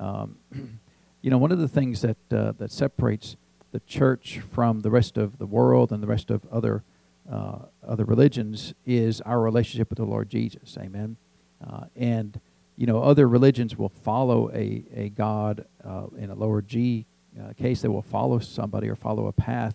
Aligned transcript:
Um, 0.00 0.38
you 1.22 1.30
know, 1.30 1.38
one 1.38 1.52
of 1.52 1.58
the 1.58 1.68
things 1.68 2.00
that 2.00 2.16
uh, 2.32 2.52
that 2.52 2.72
separates 2.72 3.36
the 3.70 3.80
church 3.80 4.40
from 4.52 4.80
the 4.80 4.90
rest 4.90 5.16
of 5.16 5.38
the 5.38 5.46
world 5.46 5.92
and 5.92 6.02
the 6.02 6.06
rest 6.06 6.30
of 6.30 6.44
other 6.50 6.82
uh, 7.30 7.58
other 7.86 8.04
religions 8.04 8.74
is 8.86 9.20
our 9.20 9.40
relationship 9.40 9.90
with 9.90 9.98
the 9.98 10.04
Lord 10.04 10.30
Jesus. 10.30 10.76
Amen. 10.80 11.16
Uh, 11.64 11.84
and 11.94 12.40
you 12.76 12.86
know, 12.86 13.02
other 13.02 13.28
religions 13.28 13.76
will 13.76 13.90
follow 13.90 14.50
a 14.50 14.84
a 14.94 15.10
God 15.10 15.66
uh, 15.84 16.06
in 16.16 16.30
a 16.30 16.34
lower 16.34 16.62
G 16.62 17.06
uh, 17.38 17.52
case. 17.52 17.82
They 17.82 17.88
will 17.88 18.02
follow 18.02 18.38
somebody 18.38 18.88
or 18.88 18.96
follow 18.96 19.26
a 19.26 19.32
path. 19.32 19.74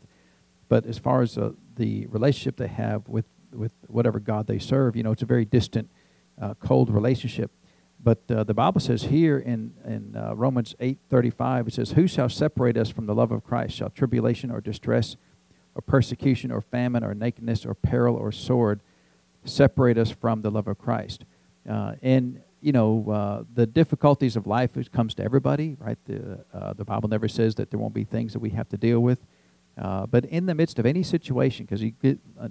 But 0.67 0.87
as 0.87 0.97
far 0.97 1.21
as 1.21 1.37
uh, 1.37 1.51
the 1.75 2.07
relationship 2.07 2.57
they 2.57 2.67
have 2.67 3.07
with 3.07 3.25
with 3.53 3.71
whatever 3.87 4.19
God 4.19 4.47
they 4.47 4.57
serve, 4.57 4.95
you 4.95 5.03
know, 5.03 5.11
it's 5.11 5.21
a 5.21 5.27
very 5.27 5.45
distant, 5.45 5.89
cold 6.59 6.89
relationship. 6.89 7.51
But 8.05 8.19
uh, 8.29 8.43
the 8.43 8.53
Bible 8.53 8.79
says 8.79 9.01
here 9.01 9.39
in, 9.39 9.73
in 9.83 10.15
uh, 10.15 10.35
Romans 10.35 10.75
8.35, 10.79 11.69
it 11.69 11.73
says, 11.73 11.91
Who 11.93 12.05
shall 12.05 12.29
separate 12.29 12.77
us 12.77 12.91
from 12.91 13.07
the 13.07 13.15
love 13.15 13.31
of 13.31 13.43
Christ? 13.43 13.75
Shall 13.75 13.89
tribulation 13.89 14.51
or 14.51 14.61
distress 14.61 15.17
or 15.73 15.81
persecution 15.81 16.51
or 16.51 16.61
famine 16.61 17.03
or 17.03 17.15
nakedness 17.15 17.65
or 17.65 17.73
peril 17.73 18.15
or 18.15 18.31
sword 18.31 18.81
separate 19.43 19.97
us 19.97 20.11
from 20.11 20.43
the 20.43 20.51
love 20.51 20.67
of 20.67 20.77
Christ? 20.77 21.25
Uh, 21.67 21.93
and, 22.03 22.43
you 22.61 22.71
know, 22.71 23.09
uh, 23.09 23.43
the 23.55 23.65
difficulties 23.65 24.35
of 24.35 24.45
life 24.45 24.69
comes 24.91 25.15
to 25.15 25.23
everybody, 25.23 25.75
right? 25.79 25.97
The, 26.05 26.45
uh, 26.53 26.73
the 26.73 26.85
Bible 26.85 27.09
never 27.09 27.27
says 27.27 27.55
that 27.55 27.71
there 27.71 27.79
won't 27.79 27.95
be 27.95 28.03
things 28.03 28.33
that 28.33 28.39
we 28.39 28.51
have 28.51 28.69
to 28.69 28.77
deal 28.77 28.99
with. 28.99 29.17
Uh, 29.79 30.05
but 30.05 30.25
in 30.25 30.45
the 30.45 30.53
midst 30.53 30.77
of 30.77 30.85
any 30.85 31.01
situation, 31.01 31.65
because 31.65 31.83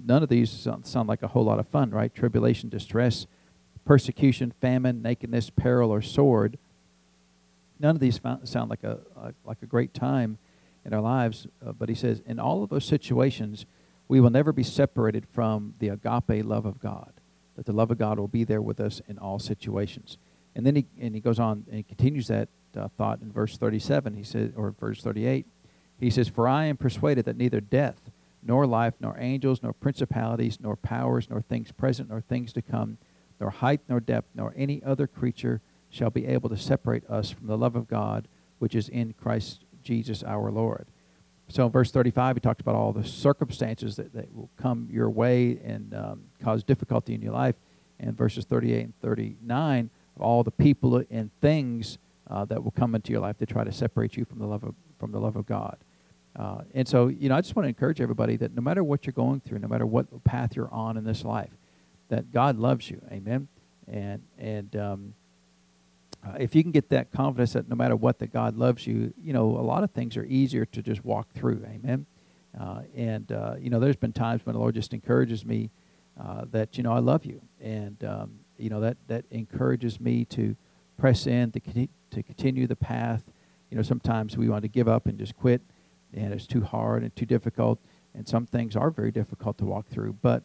none 0.03 0.21
of 0.21 0.27
these 0.27 0.51
sound, 0.51 0.85
sound 0.85 1.07
like 1.07 1.23
a 1.23 1.29
whole 1.29 1.45
lot 1.45 1.59
of 1.59 1.67
fun, 1.69 1.91
right? 1.91 2.13
Tribulation, 2.13 2.67
distress, 2.67 3.25
persecution, 3.85 4.51
famine, 4.59 5.01
nakedness, 5.01 5.49
peril, 5.49 5.91
or 5.91 6.01
sword. 6.01 6.57
None 7.79 7.95
of 7.95 7.99
these 7.99 8.19
sound 8.43 8.69
like 8.69 8.83
a, 8.83 8.99
like 9.45 9.57
a 9.61 9.65
great 9.65 9.93
time 9.93 10.37
in 10.83 10.93
our 10.93 11.01
lives. 11.01 11.47
Uh, 11.65 11.71
but 11.71 11.89
he 11.89 11.95
says, 11.95 12.21
in 12.25 12.39
all 12.39 12.63
of 12.63 12.69
those 12.69 12.85
situations, 12.85 13.65
we 14.07 14.19
will 14.19 14.29
never 14.29 14.51
be 14.51 14.63
separated 14.63 15.25
from 15.33 15.73
the 15.79 15.89
agape 15.89 16.45
love 16.45 16.65
of 16.65 16.79
God. 16.79 17.11
That 17.55 17.65
the 17.65 17.73
love 17.73 17.91
of 17.91 17.97
God 17.97 18.19
will 18.19 18.27
be 18.27 18.43
there 18.43 18.61
with 18.61 18.79
us 18.79 19.01
in 19.07 19.17
all 19.17 19.39
situations. 19.39 20.17
And 20.55 20.65
then 20.65 20.75
he 20.75 20.85
and 20.99 21.15
he 21.15 21.21
goes 21.21 21.39
on 21.39 21.65
and 21.67 21.77
he 21.77 21.83
continues 21.83 22.27
that 22.27 22.49
uh, 22.77 22.87
thought 22.97 23.21
in 23.21 23.31
verse 23.31 23.57
37. 23.57 24.13
He 24.13 24.23
says, 24.23 24.51
or 24.55 24.71
verse 24.71 25.01
38. 25.01 25.45
He 25.99 26.09
says, 26.09 26.27
"For 26.27 26.47
I 26.47 26.65
am 26.65 26.77
persuaded 26.77 27.25
that 27.25 27.37
neither 27.37 27.61
death, 27.61 28.11
nor 28.43 28.65
life, 28.65 28.93
nor 28.99 29.17
angels, 29.17 29.63
nor 29.63 29.73
principalities, 29.73 30.59
nor 30.61 30.75
powers, 30.75 31.29
nor 31.29 31.41
things 31.41 31.71
present, 31.71 32.09
nor 32.09 32.21
things 32.21 32.53
to 32.53 32.61
come." 32.61 32.97
Nor 33.39 33.49
height, 33.49 33.81
nor 33.87 33.99
depth, 33.99 34.29
nor 34.35 34.53
any 34.55 34.81
other 34.83 35.07
creature 35.07 35.61
shall 35.89 36.09
be 36.09 36.25
able 36.27 36.49
to 36.49 36.57
separate 36.57 37.07
us 37.09 37.31
from 37.31 37.47
the 37.47 37.57
love 37.57 37.75
of 37.75 37.87
God 37.87 38.27
which 38.59 38.75
is 38.75 38.89
in 38.89 39.13
Christ 39.13 39.63
Jesus 39.83 40.23
our 40.23 40.51
Lord. 40.51 40.87
So 41.47 41.65
in 41.65 41.71
verse 41.71 41.91
35, 41.91 42.37
he 42.37 42.39
talked 42.39 42.61
about 42.61 42.75
all 42.75 42.91
the 42.91 43.03
circumstances 43.03 43.95
that, 43.97 44.13
that 44.13 44.33
will 44.33 44.49
come 44.59 44.87
your 44.91 45.09
way 45.09 45.59
and 45.63 45.93
um, 45.93 46.23
cause 46.41 46.63
difficulty 46.63 47.13
in 47.13 47.21
your 47.21 47.33
life. 47.33 47.55
And 47.99 48.17
verses 48.17 48.45
38 48.45 48.83
and 48.83 48.99
39, 49.01 49.89
all 50.19 50.43
the 50.43 50.51
people 50.51 51.03
and 51.11 51.29
things 51.41 51.97
uh, 52.29 52.45
that 52.45 52.63
will 52.63 52.71
come 52.71 52.95
into 52.95 53.11
your 53.11 53.21
life 53.21 53.37
to 53.37 53.45
try 53.45 53.63
to 53.63 53.71
separate 53.71 54.17
you 54.17 54.25
from 54.25 54.39
the 54.39 54.47
love 54.47 54.63
of, 54.63 54.73
from 54.99 55.11
the 55.11 55.19
love 55.19 55.35
of 55.35 55.45
God. 55.45 55.77
Uh, 56.35 56.61
and 56.73 56.87
so, 56.87 57.07
you 57.07 57.29
know, 57.29 57.35
I 57.35 57.41
just 57.41 57.55
want 57.55 57.65
to 57.65 57.69
encourage 57.69 58.01
everybody 58.01 58.35
that 58.37 58.53
no 58.55 58.61
matter 58.61 58.83
what 58.83 59.05
you're 59.05 59.13
going 59.13 59.39
through, 59.41 59.59
no 59.59 59.67
matter 59.67 59.85
what 59.85 60.23
path 60.23 60.55
you're 60.55 60.73
on 60.73 60.97
in 60.97 61.03
this 61.03 61.23
life, 61.23 61.51
that 62.09 62.31
God 62.31 62.57
loves 62.57 62.89
you. 62.89 63.01
Amen. 63.11 63.47
And 63.87 64.21
and 64.37 64.75
um, 64.75 65.13
uh, 66.25 66.33
if 66.39 66.55
you 66.55 66.63
can 66.63 66.71
get 66.71 66.89
that 66.89 67.11
confidence 67.11 67.53
that 67.53 67.69
no 67.69 67.75
matter 67.75 67.95
what, 67.95 68.19
that 68.19 68.33
God 68.33 68.57
loves 68.57 68.87
you, 68.87 69.13
you 69.21 69.33
know, 69.33 69.45
a 69.45 69.61
lot 69.61 69.83
of 69.83 69.91
things 69.91 70.17
are 70.17 70.25
easier 70.25 70.65
to 70.65 70.81
just 70.81 71.05
walk 71.05 71.31
through. 71.33 71.63
Amen. 71.67 72.05
Uh, 72.59 72.81
and 72.95 73.31
uh, 73.31 73.55
you 73.59 73.69
know, 73.69 73.79
there's 73.79 73.95
been 73.95 74.13
times 74.13 74.45
when 74.45 74.53
the 74.53 74.59
Lord 74.59 74.75
just 74.75 74.93
encourages 74.93 75.45
me 75.45 75.69
uh, 76.19 76.45
that 76.51 76.77
you 76.77 76.83
know 76.83 76.93
I 76.93 76.99
love 76.99 77.25
you, 77.25 77.41
and 77.59 78.01
um, 78.05 78.39
you 78.57 78.69
know 78.69 78.79
that 78.79 78.97
that 79.07 79.25
encourages 79.31 79.99
me 79.99 80.23
to 80.25 80.55
press 80.97 81.27
in 81.27 81.51
to 81.51 81.59
con- 81.59 81.89
to 82.11 82.23
continue 82.23 82.67
the 82.67 82.75
path. 82.75 83.23
You 83.69 83.77
know, 83.77 83.83
sometimes 83.83 84.37
we 84.37 84.47
want 84.47 84.61
to 84.61 84.69
give 84.69 84.87
up 84.87 85.07
and 85.07 85.17
just 85.17 85.35
quit, 85.35 85.61
and 86.13 86.33
it's 86.33 86.47
too 86.47 86.61
hard 86.61 87.03
and 87.03 87.13
too 87.15 87.25
difficult, 87.25 87.79
and 88.13 88.25
some 88.25 88.45
things 88.45 88.77
are 88.77 88.89
very 88.89 89.11
difficult 89.11 89.57
to 89.57 89.65
walk 89.65 89.87
through. 89.87 90.13
But 90.21 90.43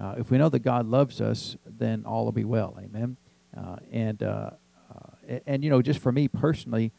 uh, 0.00 0.14
if 0.18 0.30
we 0.30 0.38
know 0.38 0.48
that 0.48 0.60
God 0.60 0.86
loves 0.86 1.20
us, 1.20 1.56
then 1.66 2.04
all 2.06 2.24
will 2.24 2.32
be 2.32 2.44
well. 2.44 2.78
Amen. 2.78 3.16
Uh, 3.56 3.76
and 3.90 4.22
uh, 4.22 4.50
uh 4.94 5.38
and, 5.46 5.64
you 5.64 5.70
know, 5.70 5.82
just 5.82 6.00
for 6.00 6.12
me 6.12 6.28
personally, 6.28 6.92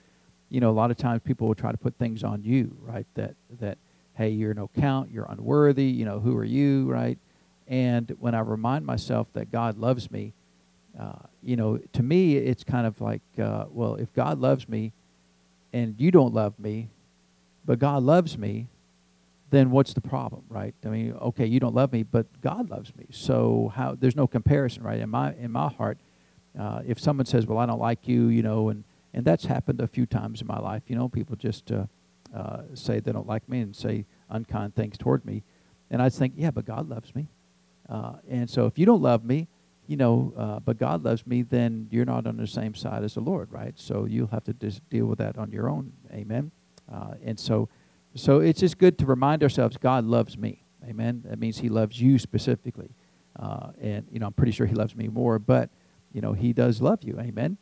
you 0.50 0.60
know, 0.60 0.70
a 0.70 0.74
lot 0.74 0.92
of 0.92 0.98
times 0.98 1.22
people 1.24 1.48
will 1.48 1.56
try 1.56 1.72
to 1.72 1.78
put 1.78 1.98
things 1.98 2.24
on 2.24 2.44
you, 2.44 2.76
right? 2.82 3.06
That 3.16 3.36
that 3.60 3.78
hey, 4.16 4.30
you're 4.30 4.54
no 4.54 4.70
count, 4.80 5.12
you're 5.12 5.28
unworthy. 5.30 5.86
You 5.86 6.06
know, 6.06 6.20
who 6.20 6.36
are 6.36 6.46
you, 6.46 6.90
right? 6.90 7.18
And 7.68 8.10
when 8.20 8.36
I 8.36 8.40
remind 8.40 8.86
myself 8.86 9.28
that 9.34 9.52
God 9.52 9.78
loves 9.78 10.12
me, 10.12 10.34
uh, 11.00 11.14
you 11.42 11.56
know, 11.56 11.80
to 11.94 12.04
me 12.04 12.36
it's 12.36 12.64
kind 12.64 12.86
of 12.86 13.00
like, 13.00 13.22
uh, 13.38 13.66
well, 13.70 13.96
if 13.96 14.12
God 14.14 14.40
loves 14.40 14.68
me, 14.68 14.92
and 15.72 15.96
you 16.00 16.12
don't 16.12 16.34
love 16.34 16.58
me, 16.60 16.90
but 17.64 17.80
God 17.80 18.04
loves 18.04 18.38
me, 18.38 18.68
then 19.50 19.72
what's 19.72 19.94
the 19.94 20.02
problem, 20.02 20.44
right? 20.50 20.76
I 20.86 20.90
mean, 20.90 21.14
okay, 21.14 21.46
you 21.46 21.60
don't 21.60 21.76
love 21.76 21.92
me, 21.92 22.04
but 22.04 22.42
God 22.42 22.70
loves 22.70 22.96
me. 22.96 23.08
So 23.12 23.72
how 23.76 23.96
there's 23.96 24.16
no 24.16 24.28
comparison, 24.28 24.84
right? 24.84 25.00
In 25.00 25.10
my 25.10 25.34
in 25.34 25.52
my 25.52 25.70
heart, 25.70 25.98
uh, 26.58 26.82
if 26.86 27.00
someone 27.00 27.26
says, 27.26 27.46
"Well, 27.46 27.58
I 27.58 27.66
don't 27.66 27.80
like 27.80 28.08
you," 28.08 28.28
you 28.28 28.44
know, 28.44 28.70
and 28.70 28.84
and 29.14 29.26
that's 29.26 29.46
happened 29.46 29.82
a 29.82 29.88
few 29.88 30.06
times 30.06 30.42
in 30.42 30.48
my 30.48 30.60
life. 30.60 30.84
You 30.88 30.96
know, 30.96 31.10
people 31.10 31.36
just 31.36 31.72
uh, 31.72 31.86
uh, 32.36 32.64
say 32.74 33.00
they 33.00 33.12
don't 33.12 33.28
like 33.28 33.48
me 33.50 33.62
and 33.62 33.76
say 33.76 34.06
unkind 34.30 34.76
things 34.76 34.98
toward 34.98 35.26
me, 35.26 35.44
and 35.90 36.02
I 36.02 36.10
think, 36.10 36.34
yeah, 36.36 36.52
but 36.52 36.66
God 36.66 36.90
loves 36.90 37.14
me. 37.16 37.28
Uh, 37.88 38.14
and 38.30 38.50
so 38.50 38.68
if 38.68 38.78
you 38.78 38.86
don't 38.86 39.02
love 39.02 39.24
me, 39.24 39.48
you 39.88 39.98
know, 39.98 40.32
uh, 40.38 40.60
but 40.60 40.78
God 40.78 41.04
loves 41.04 41.26
me, 41.26 41.42
then 41.42 41.88
you're 41.90 42.06
not 42.06 42.28
on 42.28 42.38
the 42.38 42.46
same 42.46 42.76
side 42.76 43.04
as 43.04 43.16
the 43.16 43.22
Lord, 43.22 43.52
right? 43.52 43.74
So 43.76 44.06
you'll 44.06 44.28
have 44.28 44.44
to 44.44 44.54
just 44.54 44.88
deal 44.92 45.08
with 45.08 45.18
that 45.18 45.40
on 45.40 45.52
your 45.52 45.68
own. 45.68 45.92
Amen. 46.14 46.52
Uh, 46.92 47.16
and 47.24 47.40
so 47.40 47.70
so 48.16 48.40
it's 48.40 48.60
just 48.60 48.78
good 48.78 48.98
to 49.00 49.06
remind 49.06 49.44
ourselves 49.44 49.78
God 49.78 50.06
loves 50.06 50.38
me. 50.38 50.64
Amen. 50.88 51.24
That 51.26 51.40
means 51.40 51.60
He 51.60 51.70
loves 51.70 52.02
you 52.02 52.18
specifically. 52.18 52.90
Uh, 53.38 53.72
and, 53.80 54.08
you 54.12 54.20
know, 54.20 54.28
I'm 54.28 54.34
pretty 54.34 54.52
sure 54.52 54.66
He 54.66 54.76
loves 54.76 54.96
me 54.96 55.08
more, 55.08 55.40
but, 55.40 55.70
you 56.14 56.22
know, 56.22 56.34
He 56.34 56.54
does 56.54 56.82
love 56.82 57.04
you. 57.04 57.18
Amen. 57.20 57.58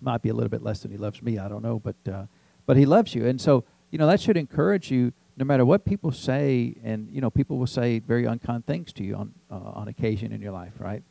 Might 0.00 0.22
be 0.22 0.30
a 0.30 0.34
little 0.34 0.48
bit 0.48 0.62
less 0.62 0.80
than 0.80 0.90
He 0.90 0.96
loves 0.96 1.22
me. 1.22 1.38
I 1.38 1.48
don't 1.48 1.62
know. 1.62 1.78
But, 1.78 1.96
uh, 2.10 2.24
but 2.66 2.76
He 2.76 2.86
loves 2.86 3.14
you. 3.14 3.26
And 3.26 3.40
so, 3.40 3.64
you 3.90 3.98
know, 3.98 4.06
that 4.06 4.20
should 4.20 4.36
encourage 4.36 4.90
you 4.90 5.12
no 5.36 5.44
matter 5.44 5.64
what 5.64 5.84
people 5.84 6.12
say. 6.12 6.74
And, 6.82 7.08
you 7.10 7.20
know, 7.20 7.30
people 7.30 7.58
will 7.58 7.66
say 7.66 7.98
very 7.98 8.24
unkind 8.24 8.66
things 8.66 8.92
to 8.94 9.04
you 9.04 9.14
on, 9.16 9.34
uh, 9.50 9.56
on 9.56 9.88
occasion 9.88 10.32
in 10.32 10.40
your 10.40 10.52
life, 10.52 10.72
right? 10.78 11.02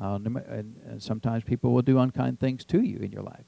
Uh, 0.00 0.16
and, 0.16 0.74
and 0.86 1.02
sometimes 1.02 1.44
people 1.44 1.72
will 1.72 1.82
do 1.82 1.98
unkind 1.98 2.40
things 2.40 2.64
to 2.64 2.80
you 2.80 2.98
in 2.98 3.12
your 3.12 3.22
life. 3.22 3.44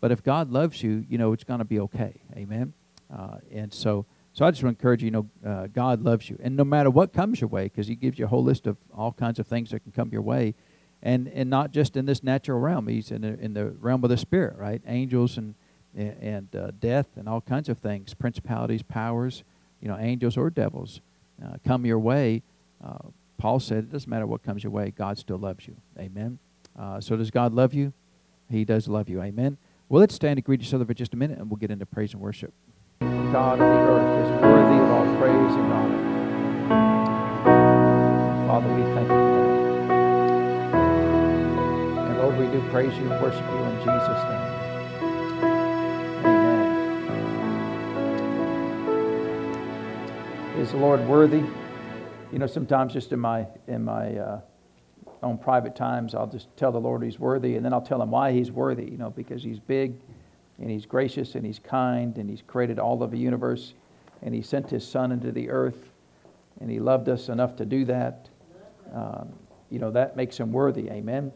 But 0.00 0.10
if 0.10 0.22
God 0.22 0.50
loves 0.50 0.82
you, 0.82 1.04
you 1.08 1.18
know, 1.18 1.32
it's 1.34 1.44
going 1.44 1.58
to 1.58 1.64
be 1.64 1.78
okay. 1.80 2.22
Amen. 2.34 2.72
Uh, 3.14 3.38
and 3.52 3.72
so, 3.72 4.06
so 4.32 4.44
I 4.44 4.50
just 4.50 4.62
want 4.62 4.78
to 4.78 4.80
encourage 4.80 5.02
you, 5.02 5.06
you 5.06 5.10
know, 5.10 5.28
uh, 5.44 5.66
God 5.66 6.02
loves 6.02 6.30
you. 6.30 6.38
And 6.42 6.56
no 6.56 6.64
matter 6.64 6.90
what 6.90 7.12
comes 7.12 7.40
your 7.40 7.48
way, 7.48 7.64
because 7.64 7.88
he 7.88 7.96
gives 7.96 8.18
you 8.18 8.26
a 8.26 8.28
whole 8.28 8.44
list 8.44 8.66
of 8.66 8.76
all 8.94 9.12
kinds 9.12 9.38
of 9.38 9.46
things 9.46 9.70
that 9.70 9.80
can 9.80 9.92
come 9.92 10.10
your 10.12 10.22
way, 10.22 10.54
and, 11.02 11.28
and 11.28 11.48
not 11.48 11.70
just 11.70 11.96
in 11.96 12.06
this 12.06 12.22
natural 12.22 12.60
realm. 12.60 12.86
He's 12.86 13.10
in 13.10 13.22
the, 13.22 13.38
in 13.40 13.54
the 13.54 13.66
realm 13.70 14.04
of 14.04 14.10
the 14.10 14.16
spirit, 14.16 14.56
right? 14.58 14.82
Angels 14.86 15.38
and, 15.38 15.54
and 15.94 16.54
uh, 16.54 16.72
death 16.78 17.06
and 17.16 17.28
all 17.28 17.40
kinds 17.40 17.68
of 17.68 17.78
things, 17.78 18.14
principalities, 18.14 18.82
powers, 18.82 19.42
you 19.80 19.88
know, 19.88 19.96
angels 19.98 20.36
or 20.36 20.50
devils 20.50 21.00
uh, 21.44 21.56
come 21.66 21.86
your 21.86 21.98
way. 21.98 22.42
Uh, 22.84 22.98
Paul 23.38 23.60
said 23.60 23.78
it 23.78 23.92
doesn't 23.92 24.10
matter 24.10 24.26
what 24.26 24.42
comes 24.42 24.62
your 24.62 24.72
way, 24.72 24.90
God 24.90 25.18
still 25.18 25.38
loves 25.38 25.66
you. 25.66 25.76
Amen. 25.98 26.38
Uh, 26.78 27.00
so 27.00 27.16
does 27.16 27.30
God 27.30 27.52
love 27.54 27.72
you? 27.72 27.92
He 28.50 28.64
does 28.64 28.86
love 28.86 29.08
you. 29.08 29.22
Amen. 29.22 29.56
Well, 29.88 30.00
let's 30.00 30.14
stand 30.14 30.38
and 30.38 30.44
greet 30.44 30.60
each 30.60 30.74
other 30.74 30.84
for 30.84 30.94
just 30.94 31.14
a 31.14 31.16
minute, 31.16 31.38
and 31.38 31.50
we'll 31.50 31.56
get 31.56 31.70
into 31.70 31.86
praise 31.86 32.12
and 32.12 32.20
worship. 32.20 32.52
God 33.32 33.60
of 33.60 33.68
the 33.68 33.80
earth 33.86 34.26
is 34.26 34.30
worthy 34.42 34.78
of 34.82 34.90
all 34.90 35.06
praise 35.16 35.54
and 35.54 35.72
honor. 35.72 36.00
Father, 38.48 38.74
we 38.74 38.82
thank 38.92 39.08
you. 39.08 39.14
And 42.00 42.18
Lord, 42.18 42.36
we 42.36 42.46
do 42.46 42.60
praise 42.70 42.92
you 42.98 43.08
and 43.08 43.22
worship 43.22 43.46
you 43.48 43.58
in 43.62 43.76
Jesus' 43.78 44.24
name. 44.24 44.46
Amen. 46.24 46.60
Is 50.58 50.72
the 50.72 50.78
Lord 50.78 51.06
worthy? 51.06 51.44
You 52.32 52.38
know, 52.40 52.48
sometimes 52.48 52.92
just 52.92 53.12
in 53.12 53.20
my 53.20 53.46
in 53.68 53.84
my 53.84 54.16
uh, 54.16 54.40
own 55.22 55.38
private 55.38 55.76
times, 55.76 56.16
I'll 56.16 56.26
just 56.26 56.48
tell 56.56 56.72
the 56.72 56.80
Lord 56.80 57.04
He's 57.04 57.20
worthy, 57.20 57.54
and 57.54 57.64
then 57.64 57.72
I'll 57.72 57.80
tell 57.80 58.02
Him 58.02 58.10
why 58.10 58.32
He's 58.32 58.50
worthy. 58.50 58.86
You 58.86 58.98
know, 58.98 59.10
because 59.10 59.44
He's 59.44 59.60
big 59.60 59.94
and 60.60 60.70
he's 60.70 60.86
gracious 60.86 61.34
and 61.34 61.44
he's 61.44 61.58
kind 61.58 62.18
and 62.18 62.28
he's 62.28 62.42
created 62.46 62.78
all 62.78 63.02
of 63.02 63.10
the 63.10 63.18
universe 63.18 63.74
and 64.22 64.34
he 64.34 64.42
sent 64.42 64.68
his 64.68 64.86
son 64.86 65.12
into 65.12 65.32
the 65.32 65.48
earth 65.48 65.90
and 66.60 66.70
he 66.70 66.78
loved 66.78 67.08
us 67.08 67.28
enough 67.28 67.56
to 67.56 67.64
do 67.64 67.84
that. 67.86 68.28
Um, 68.94 69.32
you 69.70 69.78
know, 69.78 69.90
that 69.90 70.16
makes 70.16 70.38
him 70.38 70.52
worthy. 70.52 70.90
Amen. 70.90 71.32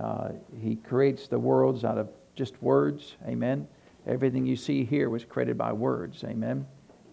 Uh, 0.00 0.30
he 0.60 0.76
creates 0.76 1.28
the 1.28 1.38
worlds 1.38 1.84
out 1.84 1.98
of 1.98 2.08
just 2.34 2.60
words. 2.62 3.16
Amen. 3.26 3.68
Everything 4.06 4.46
you 4.46 4.56
see 4.56 4.84
here 4.84 5.10
was 5.10 5.24
created 5.24 5.58
by 5.58 5.72
words. 5.72 6.24
Amen. 6.24 6.66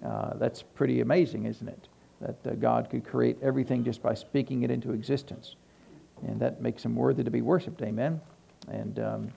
Uh, 0.06 0.36
that's 0.36 0.62
pretty 0.62 1.01
amazing, 1.01 1.45
isn't 1.45 1.68
it? 1.68 1.88
That 2.21 2.47
uh, 2.47 2.56
God 2.56 2.89
could 2.89 3.06
create 3.06 3.38
everything 3.42 3.83
just 3.83 4.01
by 4.01 4.13
speaking 4.13 4.63
it 4.63 4.71
into 4.71 4.94
existence. 4.94 5.56
And 6.25 6.39
that 6.39 6.62
makes 6.62 6.86
him 6.86 6.95
worthy 6.95 7.24
to 7.24 7.31
be 7.31 7.42
worshiped. 7.42 7.81
Amen. 7.81 8.21
And 8.68 9.00
um, 9.00 9.31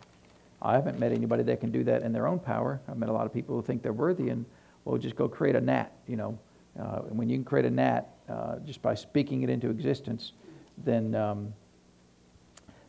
I 0.65 0.75
haven't 0.75 0.99
met 0.99 1.13
anybody 1.13 1.43
that 1.45 1.61
can 1.61 1.71
do 1.71 1.85
that 1.85 2.03
in 2.03 2.13
their 2.13 2.27
own 2.27 2.39
power. 2.39 2.81
I've 2.89 2.97
met 2.97 3.11
a 3.11 3.13
lot 3.13 3.27
of 3.27 3.35
people 3.35 3.55
who 3.55 3.63
think 3.63 3.83
they're 3.83 3.93
worthy 3.93 4.31
and, 4.31 4.47
well, 4.87 4.97
just 4.97 5.15
go 5.15 5.29
create 5.29 5.55
a 5.57 5.61
gnat, 5.61 5.93
you 6.09 6.17
know. 6.17 6.39
Uh, 6.81 7.03
and 7.09 7.19
when 7.19 7.29
you 7.29 7.37
can 7.37 7.45
create 7.45 7.67
a 7.67 7.71
gnat 7.71 8.09
uh, 8.31 8.57
just 8.61 8.81
by 8.81 8.95
speaking 8.95 9.43
it 9.43 9.51
into 9.51 9.69
existence, 9.69 10.33
then, 10.79 11.15
um, 11.15 11.53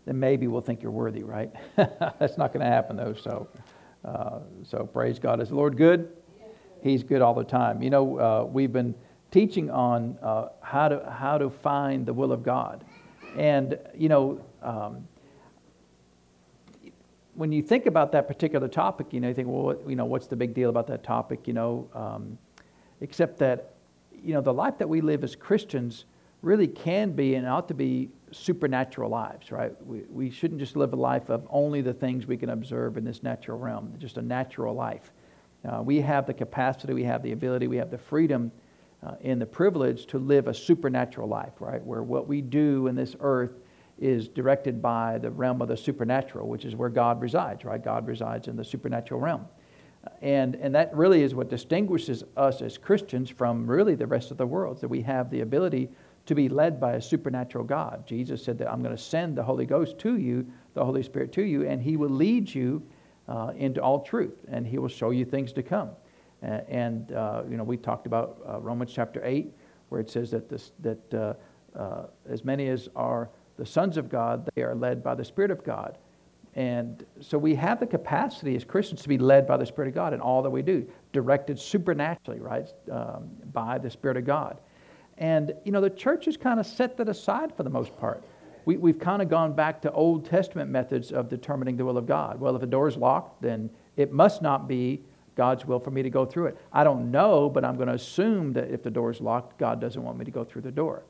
then 0.06 0.18
maybe 0.18 0.48
we'll 0.48 0.62
think 0.62 0.82
you're 0.82 0.92
worthy, 0.92 1.24
right? 1.24 1.52
That's 1.76 2.38
not 2.38 2.54
going 2.54 2.66
to 2.66 2.72
happen, 2.72 2.96
though. 2.96 3.14
So, 3.14 3.50
uh, 4.06 4.40
so 4.64 4.86
praise 4.86 5.20
God. 5.20 5.42
Is 5.42 5.50
the 5.50 5.56
Lord 5.56 5.76
good? 5.76 6.10
He's 6.82 7.04
good 7.04 7.22
all 7.22 7.34
the 7.34 7.44
time. 7.44 7.84
You 7.84 7.90
know, 7.90 8.20
uh, 8.20 8.46
we've 8.46 8.72
been 8.72 8.96
teaching 9.32 9.70
on 9.70 10.18
uh, 10.22 10.48
how, 10.62 10.88
to, 10.88 11.12
how 11.12 11.38
to 11.38 11.50
find 11.50 12.06
the 12.06 12.14
will 12.14 12.32
of 12.32 12.42
God. 12.42 12.86
And, 13.38 13.78
you 13.94 14.08
know, 14.08 14.40
um, 14.62 15.06
when 17.36 17.52
you 17.52 17.62
think 17.62 17.86
about 17.86 18.12
that 18.14 18.28
particular 18.28 18.68
topic, 18.68 19.08
you 19.12 19.20
know, 19.20 19.28
you 19.28 19.34
think, 19.34 19.48
well, 19.48 19.64
what, 19.64 19.90
you 19.90 19.96
know, 19.96 20.06
what's 20.06 20.28
the 20.28 20.36
big 20.36 20.54
deal 20.54 20.70
about 20.70 20.88
that 20.88 21.04
topic, 21.04 21.48
you 21.48 21.54
know? 21.54 21.88
Um, 21.94 22.38
except 23.02 23.38
that, 23.40 23.74
you 24.24 24.34
know, 24.34 24.42
the 24.42 24.54
life 24.54 24.78
that 24.78 24.88
we 24.88 25.02
live 25.02 25.24
as 25.24 25.36
Christians 25.36 26.06
really 26.42 26.68
can 26.68 27.12
be 27.12 27.36
and 27.36 27.48
ought 27.48 27.68
to 27.68 27.74
be 27.74 28.10
supernatural 28.32 29.10
lives, 29.10 29.52
right? 29.52 29.74
We, 29.86 30.04
we 30.10 30.30
shouldn't 30.30 30.60
just 30.60 30.76
live 30.76 30.94
a 30.94 30.96
life 30.96 31.30
of 31.30 31.46
only 31.50 31.82
the 31.82 31.94
things 31.94 32.26
we 32.26 32.38
can 32.38 32.50
observe 32.52 32.98
in 32.98 33.04
this 33.04 33.24
natural 33.24 33.58
realm, 33.60 33.94
just 33.98 34.18
a 34.18 34.22
natural 34.22 34.74
life. 34.74 35.12
Uh, 35.68 35.82
we 35.82 36.00
have 36.02 36.28
the 36.28 36.34
capacity, 36.34 36.94
we 36.94 37.04
have 37.04 37.24
the 37.24 37.32
ability, 37.32 37.68
we 37.68 37.78
have 37.78 37.90
the 37.90 37.98
freedom 37.98 38.52
uh, 39.06 39.16
and 39.24 39.42
the 39.42 39.46
privilege 39.46 40.06
to 40.06 40.20
live 40.20 40.48
a 40.48 40.54
supernatural 40.54 41.28
life, 41.28 41.54
right? 41.60 41.84
Where 41.84 42.04
what 42.04 42.28
we 42.28 42.42
do 42.42 42.88
in 42.88 42.96
this 42.96 43.16
earth 43.20 43.60
is 44.00 44.28
directed 44.28 44.82
by 44.82 45.18
the 45.18 45.32
realm 45.32 45.62
of 45.62 45.68
the 45.68 45.78
supernatural, 45.78 46.48
which 46.48 46.66
is 46.66 46.76
where 46.76 46.90
God 46.90 47.22
resides, 47.22 47.64
right? 47.64 47.84
God 47.84 48.08
resides 48.08 48.48
in 48.48 48.56
the 48.56 48.64
supernatural 48.64 49.20
realm. 49.20 49.46
And, 50.22 50.56
and 50.56 50.76
that 50.76 50.96
really 50.96 51.24
is 51.24 51.34
what 51.34 51.50
distinguishes 51.50 52.24
us 52.38 52.62
as 52.62 52.78
Christians 52.78 53.30
from 53.30 53.66
really 53.66 53.96
the 53.96 54.06
rest 54.06 54.32
of 54.32 54.38
the 54.38 54.46
world, 54.46 54.82
that 54.82 54.88
we 54.88 55.02
have 55.02 55.30
the 55.32 55.42
ability 55.42 55.90
to 56.26 56.36
be 56.36 56.50
led 56.50 56.80
by 56.80 56.94
a 56.94 57.02
supernatural 57.02 57.64
God. 57.64 58.06
Jesus 58.06 58.44
said 58.44 58.58
that 58.58 58.72
I'm 58.72 58.82
going 58.82 58.96
to 58.96 59.02
send 59.02 59.38
the 59.38 59.44
Holy 59.44 59.66
Ghost 59.66 59.98
to 60.00 60.18
you, 60.18 60.46
the 60.74 60.84
Holy 60.84 61.04
Spirit 61.04 61.32
to 61.34 61.44
you, 61.44 61.68
and 61.68 61.82
He 61.82 61.98
will 61.98 62.10
lead 62.10 62.54
you 62.54 62.84
uh, 63.28 63.52
into 63.56 63.82
all 63.82 64.02
truth, 64.02 64.46
and 64.50 64.66
He 64.66 64.78
will 64.78 64.90
show 64.90 65.12
you 65.12 65.26
things 65.26 65.54
to 65.54 65.64
come. 65.64 65.92
And, 66.42 67.12
uh, 67.12 67.44
you 67.50 67.58
know, 67.58 67.64
we 67.64 67.78
talked 67.78 68.06
about 68.06 68.40
uh, 68.48 68.60
Romans 68.60 68.92
chapter 68.94 69.22
8, 69.24 69.52
where 69.90 70.02
it 70.02 70.10
says 70.10 70.30
that, 70.32 70.50
this, 70.50 70.74
that 70.82 71.14
uh, 71.14 71.34
uh, 71.78 72.08
as 72.30 72.44
many 72.44 72.68
as 72.70 72.88
are 72.96 73.30
the 73.58 73.66
sons 73.66 73.98
of 73.98 74.10
God, 74.10 74.50
they 74.56 74.64
are 74.64 74.76
led 74.76 75.04
by 75.04 75.16
the 75.16 75.24
Spirit 75.24 75.52
of 75.52 75.64
God. 75.64 75.98
And 76.56 77.06
so 77.20 77.38
we 77.38 77.54
have 77.56 77.80
the 77.80 77.88
capacity 77.88 78.56
as 78.56 78.64
Christians 78.64 79.02
to 79.02 79.10
be 79.10 79.18
led 79.18 79.46
by 79.46 79.58
the 79.58 79.66
Spirit 79.66 79.90
of 79.90 79.96
God 79.96 80.14
in 80.14 80.22
all 80.22 80.42
that 80.42 80.50
we 80.50 80.62
do, 80.62 80.88
directed 81.12 81.60
supernaturally, 81.60 82.40
right, 82.40 82.68
um, 82.92 83.30
by 83.52 83.78
the 83.78 83.90
Spirit 83.90 84.16
of 84.18 84.26
God. 84.26 84.58
And, 85.18 85.54
you 85.66 85.72
know, 85.72 85.82
the 85.82 85.90
church 85.90 86.26
has 86.26 86.38
kind 86.38 86.60
of 86.60 86.66
set 86.66 86.98
that 86.98 87.10
aside 87.10 87.56
for 87.56 87.64
the 87.64 87.70
most 87.70 87.98
part. 87.98 88.24
We, 88.66 88.78
we've 88.78 89.00
kind 89.00 89.22
of 89.22 89.30
gone 89.30 89.54
back 89.54 89.82
to 89.82 89.92
Old 89.92 90.26
Testament 90.26 90.70
methods 90.70 91.12
of 91.12 91.30
determining 91.30 91.78
the 91.78 91.86
will 91.86 91.98
of 91.98 92.08
God. 92.08 92.40
Well, 92.40 92.56
if 92.56 92.64
a 92.64 92.68
door 92.68 92.88
is 92.88 92.98
locked, 92.98 93.42
then 93.42 93.70
it 93.96 94.12
must 94.12 94.42
not 94.42 94.68
be 94.68 95.02
God's 95.36 95.66
will 95.66 95.80
for 95.80 95.92
me 95.92 96.02
to 96.04 96.10
go 96.10 96.26
through 96.26 96.48
it. 96.48 96.58
I 96.72 96.84
don't 96.84 97.12
know, 97.12 97.50
but 97.50 97.66
I'm 97.66 97.76
going 97.76 97.90
to 97.90 97.94
assume 97.94 98.54
that 98.54 98.72
if 98.72 98.82
the 98.82 98.90
door 98.90 99.12
is 99.12 99.22
locked, 99.22 99.58
God 99.58 99.82
doesn't 99.82 100.02
want 100.02 100.18
me 100.18 100.26
to 100.26 100.32
go 100.32 100.44
through 100.44 100.62
the 100.62 100.72
door. 100.72 101.04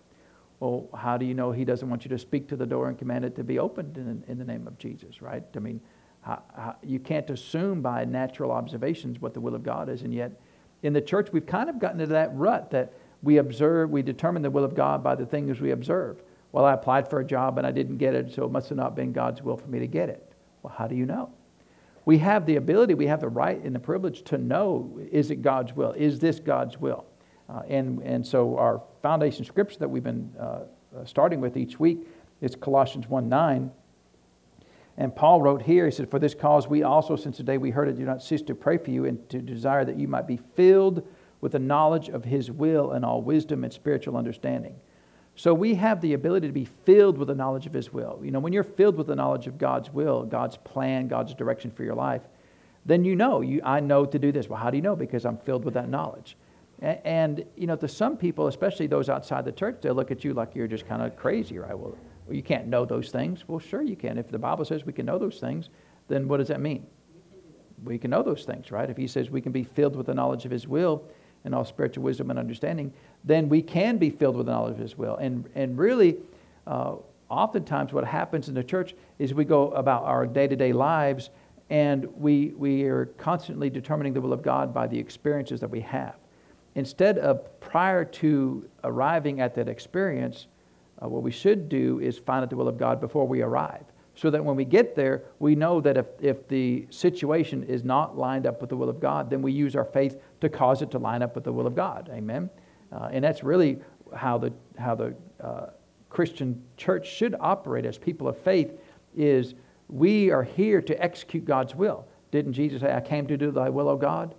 Well, 0.60 0.88
how 0.96 1.18
do 1.18 1.26
you 1.26 1.34
know 1.34 1.52
He 1.52 1.66
doesn't 1.66 1.90
want 1.90 2.06
you 2.06 2.10
to 2.10 2.18
speak 2.18 2.48
to 2.50 2.56
the 2.56 2.66
door 2.66 2.90
and 2.90 2.98
command 2.98 3.26
it 3.26 3.36
to 3.36 3.44
be 3.44 3.60
opened 3.60 3.98
in, 3.98 4.24
in 4.28 4.38
the 4.38 4.46
name 4.46 4.68
of 4.68 4.78
Jesus, 4.78 5.22
right? 5.22 5.44
I 5.56 5.60
mean, 5.60 5.82
how, 6.22 6.42
how, 6.56 6.76
you 6.82 7.00
can't 7.00 7.30
assume 7.30 7.82
by 7.82 8.04
natural 8.06 8.52
observations 8.52 9.22
what 9.22 9.34
the 9.34 9.40
will 9.40 9.54
of 9.54 9.64
God 9.64 9.90
is. 9.90 10.02
And 10.02 10.14
yet, 10.14 10.32
in 10.82 10.94
the 10.94 11.02
church, 11.02 11.30
we've 11.32 11.46
kind 11.46 11.70
of 11.70 11.80
gotten 11.80 12.00
into 12.00 12.14
that 12.14 12.34
rut 12.34 12.72
that 12.72 12.94
we 13.22 13.38
observe, 13.38 13.90
we 13.90 14.02
determine 14.02 14.42
the 14.42 14.50
will 14.50 14.64
of 14.64 14.76
God 14.76 15.04
by 15.04 15.16
the 15.16 15.26
things 15.26 15.60
we 15.60 15.72
observe. 15.72 16.22
Well, 16.52 16.66
I 16.66 16.74
applied 16.74 17.10
for 17.10 17.20
a 17.20 17.26
job 17.26 17.58
and 17.58 17.68
I 17.68 17.72
didn't 17.72 17.98
get 17.98 18.16
it, 18.16 18.34
so 18.34 18.46
it 18.46 18.52
must 18.52 18.70
have 18.70 18.78
not 18.78 18.96
been 18.96 19.12
God's 19.12 19.42
will 19.42 19.58
for 19.58 19.68
me 19.68 19.80
to 19.80 19.88
get 19.88 20.10
it. 20.10 20.32
Well, 20.64 20.74
how 20.76 20.88
do 20.88 20.96
you 20.96 21.06
know? 21.06 21.32
We 22.06 22.20
have 22.20 22.46
the 22.46 22.56
ability, 22.56 22.94
we 22.94 23.08
have 23.08 23.20
the 23.20 23.30
right 23.30 23.62
and 23.64 23.76
the 23.76 23.80
privilege 23.80 24.24
to 24.26 24.38
know 24.38 25.00
is 25.12 25.32
it 25.32 25.42
God's 25.42 25.74
will? 25.74 25.92
Is 25.94 26.20
this 26.20 26.40
God's 26.40 26.80
will? 26.80 27.06
Uh, 27.50 27.62
and, 27.68 28.02
and 28.04 28.26
so 28.26 28.58
our 28.58 28.82
foundation 29.06 29.46
scripture 29.46 29.78
that 29.78 29.88
we've 29.88 30.04
been 30.04 30.34
uh, 30.40 30.44
uh 30.44 31.06
starting 31.06 31.40
with 31.40 31.56
each 31.56 31.80
week 31.80 32.00
is 32.42 32.56
Colossians 32.56 33.08
1 33.08 33.30
9. 33.30 33.70
And 34.98 35.16
Paul 35.16 35.44
wrote 35.44 35.62
here, 35.62 35.86
he 35.86 35.92
said, 35.92 36.10
For 36.10 36.18
this 36.18 36.34
cause 36.34 36.68
we 36.68 36.82
also, 36.82 37.16
since 37.16 37.38
the 37.38 37.44
day 37.44 37.60
we 37.60 37.70
heard 37.70 37.88
it, 37.88 37.98
do 37.98 38.04
not 38.04 38.24
cease 38.24 38.42
to 38.42 38.56
pray 38.56 38.80
for 38.80 38.90
you 38.90 39.06
and 39.06 39.30
to 39.30 39.44
desire 39.44 39.86
that 39.86 40.00
you 40.00 40.08
might 40.08 40.26
be 40.26 40.40
filled 40.56 41.08
with 41.40 41.52
the 41.52 41.60
knowledge 41.60 42.10
of 42.10 42.26
his 42.26 42.50
will 42.50 42.94
and 42.94 43.06
all 43.06 43.22
wisdom 43.22 43.64
and 43.64 43.72
spiritual 43.72 44.18
understanding. 44.18 44.76
So 45.36 45.54
we 45.54 45.76
have 45.76 46.02
the 46.02 46.14
ability 46.14 46.48
to 46.48 46.54
be 46.54 46.66
filled 46.66 47.20
with 47.20 47.28
the 47.28 47.36
knowledge 47.36 47.68
of 47.68 47.74
his 47.74 47.94
will. 47.94 48.20
You 48.24 48.32
know, 48.32 48.40
when 48.40 48.54
you're 48.54 48.64
filled 48.64 48.96
with 48.96 49.06
the 49.06 49.16
knowledge 49.16 49.46
of 49.46 49.60
God's 49.60 49.94
will, 49.94 50.24
God's 50.24 50.58
plan, 50.58 51.08
God's 51.08 51.36
direction 51.36 51.70
for 51.70 51.84
your 51.84 51.94
life, 51.94 52.24
then 52.88 53.06
you 53.06 53.16
know, 53.16 53.42
you, 53.42 53.62
I 53.64 53.82
know 53.82 54.08
to 54.08 54.18
do 54.18 54.32
this. 54.32 54.50
Well, 54.50 54.60
how 54.60 54.72
do 54.72 54.78
you 54.78 54.82
know? 54.82 54.96
Because 54.96 55.26
I'm 55.28 55.38
filled 55.38 55.64
with 55.64 55.76
that 55.76 55.90
knowledge. 55.90 56.38
And, 56.82 57.46
you 57.56 57.68
know, 57.68 57.76
to 57.78 57.88
some 57.88 58.18
people, 58.18 58.48
especially 58.48 58.88
those 58.88 59.10
outside 59.10 59.46
the 59.46 59.52
church, 59.52 59.78
they 59.82 59.92
look 59.92 60.12
at 60.12 60.24
you 60.24 60.34
like 60.34 60.56
you're 60.56 60.68
just 60.68 60.88
kind 60.88 61.02
of 61.02 61.16
crazy, 61.16 61.58
right? 61.58 61.78
Well, 61.78 61.98
you 62.30 62.44
can't 62.44 62.68
know 62.68 62.86
those 62.86 63.12
things. 63.12 63.46
Well, 63.48 63.60
sure 63.60 63.82
you 63.82 63.96
can. 63.96 64.18
If 64.18 64.30
the 64.30 64.40
Bible 64.40 64.66
says 64.66 64.86
we 64.86 64.94
can 64.94 65.06
know 65.06 65.18
those 65.18 65.40
things, 65.40 65.70
then 66.08 66.28
what 66.28 66.38
does 66.38 66.50
that 66.50 66.60
mean? 66.60 66.86
We 67.84 67.98
can 67.98 68.12
know 68.12 68.24
those 68.24 68.46
things, 68.46 68.72
right? 68.72 68.90
If 68.90 68.98
he 68.98 69.08
says 69.08 69.30
we 69.30 69.42
can 69.42 69.52
be 69.52 69.64
filled 69.64 69.96
with 69.96 70.08
the 70.08 70.14
knowledge 70.14 70.46
of 70.46 70.52
his 70.52 70.68
will 70.68 71.04
and 71.46 71.56
all 71.56 71.64
spiritual 71.64 72.04
wisdom 72.04 72.30
and 72.30 72.40
understanding, 72.40 72.94
then 73.24 73.48
we 73.48 73.62
can 73.62 73.98
be 73.98 74.10
filled 74.10 74.36
with 74.36 74.48
the 74.48 74.52
knowledge 74.52 74.74
of 74.74 74.80
his 74.80 74.98
will. 74.98 75.16
And, 75.18 75.48
and 75.56 75.78
really, 75.78 76.18
uh, 76.68 76.96
oftentimes 77.30 77.94
what 77.94 78.06
happens 78.06 78.50
in 78.50 78.54
the 78.54 78.64
church 78.64 78.96
is 79.20 79.34
we 79.34 79.46
go 79.46 79.72
about 79.72 80.04
our 80.04 80.26
day-to-day 80.28 80.74
lives 80.74 81.30
and 81.70 82.06
we, 82.18 82.54
we 82.58 82.84
are 82.84 83.06
constantly 83.18 83.70
determining 83.70 84.14
the 84.14 84.22
will 84.22 84.34
of 84.34 84.42
God 84.42 84.74
by 84.74 84.88
the 84.88 85.00
experiences 85.00 85.60
that 85.62 85.70
we 85.70 85.82
have 85.82 86.16
instead 86.76 87.18
of 87.18 87.60
prior 87.60 88.06
to 88.06 88.70
arriving 88.84 89.42
at 89.42 89.56
that 89.56 89.68
experience, 89.68 90.48
uh, 91.02 91.08
what 91.08 91.24
we 91.24 91.32
should 91.32 91.68
do 91.68 92.00
is 92.00 92.18
find 92.18 92.44
out 92.44 92.50
the 92.50 92.56
will 92.56 92.68
of 92.68 92.78
God 92.78 93.02
before 93.02 93.28
we 93.28 93.42
arrive. 93.42 93.84
So 94.18 94.30
that 94.30 94.44
when 94.44 94.56
we 94.56 94.64
get 94.64 94.96
there, 94.96 95.24
we 95.40 95.56
know 95.56 95.82
that 95.82 95.98
if, 95.98 96.06
if 96.22 96.48
the 96.48 96.88
situation 96.90 97.64
is 97.64 97.84
not 97.84 98.18
lined 98.18 98.48
up 98.48 98.62
with 98.62 98.70
the 98.70 98.78
will 98.78 98.88
of 98.88 99.02
God, 99.02 99.30
then 99.30 99.42
we 99.42 99.52
use 99.52 99.76
our 99.76 99.84
faith 99.84 100.22
to 100.40 100.48
cause 100.48 100.82
it 100.82 100.90
to 100.92 101.00
line 101.00 101.22
up 101.22 101.36
with 101.36 101.44
the 101.44 101.52
will 101.52 101.68
of 101.68 101.76
God. 101.76 102.10
Amen? 102.14 102.50
Uh, 102.94 103.10
and 103.12 103.24
that's 103.24 103.44
really 103.44 103.78
how 104.16 104.38
the, 104.38 104.54
how 104.78 104.96
the 104.96 105.14
uh, 105.44 105.68
Christian 106.10 106.64
church 106.78 107.10
should 107.10 107.36
operate 107.42 107.86
as 107.86 107.98
people 107.98 108.30
of 108.30 108.38
faith 108.38 108.72
is 109.18 109.54
we 109.90 110.32
are 110.32 110.44
here 110.44 110.82
to 110.82 111.04
execute 111.04 111.44
God's 111.44 111.76
will. 111.76 112.08
Didn't 112.32 112.54
Jesus 112.54 112.82
say, 112.82 112.94
I 112.94 113.02
came 113.02 113.28
to 113.28 113.36
do 113.38 113.52
thy 113.52 113.70
will, 113.70 113.90
O 113.90 113.98
God? 113.98 114.34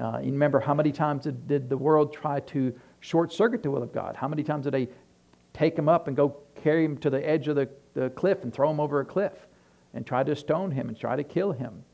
Uh, 0.00 0.18
you 0.22 0.32
remember 0.32 0.58
how 0.58 0.74
many 0.74 0.92
times 0.92 1.24
did, 1.24 1.46
did 1.46 1.68
the 1.68 1.76
world 1.76 2.12
try 2.12 2.40
to 2.40 2.74
short 3.00 3.32
circuit 3.32 3.62
the 3.62 3.70
will 3.70 3.82
of 3.82 3.92
God? 3.92 4.16
How 4.16 4.28
many 4.28 4.42
times 4.42 4.64
did 4.64 4.72
they 4.72 4.88
take 5.52 5.76
him 5.76 5.88
up 5.88 6.08
and 6.08 6.16
go 6.16 6.36
carry 6.54 6.84
him 6.84 6.96
to 6.98 7.10
the 7.10 7.26
edge 7.28 7.48
of 7.48 7.56
the, 7.56 7.68
the 7.94 8.10
cliff 8.10 8.42
and 8.42 8.52
throw 8.52 8.70
him 8.70 8.80
over 8.80 9.00
a 9.00 9.04
cliff 9.04 9.32
and 9.94 10.06
try 10.06 10.22
to 10.22 10.34
stone 10.34 10.70
him 10.70 10.88
and 10.88 10.98
try 10.98 11.16
to 11.16 11.24
kill 11.24 11.52
him? 11.52 11.84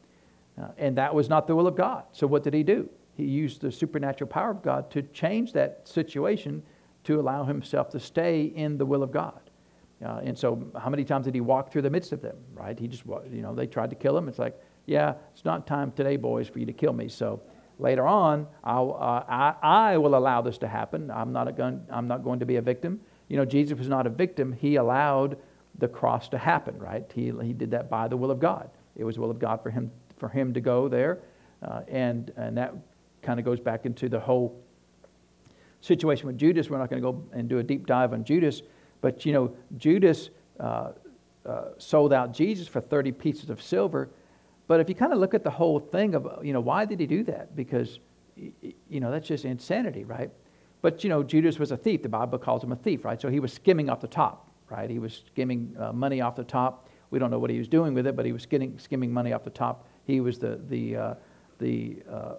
Uh, 0.61 0.69
and 0.76 0.97
that 0.97 1.14
was 1.14 1.28
not 1.28 1.47
the 1.47 1.55
will 1.55 1.67
of 1.67 1.76
God. 1.76 2.05
So 2.12 2.26
what 2.26 2.43
did 2.45 2.55
he 2.55 2.62
do? 2.62 2.88
He 3.17 3.25
used 3.25 3.61
the 3.61 3.73
supernatural 3.73 4.28
power 4.28 4.50
of 4.50 4.62
God 4.62 4.90
to 4.93 5.02
change 5.02 5.52
that 5.55 5.88
situation 5.88 6.62
to 7.05 7.19
allow 7.21 7.45
himself 7.45 7.90
to 7.90 8.00
stay 8.00 8.45
in 8.45 8.78
the 8.78 8.87
will 8.87 9.02
of 9.02 9.11
God. 9.11 9.40
Uh, 10.05 10.21
and 10.23 10.38
so, 10.38 10.71
how 10.81 10.88
many 10.88 11.05
times 11.05 11.25
did 11.25 11.35
he 11.35 11.40
walk 11.40 11.73
through 11.73 11.83
the 11.83 11.90
midst 11.90 12.12
of 12.12 12.23
them? 12.23 12.37
Right? 12.55 12.78
He 12.78 12.87
just, 12.87 13.05
you 13.05 13.43
know, 13.43 13.55
they 13.55 13.67
tried 13.67 13.90
to 13.90 13.97
kill 13.97 14.17
him. 14.17 14.28
It's 14.28 14.38
like, 14.38 14.57
yeah, 14.87 15.14
it's 15.33 15.45
not 15.45 15.67
time 15.67 15.90
today, 15.93 16.17
boys, 16.17 16.49
for 16.49 16.61
you 16.61 16.67
to 16.67 16.73
kill 16.73 16.93
me. 16.93 17.09
So 17.09 17.43
Later 17.78 18.06
on, 18.06 18.47
uh, 18.64 19.23
I, 19.28 19.54
I 19.62 19.97
will 19.99 20.16
allow 20.16 20.42
this 20.42 20.58
to 20.58 20.68
happen. 20.68 21.11
I'm 21.11 21.32
not, 21.32 21.56
gun, 21.56 21.87
I'm 21.90 22.08
not 22.08 22.25
going 22.25 22.40
to 22.40 22.47
be 22.47 22.56
a 22.56 22.62
victim. 22.62 23.00
You 23.28 23.37
know, 23.37 23.44
Jesus 23.44 23.78
was 23.78 23.88
not 23.88 24.06
a 24.06 24.11
victim. 24.11 24.52
He 24.52 24.76
allowed 24.76 25.38
the 25.78 25.87
cross 25.87 26.28
to 26.30 26.38
happen, 26.38 26.76
right? 26.78 27.08
He, 27.14 27.32
he 27.42 27.52
did 27.52 27.70
that 27.70 27.88
by 27.88 28.08
the 28.08 28.16
will 28.16 28.30
of 28.30 28.40
God. 28.40 28.68
It 28.97 29.04
was 29.04 29.14
the 29.14 29.20
will 29.20 29.30
of 29.30 29.38
God 29.38 29.62
for 29.62 29.70
him, 29.70 29.92
for 30.18 30.28
him 30.28 30.52
to 30.54 30.61
go 30.61 30.88
there. 30.88 31.20
Uh, 31.62 31.82
and, 31.88 32.32
and 32.37 32.56
that 32.56 32.75
kind 33.23 33.38
of 33.38 33.44
goes 33.44 33.61
back 33.61 33.87
into 33.87 34.08
the 34.08 34.18
whole 34.18 34.61
situation 35.80 36.26
with 36.26 36.37
Judas. 36.37 36.68
We're 36.68 36.78
not 36.78 36.90
going 36.90 37.00
to 37.00 37.12
go 37.12 37.23
and 37.32 37.49
do 37.49 37.58
a 37.58 37.62
deep 37.62 37.87
dive 37.87 38.12
on 38.12 38.25
Judas. 38.25 38.62
But, 39.00 39.25
you 39.25 39.32
know, 39.32 39.52
Judas 39.76 40.30
uh, 40.58 40.92
uh, 41.47 41.64
sold 41.78 42.12
out 42.12 42.32
Jesus 42.32 42.66
for 42.66 42.80
30 42.80 43.12
pieces 43.12 43.50
of 43.50 43.62
silver 43.62 44.08
but 44.69 44.81
if 44.81 44.89
you 44.89 44.95
kind 44.95 45.13
of 45.13 45.19
look 45.19 45.35
at 45.35 45.43
the 45.43 45.51
whole 45.51 45.81
thing 45.81 46.15
of, 46.15 46.45
you 46.45 46.53
know, 46.53 46.61
why 46.61 46.85
did 46.85 47.01
he 47.01 47.07
do 47.07 47.25
that? 47.25 47.57
Because, 47.57 47.99
you 48.37 49.01
know, 49.01 49.11
that's 49.11 49.27
just 49.27 49.47
insanity, 49.47 50.05
right? 50.05 50.31
But, 50.83 51.03
you 51.03 51.11
know, 51.11 51.23
Judas 51.23 51.59
was 51.59 51.73
a 51.73 51.77
thief. 51.77 52.03
The 52.03 52.09
Bible 52.09 52.39
calls 52.39 52.63
him 52.63 52.71
a 52.71 52.77
thief, 52.77 53.05
right? 53.05 53.21
So 53.21 53.31
he 53.31 53.41
was 53.41 53.53
skimming 53.53 53.89
off 53.89 54.01
the 54.01 54.07
top, 54.07 54.51
right? 54.71 54.89
He 54.89 54.99
was 54.99 55.23
skimming 55.27 55.75
uh, 55.81 55.93
money 55.93 56.21
off 56.21 56.37
the 56.37 56.45
top. 56.45 56.89
We 57.11 57.19
don't 57.19 57.31
know 57.31 57.39
what 57.39 57.51
he 57.51 57.59
was 57.59 57.67
doing 57.67 57.95
with 57.95 58.07
it, 58.07 58.15
but 58.15 58.27
he 58.27 58.33
was 58.33 58.43
skimming, 58.43 58.79
skimming 58.79 59.11
money 59.11 59.33
off 59.33 59.43
the 59.43 59.51
top. 59.51 59.87
He 60.05 60.21
was 60.21 60.39
the, 60.39 60.61
the, 60.69 60.97
uh, 60.97 61.15
the, 61.59 62.03
uh, 62.11 62.35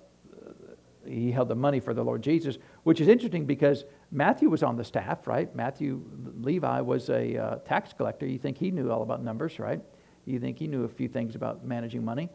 he 1.05 1.31
held 1.31 1.47
the 1.47 1.55
money 1.55 1.79
for 1.79 1.95
the 1.95 2.03
Lord 2.03 2.21
Jesus, 2.21 2.59
which 2.83 3.01
is 3.01 3.07
interesting 3.07 3.45
because 3.45 3.85
Matthew 4.11 4.49
was 4.49 4.61
on 4.61 4.77
the 4.77 4.83
staff, 4.83 5.25
right? 5.25 5.53
Matthew 5.55 6.03
Levi 6.41 6.81
was 6.81 7.09
a 7.09 7.37
uh, 7.37 7.55
tax 7.65 7.91
collector. 7.91 8.27
You 8.27 8.37
think 8.37 8.57
he 8.57 8.69
knew 8.69 8.91
all 8.91 9.01
about 9.01 9.23
numbers, 9.23 9.57
right? 9.57 9.81
You 10.29 10.39
think 10.39 10.57
he 10.57 10.67
knew 10.67 10.83
a 10.83 10.87
few 10.87 11.07
things 11.07 11.35
about 11.35 11.65
managing 11.65 12.03
money, 12.03 12.29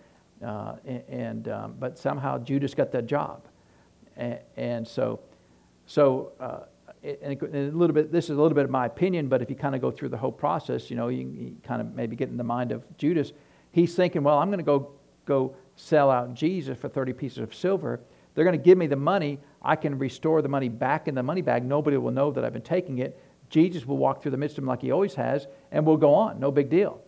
uh, 0.44 0.76
and 1.08 1.48
um, 1.48 1.74
but 1.78 1.98
somehow 1.98 2.38
Judas 2.38 2.74
got 2.74 2.92
that 2.92 3.06
job, 3.06 3.42
and, 4.16 4.38
and 4.56 4.86
so, 4.86 5.20
so 5.86 6.32
uh, 6.40 6.60
and 7.02 7.40
a 7.42 7.70
little 7.70 7.94
bit. 7.94 8.12
This 8.12 8.24
is 8.24 8.30
a 8.30 8.40
little 8.40 8.54
bit 8.54 8.64
of 8.64 8.70
my 8.70 8.86
opinion, 8.86 9.28
but 9.28 9.42
if 9.42 9.50
you 9.50 9.56
kind 9.56 9.74
of 9.74 9.80
go 9.80 9.90
through 9.90 10.08
the 10.10 10.16
whole 10.16 10.32
process, 10.32 10.90
you 10.90 10.96
know, 10.96 11.08
you, 11.08 11.28
you 11.28 11.56
kind 11.62 11.80
of 11.80 11.94
maybe 11.94 12.16
get 12.16 12.28
in 12.28 12.36
the 12.36 12.44
mind 12.44 12.72
of 12.72 12.82
Judas. 12.98 13.32
He's 13.72 13.94
thinking, 13.94 14.22
well, 14.22 14.38
I'm 14.38 14.48
going 14.48 14.58
to 14.58 14.64
go 14.64 14.92
go 15.26 15.56
sell 15.76 16.10
out 16.10 16.34
Jesus 16.34 16.78
for 16.78 16.88
30 16.88 17.12
pieces 17.14 17.38
of 17.38 17.54
silver 17.54 18.00
they're 18.34 18.44
going 18.44 18.58
to 18.58 18.62
give 18.62 18.78
me 18.78 18.86
the 18.86 18.96
money. 18.96 19.38
I 19.62 19.76
can 19.76 19.98
restore 19.98 20.42
the 20.42 20.48
money 20.48 20.68
back 20.68 21.08
in 21.08 21.14
the 21.14 21.22
money 21.22 21.40
bag. 21.40 21.64
Nobody 21.64 21.96
will 21.96 22.10
know 22.10 22.30
that 22.32 22.44
I've 22.44 22.52
been 22.52 22.62
taking 22.62 22.98
it. 22.98 23.18
Jesus 23.48 23.86
will 23.86 23.96
walk 23.96 24.20
through 24.20 24.32
the 24.32 24.36
midst 24.36 24.58
of 24.58 24.62
them 24.62 24.68
like 24.68 24.82
he 24.82 24.90
always 24.90 25.14
has, 25.14 25.46
and 25.70 25.86
we'll 25.86 25.96
go 25.96 26.14
on. 26.14 26.40
No 26.40 26.50
big 26.50 26.68
deal. 26.68 27.00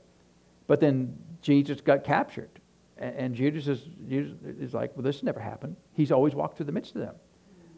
But 0.67 0.81
then 0.81 1.17
Jesus 1.43 1.81
got 1.81 2.05
captured. 2.05 2.51
And 2.99 3.35
Judas 3.35 3.69
is, 3.69 3.83
is 4.09 4.73
like, 4.73 4.97
well, 4.97 5.03
this 5.03 5.23
never 5.23 5.39
happened. 5.39 5.77
He's 5.93 6.11
always 6.11 6.35
walked 6.35 6.57
through 6.57 6.67
the 6.67 6.73
midst 6.73 6.95
of 6.95 7.03
them. 7.03 7.15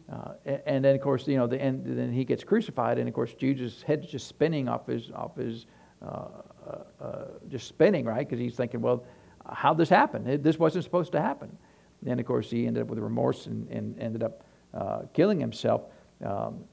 Uh, 0.09 0.59
and, 0.65 0.83
then, 0.83 0.95
of 0.95 1.01
course, 1.01 1.27
you 1.27 1.37
know, 1.37 1.45
the, 1.45 1.61
and 1.61 1.85
then 1.85 2.11
he 2.11 2.23
gets 2.23 2.43
crucified, 2.43 2.97
and 2.97 3.07
of 3.07 3.13
course, 3.13 3.33
Judas' 3.33 3.83
head's 3.83 4.07
just 4.07 4.27
spinning 4.27 4.67
off 4.67 4.87
his, 4.87 5.11
off 5.11 5.35
his, 5.35 5.67
uh, 6.01 6.05
uh, 6.05 7.03
uh 7.03 7.25
just 7.47 7.67
spinning, 7.67 8.05
right? 8.05 8.27
Because 8.27 8.39
he's 8.39 8.55
thinking, 8.55 8.81
well, 8.81 9.05
how'd 9.51 9.77
this 9.77 9.89
happen? 9.89 10.41
This 10.41 10.57
wasn't 10.57 10.83
supposed 10.85 11.11
to 11.11 11.21
happen. 11.21 11.55
Then, 12.01 12.17
of 12.17 12.25
course, 12.25 12.49
he 12.49 12.65
ended 12.65 12.83
up 12.83 12.89
with 12.89 12.97
remorse 12.99 13.45
and, 13.45 13.69
and 13.69 13.99
ended 13.99 14.23
up 14.23 14.43
uh, 14.73 15.01
killing 15.13 15.39
himself. 15.39 15.83
Um, 16.25 16.63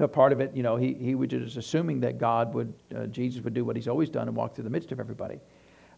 but 0.00 0.12
part 0.12 0.32
of 0.32 0.40
it, 0.40 0.54
you 0.54 0.62
know, 0.62 0.76
he, 0.76 0.94
he 0.94 1.14
was 1.14 1.28
just 1.28 1.56
assuming 1.56 2.00
that 2.00 2.18
God 2.18 2.52
would, 2.54 2.72
uh, 2.96 3.06
Jesus 3.06 3.42
would 3.44 3.54
do 3.54 3.64
what 3.64 3.76
he's 3.76 3.88
always 3.88 4.10
done 4.10 4.28
and 4.28 4.36
walk 4.36 4.54
through 4.54 4.64
the 4.64 4.70
midst 4.70 4.92
of 4.92 5.00
everybody. 5.00 5.38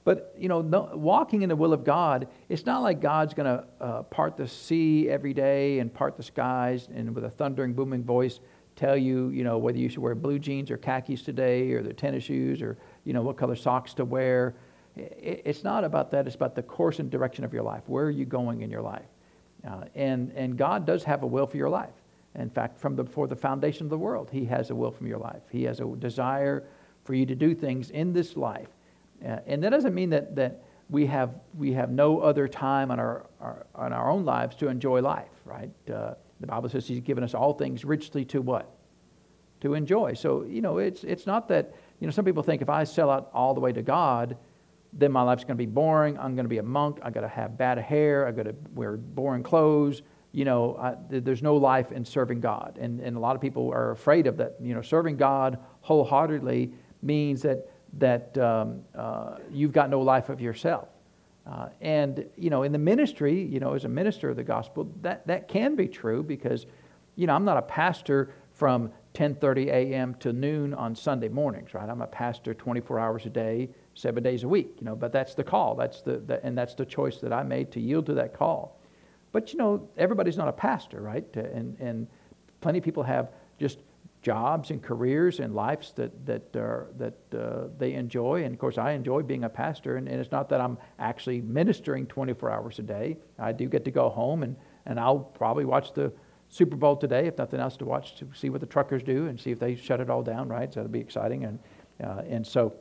But, 0.05 0.35
you 0.37 0.49
know, 0.49 0.61
no, 0.61 0.91
walking 0.95 1.43
in 1.43 1.49
the 1.49 1.57
will 1.57 1.73
of 1.73 1.85
God, 1.85 2.27
it's 2.49 2.67
not 2.67 2.83
like 2.83 3.01
God's 3.01 3.35
going 3.35 3.47
to 3.47 3.65
uh, 3.81 4.03
part 4.03 4.37
the 4.37 4.49
sea 4.49 5.09
every 5.09 5.33
day 5.33 5.79
and 5.79 5.93
part 5.93 6.17
the 6.17 6.23
skies 6.23 6.89
and 6.95 7.15
with 7.15 7.25
a 7.25 7.31
thundering, 7.31 7.73
booming 7.73 8.03
voice 8.03 8.41
tell 8.75 8.97
you, 8.97 9.29
you 9.29 9.45
know, 9.45 9.59
whether 9.59 9.79
you 9.79 9.89
should 9.89 10.01
wear 10.01 10.15
blue 10.15 10.39
jeans 10.39 10.71
or 10.71 10.77
khakis 10.77 11.23
today 11.23 11.71
or 11.73 11.83
the 11.83 11.93
tennis 11.93 12.25
shoes 12.25 12.61
or, 12.61 12.79
you 13.05 13.13
know, 13.13 13.23
what 13.23 13.37
color 13.37 13.55
socks 13.55 13.95
to 13.95 14.05
wear 14.05 14.55
it's 14.95 15.65
not 15.65 15.85
about 15.85 16.11
that. 16.11 16.27
It's 16.27 16.37
about 16.37 16.55
the 16.55 16.63
course 16.63 16.99
and 16.99 17.11
direction 17.11 17.45
of 17.45 17.53
your 17.53 17.63
life. 17.63 17.83
Where 17.87 18.05
are 18.05 18.11
you 18.11 18.27
going 18.27 18.61
in 18.61 18.71
your 18.71 18.83
life? 18.83 19.07
Uh, 19.67 19.85
and, 19.95 20.33
and 20.33 20.57
God 20.57 20.87
does 20.87 21.05
have 21.05 21.23
a 21.23 21.27
will 21.27 21.47
for 21.47 21.57
your 21.57 21.71
life. 21.71 21.95
In 22.35 22.49
fact, 22.49 22.79
from 22.79 22.97
the, 22.97 23.05
before 23.05 23.27
the 23.27 23.37
foundation 23.37 23.85
of 23.85 23.91
the 23.91 23.99
world, 23.99 24.31
He 24.33 24.45
has 24.47 24.71
a 24.71 24.75
will 24.75 24.91
from 24.91 25.07
your 25.07 25.19
life. 25.19 25.43
He 25.51 25.65
has 25.65 25.81
a 25.81 25.87
desire 25.99 26.65
for 27.05 27.15
you 27.15 27.27
to 27.27 27.35
do 27.35 27.55
things 27.55 27.91
in 27.91 28.13
this 28.13 28.37
life. 28.37 28.69
Uh, 29.25 29.39
and 29.47 29.63
that 29.63 29.71
doesn't 29.71 29.95
mean 29.95 30.11
that, 30.11 30.35
that 30.37 30.63
we, 30.89 31.07
have, 31.07 31.35
we 31.57 31.73
have 31.73 31.91
no 31.91 32.21
other 32.21 32.49
time 32.49 32.91
on 32.91 32.99
our, 32.99 33.27
our, 33.41 33.67
on 33.75 33.93
our 33.93 34.11
own 34.11 34.25
lives 34.25 34.57
to 34.57 34.69
enjoy 34.69 35.01
life, 35.01 35.31
right? 35.45 35.71
Uh, 35.93 36.15
the 36.41 36.47
Bible 36.47 36.69
says 36.69 36.87
He's 36.87 37.01
given 37.01 37.23
us 37.23 37.35
all 37.35 37.53
things 37.53 37.85
richly 37.85 38.25
to 38.27 38.41
what? 38.41 38.71
To 39.61 39.75
enjoy. 39.75 40.15
So, 40.15 40.45
you 40.45 40.61
know, 40.61 40.79
it's, 40.79 41.05
it's 41.05 41.27
not 41.27 41.49
that, 41.49 41.75
you 42.01 42.07
know, 42.07 42.11
some 42.11 42.25
people 42.25 42.43
think 42.43 42.63
if 42.63 42.69
I 42.69 42.85
sell 42.85 43.11
out 43.11 43.31
all 43.33 43.55
the 43.55 43.61
way 43.61 43.73
to 43.73 43.83
God, 43.83 44.37
then 44.93 45.13
my 45.13 45.23
life's 45.23 45.45
going 45.45 45.57
to 45.57 45.63
be 45.63 45.67
boring. 45.67 46.19
I'm 46.19 46.35
going 46.35 46.45
to 46.45 46.51
be 46.51 46.59
a 46.59 46.63
monk. 46.63 46.99
I've 47.03 47.15
got 47.15 47.23
to 47.23 47.29
have 47.29 47.57
bad 47.57 47.79
hair. 47.79 48.27
I've 48.27 48.37
got 48.37 48.45
to 48.45 48.55
wear 48.75 48.97
boring 48.97 49.43
clothes. 49.43 50.03
You 50.33 50.47
know, 50.47 50.77
I, 50.77 50.95
there's 51.11 51.43
no 51.43 51.57
life 51.57 51.93
in 51.93 52.05
serving 52.05 52.41
God, 52.41 52.79
and 52.81 53.01
and 53.01 53.17
a 53.17 53.21
lot 53.21 53.37
of 53.37 53.43
people 53.43 53.71
are 53.71 53.91
afraid 53.91 54.27
of 54.27 54.39
that. 54.39 54.57
You 54.61 54.75
know, 54.75 54.83
serving 54.83 55.17
God 55.17 55.59
wholeheartedly 55.83 56.73
means 57.03 57.43
that 57.43 57.69
that 57.99 58.37
um, 58.39 58.83
uh, 58.95 59.37
you've 59.51 59.73
got 59.73 59.91
no 59.91 60.01
life 60.01 60.29
of 60.29 60.41
yourself. 60.41 60.89
Uh, 61.47 61.69
and 61.81 62.25
you 62.37 62.51
know, 62.51 62.63
in 62.63 62.73
the 62.73 62.79
ministry, 62.79 63.43
you 63.43 63.61
know, 63.61 63.75
as 63.75 63.85
a 63.85 63.89
minister 63.89 64.31
of 64.31 64.37
the 64.37 64.45
gospel, 64.45 64.91
that 65.03 65.27
that 65.27 65.49
can 65.49 65.75
be 65.75 65.89
true 65.89 66.23
because, 66.23 66.67
you 67.17 67.27
know, 67.27 67.35
I'm 67.35 67.45
not 67.45 67.57
a 67.57 67.63
pastor 67.63 68.33
from 68.53 68.93
10:30 69.15 69.67
a.m. 69.67 70.15
to 70.17 70.33
noon 70.33 70.73
on 70.73 70.95
Sunday 70.95 71.29
mornings, 71.29 71.75
right? 71.75 71.89
I'm 71.89 72.01
a 72.01 72.07
pastor 72.07 72.55
24 72.55 72.99
hours 72.99 73.27
a 73.27 73.31
day, 73.31 73.69
seven 73.95 74.23
days 74.23 74.45
a 74.45 74.49
week, 74.49 74.77
you 74.79 74.85
know. 74.85 74.95
But 74.95 75.13
that's 75.13 75.35
the 75.35 75.45
call. 75.45 75.75
That's 75.75 76.01
the, 76.01 76.19
the 76.19 76.45
and 76.45 76.57
that's 76.57 76.75
the 76.75 76.87
choice 76.87 77.19
that 77.19 77.33
I 77.33 77.43
made 77.43 77.73
to 77.73 77.81
yield 77.81 78.07
to 78.07 78.15
that 78.15 78.35
call. 78.35 78.79
But 79.33 79.53
you 79.53 79.59
know, 79.59 79.89
everybody's 79.97 80.37
not 80.37 80.49
a 80.49 80.53
pastor, 80.53 81.01
right? 81.01 81.25
And 81.37 81.79
and 81.81 82.07
plenty 82.61 82.79
of 82.79 82.85
people 82.85 83.03
have 83.03 83.31
just 83.59 83.79
jobs 84.23 84.71
and 84.71 84.81
careers 84.81 85.41
and 85.41 85.55
lives 85.55 85.93
that 85.97 86.27
that 86.27 86.57
are, 86.57 86.89
that 86.97 87.19
uh, 87.37 87.69
they 87.79 87.95
enjoy. 87.95 88.45
And 88.45 88.55
of 88.55 88.61
course, 88.61 88.79
I 88.79 88.93
enjoy 88.93 89.23
being 89.23 89.45
a 89.45 89.49
pastor. 89.49 89.97
And, 89.97 90.09
and 90.09 90.21
it's 90.21 90.31
not 90.31 90.49
that 90.51 90.61
I'm 90.61 90.79
actually 90.99 91.41
ministering 91.41 92.07
24 92.07 92.51
hours 92.51 92.79
a 92.79 92.83
day. 92.83 93.17
I 93.39 93.53
do 93.53 93.67
get 93.69 93.85
to 93.85 93.91
go 93.91 94.09
home 94.09 94.43
and 94.43 94.57
and 94.87 94.99
I'll 94.99 95.21
probably 95.21 95.65
watch 95.65 95.93
the 95.93 96.13
Super 96.49 96.77
Bowl 96.77 96.97
today, 96.97 97.27
if 97.27 97.39
nothing 97.39 97.61
else, 97.61 97.77
to 97.79 97.85
watch 97.85 98.15
to 98.17 98.29
see 98.35 98.51
what 98.51 98.61
the 98.61 98.67
truckers 98.67 99.03
do 99.03 99.27
and 99.29 99.41
see 99.41 99.51
if 99.51 99.59
they 99.59 99.75
shut 99.75 100.01
it 100.01 100.11
all 100.11 100.23
down, 100.23 100.49
right? 100.49 100.73
So 100.73 100.81
that'll 100.81 100.93
be 100.93 101.01
exciting. 101.01 101.45
And, 101.45 101.59
uh, 102.05 102.23
and 102.29 102.47
so, 102.47 102.75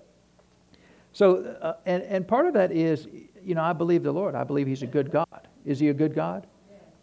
so 1.14 1.38
uh, 1.62 1.76
and, 1.86 2.04
and 2.04 2.28
part 2.28 2.48
of 2.48 2.54
that 2.54 2.72
is, 2.72 3.08
you 3.42 3.56
know, 3.56 3.64
I 3.64 3.74
believe 3.74 4.04
the 4.04 4.12
Lord. 4.12 4.36
I 4.36 4.44
believe 4.44 4.68
He's 4.68 4.84
a 4.84 4.88
good 4.88 5.10
God. 5.10 5.48
Is 5.66 5.80
He 5.80 5.90
a 5.90 5.94
good 5.94 6.14
God? 6.14 6.48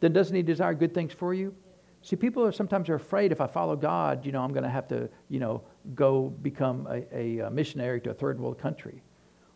Then 0.00 0.12
doesn't 0.12 0.34
He 0.34 0.42
desire 0.42 0.74
good 0.74 0.94
things 0.94 1.12
for 1.12 1.34
you? 1.34 1.54
See, 2.02 2.16
people 2.16 2.44
are 2.44 2.52
sometimes 2.52 2.88
are 2.88 2.94
afraid 2.94 3.32
if 3.32 3.40
I 3.40 3.46
follow 3.46 3.76
God, 3.76 4.24
you 4.24 4.32
know, 4.32 4.42
I'm 4.42 4.52
going 4.52 4.62
to 4.62 4.70
have 4.70 4.86
to, 4.88 5.08
you 5.28 5.40
know, 5.40 5.62
go 5.94 6.28
become 6.42 6.86
a, 6.90 7.40
a 7.40 7.50
missionary 7.50 8.00
to 8.02 8.10
a 8.10 8.14
third 8.14 8.38
world 8.38 8.58
country. 8.58 9.02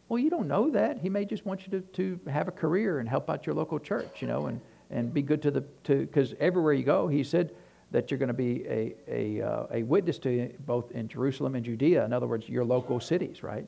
Well, 0.08 0.18
you 0.18 0.28
don't 0.28 0.48
know 0.48 0.70
that. 0.70 0.98
He 0.98 1.08
may 1.08 1.24
just 1.24 1.46
want 1.46 1.66
you 1.66 1.70
to, 1.70 1.80
to 1.80 2.30
have 2.30 2.48
a 2.48 2.50
career 2.50 2.98
and 2.98 3.08
help 3.08 3.30
out 3.30 3.46
your 3.46 3.54
local 3.54 3.78
church, 3.78 4.20
you 4.20 4.28
know, 4.28 4.46
and, 4.46 4.60
and 4.90 5.14
be 5.14 5.22
good 5.22 5.40
to 5.42 5.50
the 5.50 5.62
to 5.84 6.00
because 6.00 6.34
everywhere 6.38 6.74
you 6.74 6.82
go, 6.82 7.08
he 7.08 7.24
said 7.24 7.54
that 7.92 8.10
you're 8.10 8.18
going 8.18 8.28
to 8.28 8.34
be 8.34 8.66
a 8.66 8.94
a, 9.08 9.40
uh, 9.40 9.66
a 9.70 9.82
witness 9.84 10.18
to 10.18 10.52
both 10.66 10.90
in 10.90 11.08
Jerusalem 11.08 11.54
and 11.54 11.64
Judea. 11.64 12.04
In 12.04 12.12
other 12.12 12.26
words, 12.26 12.48
your 12.48 12.64
local 12.64 13.00
cities, 13.00 13.42
right? 13.42 13.66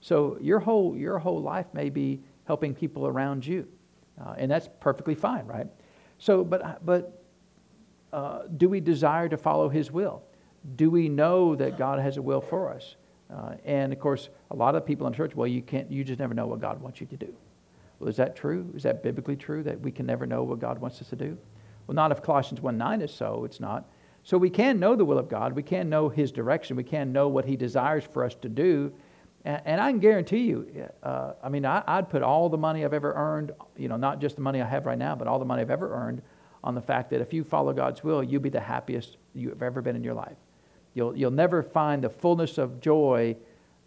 So 0.00 0.38
your 0.40 0.60
whole 0.60 0.96
your 0.96 1.18
whole 1.18 1.42
life 1.42 1.66
may 1.74 1.90
be 1.90 2.20
helping 2.46 2.74
people 2.74 3.06
around 3.06 3.44
you, 3.44 3.68
uh, 4.20 4.34
and 4.36 4.50
that's 4.50 4.68
perfectly 4.80 5.14
fine, 5.14 5.46
right? 5.46 5.66
So, 6.18 6.44
but 6.44 6.84
but 6.84 7.24
uh, 8.12 8.42
do 8.56 8.68
we 8.68 8.80
desire 8.80 9.28
to 9.28 9.36
follow 9.36 9.68
His 9.68 9.90
will? 9.90 10.22
Do 10.76 10.90
we 10.90 11.08
know 11.08 11.56
that 11.56 11.76
God 11.76 11.98
has 12.00 12.16
a 12.16 12.22
will 12.22 12.40
for 12.40 12.72
us? 12.72 12.96
Uh, 13.34 13.54
and 13.64 13.92
of 13.92 13.98
course, 13.98 14.28
a 14.50 14.56
lot 14.56 14.74
of 14.74 14.86
people 14.86 15.06
in 15.06 15.12
church, 15.12 15.34
well, 15.34 15.48
you 15.48 15.62
can't, 15.62 15.90
you 15.90 16.04
just 16.04 16.20
never 16.20 16.34
know 16.34 16.46
what 16.46 16.60
God 16.60 16.80
wants 16.80 17.00
you 17.00 17.06
to 17.08 17.16
do. 17.16 17.34
Well, 17.98 18.08
is 18.08 18.16
that 18.16 18.36
true? 18.36 18.70
Is 18.74 18.82
that 18.84 19.02
biblically 19.02 19.36
true 19.36 19.62
that 19.64 19.80
we 19.80 19.90
can 19.90 20.06
never 20.06 20.26
know 20.26 20.42
what 20.42 20.60
God 20.60 20.78
wants 20.78 21.00
us 21.00 21.08
to 21.08 21.16
do? 21.16 21.36
Well, 21.86 21.94
not 21.94 22.12
if 22.12 22.22
Colossians 22.22 22.60
1 22.60 22.76
9 22.76 23.02
is 23.02 23.12
so, 23.12 23.44
it's 23.44 23.60
not. 23.60 23.88
So 24.22 24.38
we 24.38 24.48
can 24.48 24.80
know 24.80 24.96
the 24.96 25.04
will 25.04 25.18
of 25.18 25.28
God. 25.28 25.52
We 25.52 25.62
can 25.62 25.90
know 25.90 26.08
His 26.08 26.32
direction. 26.32 26.76
We 26.76 26.84
can 26.84 27.12
know 27.12 27.28
what 27.28 27.44
He 27.44 27.56
desires 27.56 28.04
for 28.04 28.24
us 28.24 28.34
to 28.36 28.48
do. 28.48 28.92
And, 29.44 29.62
and 29.64 29.80
I 29.80 29.90
can 29.90 30.00
guarantee 30.00 30.44
you, 30.44 30.88
uh, 31.02 31.32
I 31.42 31.48
mean, 31.48 31.64
I, 31.66 31.82
I'd 31.86 32.08
put 32.08 32.22
all 32.22 32.48
the 32.48 32.58
money 32.58 32.84
I've 32.84 32.94
ever 32.94 33.12
earned, 33.14 33.52
you 33.76 33.88
know, 33.88 33.96
not 33.96 34.20
just 34.20 34.36
the 34.36 34.42
money 34.42 34.60
I 34.60 34.66
have 34.66 34.86
right 34.86 34.98
now, 34.98 35.14
but 35.14 35.28
all 35.28 35.38
the 35.38 35.44
money 35.44 35.62
I've 35.62 35.70
ever 35.70 35.92
earned 35.94 36.22
on 36.62 36.74
the 36.74 36.80
fact 36.80 37.10
that 37.10 37.20
if 37.20 37.32
you 37.32 37.44
follow 37.44 37.72
God's 37.72 38.02
will, 38.02 38.22
you'll 38.22 38.40
be 38.40 38.48
the 38.48 38.60
happiest 38.60 39.18
you've 39.34 39.62
ever 39.62 39.82
been 39.82 39.96
in 39.96 40.02
your 40.02 40.14
life. 40.14 40.36
You'll, 40.94 41.16
you'll 41.16 41.30
never 41.30 41.62
find 41.62 42.02
the 42.02 42.08
fullness 42.08 42.56
of 42.56 42.80
joy 42.80 43.36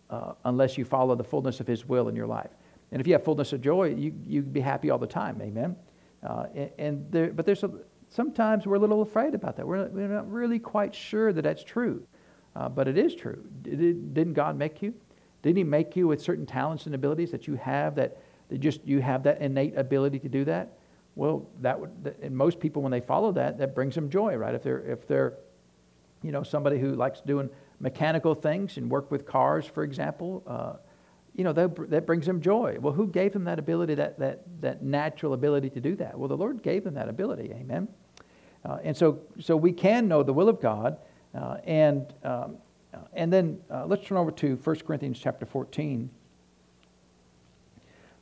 uh, 0.10 0.34
unless 0.46 0.78
you 0.78 0.86
follow 0.86 1.16
the 1.16 1.24
fullness 1.24 1.60
of 1.60 1.68
His 1.68 1.88
will 1.88 2.08
in 2.08 2.16
your 2.16 2.28
life. 2.28 2.52
And 2.92 3.02
if 3.02 3.08
you 3.08 3.14
have 3.14 3.24
fullness 3.24 3.52
of 3.52 3.62
joy, 3.62 3.90
you, 3.90 4.14
you'd 4.26 4.54
be 4.54 4.60
happy 4.60 4.90
all 4.90 5.00
the 5.00 5.08
time. 5.08 5.42
Amen. 5.42 5.76
Uh, 6.24 6.46
and, 6.56 6.72
and 6.78 7.12
there, 7.12 7.32
but 7.32 7.46
there's 7.46 7.64
a, 7.64 7.72
sometimes 8.10 8.66
we're 8.66 8.76
a 8.76 8.80
little 8.80 9.02
afraid 9.02 9.34
about 9.34 9.58
that. 9.58 9.68
We're 9.68 9.78
not, 9.78 9.92
we're 9.92 10.08
not 10.08 10.32
really 10.32 10.60
quite 10.60 10.94
sure 10.94 11.34
that 11.34 11.42
that's 11.42 11.64
true. 11.64 12.06
Uh, 12.56 12.70
but 12.70 12.88
it 12.88 12.98
is 12.98 13.16
true. 13.16 13.44
Did, 13.64 14.14
didn't 14.14 14.34
God 14.34 14.58
make 14.58 14.82
you? 14.82 14.94
Didn't 15.42 15.58
He 15.58 15.64
make 15.64 15.96
you 15.96 16.08
with 16.08 16.22
certain 16.22 16.46
talents 16.46 16.86
and 16.86 16.96
abilities 16.96 17.32
that 17.32 17.48
you 17.48 17.56
have 17.56 17.96
that, 17.96 18.18
that 18.50 18.60
just 18.60 18.86
you 18.86 19.02
have 19.02 19.24
that 19.24 19.42
innate 19.42 19.78
ability 19.78 20.20
to 20.20 20.30
do 20.30 20.46
that? 20.46 20.74
Well, 21.16 21.48
that 21.62 21.80
would, 21.80 22.16
and 22.22 22.36
most 22.36 22.60
people 22.60 22.82
when 22.82 22.92
they 22.92 23.02
follow 23.02 23.32
that, 23.32 23.58
that 23.58 23.74
brings 23.74 23.96
them 23.96 24.10
joy, 24.10 24.36
right? 24.36 24.54
If 24.54 24.64
they're 24.64 24.82
if 24.82 25.08
they're, 25.08 25.34
you 26.22 26.32
know, 26.32 26.44
somebody 26.44 26.80
who 26.80 26.96
likes 26.96 27.22
doing 27.22 27.50
mechanical 27.80 28.36
things 28.36 28.78
and 28.78 28.90
work 28.90 29.10
with 29.10 29.26
cars, 29.26 29.66
for 29.66 29.84
example, 29.84 30.44
uh, 30.46 30.74
you 31.36 31.44
know, 31.44 31.54
that, 31.54 31.90
that 31.92 32.06
brings 32.06 32.26
them 32.26 32.42
joy. 32.42 32.78
Well, 32.80 32.94
who 32.94 33.08
gave 33.08 33.32
them 33.32 33.44
that 33.44 33.60
ability, 33.60 33.96
that, 33.96 34.18
that, 34.18 34.42
that 34.62 34.82
natural 34.82 35.34
ability 35.34 35.70
to 35.72 35.80
do 35.80 35.96
that? 35.98 36.18
Well, 36.18 36.28
the 36.28 36.38
Lord 36.38 36.64
gave 36.64 36.84
them 36.84 36.96
that 36.96 37.08
ability. 37.08 37.52
Amen. 37.54 37.88
Uh, 38.66 38.80
and 38.84 38.98
so, 38.98 39.20
so 39.40 39.56
we 39.56 39.72
can 39.72 40.08
know 40.08 40.24
the 40.24 40.34
will 40.34 40.50
of 40.50 40.60
God. 40.60 40.98
Uh, 41.36 41.58
and, 41.64 42.12
um, 42.24 42.58
and 43.14 43.32
then 43.32 43.60
uh, 43.70 43.86
let's 43.86 44.06
turn 44.06 44.18
over 44.18 44.32
to 44.32 44.56
1 44.56 44.76
Corinthians 44.80 45.20
chapter 45.20 45.46
14. 45.46 46.10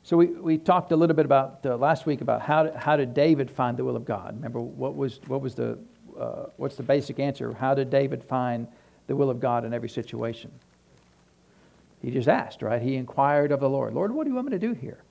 So 0.02 0.16
we, 0.16 0.26
we 0.26 0.56
talked 0.56 0.92
a 0.92 0.96
little 0.96 1.16
bit 1.16 1.24
about 1.24 1.60
uh, 1.66 1.76
last 1.76 2.06
week 2.06 2.20
about 2.20 2.40
how, 2.40 2.72
how 2.76 2.96
did 2.96 3.12
David 3.12 3.50
find 3.50 3.76
the 3.76 3.84
will 3.84 3.96
of 3.96 4.04
God. 4.04 4.36
Remember, 4.36 4.60
what 4.60 4.94
was, 4.94 5.20
what 5.26 5.40
was 5.40 5.56
the, 5.56 5.78
uh, 6.18 6.46
what's 6.56 6.76
the 6.76 6.84
basic 6.84 7.18
answer? 7.18 7.52
How 7.52 7.74
did 7.74 7.90
David 7.90 8.22
find 8.22 8.68
the 9.08 9.16
will 9.16 9.30
of 9.30 9.40
God 9.40 9.64
in 9.64 9.74
every 9.74 9.88
situation? 9.88 10.52
He 12.02 12.12
just 12.12 12.28
asked, 12.28 12.62
right? 12.62 12.80
He 12.80 12.94
inquired 12.94 13.50
of 13.50 13.58
the 13.58 13.68
Lord, 13.68 13.94
Lord, 13.94 14.12
what 14.12 14.24
do 14.24 14.30
you 14.30 14.36
want 14.36 14.46
me 14.46 14.52
to 14.52 14.58
do 14.58 14.74
here? 14.74 15.02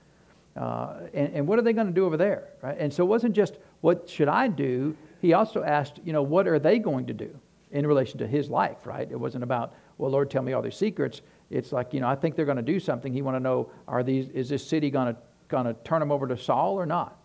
Uh, 0.56 1.02
and, 1.14 1.34
and, 1.34 1.48
what 1.48 1.60
are 1.60 1.62
they 1.62 1.74
going 1.74 1.88
to 1.88 1.94
do 1.94 2.06
over 2.06 2.16
there, 2.16 2.48
right? 2.62 2.78
And 2.80 2.94
so 2.94 3.04
it 3.04 3.08
wasn't 3.08 3.36
just 3.36 3.58
what 3.82 4.10
should 4.10 4.30
I 4.30 4.48
do. 4.48 4.96
He 5.22 5.34
also 5.34 5.62
asked, 5.64 6.00
you 6.06 6.14
know, 6.14 6.24
what 6.24 6.48
are 6.48 6.60
they 6.60 6.80
going 6.80 7.06
to 7.08 7.14
do 7.14 7.38
in 7.76 7.86
relation 7.88 8.18
to 8.20 8.28
his 8.28 8.50
life, 8.50 8.86
right? 8.86 9.10
It 9.12 9.20
wasn't 9.20 9.44
about, 9.44 9.74
well, 9.98 10.12
Lord, 10.12 10.30
tell 10.30 10.42
me 10.42 10.54
all 10.54 10.62
their 10.62 10.72
secrets. 10.72 11.22
It's 11.50 11.72
like, 11.72 11.94
you 11.94 12.00
know, 12.00 12.08
I 12.08 12.16
think 12.16 12.36
they're 12.36 12.46
going 12.46 12.58
to 12.58 12.64
do 12.64 12.80
something. 12.80 13.14
He 13.14 13.22
want 13.22 13.36
to 13.36 13.40
know, 13.40 13.70
are 13.88 14.04
these, 14.04 14.30
is 14.30 14.50
this 14.50 14.66
city 14.66 14.90
going 14.90 15.14
to, 15.14 15.20
going 15.48 15.66
to 15.66 15.74
turn 15.84 16.00
them 16.00 16.12
over 16.12 16.28
to 16.28 16.38
Saul 16.38 16.76
or 16.76 16.86
not? 16.86 17.18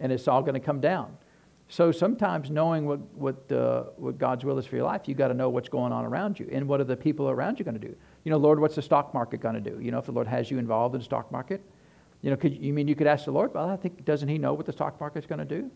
And 0.00 0.10
is 0.10 0.24
Saul 0.24 0.42
going 0.42 0.54
to 0.54 0.60
come 0.60 0.80
down? 0.80 1.16
So 1.68 1.92
sometimes 1.92 2.50
knowing 2.50 2.86
what, 2.86 3.00
what, 3.14 3.52
uh, 3.52 3.84
what 3.96 4.18
God's 4.18 4.44
will 4.44 4.58
is 4.58 4.66
for 4.66 4.76
your 4.76 4.84
life, 4.84 5.02
you 5.06 5.14
got 5.14 5.28
to 5.28 5.34
know 5.34 5.48
what's 5.48 5.68
going 5.68 5.92
on 5.92 6.04
around 6.04 6.38
you 6.38 6.48
and 6.52 6.68
what 6.68 6.80
are 6.80 6.84
the 6.84 6.96
people 6.96 7.30
around 7.30 7.58
you 7.58 7.64
going 7.64 7.80
to 7.80 7.88
do 7.88 7.96
you 8.24 8.30
know, 8.30 8.36
Lord, 8.36 8.60
what's 8.60 8.76
the 8.76 8.82
stock 8.82 9.12
market 9.14 9.40
going 9.40 9.54
to 9.54 9.60
do? 9.60 9.80
You 9.80 9.90
know, 9.90 9.98
if 9.98 10.06
the 10.06 10.12
Lord 10.12 10.26
has 10.26 10.50
you 10.50 10.58
involved 10.58 10.94
in 10.94 11.00
the 11.00 11.04
stock 11.04 11.32
market, 11.32 11.60
you 12.22 12.30
know, 12.30 12.36
could 12.36 12.56
you 12.56 12.72
mean 12.72 12.86
you 12.86 12.94
could 12.94 13.08
ask 13.08 13.24
the 13.24 13.32
Lord? 13.32 13.52
Well, 13.52 13.68
I 13.68 13.76
think 13.76 14.04
doesn't 14.04 14.28
He 14.28 14.38
know 14.38 14.54
what 14.54 14.66
the 14.66 14.72
stock 14.72 15.00
market's 15.00 15.26
going 15.26 15.40
to 15.40 15.44
do? 15.44 15.70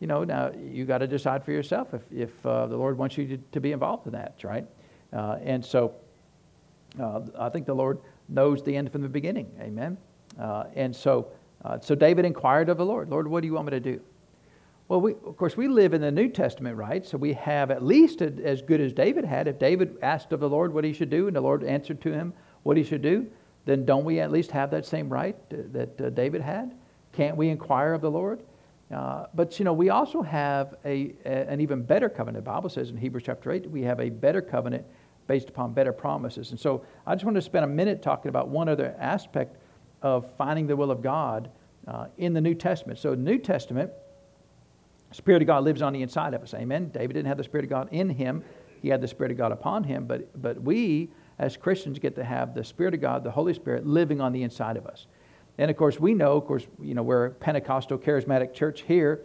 You 0.00 0.06
know, 0.06 0.24
now 0.24 0.52
you 0.52 0.84
got 0.84 0.98
to 0.98 1.06
decide 1.06 1.44
for 1.44 1.52
yourself 1.52 1.94
if 1.94 2.02
if 2.12 2.46
uh, 2.46 2.66
the 2.66 2.76
Lord 2.76 2.98
wants 2.98 3.16
you 3.16 3.26
to, 3.28 3.36
to, 3.52 3.60
be 3.60 3.72
involved 3.72 4.06
in 4.06 4.12
that, 4.12 4.42
right? 4.42 4.66
Uh, 5.12 5.38
and 5.42 5.64
so, 5.64 5.94
uh, 7.00 7.20
I 7.38 7.48
think 7.48 7.66
the 7.66 7.74
Lord 7.74 8.00
knows 8.28 8.62
the 8.62 8.76
end 8.76 8.90
from 8.90 9.02
the 9.02 9.08
beginning. 9.08 9.50
Amen. 9.60 9.96
Uh, 10.38 10.64
and 10.74 10.94
so, 10.94 11.28
uh, 11.64 11.78
so 11.80 11.94
David 11.94 12.24
inquired 12.24 12.68
of 12.68 12.76
the 12.76 12.84
Lord, 12.84 13.08
Lord, 13.08 13.28
what 13.28 13.40
do 13.40 13.46
you 13.46 13.54
want 13.54 13.66
me 13.66 13.70
to 13.70 13.80
do? 13.80 14.00
Well, 14.88 15.00
we, 15.00 15.12
of 15.12 15.36
course, 15.36 15.56
we 15.56 15.68
live 15.68 15.94
in 15.94 16.00
the 16.00 16.10
New 16.10 16.28
Testament, 16.28 16.76
right? 16.76 17.06
So 17.06 17.16
we 17.16 17.32
have 17.34 17.70
at 17.70 17.82
least 17.82 18.20
a, 18.20 18.32
as 18.44 18.60
good 18.60 18.80
as 18.80 18.92
David 18.92 19.24
had. 19.24 19.48
If 19.48 19.58
David 19.58 19.96
asked 20.02 20.32
of 20.32 20.40
the 20.40 20.48
Lord 20.48 20.74
what 20.74 20.84
he 20.84 20.92
should 20.92 21.08
do 21.08 21.26
and 21.26 21.34
the 21.34 21.40
Lord 21.40 21.64
answered 21.64 22.02
to 22.02 22.12
him 22.12 22.34
what 22.64 22.76
he 22.76 22.82
should 22.82 23.00
do, 23.00 23.26
then 23.64 23.86
don't 23.86 24.04
we 24.04 24.20
at 24.20 24.30
least 24.30 24.50
have 24.50 24.70
that 24.72 24.84
same 24.84 25.08
right 25.08 25.36
that 25.50 26.00
uh, 26.00 26.10
David 26.10 26.42
had? 26.42 26.74
Can't 27.12 27.36
we 27.36 27.48
inquire 27.48 27.94
of 27.94 28.02
the 28.02 28.10
Lord? 28.10 28.40
Uh, 28.90 29.26
but, 29.34 29.58
you 29.58 29.64
know, 29.64 29.72
we 29.72 29.90
also 29.90 30.22
have 30.22 30.74
a, 30.84 31.14
a, 31.24 31.50
an 31.50 31.60
even 31.60 31.82
better 31.82 32.08
covenant. 32.08 32.44
The 32.44 32.50
Bible 32.50 32.68
says 32.68 32.90
in 32.90 32.96
Hebrews 32.96 33.24
chapter 33.26 33.50
8, 33.50 33.70
we 33.70 33.82
have 33.82 34.00
a 34.00 34.10
better 34.10 34.42
covenant 34.42 34.84
based 35.26 35.48
upon 35.48 35.72
better 35.72 35.92
promises. 35.92 36.50
And 36.50 36.60
so 36.60 36.84
I 37.06 37.14
just 37.14 37.24
want 37.24 37.36
to 37.36 37.42
spend 37.42 37.64
a 37.64 37.68
minute 37.68 38.02
talking 38.02 38.28
about 38.28 38.48
one 38.48 38.68
other 38.68 38.94
aspect 38.98 39.56
of 40.02 40.30
finding 40.36 40.66
the 40.66 40.76
will 40.76 40.90
of 40.90 41.02
God 41.02 41.50
uh, 41.88 42.06
in 42.18 42.34
the 42.34 42.40
New 42.40 42.54
Testament. 42.54 42.98
So, 42.98 43.14
New 43.14 43.38
Testament, 43.38 43.90
Spirit 45.12 45.42
of 45.42 45.46
God 45.46 45.64
lives 45.64 45.80
on 45.80 45.92
the 45.92 46.02
inside 46.02 46.34
of 46.34 46.42
us. 46.42 46.54
Amen. 46.54 46.90
David 46.90 47.14
didn't 47.14 47.28
have 47.28 47.38
the 47.38 47.44
Spirit 47.44 47.64
of 47.64 47.70
God 47.70 47.88
in 47.92 48.10
him, 48.10 48.44
he 48.82 48.88
had 48.88 49.00
the 49.00 49.08
Spirit 49.08 49.32
of 49.32 49.38
God 49.38 49.52
upon 49.52 49.84
him. 49.84 50.04
But, 50.06 50.42
but 50.42 50.60
we, 50.60 51.10
as 51.38 51.56
Christians, 51.56 51.98
get 51.98 52.14
to 52.16 52.24
have 52.24 52.54
the 52.54 52.64
Spirit 52.64 52.94
of 52.94 53.00
God, 53.00 53.24
the 53.24 53.30
Holy 53.30 53.54
Spirit, 53.54 53.86
living 53.86 54.20
on 54.20 54.32
the 54.32 54.42
inside 54.42 54.76
of 54.76 54.86
us. 54.86 55.06
And 55.58 55.70
of 55.70 55.76
course, 55.76 56.00
we 56.00 56.14
know, 56.14 56.36
of 56.36 56.46
course, 56.46 56.66
you 56.82 56.94
know, 56.94 57.02
we're 57.02 57.26
a 57.26 57.30
Pentecostal 57.30 57.98
charismatic 57.98 58.54
church 58.54 58.82
here. 58.82 59.20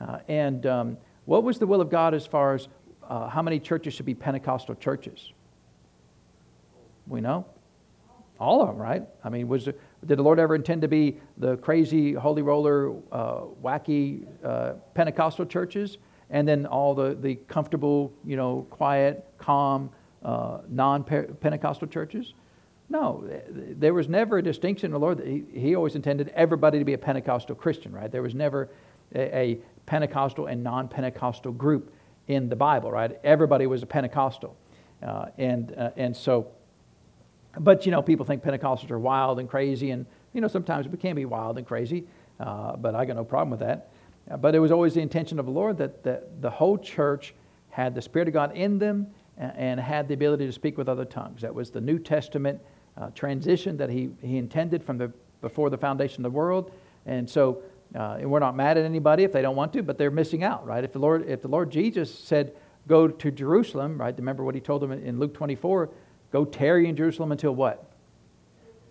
Uh, 0.00 0.18
and 0.28 0.66
um, 0.66 0.98
what 1.24 1.44
was 1.44 1.58
the 1.58 1.66
will 1.66 1.80
of 1.80 1.90
God 1.90 2.14
as 2.14 2.26
far 2.26 2.54
as 2.54 2.68
uh, 3.08 3.28
how 3.28 3.42
many 3.42 3.60
churches 3.60 3.94
should 3.94 4.06
be 4.06 4.14
Pentecostal 4.14 4.74
churches? 4.74 5.32
We 7.06 7.20
know. 7.20 7.46
All 8.40 8.62
of 8.62 8.68
them, 8.68 8.76
right? 8.76 9.02
I 9.24 9.30
mean, 9.30 9.48
was 9.48 9.64
did 9.64 10.16
the 10.16 10.22
Lord 10.22 10.38
ever 10.38 10.54
intend 10.54 10.82
to 10.82 10.88
be 10.88 11.18
the 11.38 11.56
crazy, 11.56 12.12
holy 12.12 12.42
roller, 12.42 12.92
uh, 13.10 13.40
wacky 13.62 14.26
uh, 14.44 14.74
Pentecostal 14.94 15.44
churches, 15.44 15.98
and 16.30 16.46
then 16.46 16.66
all 16.66 16.94
the, 16.94 17.16
the 17.16 17.34
comfortable, 17.34 18.12
you 18.24 18.36
know, 18.36 18.66
quiet, 18.70 19.24
calm, 19.38 19.90
uh, 20.24 20.58
non 20.68 21.02
Pentecostal 21.02 21.88
churches? 21.88 22.34
No, 22.90 23.28
there 23.50 23.92
was 23.92 24.08
never 24.08 24.38
a 24.38 24.42
distinction 24.42 24.86
in 24.86 24.92
the 24.92 24.98
Lord. 24.98 25.20
He, 25.20 25.44
he 25.52 25.76
always 25.76 25.94
intended 25.94 26.32
everybody 26.34 26.78
to 26.78 26.84
be 26.84 26.94
a 26.94 26.98
Pentecostal 26.98 27.54
Christian, 27.54 27.92
right? 27.92 28.10
There 28.10 28.22
was 28.22 28.34
never 28.34 28.70
a, 29.14 29.36
a 29.36 29.58
Pentecostal 29.84 30.46
and 30.46 30.64
non 30.64 30.88
Pentecostal 30.88 31.52
group 31.52 31.92
in 32.28 32.48
the 32.48 32.56
Bible, 32.56 32.90
right? 32.90 33.18
Everybody 33.24 33.66
was 33.66 33.82
a 33.82 33.86
Pentecostal. 33.86 34.56
Uh, 35.02 35.26
and, 35.36 35.74
uh, 35.76 35.90
and 35.96 36.16
so 36.16 36.48
but, 37.58 37.86
you 37.86 37.92
know, 37.92 38.02
people 38.02 38.24
think 38.24 38.42
Pentecostals 38.42 38.90
are 38.90 38.98
wild 38.98 39.38
and 39.38 39.48
crazy, 39.48 39.90
and, 39.90 40.06
you 40.32 40.40
know, 40.40 40.48
sometimes 40.48 40.88
we 40.88 40.96
can 40.96 41.16
be 41.16 41.24
wild 41.24 41.58
and 41.58 41.66
crazy, 41.66 42.04
uh, 42.40 42.76
but 42.76 42.94
I 42.94 43.04
got 43.04 43.16
no 43.16 43.24
problem 43.24 43.50
with 43.50 43.60
that. 43.60 43.90
Uh, 44.30 44.36
but 44.36 44.54
it 44.54 44.58
was 44.58 44.70
always 44.70 44.94
the 44.94 45.00
intention 45.00 45.38
of 45.38 45.46
the 45.46 45.52
Lord 45.52 45.78
that, 45.78 46.02
that 46.04 46.42
the 46.42 46.50
whole 46.50 46.78
church 46.78 47.34
had 47.70 47.94
the 47.94 48.02
Spirit 48.02 48.28
of 48.28 48.34
God 48.34 48.56
in 48.56 48.78
them 48.78 49.08
and, 49.36 49.52
and 49.56 49.80
had 49.80 50.08
the 50.08 50.14
ability 50.14 50.46
to 50.46 50.52
speak 50.52 50.76
with 50.76 50.88
other 50.88 51.04
tongues. 51.04 51.42
That 51.42 51.54
was 51.54 51.70
the 51.70 51.80
New 51.80 51.98
Testament 51.98 52.60
uh, 52.98 53.10
transition 53.10 53.76
that 53.76 53.90
he, 53.90 54.10
he 54.20 54.36
intended 54.36 54.82
from 54.82 54.98
the, 54.98 55.12
before 55.40 55.70
the 55.70 55.78
foundation 55.78 56.24
of 56.24 56.32
the 56.32 56.36
world. 56.36 56.72
And 57.06 57.28
so 57.28 57.62
uh, 57.94 58.18
and 58.20 58.30
we're 58.30 58.38
not 58.38 58.54
mad 58.54 58.76
at 58.76 58.84
anybody 58.84 59.24
if 59.24 59.32
they 59.32 59.40
don't 59.40 59.56
want 59.56 59.72
to, 59.72 59.82
but 59.82 59.96
they're 59.96 60.10
missing 60.10 60.44
out, 60.44 60.66
right? 60.66 60.84
If 60.84 60.92
the 60.92 60.98
Lord, 60.98 61.26
if 61.28 61.40
the 61.40 61.48
Lord 61.48 61.70
Jesus 61.70 62.12
said, 62.12 62.52
go 62.86 63.08
to 63.08 63.30
Jerusalem, 63.30 63.98
right? 63.98 64.14
Remember 64.16 64.44
what 64.44 64.54
he 64.54 64.60
told 64.60 64.82
them 64.82 64.92
in 64.92 65.18
Luke 65.18 65.34
24, 65.34 65.90
Go 66.30 66.44
tarry 66.44 66.88
in 66.88 66.96
Jerusalem 66.96 67.32
until 67.32 67.54
what? 67.54 67.90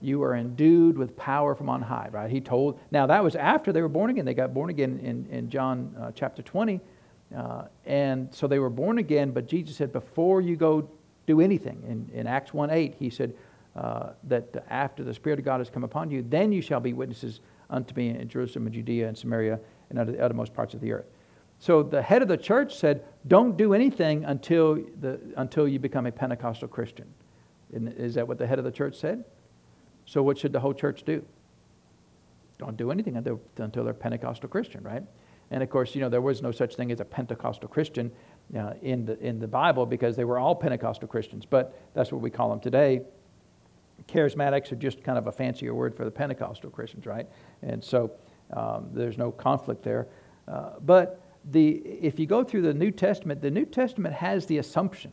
You 0.02 0.24
are 0.24 0.36
endued 0.36 0.98
with 0.98 1.16
power 1.16 1.56
from 1.56 1.70
on 1.70 1.82
high, 1.82 2.10
right? 2.12 2.30
He 2.30 2.42
told, 2.42 2.80
now 2.92 3.08
that 3.08 3.24
was 3.24 3.36
after 3.36 3.72
they 3.72 3.82
were 3.82 3.90
born 3.90 4.10
again. 4.10 4.26
They 4.26 4.34
got 4.34 4.54
born 4.54 4.70
again 4.70 5.00
in, 5.04 5.28
in 5.32 5.50
John 5.50 5.96
uh, 6.00 6.12
chapter 6.16 6.42
20. 6.42 6.80
Uh, 7.36 7.64
and 7.86 8.34
so 8.34 8.48
they 8.48 8.60
were 8.60 8.70
born 8.70 8.98
again, 9.00 9.32
but 9.32 9.48
Jesus 9.48 9.76
said, 9.76 9.92
before 9.92 10.42
you 10.42 10.56
go 10.56 10.90
do 11.26 11.42
anything, 11.42 11.84
in, 11.88 12.20
in 12.20 12.26
Acts 12.26 12.54
1 12.54 12.70
8, 12.70 12.96
he 12.98 13.10
said 13.10 13.34
uh, 13.78 14.14
that 14.24 14.66
after 14.70 15.04
the 15.04 15.14
Spirit 15.14 15.40
of 15.40 15.46
God 15.46 15.60
has 15.60 15.70
come 15.70 15.84
upon 15.84 16.10
you, 16.10 16.24
then 16.28 16.52
you 16.52 16.62
shall 16.62 16.80
be 16.80 16.94
witnesses 16.94 17.42
unto 17.70 17.94
me 17.96 18.10
in 18.10 18.28
Jerusalem 18.28 18.66
and 18.66 18.74
Judea 18.74 19.08
and 19.08 19.18
Samaria 19.18 19.60
and 19.90 20.00
other 20.00 20.14
the 20.14 20.24
uttermost 20.24 20.54
parts 20.54 20.74
of 20.74 20.82
the 20.82 20.92
earth. 20.92 21.06
So 21.60 21.84
the 21.84 22.02
head 22.02 22.22
of 22.22 22.28
the 22.28 22.38
church 22.38 22.76
said, 22.76 23.04
don't 23.28 23.58
do 23.58 23.74
anything 23.74 24.26
until, 24.26 24.76
the, 25.00 25.20
until 25.36 25.68
you 25.68 25.80
become 25.80 26.06
a 26.06 26.12
Pentecostal 26.12 26.68
Christian. 26.68 27.08
Is 27.72 28.16
that 28.16 28.28
what 28.28 28.38
the 28.38 28.48
head 28.48 28.60
of 28.60 28.66
the 28.66 28.72
church 28.72 28.96
said? 28.96 29.24
So, 30.06 30.24
what 30.24 30.38
should 30.38 30.54
the 30.54 30.60
whole 30.60 30.74
church 30.74 31.04
do? 31.04 31.24
Don't 32.58 32.78
do 32.78 32.92
anything 32.92 33.18
until, 33.18 33.42
until 33.58 33.84
they're 33.84 33.94
Pentecostal 33.94 34.48
Christian, 34.48 34.82
right? 34.84 35.04
And 35.52 35.62
of 35.62 35.70
course, 35.70 35.94
you 35.94 36.02
know, 36.02 36.08
there 36.08 36.22
was 36.22 36.42
no 36.42 36.52
such 36.52 36.76
thing 36.76 36.92
as 36.92 37.02
a 37.02 37.06
Pentecostal 37.06 37.68
Christian 37.68 38.12
uh, 38.58 38.74
in, 38.82 39.06
the, 39.06 39.20
in 39.20 39.40
the 39.40 39.48
Bible 39.48 39.86
because 39.86 40.16
they 40.16 40.24
were 40.24 40.40
all 40.40 40.56
Pentecostal 40.56 41.10
Christians, 41.10 41.46
but 41.46 41.78
that's 41.94 42.12
what 42.12 42.22
we 42.22 42.30
call 42.30 42.50
them 42.50 42.62
today. 42.62 43.02
Charismatics 44.08 44.72
are 44.72 44.76
just 44.76 45.04
kind 45.04 45.18
of 45.18 45.28
a 45.28 45.32
fancier 45.32 45.74
word 45.74 45.96
for 45.96 46.06
the 46.06 46.12
Pentecostal 46.12 46.70
Christians, 46.70 47.06
right? 47.06 47.28
And 47.62 47.84
so 47.84 48.12
um, 48.54 48.90
there's 48.94 49.18
no 49.18 49.32
conflict 49.32 49.84
there. 49.84 50.08
Uh, 50.48 50.72
but 50.86 51.22
the, 51.52 51.78
if 51.78 52.20
you 52.20 52.26
go 52.26 52.44
through 52.44 52.62
the 52.62 52.74
New 52.74 52.92
Testament, 52.92 53.42
the 53.42 53.52
New 53.52 53.66
Testament 53.66 54.14
has 54.16 54.46
the 54.46 54.60
assumption 54.60 55.12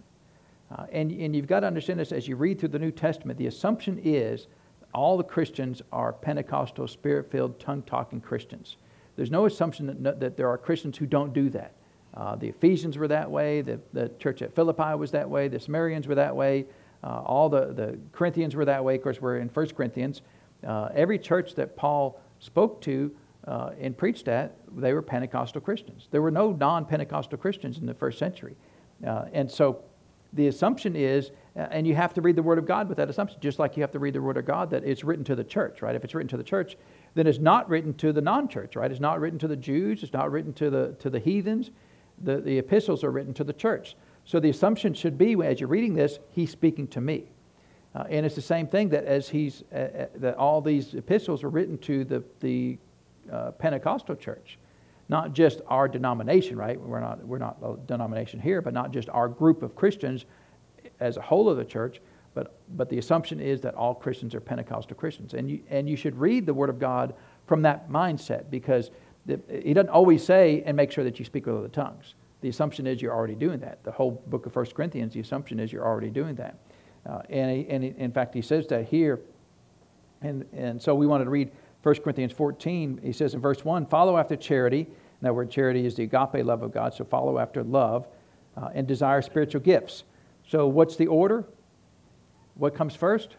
uh, 0.71 0.87
and, 0.93 1.11
and 1.13 1.37
you've 1.37 1.47
got 1.47 1.61
to 1.61 1.67
understand 1.67 2.01
this 2.01 2.13
as 2.13 2.27
you 2.27 2.37
read 2.37 2.59
through 2.59 2.71
the 2.71 2.79
New 2.79 2.91
Testament. 2.91 3.39
The 3.39 3.47
assumption 3.47 4.01
is 4.03 4.47
all 4.93 5.17
the 5.17 5.25
Christians 5.25 5.83
are 5.93 6.13
Pentecostal, 6.13 6.89
spirit 6.89 7.31
filled, 7.31 7.59
tongue 7.61 7.83
talking 7.83 8.21
Christians. 8.21 8.77
There's 9.17 9.31
no 9.31 9.47
assumption 9.47 10.03
that, 10.03 10.21
that 10.21 10.37
there 10.37 10.49
are 10.49 10.59
Christians 10.59 10.97
who 10.97 11.07
don't 11.07 11.33
do 11.33 11.49
that. 11.51 11.75
Uh, 12.15 12.37
the 12.37 12.49
Ephesians 12.49 12.97
were 12.97 13.09
that 13.09 13.29
way, 13.29 13.61
the, 13.61 13.81
the 13.93 14.09
church 14.21 14.43
at 14.43 14.55
Philippi 14.55 14.95
was 14.97 15.11
that 15.11 15.29
way, 15.29 15.49
the 15.49 15.59
Samaritans 15.59 16.07
were 16.07 16.15
that 16.15 16.35
way, 16.35 16.65
uh, 17.05 17.23
all 17.25 17.49
the, 17.49 17.73
the 17.73 17.99
Corinthians 18.13 18.57
were 18.57 18.65
that 18.65 18.83
way. 18.83 18.97
Of 18.97 19.03
course, 19.03 19.21
we're 19.21 19.39
in 19.39 19.49
1 19.49 19.69
Corinthians. 19.71 20.23
Uh, 20.67 20.89
every 20.95 21.19
church 21.19 21.55
that 21.55 21.77
Paul 21.77 22.21
spoke 22.39 22.81
to 22.83 23.15
uh, 23.47 23.71
and 23.79 23.97
preached 23.97 24.27
at, 24.29 24.57
they 24.77 24.95
were 24.95 25.03
Pentecostal 25.03 25.61
Christians. 25.61 26.09
There 26.11 26.23
were 26.23 26.31
no 26.31 26.53
non 26.53 26.87
Pentecostal 26.87 27.37
Christians 27.37 27.79
in 27.79 27.87
the 27.87 27.95
first 27.95 28.19
century. 28.19 28.57
Uh, 29.07 29.27
and 29.33 29.51
so 29.51 29.83
the 30.33 30.49
assumption 30.49 30.97
is, 30.97 31.31
uh, 31.57 31.67
and 31.71 31.87
you 31.87 31.95
have 31.95 32.15
to 32.15 32.23
read 32.23 32.37
the 32.37 32.43
Word 32.43 32.59
of 32.59 32.67
God 32.67 32.89
with 32.89 32.97
that 32.97 33.11
assumption, 33.11 33.39
just 33.41 33.59
like 33.59 33.77
you 33.77 33.83
have 33.83 33.93
to 33.93 33.99
read 33.99 34.15
the 34.15 34.23
Word 34.23 34.39
of 34.39 34.47
God 34.47 34.71
that 34.71 34.83
it's 34.85 35.05
written 35.05 35.25
to 35.25 35.37
the 35.37 35.45
church, 35.45 35.83
right? 35.83 35.95
If 35.95 36.05
it's 36.05 36.15
written 36.15 36.29
to 36.29 36.39
the 36.39 36.45
church, 36.45 36.77
then 37.15 37.27
it's 37.27 37.39
not 37.39 37.69
written 37.69 37.93
to 37.95 38.13
the 38.13 38.23
non 38.23 38.49
church, 38.49 38.77
right? 38.77 38.91
It's 38.91 39.01
not 39.01 39.21
written 39.21 39.39
to 39.41 39.49
the 39.49 39.57
Jews, 39.57 40.03
it's 40.03 40.13
not 40.13 40.33
written 40.33 40.55
to 40.55 40.71
the, 40.71 40.97
to 41.01 41.11
the 41.11 41.19
heathens. 41.19 41.71
The, 42.23 42.41
the 42.41 42.59
epistles 42.59 43.03
are 43.05 43.11
written 43.11 43.35
to 43.35 43.45
the 43.45 43.53
church. 43.53 43.97
So 44.25 44.41
the 44.41 44.49
assumption 44.49 44.95
should 44.95 45.19
be, 45.19 45.35
as 45.43 45.61
you're 45.61 45.69
reading 45.69 45.95
this, 45.95 46.19
he's 46.31 46.51
speaking 46.51 46.89
to 46.89 47.01
me. 47.01 47.25
Uh, 47.95 48.05
and 48.11 48.27
it's 48.27 48.35
the 48.35 48.43
same 48.43 48.67
thing 48.67 48.89
that 48.89 49.05
as 49.05 49.29
he's 49.29 49.63
uh, 49.73 49.77
uh, 49.77 50.07
that 50.17 50.37
all 50.37 50.61
these 50.61 50.95
epistles 50.95 51.45
are 51.45 51.51
written 51.51 51.79
to 51.79 52.05
the 52.05 52.25
the 52.41 52.77
uh, 53.31 53.53
Pentecostal 53.53 54.17
church, 54.17 54.59
not 55.09 55.33
just 55.33 55.61
our 55.69 55.87
denomination, 55.87 56.57
right? 56.57 56.81
We're 56.81 57.01
not 57.01 57.25
we're 57.25 57.39
not 57.39 57.59
a 57.63 57.77
denomination 57.87 58.41
here, 58.41 58.61
but 58.61 58.75
not 58.75 58.91
just 58.91 59.09
our 59.11 59.29
group 59.29 59.63
of 59.63 59.77
Christians 59.77 60.25
as 60.99 61.17
a 61.17 61.23
whole 61.23 61.49
of 61.49 61.57
the 61.57 61.65
church, 61.65 62.01
but 62.35 62.57
but 62.77 62.89
the 62.89 62.99
assumption 62.99 63.39
is 63.39 63.61
that 63.61 63.75
all 63.75 63.95
Christians 63.95 64.35
are 64.35 64.41
Pentecostal 64.41 64.97
Christians, 64.97 65.35
and 65.35 65.49
you 65.49 65.61
and 65.71 65.89
you 65.89 65.95
should 65.97 66.19
read 66.19 66.47
the 66.47 66.55
Word 66.55 66.71
of 66.71 66.81
God 66.81 67.15
from 67.47 67.63
that 67.63 67.89
mindset 67.89 68.51
because 68.51 68.91
the, 69.27 69.41
he 69.63 69.73
doesn't 69.73 69.91
always 69.91 70.25
say 70.25 70.65
and 70.67 70.77
make 70.77 70.91
sure 70.91 71.05
that 71.05 71.21
you 71.21 71.25
speak 71.25 71.47
with 71.47 71.55
other 71.55 71.69
tongues. 71.69 72.15
The 72.45 72.51
assumption 72.51 72.87
is 72.87 73.01
you're 73.01 73.15
already 73.15 73.37
doing 73.37 73.61
that. 73.61 73.83
The 73.85 73.91
whole 73.91 74.23
book 74.27 74.45
of 74.45 74.55
1 74.55 74.67
Corinthians, 74.77 75.15
the 75.15 75.21
assumption 75.21 75.59
is 75.59 75.73
you're 75.73 75.87
already 75.87 76.11
doing 76.11 76.35
that. 76.35 76.59
Uh, 77.09 77.23
and, 77.31 77.57
he, 77.57 77.67
and 77.71 77.83
he, 77.83 77.95
in 77.97 78.13
fact, 78.13 78.35
he 78.35 78.43
says 78.43 78.67
that 78.67 78.85
here. 78.85 79.21
And, 80.21 80.45
and 80.53 80.83
so 80.83 80.95
we 80.95 81.07
wanted 81.07 81.25
to 81.25 81.31
read 81.31 81.51
1 81.83 81.95
Corinthians 82.03 82.33
14. 82.33 83.01
He 83.03 83.13
says 83.13 83.33
in 83.33 83.41
verse 83.41 83.65
1 83.65 83.87
follow 83.87 84.19
after 84.19 84.37
charity. 84.37 84.81
And 84.81 85.23
that 85.23 85.33
word 85.33 85.51
charity 85.51 85.87
is 85.87 85.95
the 85.95 86.03
agape 86.03 86.45
love 86.45 86.63
of 86.63 86.71
God. 86.71 86.93
So 86.93 87.03
follow 87.07 87.39
after 87.39 87.63
love 87.65 88.07
uh, 88.59 88.69
and 88.75 88.87
desire 88.87 89.23
spiritual 89.23 89.63
gifts. 89.63 90.05
So 90.47 90.67
what's 90.67 90.97
the 90.97 91.07
order? 91.07 91.47
What 92.57 92.75
comes 92.75 92.95
first? 92.95 93.37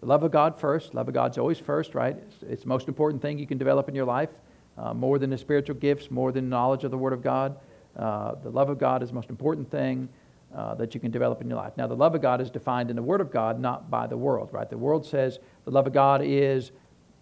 The 0.00 0.06
love 0.06 0.22
of 0.22 0.30
God 0.30 0.58
first. 0.58 0.94
Love 0.94 1.08
of 1.08 1.14
God's 1.14 1.36
always 1.36 1.58
first, 1.58 1.94
right? 1.94 2.16
It's, 2.16 2.36
it's 2.42 2.62
the 2.62 2.70
most 2.70 2.88
important 2.88 3.20
thing 3.20 3.38
you 3.38 3.46
can 3.46 3.58
develop 3.58 3.90
in 3.90 3.94
your 3.94 4.06
life, 4.06 4.30
uh, 4.78 4.94
more 4.94 5.18
than 5.18 5.28
the 5.28 5.36
spiritual 5.36 5.76
gifts, 5.76 6.10
more 6.10 6.32
than 6.32 6.48
knowledge 6.48 6.84
of 6.84 6.90
the 6.90 6.96
Word 6.96 7.12
of 7.12 7.22
God. 7.22 7.58
Uh, 7.96 8.34
the 8.42 8.50
love 8.50 8.70
of 8.70 8.78
God 8.78 9.02
is 9.02 9.10
the 9.10 9.14
most 9.14 9.30
important 9.30 9.70
thing 9.70 10.08
uh, 10.54 10.74
that 10.74 10.94
you 10.94 11.00
can 11.00 11.10
develop 11.10 11.40
in 11.40 11.48
your 11.48 11.58
life. 11.58 11.72
Now, 11.76 11.86
the 11.86 11.96
love 11.96 12.14
of 12.14 12.22
God 12.22 12.40
is 12.40 12.50
defined 12.50 12.90
in 12.90 12.96
the 12.96 13.02
Word 13.02 13.20
of 13.20 13.30
God, 13.30 13.60
not 13.60 13.90
by 13.90 14.06
the 14.06 14.16
world, 14.16 14.50
right? 14.52 14.68
The 14.68 14.78
world 14.78 15.06
says 15.06 15.38
the 15.64 15.70
love 15.70 15.86
of 15.86 15.92
God 15.92 16.22
is, 16.22 16.72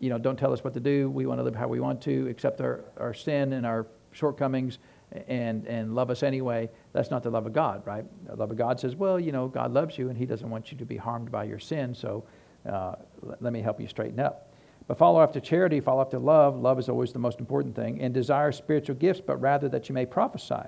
you 0.00 0.10
know, 0.10 0.18
don't 0.18 0.38
tell 0.38 0.52
us 0.52 0.64
what 0.64 0.74
to 0.74 0.80
do. 0.80 1.10
We 1.10 1.26
want 1.26 1.38
to 1.38 1.44
live 1.44 1.54
how 1.54 1.68
we 1.68 1.80
want 1.80 2.00
to, 2.02 2.28
accept 2.28 2.60
our, 2.60 2.84
our 2.96 3.14
sin 3.14 3.52
and 3.52 3.66
our 3.66 3.86
shortcomings, 4.12 4.78
and, 5.26 5.66
and 5.66 5.94
love 5.94 6.10
us 6.10 6.22
anyway. 6.22 6.68
That's 6.92 7.10
not 7.10 7.22
the 7.22 7.30
love 7.30 7.46
of 7.46 7.52
God, 7.52 7.84
right? 7.86 8.04
The 8.26 8.36
love 8.36 8.50
of 8.50 8.56
God 8.56 8.78
says, 8.78 8.94
well, 8.94 9.18
you 9.18 9.32
know, 9.32 9.48
God 9.48 9.72
loves 9.72 9.98
you, 9.98 10.08
and 10.08 10.16
He 10.16 10.26
doesn't 10.26 10.48
want 10.48 10.70
you 10.72 10.78
to 10.78 10.84
be 10.84 10.96
harmed 10.96 11.30
by 11.30 11.44
your 11.44 11.58
sin, 11.58 11.94
so 11.94 12.24
uh, 12.68 12.94
let 13.40 13.52
me 13.52 13.60
help 13.60 13.80
you 13.80 13.88
straighten 13.88 14.20
up. 14.20 14.49
But 14.90 14.98
follow 14.98 15.22
after 15.22 15.38
charity, 15.38 15.78
follow 15.78 16.00
after 16.00 16.18
love. 16.18 16.58
Love 16.58 16.80
is 16.80 16.88
always 16.88 17.12
the 17.12 17.20
most 17.20 17.38
important 17.38 17.76
thing. 17.76 18.00
And 18.00 18.12
desire 18.12 18.50
spiritual 18.50 18.96
gifts, 18.96 19.20
but 19.24 19.40
rather 19.40 19.68
that 19.68 19.88
you 19.88 19.94
may 19.94 20.04
prophesy. 20.04 20.66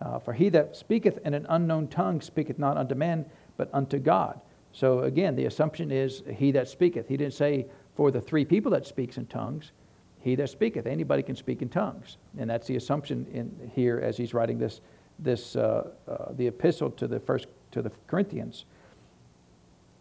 Uh, 0.00 0.20
for 0.20 0.32
he 0.32 0.50
that 0.50 0.76
speaketh 0.76 1.18
in 1.24 1.34
an 1.34 1.46
unknown 1.48 1.88
tongue 1.88 2.20
speaketh 2.20 2.60
not 2.60 2.76
unto 2.76 2.94
men, 2.94 3.26
but 3.56 3.68
unto 3.72 3.98
God. 3.98 4.40
So 4.70 5.00
again, 5.00 5.34
the 5.34 5.46
assumption 5.46 5.90
is 5.90 6.22
he 6.32 6.52
that 6.52 6.68
speaketh. 6.68 7.08
He 7.08 7.16
didn't 7.16 7.34
say 7.34 7.66
for 7.96 8.12
the 8.12 8.20
three 8.20 8.44
people 8.44 8.70
that 8.70 8.86
speaks 8.86 9.16
in 9.16 9.26
tongues, 9.26 9.72
he 10.20 10.36
that 10.36 10.48
speaketh. 10.48 10.86
Anybody 10.86 11.24
can 11.24 11.34
speak 11.34 11.60
in 11.60 11.68
tongues, 11.68 12.18
and 12.38 12.48
that's 12.48 12.68
the 12.68 12.76
assumption 12.76 13.26
in 13.32 13.72
here 13.74 13.98
as 13.98 14.16
he's 14.16 14.32
writing 14.32 14.58
this, 14.58 14.80
this 15.18 15.56
uh, 15.56 15.90
uh, 16.06 16.34
the 16.34 16.46
epistle 16.46 16.88
to 16.92 17.08
the 17.08 17.18
first 17.18 17.48
to 17.72 17.82
the 17.82 17.90
Corinthians. 18.06 18.64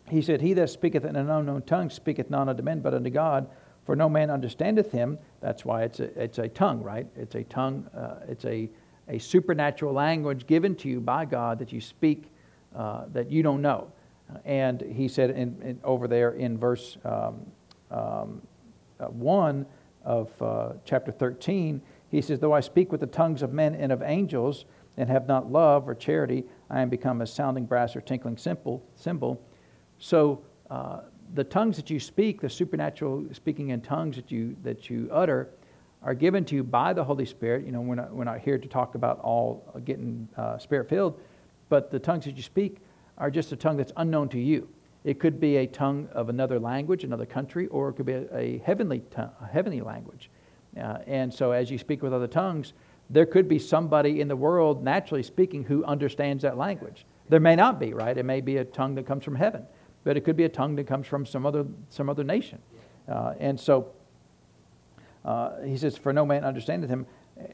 He 0.10 0.22
said, 0.22 0.42
"He 0.42 0.54
that 0.54 0.70
speaketh 0.70 1.06
in 1.06 1.16
an 1.16 1.30
unknown 1.30 1.62
tongue 1.64 1.90
speaketh 1.90 2.30
not 2.30 2.50
unto 2.50 2.64
men, 2.64 2.82
but 2.82 2.94
unto 2.94 3.10
God." 3.10 3.48
For 3.86 3.96
no 3.96 4.08
man 4.08 4.30
understandeth 4.30 4.92
him. 4.92 5.18
That's 5.42 5.66
why 5.66 5.82
it's 5.82 6.00
a, 6.00 6.22
it's 6.22 6.38
a 6.38 6.48
tongue, 6.48 6.84
right? 6.84 7.08
It's 7.16 7.34
a 7.34 7.44
tongue. 7.46 7.88
Uh, 7.96 8.20
it's 8.28 8.46
a 8.46 8.70
a 9.10 9.18
supernatural 9.18 9.94
language 9.94 10.46
given 10.48 10.76
to 10.76 10.88
you 10.88 11.02
by 11.02 11.26
God 11.26 11.60
that 11.60 11.74
you 11.74 11.82
speak 11.82 12.32
uh, 12.76 13.06
that 13.12 13.32
you 13.32 13.42
don't 13.44 13.62
know. 13.62 13.92
And 14.46 14.82
he 14.82 15.08
said 15.08 15.32
in, 15.32 15.60
in, 15.64 15.80
over 15.84 16.08
there 16.08 16.32
in 16.32 16.58
verse 16.58 16.98
um, 17.04 17.46
um, 17.90 18.42
uh, 19.00 19.06
1 19.08 19.66
of 20.06 20.30
uh, 20.42 20.74
chapter 20.86 21.12
13, 21.12 21.82
he 22.10 22.22
says, 22.22 22.40
Though 22.40 22.54
I 22.54 22.60
speak 22.60 22.92
with 22.92 23.02
the 23.02 23.08
tongues 23.08 23.42
of 23.42 23.52
men 23.52 23.74
and 23.74 23.92
of 23.92 24.04
angels 24.04 24.66
and 24.98 25.10
have 25.10 25.28
not 25.28 25.52
love 25.52 25.90
or 25.90 25.96
charity, 25.96 26.44
I 26.70 26.82
am 26.82 26.90
become 26.90 27.22
a 27.22 27.28
sounding 27.28 27.66
brass 27.66 27.96
or 27.96 28.02
tinkling 28.02 28.38
cymbal. 28.38 29.42
So 30.00 30.42
uh, 30.70 31.02
the 31.36 31.44
tongues 31.44 31.76
that 31.76 31.90
you 31.90 32.00
speak, 32.00 32.42
the 32.42 32.50
supernatural 32.50 33.26
speaking 33.34 33.70
in 33.70 33.82
tongues 33.82 34.16
that 34.16 34.32
you, 34.32 34.56
that 34.64 34.90
you 34.90 35.10
utter, 35.12 35.50
are 36.02 36.14
given 36.14 36.46
to 36.46 36.56
you 36.56 36.64
by 36.64 36.94
the 36.94 37.04
Holy 37.04 37.26
Spirit. 37.26 37.66
You 37.66 37.72
know, 37.72 37.82
we're 37.82 37.96
not, 37.96 38.14
we're 38.14 38.24
not 38.24 38.40
here 38.40 38.58
to 38.58 38.68
talk 38.68 38.96
about 38.96 39.20
all 39.20 39.80
getting 39.86 40.28
uh, 40.38 40.58
spirit 40.58 40.90
filled, 40.90 41.20
but 41.68 41.92
the 41.92 42.00
tongues 42.00 42.26
that 42.26 42.38
you 42.38 42.44
speak 42.44 42.78
are 43.18 43.30
just 43.30 43.52
a 43.52 43.56
tongue 43.56 43.78
that's 43.78 43.92
unknown 43.98 44.30
to 44.30 44.40
you. 44.40 44.68
It 45.04 45.20
could 45.20 45.40
be 45.40 45.58
a 45.58 45.68
tongue 45.68 46.08
of 46.14 46.30
another 46.30 46.60
language, 46.60 47.04
another 47.04 47.26
country, 47.26 47.68
or 47.68 47.90
it 47.90 47.94
could 47.94 48.06
be 48.06 48.14
a, 48.14 48.36
a 48.36 48.58
heavenly, 48.60 49.00
tongue, 49.12 49.32
a 49.42 49.46
heavenly 49.46 49.82
language. 49.82 50.30
Uh, 50.78 51.00
and 51.08 51.34
so, 51.34 51.52
as 51.52 51.72
you 51.72 51.78
speak 51.78 52.02
with 52.02 52.14
other 52.14 52.28
tongues, 52.28 52.74
there 53.10 53.26
could 53.26 53.48
be 53.48 53.60
somebody 53.60 54.22
in 54.22 54.28
the 54.28 54.36
world, 54.36 54.84
naturally 54.84 55.24
speaking, 55.24 55.64
who 55.64 55.84
understands 55.86 56.44
that 56.44 56.58
language. 56.58 57.06
There 57.30 57.40
may 57.40 57.56
not 57.56 57.80
be, 57.80 57.94
right? 57.94 58.18
It 58.18 58.26
may 58.26 58.42
be 58.42 58.58
a 58.58 58.66
tongue 58.66 58.96
that 58.96 59.06
comes 59.06 59.24
from 59.24 59.36
heaven, 59.36 59.66
but 60.04 60.18
it 60.18 60.22
could 60.22 60.36
be 60.36 60.46
a 60.46 60.50
tongue 60.50 60.76
that 60.76 60.88
comes 60.88 61.08
from 61.08 61.26
some 61.26 61.46
other, 61.46 61.66
some 61.90 62.10
other 62.10 62.24
nation. 62.24 62.60
Uh, 63.08 63.34
and 63.40 63.60
so, 63.60 63.92
uh, 65.26 65.62
he 65.62 65.78
says, 65.78 65.98
For 65.98 66.14
no 66.14 66.26
man 66.26 66.44
understandeth 66.44 66.90
him. 66.90 67.06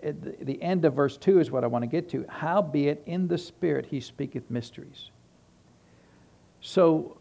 At 0.04 0.46
the 0.46 0.62
end 0.64 0.84
of 0.86 0.94
verse 0.94 1.16
2 1.18 1.40
is 1.40 1.52
what 1.52 1.64
I 1.64 1.68
want 1.68 1.84
to 1.84 1.88
get 1.88 2.10
to. 2.10 2.26
Howbeit 2.28 3.04
in 3.06 3.28
the 3.28 3.38
Spirit 3.38 3.86
he 3.86 4.00
speaketh 4.00 4.50
mysteries. 4.50 5.12
So, 6.62 7.18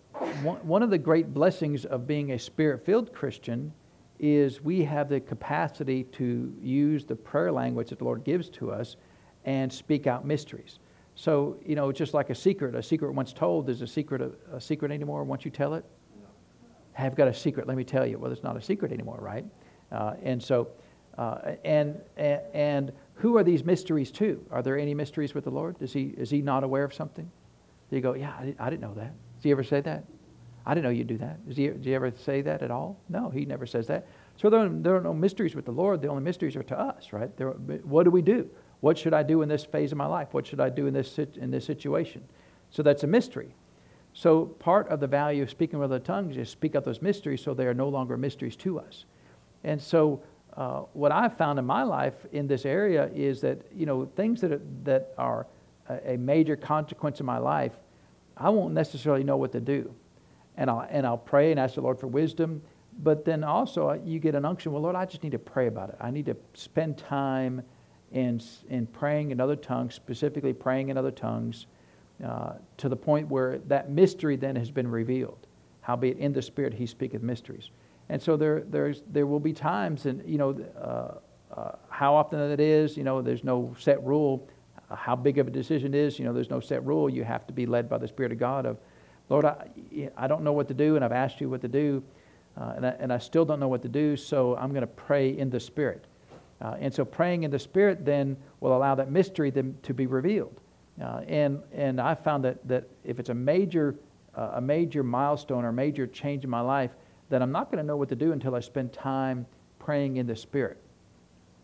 one 0.63 0.83
of 0.83 0.91
the 0.91 0.99
great 0.99 1.35
blessings 1.35 1.85
of 1.85 2.07
being 2.07 2.33
a 2.33 2.39
spirit 2.39 2.85
filled 2.85 3.13
Christian 3.13 3.73
is 4.21 4.63
we 4.63 4.83
have 4.85 5.09
the 5.09 5.21
capacity 5.21 6.05
to 6.05 6.55
use 6.63 7.05
the 7.05 7.17
prayer 7.17 7.51
language 7.51 7.91
that 7.91 7.99
the 7.99 8.05
Lord 8.05 8.25
gives 8.25 8.49
to 8.51 8.71
us 8.71 8.97
and 9.45 9.71
speak 9.71 10.07
out 10.07 10.25
mysteries. 10.25 10.79
So, 11.15 11.59
you 11.65 11.77
know, 11.77 11.89
it's 11.91 11.99
just 11.99 12.15
like 12.15 12.31
a 12.31 12.35
secret, 12.35 12.75
a 12.75 12.83
secret 12.83 13.13
once 13.13 13.33
told 13.33 13.69
is 13.69 13.83
a 13.83 13.87
secret 13.87 14.21
a, 14.21 14.33
a 14.57 14.61
secret 14.61 14.91
anymore 14.91 15.23
once 15.25 15.45
you 15.45 15.51
tell 15.51 15.75
it? 15.75 15.85
No. 16.21 16.27
I've 16.99 17.15
got 17.15 17.29
a 17.29 17.35
secret, 17.35 17.69
let 17.69 17.77
me 17.77 17.85
tell 17.85 18.05
you. 18.05 18.19
Well, 18.19 18.33
it's 18.33 18.43
not 18.43 18.57
a 18.57 18.61
secret 18.61 18.93
anymore, 18.93 19.19
right? 19.21 19.45
Uh, 19.93 20.15
and 20.23 20.43
so, 20.43 20.69
uh, 21.17 21.53
and, 21.65 22.01
and 22.17 22.93
who 23.15 23.37
are 23.37 23.45
these 23.45 23.65
mysteries 23.65 24.11
to? 24.13 24.45
Are 24.51 24.63
there 24.63 24.77
any 24.77 24.93
mysteries 24.93 25.35
with 25.35 25.45
the 25.45 25.51
Lord? 25.51 25.77
Is 25.81 25.93
he, 25.93 26.15
is 26.17 26.31
he 26.31 26.43
not 26.43 26.65
aware 26.65 26.83
of 26.83 26.93
something? 26.93 27.31
Do 27.91 27.97
you 27.97 28.03
go, 28.03 28.15
yeah, 28.15 28.31
I, 28.31 28.55
I 28.59 28.71
didn't 28.71 28.83
know 28.83 28.95
that. 28.95 29.13
Does 29.37 29.45
he 29.45 29.51
ever 29.53 29.63
say 29.63 29.81
that? 29.83 30.05
I 30.67 30.75
didn't 30.75 30.85
know 30.85 30.91
you'd 30.91 31.07
do 31.07 31.19
that. 31.19 31.47
Does 31.47 31.57
he, 31.57 31.69
does 31.69 31.85
he 31.85 31.95
ever 31.95 32.11
say 32.17 32.41
that 32.43 32.63
at 32.63 32.71
all? 32.71 32.99
No, 33.09 33.29
he 33.29 33.45
never 33.45 33.67
says 33.67 33.87
that. 33.87 34.09
So 34.37 34.51
there 34.51 34.61
are, 34.61 34.69
there 34.69 34.97
are 34.97 35.01
no 35.01 35.15
mysteries 35.15 35.55
with 35.55 35.67
the 35.67 35.73
Lord. 35.73 36.03
The 36.03 36.09
only 36.09 36.23
mysteries 36.23 36.57
are 36.57 36.63
to 36.65 36.79
us, 36.79 37.13
right? 37.13 37.35
There, 37.37 37.51
what 37.51 38.05
do 38.05 38.11
we 38.11 38.23
do? 38.23 38.49
What 38.85 38.99
should 38.99 39.15
I 39.15 39.23
do 39.23 39.41
in 39.41 39.49
this 39.49 39.65
phase 39.65 39.93
of 39.93 39.97
my 39.97 40.05
life? 40.05 40.35
What 40.35 40.47
should 40.47 40.61
I 40.61 40.69
do 40.69 40.87
in 40.87 40.93
this, 40.93 41.19
in 41.19 41.51
this 41.51 41.65
situation? 41.65 42.23
So 42.69 42.83
that's 42.83 43.03
a 43.03 43.07
mystery. 43.07 43.55
So 44.13 44.45
part 44.45 44.87
of 44.89 45.01
the 45.01 45.07
value 45.07 45.43
of 45.43 45.49
speaking 45.49 45.79
with 45.79 45.91
other 45.91 46.05
tongues 46.05 46.37
is 46.37 46.51
speak 46.51 46.75
out 46.75 46.85
those 46.85 47.01
mysteries 47.01 47.41
so 47.41 47.55
they 47.55 47.67
are 47.67 47.73
no 47.73 47.89
longer 47.89 48.19
mysteries 48.19 48.57
to 48.57 48.79
us. 48.79 49.07
And 49.65 49.81
so, 49.81 50.23
uh, 50.55 50.81
what 50.93 51.13
I've 51.13 51.35
found 51.35 51.59
in 51.59 51.65
my 51.65 51.83
life 51.83 52.27
in 52.33 52.47
this 52.47 52.67
area 52.67 53.09
is 53.15 53.41
that 53.41 53.59
you 53.75 53.87
know 53.87 54.05
things 54.17 54.43
that 54.43 54.53
are, 54.53 54.61
that 54.83 55.15
are 55.17 55.47
a, 56.05 56.19
major 56.19 56.55
consequence 56.55 57.21
of 57.21 57.27
my 57.27 57.39
life, 57.39 57.73
I 58.37 58.51
won't 58.51 58.75
necessarily 58.75 59.25
know 59.25 59.39
what 59.39 59.51
to 59.53 59.61
do, 59.61 59.95
and 60.59 60.69
I'll 60.69 60.87
and 60.91 61.07
I'll 61.07 61.17
pray 61.17 61.53
and 61.53 61.59
ask 61.59 61.77
the 61.77 61.81
Lord 61.81 61.99
for 61.99 62.07
wisdom. 62.07 62.61
But 63.03 63.25
then 63.25 63.45
also 63.45 63.89
uh, 63.89 63.99
you 64.05 64.19
get 64.19 64.35
an 64.35 64.45
unction. 64.45 64.73
Well, 64.73 64.83
Lord, 64.83 64.95
I 64.95 65.07
just 65.07 65.23
need 65.23 65.33
to 65.33 65.39
pray 65.39 65.69
about 65.69 65.89
it. 65.89 65.97
I 66.01 66.11
need 66.11 66.27
to 66.27 66.37
spend 66.53 66.99
time 66.99 67.63
in 68.15 68.41
in 68.71 68.87
praying 68.87 69.31
in 69.31 69.41
other 69.41 69.57
tongues, 69.57 69.95
specifically 69.95 70.53
praying 70.53 70.89
in 70.89 70.97
other 70.97 71.11
tongues, 71.11 71.67
uh, 72.25 72.55
to 72.79 72.89
the 72.89 72.97
point 72.97 73.29
where 73.29 73.59
that 73.67 73.91
mystery 73.91 74.37
then 74.37 74.57
has 74.57 74.71
been 74.71 74.89
revealed. 74.89 75.47
Howbeit 75.83 76.17
in 76.19 76.33
the 76.33 76.41
Spirit 76.41 76.73
He 76.73 76.87
speaketh 76.87 77.23
mysteries. 77.23 77.71
And 78.09 78.23
so 78.23 78.37
there, 78.37 78.61
there's, 78.61 79.03
there 79.13 79.27
will 79.27 79.41
be 79.41 79.53
times, 79.53 80.07
and 80.07 80.27
you 80.29 80.39
know, 80.39 80.59
uh, 80.81 81.59
uh, 81.59 81.77
how 81.89 82.15
often 82.15 82.39
it 82.41 82.61
is, 82.61 82.97
you 82.97 83.05
know, 83.05 83.21
there's 83.23 83.45
no 83.45 83.75
set 83.79 84.03
rule. 84.05 84.49
Uh, 84.91 84.97
how 84.97 85.17
big 85.17 85.39
of 85.39 85.49
a 85.49 85.51
decision 85.51 85.95
is, 85.95 86.19
you 86.19 86.25
know, 86.25 86.33
there's 86.33 86.51
no 86.51 86.61
set 86.61 86.85
rule. 86.85 87.09
You 87.09 87.25
have 87.25 87.47
to 87.47 87.53
be 87.53 87.67
led 87.67 87.89
by 87.89 87.99
the 87.99 88.09
Spirit 88.09 88.33
of 88.33 88.39
God. 88.39 88.67
Of, 88.67 88.79
Lord, 89.29 89.45
I, 89.45 89.69
I 90.17 90.27
don't 90.27 90.43
know 90.43 90.53
what 90.53 90.69
to 90.69 90.75
do, 90.75 90.97
and 90.97 91.05
I've 91.05 91.13
asked 91.13 91.41
you 91.41 91.49
what 91.49 91.63
to 91.63 91.69
do, 91.69 92.03
uh, 92.59 92.75
and, 92.77 92.87
I, 92.87 92.91
and 93.01 93.13
I 93.13 93.19
still 93.19 93.45
don't 93.45 93.61
know 93.61 93.69
what 93.69 93.83
to 93.83 93.89
do. 93.89 94.17
So 94.17 94.57
I'm 94.57 94.71
going 94.71 94.83
to 94.83 94.87
pray 94.87 95.37
in 95.37 95.51
the 95.51 95.61
Spirit. 95.61 96.05
Uh, 96.61 96.77
and 96.81 96.95
so 96.95 97.05
praying 97.05 97.43
in 97.43 97.51
the 97.51 97.59
Spirit 97.59 98.05
then 98.05 98.37
will 98.61 98.77
allow 98.77 98.95
that 98.95 99.11
mystery 99.11 99.51
then 99.51 99.77
to 99.83 99.93
be 99.93 100.07
revealed. 100.07 100.61
Uh, 101.03 101.23
and 101.27 101.61
and 101.73 102.01
I 102.01 102.15
found 102.15 102.45
that 102.45 102.67
that 102.69 102.89
if 103.05 103.19
it's 103.19 103.31
a 103.31 103.35
major 103.35 103.97
a 104.37 104.61
major 104.61 105.05
milestone 105.05 105.65
or 105.65 105.71
major 105.71 106.09
change 106.09 106.43
in 106.43 106.51
my 106.51 106.61
life 106.61 106.91
that 107.31 107.41
I'm 107.41 107.53
not 107.53 107.71
going 107.71 107.79
to 107.79 107.87
know 107.87 107.97
what 107.97 108.09
to 108.09 108.17
do 108.17 108.33
until 108.33 108.55
I 108.57 108.61
spend 108.61 108.93
time 108.93 109.47
praying 109.79 110.17
in 110.17 110.27
the 110.27 110.35
Spirit. 110.37 110.79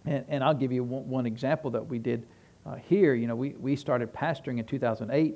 And, 0.07 0.25
and 0.29 0.45
I'll 0.45 0.55
give 0.55 0.73
you 0.73 0.85
one, 0.85 1.09
one 1.09 1.27
example 1.27 1.71
that 1.73 1.85
we 1.85 1.99
did 1.99 2.27
uh, 2.67 2.77
here. 2.77 3.15
You 3.15 3.27
know, 3.27 3.37
we, 3.37 3.51
we 3.51 3.77
started 3.77 4.13
pastoring 4.13 4.59
in 4.59 4.65
2008. 4.65 5.35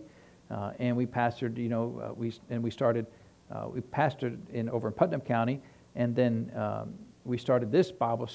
uh, 0.51 0.73
and 0.79 0.97
we 0.97 1.07
pastored. 1.07 1.57
You 1.57 1.69
know, 1.69 2.03
uh, 2.11 2.15
we 2.15 2.33
and 2.51 2.63
we 2.63 2.71
started. 2.71 3.07
Uh, 3.51 3.69
we 3.69 3.81
pastored 3.81 4.39
in 4.53 4.69
over 4.69 4.89
in 4.89 4.95
Putnam 4.95 5.21
County, 5.21 5.61
and 5.97 6.15
then 6.15 6.51
um, 6.57 6.95
we 7.25 7.37
started 7.39 7.71
this 7.71 7.91
Bible 7.93 8.29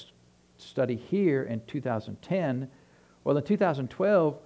study 0.62 0.96
here 0.96 1.44
in 1.44 1.60
2010. 1.66 2.68
Well, 3.24 3.36
in 3.36 3.44
2012, 3.44 4.38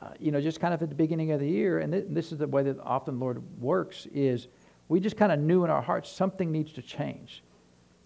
uh, 0.00 0.08
you 0.18 0.32
know, 0.32 0.40
just 0.40 0.60
kind 0.60 0.74
of 0.74 0.82
at 0.82 0.88
the 0.88 0.94
beginning 0.94 1.32
of 1.32 1.40
the 1.40 1.48
year, 1.48 1.78
and, 1.78 1.92
th- 1.92 2.06
and 2.06 2.16
this 2.16 2.32
is 2.32 2.38
the 2.38 2.46
way 2.46 2.62
that 2.62 2.78
often 2.80 3.18
the 3.18 3.24
Lord 3.24 3.42
works, 3.60 4.06
is 4.12 4.48
we 4.88 5.00
just 5.00 5.16
kind 5.16 5.32
of 5.32 5.38
knew 5.38 5.64
in 5.64 5.70
our 5.70 5.82
hearts 5.82 6.10
something 6.10 6.50
needs 6.50 6.72
to 6.72 6.82
change. 6.82 7.42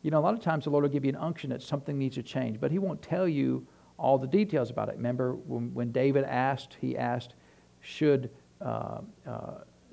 You 0.03 0.11
know, 0.11 0.19
a 0.19 0.21
lot 0.21 0.35
of 0.35 0.41
times 0.41 0.65
the 0.65 0.71
Lord 0.71 0.83
will 0.83 0.91
give 0.91 1.05
you 1.05 1.11
an 1.11 1.17
unction 1.17 1.51
that 1.51 1.63
something 1.63 1.99
needs 1.99 2.15
to 2.17 2.23
change, 2.23 2.61
but 2.61 2.71
He 2.71 2.79
won't 2.79 3.03
tell 3.03 3.27
you 3.27 3.67
all 3.99 4.19
the 4.19 4.27
details 4.27 4.71
about 4.71 4.89
it. 4.89 4.97
Remember 4.97 5.35
when, 5.35 5.73
when 5.73 5.91
David 5.93 6.25
asked, 6.25 6.77
he 6.81 6.97
asked, 6.97 7.35
should, 7.81 8.31
uh, 8.61 9.01
uh, 9.27 9.41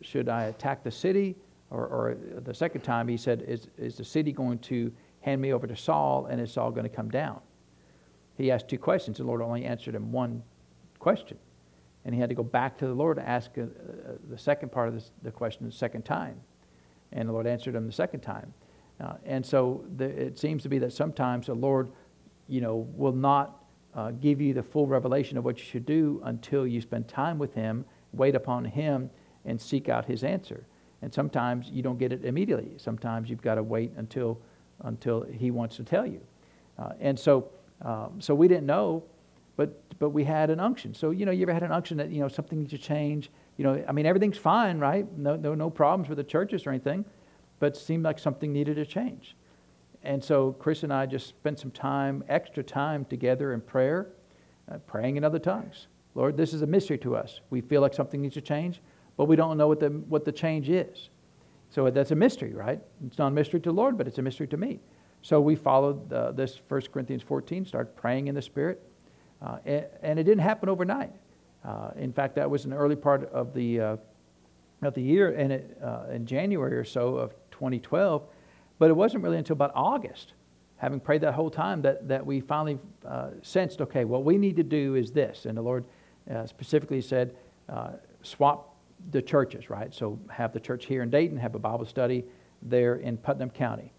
should 0.01 0.29
I 0.29 0.45
attack 0.45 0.83
the 0.83 0.91
city? 0.91 1.35
Or, 1.69 1.87
or, 1.87 2.17
the 2.41 2.53
second 2.53 2.81
time 2.81 3.07
he 3.07 3.17
said, 3.17 3.43
is, 3.47 3.67
is 3.77 3.97
the 3.97 4.05
city 4.05 4.31
going 4.31 4.59
to 4.59 4.91
hand 5.21 5.41
me 5.41 5.53
over 5.53 5.65
to 5.65 5.75
Saul 5.75 6.27
and 6.27 6.39
is 6.39 6.51
Saul 6.51 6.69
going 6.71 6.87
to 6.87 6.95
come 6.95 7.09
down? 7.09 7.39
He 8.37 8.51
asked 8.51 8.67
two 8.67 8.77
questions. 8.77 9.17
The 9.17 9.23
Lord 9.23 9.41
only 9.41 9.65
answered 9.65 9.95
him 9.95 10.11
one 10.11 10.43
question. 10.99 11.37
And 12.05 12.13
he 12.13 12.19
had 12.19 12.29
to 12.29 12.35
go 12.35 12.43
back 12.43 12.77
to 12.79 12.87
the 12.87 12.93
Lord 12.93 13.17
to 13.17 13.27
ask 13.27 13.51
uh, 13.57 13.61
uh 13.61 13.65
the 14.29 14.37
second 14.37 14.71
part 14.71 14.87
of 14.87 14.93
this, 14.93 15.11
the 15.21 15.31
question 15.31 15.65
the 15.65 15.71
second 15.71 16.03
time. 16.03 16.39
And 17.11 17.29
the 17.29 17.33
Lord 17.33 17.47
answered 17.47 17.75
him 17.75 17.85
the 17.85 17.93
second 17.93 18.21
time. 18.21 18.53
Uh, 18.99 19.13
and 19.25 19.45
so 19.45 19.83
the, 19.97 20.05
it 20.05 20.39
seems 20.39 20.63
to 20.63 20.69
be 20.69 20.79
that 20.79 20.93
sometimes 20.93 21.47
the 21.47 21.53
Lord, 21.53 21.91
you 22.47 22.61
know, 22.61 22.87
will 22.95 23.13
not 23.13 23.63
uh, 23.95 24.11
give 24.11 24.41
you 24.41 24.53
the 24.53 24.63
full 24.63 24.87
revelation 24.87 25.37
of 25.37 25.45
what 25.45 25.59
you 25.59 25.65
should 25.65 25.85
do 25.85 26.21
until 26.25 26.65
you 26.65 26.81
spend 26.81 27.07
time 27.07 27.37
with 27.37 27.53
Him, 27.53 27.85
wait 28.11 28.35
upon 28.35 28.65
Him, 28.65 29.09
and 29.45 29.59
seek 29.59 29.89
out 29.89 30.05
His 30.05 30.23
answer. 30.23 30.65
And 31.01 31.13
sometimes 31.13 31.69
you 31.69 31.83
don't 31.83 31.99
get 31.99 32.11
it 32.11 32.23
immediately. 32.23 32.71
Sometimes 32.77 33.29
you've 33.29 33.41
got 33.41 33.55
to 33.55 33.63
wait 33.63 33.91
until 33.97 34.39
until 34.81 35.23
He 35.23 35.51
wants 35.51 35.75
to 35.77 35.83
tell 35.83 36.05
you. 36.05 36.21
Uh, 36.77 36.93
and 36.99 37.17
so, 37.17 37.49
um, 37.83 38.19
so 38.19 38.33
we 38.33 38.47
didn't 38.47 38.65
know, 38.65 39.03
but 39.55 39.79
but 39.99 40.09
we 40.09 40.23
had 40.23 40.49
an 40.49 40.59
unction. 40.59 40.93
So 40.93 41.11
you 41.11 41.25
know, 41.25 41.31
you 41.31 41.43
ever 41.43 41.53
had 41.53 41.63
an 41.63 41.71
unction 41.71 41.97
that 41.97 42.09
you 42.09 42.19
know 42.19 42.27
something 42.27 42.59
needs 42.59 42.71
to 42.71 42.77
change? 42.77 43.29
You 43.57 43.63
know, 43.65 43.83
I 43.87 43.91
mean, 43.91 44.05
everything's 44.05 44.37
fine, 44.37 44.79
right? 44.79 45.05
No, 45.17 45.35
no, 45.35 45.53
no 45.53 45.69
problems 45.69 46.09
with 46.09 46.17
the 46.17 46.23
churches 46.23 46.65
or 46.65 46.71
anything, 46.71 47.05
but 47.59 47.75
it 47.75 47.77
seemed 47.77 48.03
like 48.03 48.17
something 48.17 48.51
needed 48.51 48.75
to 48.75 48.85
change. 48.85 49.35
And 50.03 50.23
so 50.23 50.53
Chris 50.53 50.83
and 50.83 50.91
I 50.91 51.05
just 51.05 51.27
spent 51.27 51.59
some 51.59 51.71
time, 51.71 52.23
extra 52.27 52.63
time 52.63 53.05
together 53.05 53.53
in 53.53 53.61
prayer, 53.61 54.07
uh, 54.71 54.77
praying 54.79 55.17
in 55.17 55.23
other 55.23 55.39
tongues. 55.39 55.87
Lord, 56.15 56.35
this 56.35 56.53
is 56.53 56.61
a 56.61 56.67
mystery 56.67 56.97
to 56.99 57.15
us. 57.15 57.41
We 57.49 57.61
feel 57.61 57.81
like 57.81 57.93
something 57.93 58.21
needs 58.21 58.33
to 58.33 58.41
change, 58.41 58.81
but 59.17 59.25
we 59.25 59.35
don't 59.35 59.57
know 59.57 59.67
what 59.67 59.79
the, 59.79 59.89
what 59.89 60.25
the 60.25 60.31
change 60.31 60.69
is. 60.69 61.09
So 61.69 61.89
that's 61.89 62.11
a 62.11 62.15
mystery, 62.15 62.53
right? 62.53 62.79
It's 63.07 63.17
not 63.17 63.27
a 63.27 63.31
mystery 63.31 63.59
to 63.61 63.69
the 63.69 63.73
Lord, 63.73 63.97
but 63.97 64.07
it's 64.07 64.19
a 64.19 64.21
mystery 64.21 64.47
to 64.47 64.57
me. 64.57 64.79
So 65.23 65.39
we 65.39 65.55
followed 65.55 66.11
uh, 66.11 66.33
this 66.33 66.59
1 66.67 66.81
Corinthians 66.91 67.23
14, 67.23 67.65
started 67.65 67.95
praying 67.95 68.27
in 68.27 68.35
the 68.35 68.41
Spirit, 68.41 68.83
uh, 69.41 69.57
and, 69.65 69.85
and, 70.01 70.19
it 70.19 70.23
didn't 70.23 70.41
happen 70.41 70.67
overnight. 70.67 71.13
Uh, 71.63 71.91
in 71.95 72.11
fact, 72.11 72.35
that 72.35 72.49
was 72.49 72.65
an 72.65 72.73
early 72.73 72.97
part 72.97 73.31
of 73.31 73.53
the, 73.53 73.79
uh, 73.79 73.97
of 74.81 74.93
the 74.93 75.01
year, 75.01 75.33
and 75.33 75.53
it, 75.53 75.77
uh, 75.81 76.11
in 76.11 76.25
January 76.25 76.75
or 76.75 76.83
so 76.83 77.15
of 77.15 77.33
2012, 77.51 78.21
but 78.79 78.89
it 78.89 78.93
wasn't 78.93 79.23
really 79.23 79.37
until 79.37 79.53
about 79.53 79.71
August, 79.75 80.33
having 80.75 80.99
prayed 80.99 81.21
that 81.21 81.33
whole 81.33 81.49
time, 81.49 81.81
that, 81.81 82.05
that 82.05 82.25
we 82.25 82.41
finally 82.41 82.77
uh, 83.07 83.29
sensed 83.41 83.79
okay, 83.79 84.03
what 84.03 84.25
we 84.25 84.37
need 84.37 84.57
to 84.57 84.63
do 84.63 84.95
is 84.95 85.11
this. 85.13 85.45
And 85.45 85.57
the 85.57 85.61
Lord 85.61 85.85
specifically 86.45 86.99
said, 86.99 87.33
swap 88.23 88.75
the 89.11 89.21
churches, 89.21 89.69
right? 89.69 89.93
So 89.93 90.19
have 90.29 90.51
the 90.51 90.59
church 90.59 90.85
here 90.85 91.01
in 91.01 91.09
Dayton, 91.09 91.37
have 91.37 91.55
a 91.55 91.59
Bible 91.59 91.85
study 91.85 92.25
there 92.61 92.95
in 92.95 93.15
Putnam 93.15 93.49
County. 93.49 93.93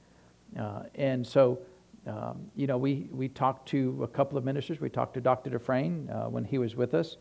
Uh, 0.59 0.85
and 0.95 1.27
so, 1.27 1.59
um, 2.07 2.51
you 2.55 2.67
know, 2.67 2.77
we, 2.77 3.09
we 3.11 3.29
talked 3.29 3.69
to 3.71 4.01
a 4.03 4.09
couple 4.09 4.38
of 4.38 4.45
ministers. 4.45 4.81
We 4.81 4.88
talked 4.88 5.14
to 5.14 5.21
Dr. 5.21 5.51
Dufresne 5.51 6.09
uh, 6.11 6.29
when 6.29 6.45
he 6.45 6.59
was 6.59 6.77
with 6.77 6.95
us, 6.95 7.17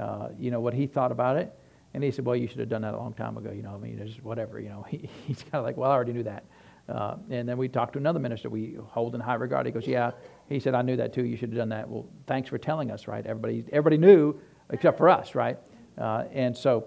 uh, 0.00 0.28
you 0.38 0.50
know, 0.50 0.60
what 0.60 0.74
he 0.74 0.86
thought 0.86 1.12
about 1.12 1.36
it. 1.36 1.52
And 1.94 2.02
he 2.02 2.10
said, 2.10 2.24
well, 2.24 2.36
you 2.36 2.48
should 2.48 2.60
have 2.60 2.70
done 2.70 2.82
that 2.82 2.94
a 2.94 2.96
long 2.96 3.12
time 3.12 3.36
ago. 3.36 3.50
You 3.50 3.62
know, 3.62 3.74
I 3.74 3.78
mean, 3.78 3.98
it's 3.98 4.16
whatever, 4.22 4.58
you 4.58 4.70
know. 4.70 4.82
He, 4.88 5.08
he's 5.26 5.42
kind 5.42 5.54
of 5.54 5.64
like, 5.64 5.76
well, 5.76 5.90
I 5.90 5.94
already 5.94 6.12
knew 6.12 6.22
that. 6.22 6.44
Uh, 6.88 7.16
and 7.30 7.48
then 7.48 7.56
we 7.56 7.68
talked 7.68 7.92
to 7.92 7.98
another 7.98 8.18
minister 8.18 8.50
we 8.50 8.76
hold 8.84 9.14
in 9.14 9.20
high 9.20 9.34
regard. 9.34 9.66
He 9.66 9.72
goes, 9.72 9.86
Yeah. 9.86 10.10
He 10.48 10.58
said, 10.58 10.74
I 10.74 10.82
knew 10.82 10.96
that 10.96 11.12
too. 11.12 11.24
You 11.24 11.36
should 11.36 11.50
have 11.50 11.58
done 11.58 11.68
that. 11.70 11.88
Well, 11.88 12.06
thanks 12.26 12.48
for 12.48 12.58
telling 12.58 12.90
us, 12.90 13.06
right? 13.06 13.24
Everybody, 13.24 13.64
everybody 13.72 13.96
knew 13.96 14.38
except 14.70 14.98
for 14.98 15.08
us, 15.08 15.34
right? 15.34 15.58
Uh, 15.96 16.24
and 16.32 16.56
so, 16.56 16.86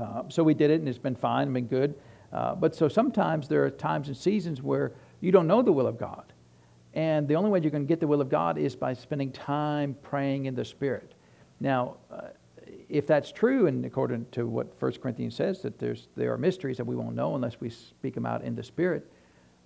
uh, 0.00 0.22
so 0.28 0.42
we 0.42 0.54
did 0.54 0.70
it, 0.70 0.80
and 0.80 0.88
it's 0.88 0.98
been 0.98 1.16
fine, 1.16 1.52
been 1.52 1.66
good. 1.66 1.94
Uh, 2.32 2.54
but 2.54 2.74
so 2.74 2.88
sometimes 2.88 3.48
there 3.48 3.64
are 3.64 3.70
times 3.70 4.08
and 4.08 4.16
seasons 4.16 4.62
where 4.62 4.92
you 5.20 5.32
don't 5.32 5.46
know 5.46 5.62
the 5.62 5.72
will 5.72 5.86
of 5.86 5.98
God. 5.98 6.32
And 6.94 7.28
the 7.28 7.36
only 7.36 7.50
way 7.50 7.60
you're 7.60 7.70
going 7.70 7.84
to 7.84 7.88
get 7.88 8.00
the 8.00 8.06
will 8.06 8.20
of 8.20 8.28
God 8.28 8.58
is 8.58 8.74
by 8.74 8.92
spending 8.92 9.30
time 9.30 9.96
praying 10.02 10.46
in 10.46 10.54
the 10.54 10.64
Spirit. 10.64 11.14
Now, 11.60 11.96
uh, 12.10 12.28
if 12.88 13.06
that's 13.06 13.32
true, 13.32 13.66
and 13.66 13.84
according 13.84 14.26
to 14.32 14.46
what 14.46 14.80
1 14.80 14.92
Corinthians 14.94 15.34
says, 15.34 15.62
that 15.62 15.78
there's, 15.78 16.08
there 16.16 16.32
are 16.32 16.38
mysteries 16.38 16.76
that 16.78 16.84
we 16.84 16.96
won't 16.96 17.14
know 17.14 17.34
unless 17.34 17.60
we 17.60 17.70
speak 17.70 18.14
them 18.14 18.26
out 18.26 18.42
in 18.42 18.54
the 18.54 18.62
Spirit, 18.62 19.10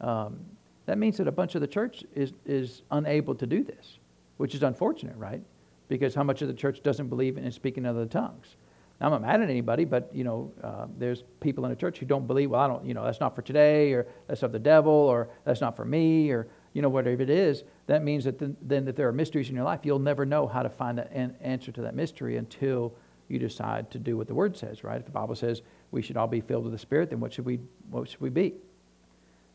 um, 0.00 0.38
that 0.86 0.98
means 0.98 1.16
that 1.18 1.28
a 1.28 1.32
bunch 1.32 1.54
of 1.54 1.60
the 1.60 1.66
church 1.66 2.04
is, 2.14 2.32
is 2.44 2.82
unable 2.90 3.34
to 3.36 3.46
do 3.46 3.62
this, 3.62 3.98
which 4.38 4.54
is 4.54 4.62
unfortunate, 4.62 5.16
right? 5.16 5.42
Because 5.88 6.14
how 6.14 6.24
much 6.24 6.42
of 6.42 6.48
the 6.48 6.54
church 6.54 6.82
doesn't 6.82 7.08
believe 7.08 7.38
in 7.38 7.50
speaking 7.52 7.84
in 7.84 7.90
other 7.90 8.06
tongues? 8.06 8.56
I'm 9.02 9.10
not 9.10 9.22
mad 9.22 9.42
at 9.42 9.50
anybody, 9.50 9.84
but, 9.84 10.10
you 10.12 10.22
know, 10.22 10.52
uh, 10.62 10.86
there's 10.96 11.24
people 11.40 11.64
in 11.64 11.70
the 11.70 11.76
church 11.76 11.98
who 11.98 12.06
don't 12.06 12.26
believe, 12.26 12.50
well, 12.50 12.60
I 12.60 12.68
don't, 12.68 12.84
you 12.84 12.94
know, 12.94 13.04
that's 13.04 13.20
not 13.20 13.34
for 13.34 13.42
today, 13.42 13.92
or 13.92 14.06
that's 14.28 14.42
of 14.42 14.52
the 14.52 14.58
devil, 14.58 14.92
or 14.92 15.28
that's 15.44 15.60
not 15.60 15.76
for 15.76 15.84
me, 15.84 16.30
or, 16.30 16.46
you 16.72 16.82
know, 16.82 16.88
whatever 16.88 17.20
it 17.20 17.30
is. 17.30 17.64
That 17.88 18.04
means 18.04 18.24
that 18.24 18.38
then, 18.38 18.84
that 18.84 18.94
there 18.96 19.08
are 19.08 19.12
mysteries 19.12 19.48
in 19.48 19.56
your 19.56 19.64
life, 19.64 19.80
you'll 19.82 19.98
never 19.98 20.24
know 20.24 20.46
how 20.46 20.62
to 20.62 20.70
find 20.70 20.98
the 20.98 21.12
an 21.12 21.34
answer 21.40 21.72
to 21.72 21.82
that 21.82 21.94
mystery 21.94 22.36
until 22.36 22.94
you 23.28 23.38
decide 23.38 23.90
to 23.90 23.98
do 23.98 24.16
what 24.16 24.28
the 24.28 24.34
word 24.34 24.56
says, 24.56 24.84
right? 24.84 24.98
If 24.98 25.06
the 25.06 25.10
Bible 25.10 25.34
says 25.34 25.62
we 25.90 26.02
should 26.02 26.16
all 26.16 26.28
be 26.28 26.40
filled 26.40 26.64
with 26.64 26.72
the 26.72 26.78
Spirit, 26.78 27.10
then 27.10 27.18
what 27.18 27.32
should 27.32 27.44
we, 27.44 27.58
what 27.90 28.08
should 28.08 28.20
we 28.20 28.30
be? 28.30 28.54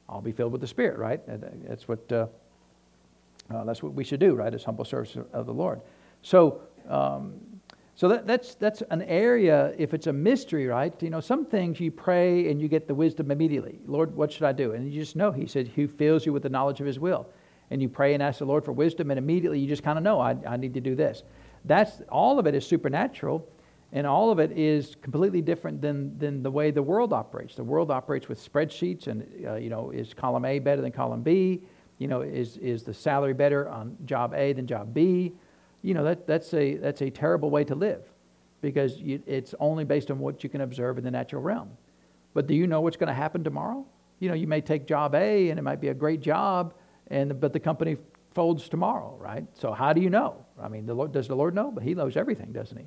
All 0.10 0.22
be 0.22 0.32
filled 0.32 0.52
with 0.52 0.62
the 0.62 0.68
Spirit, 0.68 0.98
right? 0.98 1.22
That's 1.68 1.88
what, 1.88 2.12
uh, 2.12 2.28
uh, 3.54 3.64
that's 3.64 3.82
what 3.82 3.94
we 3.94 4.04
should 4.04 4.20
do, 4.20 4.36
right? 4.36 4.54
As 4.54 4.64
humble 4.64 4.84
servants 4.84 5.18
of 5.32 5.46
the 5.46 5.54
Lord. 5.54 5.82
So, 6.22 6.62
um, 6.90 7.36
so 7.98 8.08
that, 8.10 8.28
that's, 8.28 8.54
that's 8.54 8.84
an 8.92 9.02
area, 9.02 9.74
if 9.76 9.96
it's 9.96 10.06
a 10.06 10.14
mystery, 10.14 10.68
right? 10.68 10.94
You 11.02 11.10
know, 11.10 11.20
some 11.20 11.48
things 11.48 11.80
you 11.80 11.90
pray 11.90 12.52
and 12.52 12.62
you 12.62 12.68
get 12.68 12.88
the 12.88 12.94
wisdom 12.94 13.32
immediately. 13.32 13.80
Lord, 13.88 14.16
what 14.16 14.32
should 14.32 14.44
I 14.44 14.52
do? 14.52 14.74
And 14.74 14.94
you 14.94 15.02
just 15.02 15.16
know. 15.16 15.32
He 15.32 15.48
said, 15.48 15.70
Who 15.70 15.88
fills 15.88 16.24
you 16.24 16.32
with 16.32 16.44
the 16.44 16.50
knowledge 16.50 16.80
of 16.80 16.86
His 16.86 17.00
will? 17.00 17.28
And 17.72 17.82
you 17.82 17.90
pray 17.90 18.14
and 18.14 18.22
ask 18.22 18.38
the 18.38 18.46
Lord 18.46 18.64
for 18.64 18.72
wisdom, 18.72 19.10
and 19.10 19.18
immediately 19.18 19.60
you 19.60 19.68
just 19.68 19.82
kind 19.82 19.98
of 19.98 20.04
know, 20.04 20.20
I, 20.20 20.38
I 20.48 20.58
need 20.58 20.76
to 20.76 20.80
do 20.80 20.94
this. 20.94 21.24
That's 21.66 22.04
all 22.10 22.38
of 22.38 22.46
it 22.46 22.54
is 22.54 22.68
supernatural. 22.68 23.50
And 23.94 24.06
all 24.06 24.30
of 24.30 24.38
it 24.38 24.52
is 24.52 24.96
completely 25.02 25.42
different 25.42 25.82
than, 25.82 26.16
than 26.20 26.44
the 26.44 26.52
way 26.52 26.70
the 26.70 26.84
world 26.84 27.14
operates. 27.14 27.56
The 27.56 27.64
world 27.64 27.90
operates 27.90 28.30
with 28.30 28.40
spreadsheets, 28.40 29.08
and 29.08 29.28
uh, 29.44 29.56
you 29.56 29.72
know, 29.72 29.90
is 29.90 30.14
column 30.14 30.46
A 30.46 30.60
better 30.60 30.84
than 30.84 30.92
column 30.92 31.24
B? 31.24 31.64
You 31.98 32.08
know, 32.08 32.22
is, 32.22 32.58
is 32.58 32.84
the 32.84 32.94
salary 32.94 33.34
better 33.34 33.68
on 33.70 33.98
job 34.06 34.36
A 34.36 34.54
than 34.54 34.68
job 34.68 34.94
B? 34.94 35.34
You 35.82 35.94
know, 35.94 36.04
that, 36.04 36.28
that's, 36.28 36.54
a, 36.54 36.76
that's 36.76 37.02
a 37.02 37.10
terrible 37.10 37.50
way 37.50 37.64
to 37.66 37.76
live 37.76 38.04
because 38.62 38.98
you, 38.98 39.22
it's 39.26 39.54
only 39.60 39.84
based 39.84 40.12
on 40.12 40.20
what 40.20 40.44
you 40.44 40.50
can 40.50 40.62
observe 40.62 40.98
in 40.98 41.04
the 41.04 41.12
natural 41.12 41.42
realm. 41.42 41.70
But 42.34 42.48
do 42.48 42.54
you 42.54 42.68
know 42.68 42.82
what's 42.82 42.98
going 42.98 43.08
to 43.08 43.14
happen 43.14 43.44
tomorrow? 43.44 43.86
You 44.20 44.30
know, 44.30 44.36
you 44.36 44.48
may 44.48 44.62
take 44.62 44.88
job 44.88 45.16
A 45.16 45.50
and 45.50 45.60
it 45.60 45.62
might 45.62 45.82
be 45.82 45.90
a 45.90 45.94
great 45.94 46.22
job, 46.22 46.74
and, 47.08 47.40
but 47.40 47.54
the 47.54 47.60
company 47.60 47.98
folds 48.34 48.70
tomorrow, 48.70 49.16
right? 49.20 49.46
So 49.54 49.72
how 49.72 49.94
do 49.94 50.02
you 50.02 50.10
know? 50.10 50.46
I 50.62 50.68
mean, 50.68 50.86
the 50.86 50.94
Lord, 50.94 51.12
does 51.12 51.28
the 51.28 51.36
Lord 51.36 51.56
know? 51.56 51.72
But 51.72 51.84
He 51.84 51.94
knows 51.94 52.18
everything, 52.18 52.52
doesn't 52.52 52.78
He? 52.78 52.86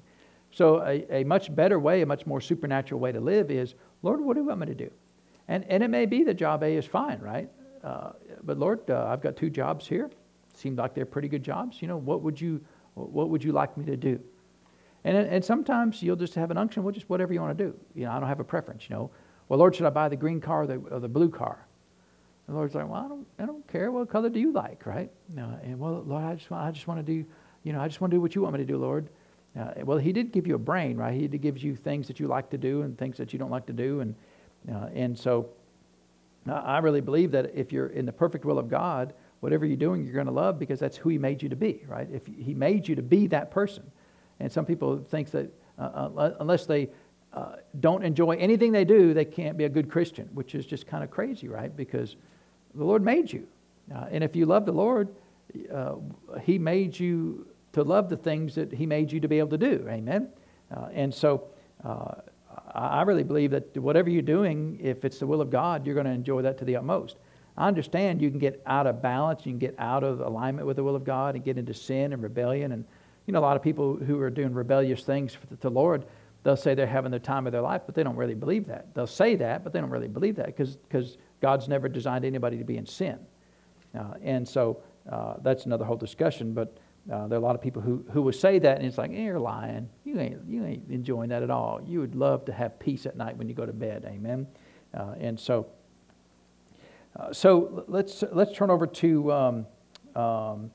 So, 0.53 0.83
a, 0.83 1.20
a 1.20 1.24
much 1.24 1.55
better 1.55 1.79
way, 1.79 2.03
a 2.03 2.07
much 2.07 2.26
more 2.26 2.40
supernatural 2.40 3.00
way 3.00 3.12
to 3.12 3.20
live 3.20 3.50
is, 3.50 3.74
Lord, 4.03 4.20
what 4.20 4.35
do 4.35 4.40
you 4.40 4.48
want 4.48 4.61
me 4.61 4.66
to 4.66 4.74
do? 4.74 4.90
And, 5.46 5.64
and 5.68 5.83
it 5.83 5.88
may 5.88 6.07
be 6.07 6.24
that 6.24 6.35
job 6.35 6.62
A 6.62 6.76
is 6.76 6.87
fine, 6.87 7.20
right? 7.20 7.48
Uh, 7.83 8.12
but 8.42 8.59
Lord, 8.59 8.88
uh, 8.90 9.07
I've 9.07 9.20
got 9.20 9.37
two 9.37 9.50
jobs 9.50 9.87
here. 9.87 10.11
Seemed 10.55 10.79
like 10.79 10.94
they're 10.94 11.07
pretty 11.07 11.29
good 11.29 11.42
jobs. 11.42 11.81
You 11.81 11.88
know, 11.88 11.96
what 11.96 12.22
would 12.22 12.40
you, 12.40 12.61
what 13.06 13.28
would 13.30 13.42
you 13.42 13.52
like 13.52 13.76
me 13.76 13.84
to 13.86 13.96
do? 13.96 14.20
And, 15.04 15.16
and 15.16 15.44
sometimes 15.44 16.02
you'll 16.02 16.16
just 16.16 16.34
have 16.34 16.50
an 16.50 16.58
unction, 16.58 16.82
well, 16.82 16.92
just 16.92 17.08
whatever 17.08 17.32
you 17.32 17.40
want 17.40 17.56
to 17.56 17.64
do. 17.64 17.74
You 17.94 18.04
know, 18.04 18.12
I 18.12 18.20
don't 18.20 18.28
have 18.28 18.40
a 18.40 18.44
preference, 18.44 18.88
you 18.88 18.94
know. 18.94 19.10
Well, 19.48 19.58
Lord, 19.58 19.74
should 19.74 19.86
I 19.86 19.90
buy 19.90 20.08
the 20.08 20.16
green 20.16 20.40
car 20.40 20.62
or 20.62 20.66
the, 20.66 20.76
or 20.76 21.00
the 21.00 21.08
blue 21.08 21.30
car? 21.30 21.66
The 22.46 22.54
Lord's 22.54 22.74
like, 22.74 22.88
well, 22.88 23.04
I 23.04 23.08
don't, 23.08 23.26
I 23.38 23.46
don't 23.46 23.66
care. 23.68 23.90
What 23.90 24.08
color 24.10 24.28
do 24.28 24.40
you 24.40 24.52
like, 24.52 24.84
right? 24.84 25.10
Uh, 25.38 25.56
and 25.62 25.78
well, 25.78 26.02
Lord, 26.06 26.24
I 26.24 26.34
just, 26.34 26.50
want, 26.50 26.64
I 26.64 26.70
just 26.70 26.86
want 26.86 27.04
to 27.04 27.04
do, 27.04 27.24
you 27.64 27.72
know, 27.72 27.80
I 27.80 27.88
just 27.88 28.00
want 28.00 28.10
to 28.10 28.16
do 28.16 28.20
what 28.20 28.34
you 28.34 28.42
want 28.42 28.54
me 28.54 28.58
to 28.58 28.66
do, 28.66 28.76
Lord. 28.76 29.08
Uh, 29.58 29.72
well, 29.84 29.98
he 29.98 30.12
did 30.12 30.32
give 30.32 30.46
you 30.46 30.54
a 30.54 30.58
brain, 30.58 30.96
right? 30.96 31.14
He 31.14 31.26
gives 31.26 31.62
you 31.62 31.74
things 31.74 32.06
that 32.06 32.20
you 32.20 32.28
like 32.28 32.50
to 32.50 32.58
do 32.58 32.82
and 32.82 32.96
things 32.96 33.16
that 33.16 33.32
you 33.32 33.38
don't 33.38 33.50
like 33.50 33.66
to 33.66 33.72
do, 33.72 34.00
and 34.00 34.14
uh, 34.70 34.88
and 34.94 35.18
so 35.18 35.48
I 36.46 36.78
really 36.78 37.00
believe 37.00 37.30
that 37.32 37.52
if 37.54 37.72
you're 37.72 37.88
in 37.88 38.06
the 38.06 38.12
perfect 38.12 38.44
will 38.44 38.58
of 38.58 38.68
God, 38.68 39.14
whatever 39.40 39.66
you're 39.66 39.76
doing, 39.76 40.05
you're 40.05 40.14
going 40.14 40.26
to 40.26 40.33
love 40.33 40.59
because 40.59 40.79
that's 40.79 40.96
who 40.96 41.09
He 41.09 41.18
made 41.18 41.42
you 41.42 41.48
to 41.48 41.57
be, 41.57 41.83
right? 41.87 42.09
If 42.12 42.26
He 42.26 42.55
made 42.55 42.87
you 42.87 42.94
to 42.94 43.03
be 43.03 43.26
that 43.29 43.50
person, 43.50 43.90
and 44.38 44.50
some 44.50 44.64
people 44.64 44.98
think 44.98 45.31
that 45.33 45.50
uh, 45.79 45.83
uh 45.83 46.35
unless 46.40 46.66
they 46.66 46.88
uh, 47.33 47.57
don't 47.81 48.05
enjoy 48.05 48.33
anything 48.33 48.72
they 48.72 48.85
do, 48.85 49.14
they 49.14 49.24
can't 49.24 49.57
be 49.57 49.64
a 49.64 49.68
good 49.68 49.90
Christian, 49.90 50.29
which 50.35 50.55
is 50.55 50.66
just 50.66 50.87
kind 50.87 51.05
of 51.05 51.11
crazy, 51.11 51.48
right? 51.48 51.74
Because 51.74 52.16
the 52.74 52.85
Lord 52.85 53.03
made 53.03 53.33
you. 53.33 53.46
Uh, 53.94 54.07
and 54.11 54.22
if 54.22 54.37
you 54.37 54.46
love 54.46 54.66
the 54.66 54.72
Lord, 54.72 55.09
uh, 55.72 55.94
He 56.42 56.59
made 56.59 56.98
you 56.98 57.46
to 57.72 57.83
love 57.83 58.09
the 58.09 58.16
things 58.16 58.55
that 58.57 58.72
He 58.72 58.87
made 58.87 59.11
you 59.12 59.20
to 59.20 59.29
be 59.29 59.38
able 59.38 59.50
to 59.50 59.59
do. 59.59 59.87
Amen? 59.88 60.29
Uh, 60.74 60.88
and 60.92 61.12
so 61.12 61.48
I 62.74 63.03
really 63.03 63.22
believe 63.22 63.50
that 63.53 63.76
whatever 63.76 64.11
you're 64.11 64.22
doing, 64.22 64.79
if 64.81 65.05
it's 65.05 65.18
the 65.18 65.26
will 65.26 65.40
of 65.40 65.50
God, 65.50 65.87
you're 65.87 65.94
going 65.94 66.07
to 66.07 66.12
enjoy 66.12 66.42
that 66.42 66.59
to 66.59 66.64
the 66.64 66.76
utmost. 66.76 67.16
I 67.61 67.68
understand 67.68 68.23
you 68.23 68.31
can 68.31 68.38
get 68.38 68.62
out 68.64 68.87
of 68.87 69.03
balance, 69.03 69.44
you 69.44 69.53
can 69.53 69.59
get 69.59 69.75
out 69.79 70.03
of 70.03 70.20
alignment 70.20 70.66
with 70.66 70.77
the 70.77 70.83
will 70.83 70.96
of 70.96 71.05
God 71.05 71.35
and 71.35 71.44
get 71.44 71.59
into 71.59 71.75
sin 71.75 72.14
and 72.14 72.23
rebellion. 72.23 72.73
And, 72.73 72.87
you 73.27 73.35
know, 73.35 73.38
a 73.38 73.42
lot 73.42 73.55
of 73.55 73.62
people 73.62 73.96
who 73.96 74.18
are 74.20 74.31
doing 74.31 74.55
rebellious 74.55 75.03
things 75.03 75.35
for 75.35 75.46
the 75.57 75.70
Lord, 75.70 76.07
they'll 76.42 76.57
say 76.57 76.75
they're 76.75 76.87
having 76.87 77.11
the 77.11 77.18
time 77.18 77.46
of 77.46 77.53
their 77.53 77.61
life, 77.61 77.83
but 77.85 77.94
they 77.94 78.03
don't 78.03 78.16
really 78.16 78.35
believe 78.35 78.66
that. 78.68 78.94
They'll 78.94 79.07
say 79.07 79.35
that, 79.37 79.62
but 79.62 79.75
they 79.75 79.81
don't 79.81 79.90
really 79.90 80.09
believe 80.09 80.37
that 80.37 80.46
because 80.46 81.18
God's 81.42 81.68
never 81.68 81.87
designed 81.87 82.25
anybody 82.25 82.57
to 82.57 82.64
be 82.64 82.79
in 82.79 82.87
sin. 82.87 83.18
Uh, 83.94 84.14
and 84.23 84.49
so 84.49 84.81
uh, 85.12 85.35
that's 85.42 85.66
another 85.66 85.85
whole 85.85 85.99
discussion. 85.99 86.55
But 86.55 86.79
uh, 87.12 87.27
there 87.27 87.37
are 87.37 87.42
a 87.42 87.44
lot 87.44 87.55
of 87.55 87.61
people 87.61 87.83
who, 87.83 88.03
who 88.11 88.23
will 88.23 88.33
say 88.33 88.59
that, 88.59 88.79
and 88.79 88.87
it's 88.87 88.96
like, 88.96 89.11
you're 89.12 89.38
lying. 89.38 89.87
You 90.05 90.18
ain't, 90.18 90.38
you 90.49 90.64
ain't 90.64 90.90
enjoying 90.90 91.29
that 91.29 91.42
at 91.42 91.51
all. 91.51 91.83
You 91.87 92.01
would 92.01 92.14
love 92.14 92.46
to 92.46 92.55
have 92.55 92.79
peace 92.79 93.05
at 93.05 93.18
night 93.18 93.37
when 93.37 93.51
you 93.51 93.55
go 93.55 93.66
to 93.66 93.73
bed. 93.75 94.07
Amen. 94.07 94.46
Uh, 94.94 95.14
and 95.20 95.38
so, 95.38 95.66
uh, 97.16 97.33
so 97.33 97.85
let's 97.88 98.23
let's 98.33 98.53
turn 98.57 98.70
over 98.70 98.87
to 98.87 99.33
um, 99.33 99.66
um, 100.14 100.70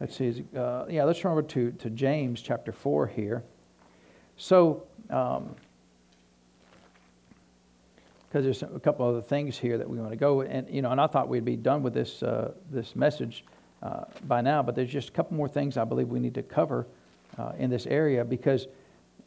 let's 0.00 0.16
see, 0.16 0.44
uh, 0.56 0.84
yeah, 0.88 1.04
let's 1.04 1.18
turn 1.18 1.32
over 1.32 1.42
to 1.42 1.72
to 1.72 1.90
James 1.90 2.42
chapter 2.42 2.72
four 2.72 3.06
here. 3.06 3.42
So. 4.36 4.84
Um, 5.10 5.54
because 8.28 8.44
there's 8.44 8.62
a 8.74 8.80
couple 8.80 9.06
other 9.08 9.22
things 9.22 9.56
here 9.56 9.78
that 9.78 9.88
we 9.88 9.98
want 9.98 10.10
to 10.10 10.16
go 10.16 10.42
and 10.42 10.68
you 10.68 10.82
know 10.82 10.90
and 10.90 11.00
I 11.00 11.06
thought 11.06 11.28
we'd 11.28 11.44
be 11.44 11.56
done 11.56 11.82
with 11.82 11.94
this 11.94 12.22
uh, 12.24 12.52
this 12.70 12.94
message 12.94 13.44
uh, 13.82 14.04
by 14.26 14.40
now, 14.40 14.62
but 14.62 14.74
there's 14.74 14.90
just 14.90 15.10
a 15.10 15.12
couple 15.12 15.36
more 15.36 15.48
things 15.48 15.76
I 15.76 15.84
believe 15.84 16.08
we 16.08 16.20
need 16.20 16.34
to 16.34 16.42
cover 16.42 16.86
uh, 17.38 17.52
in 17.58 17.70
this 17.70 17.86
area 17.86 18.24
because, 18.24 18.66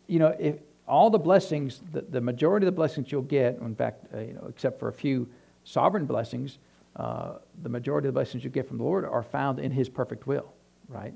you 0.08 0.20
know, 0.20 0.36
if 0.40 0.56
all 0.88 1.10
the 1.10 1.20
blessings, 1.20 1.82
the, 1.92 2.02
the 2.02 2.22
majority 2.22 2.66
of 2.66 2.74
the 2.74 2.76
blessings 2.76 3.12
you'll 3.12 3.22
get, 3.22 3.58
in 3.60 3.76
fact, 3.76 4.06
uh, 4.14 4.20
you 4.20 4.34
know, 4.34 4.46
except 4.50 4.80
for 4.80 4.88
a 4.88 4.94
few 4.94 5.28
sovereign 5.70 6.06
blessings, 6.06 6.58
uh, 6.96 7.34
the 7.62 7.70
majority 7.70 8.08
of 8.08 8.14
the 8.14 8.18
blessings 8.18 8.44
you 8.44 8.50
get 8.50 8.68
from 8.68 8.78
the 8.78 8.84
Lord 8.84 9.06
are 9.06 9.24
found 9.24 9.60
in 9.60 9.72
His 9.72 9.88
perfect 9.88 10.26
will, 10.26 10.52
right? 10.88 11.14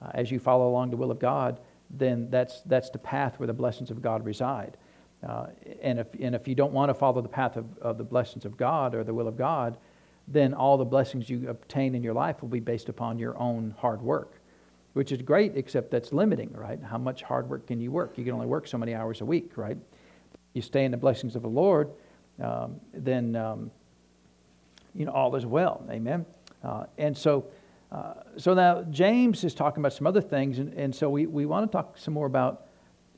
Uh, 0.00 0.10
as 0.14 0.30
you 0.30 0.38
follow 0.38 0.68
along 0.68 0.90
the 0.90 0.96
will 0.96 1.10
of 1.10 1.18
God, 1.18 1.60
then 1.90 2.30
that's, 2.30 2.62
that's 2.62 2.90
the 2.90 2.98
path 2.98 3.38
where 3.38 3.46
the 3.46 3.52
blessings 3.52 3.90
of 3.90 4.00
God 4.02 4.24
reside. 4.24 4.76
Uh, 5.26 5.46
and, 5.82 5.98
if, 5.98 6.06
and 6.20 6.34
if 6.34 6.46
you 6.46 6.54
don't 6.54 6.72
want 6.72 6.90
to 6.90 6.94
follow 6.94 7.20
the 7.20 7.28
path 7.28 7.56
of, 7.56 7.66
of 7.78 7.98
the 7.98 8.04
blessings 8.04 8.44
of 8.44 8.56
God 8.56 8.94
or 8.94 9.02
the 9.02 9.14
will 9.14 9.28
of 9.28 9.36
God, 9.36 9.76
then 10.28 10.54
all 10.54 10.76
the 10.76 10.84
blessings 10.84 11.28
you 11.28 11.48
obtain 11.48 11.94
in 11.94 12.02
your 12.02 12.14
life 12.14 12.42
will 12.42 12.48
be 12.48 12.60
based 12.60 12.88
upon 12.88 13.18
your 13.18 13.36
own 13.38 13.74
hard 13.78 14.02
work, 14.02 14.40
which 14.92 15.12
is 15.12 15.22
great, 15.22 15.56
except 15.56 15.90
that's 15.90 16.12
limiting, 16.12 16.52
right? 16.52 16.80
How 16.82 16.98
much 16.98 17.22
hard 17.22 17.48
work 17.48 17.66
can 17.66 17.80
you 17.80 17.90
work? 17.90 18.18
You 18.18 18.24
can 18.24 18.34
only 18.34 18.46
work 18.46 18.66
so 18.66 18.78
many 18.78 18.94
hours 18.94 19.20
a 19.20 19.24
week, 19.24 19.52
right? 19.56 19.78
You 20.52 20.62
stay 20.62 20.84
in 20.84 20.90
the 20.90 20.96
blessings 20.96 21.36
of 21.36 21.42
the 21.42 21.48
Lord, 21.48 21.90
um, 22.42 22.80
then 22.92 23.36
um, 23.36 23.70
you 24.96 25.04
know 25.04 25.12
all 25.12 25.34
is 25.36 25.46
well. 25.46 25.84
Amen. 25.90 26.24
Uh, 26.62 26.84
and 26.98 27.16
so, 27.16 27.46
uh, 27.92 28.14
so 28.36 28.54
now 28.54 28.82
James 28.90 29.44
is 29.44 29.54
talking 29.54 29.80
about 29.80 29.92
some 29.92 30.06
other 30.06 30.20
things, 30.20 30.58
and, 30.58 30.72
and 30.74 30.94
so 30.94 31.08
we, 31.08 31.26
we 31.26 31.46
want 31.46 31.70
to 31.70 31.72
talk 31.76 31.96
some 31.98 32.14
more 32.14 32.26
about 32.26 32.66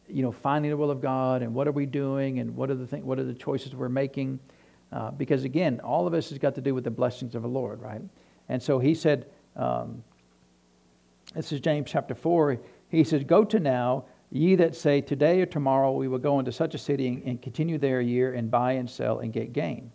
you 0.09 0.23
know 0.23 0.33
finding 0.33 0.71
the 0.71 0.77
will 0.77 0.91
of 0.91 1.01
God 1.01 1.43
and 1.43 1.55
what 1.55 1.69
are 1.69 1.73
we 1.73 1.87
doing 1.87 2.41
and 2.41 2.55
what 2.55 2.71
are 2.71 2.75
the 2.75 2.87
thing, 2.87 3.05
what 3.05 3.19
are 3.19 3.25
the 3.25 3.35
choices 3.35 3.75
we're 3.75 3.88
making. 3.88 4.38
Uh, 4.91 5.11
because 5.11 5.45
again, 5.45 5.81
all 5.81 6.07
of 6.07 6.12
this 6.12 6.31
has 6.31 6.38
got 6.38 6.55
to 6.55 6.61
do 6.62 6.75
with 6.75 6.85
the 6.85 6.91
blessings 6.91 7.35
of 7.35 7.43
the 7.43 7.49
Lord, 7.49 7.83
right? 7.83 8.01
And 8.49 8.62
so 8.62 8.79
he 8.79 8.95
said, 8.95 9.27
um, 9.55 10.03
this 11.35 11.53
is 11.53 11.61
James 11.61 11.91
chapter 11.91 12.14
4. 12.14 12.59
He 12.88 13.05
says, 13.05 13.25
Go 13.25 13.45
to 13.45 13.61
now, 13.61 14.07
ye 14.31 14.55
that 14.55 14.75
say, 14.75 15.01
Today 15.01 15.41
or 15.41 15.47
tomorrow 15.47 15.93
we 15.93 16.09
will 16.09 16.19
go 16.19 16.38
into 16.38 16.53
such 16.53 16.75
a 16.75 16.79
city 16.79 17.09
and, 17.09 17.23
and 17.25 17.43
continue 17.43 17.77
there 17.77 18.01
a 18.01 18.05
year 18.05 18.35
and 18.35 18.51
buy 18.51 18.73
and 18.73 18.88
sell 18.88 19.19
and 19.19 19.33
get 19.33 19.53
gain. 19.53 19.93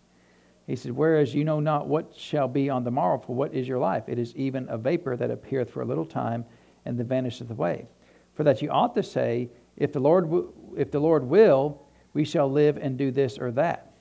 He 0.67 0.75
said, 0.75 0.91
Whereas 0.91 1.33
you 1.33 1.43
know 1.43 1.59
not 1.59 1.87
what 1.87 2.15
shall 2.15 2.47
be 2.47 2.69
on 2.69 2.83
the 2.83 2.91
morrow, 2.91 3.19
for 3.19 3.35
what 3.35 3.53
is 3.53 3.67
your 3.67 3.79
life? 3.79 4.03
It 4.07 4.17
is 4.17 4.35
even 4.35 4.67
a 4.69 4.77
vapor 4.77 5.17
that 5.17 5.31
appeareth 5.31 5.69
for 5.69 5.81
a 5.81 5.85
little 5.85 6.05
time 6.05 6.45
and 6.85 6.97
then 6.97 7.07
vanisheth 7.07 7.49
away. 7.49 7.87
For 8.33 8.43
that 8.43 8.61
you 8.61 8.69
ought 8.69 8.95
to 8.95 9.03
say, 9.03 9.49
If 9.77 9.93
the 9.93 9.99
Lord, 9.99 10.25
w- 10.25 10.53
if 10.77 10.91
the 10.91 10.99
Lord 10.99 11.23
will, 11.23 11.81
we 12.13 12.23
shall 12.23 12.49
live 12.49 12.77
and 12.77 12.97
do 12.97 13.11
this 13.11 13.37
or 13.37 13.51
that. 13.51 13.91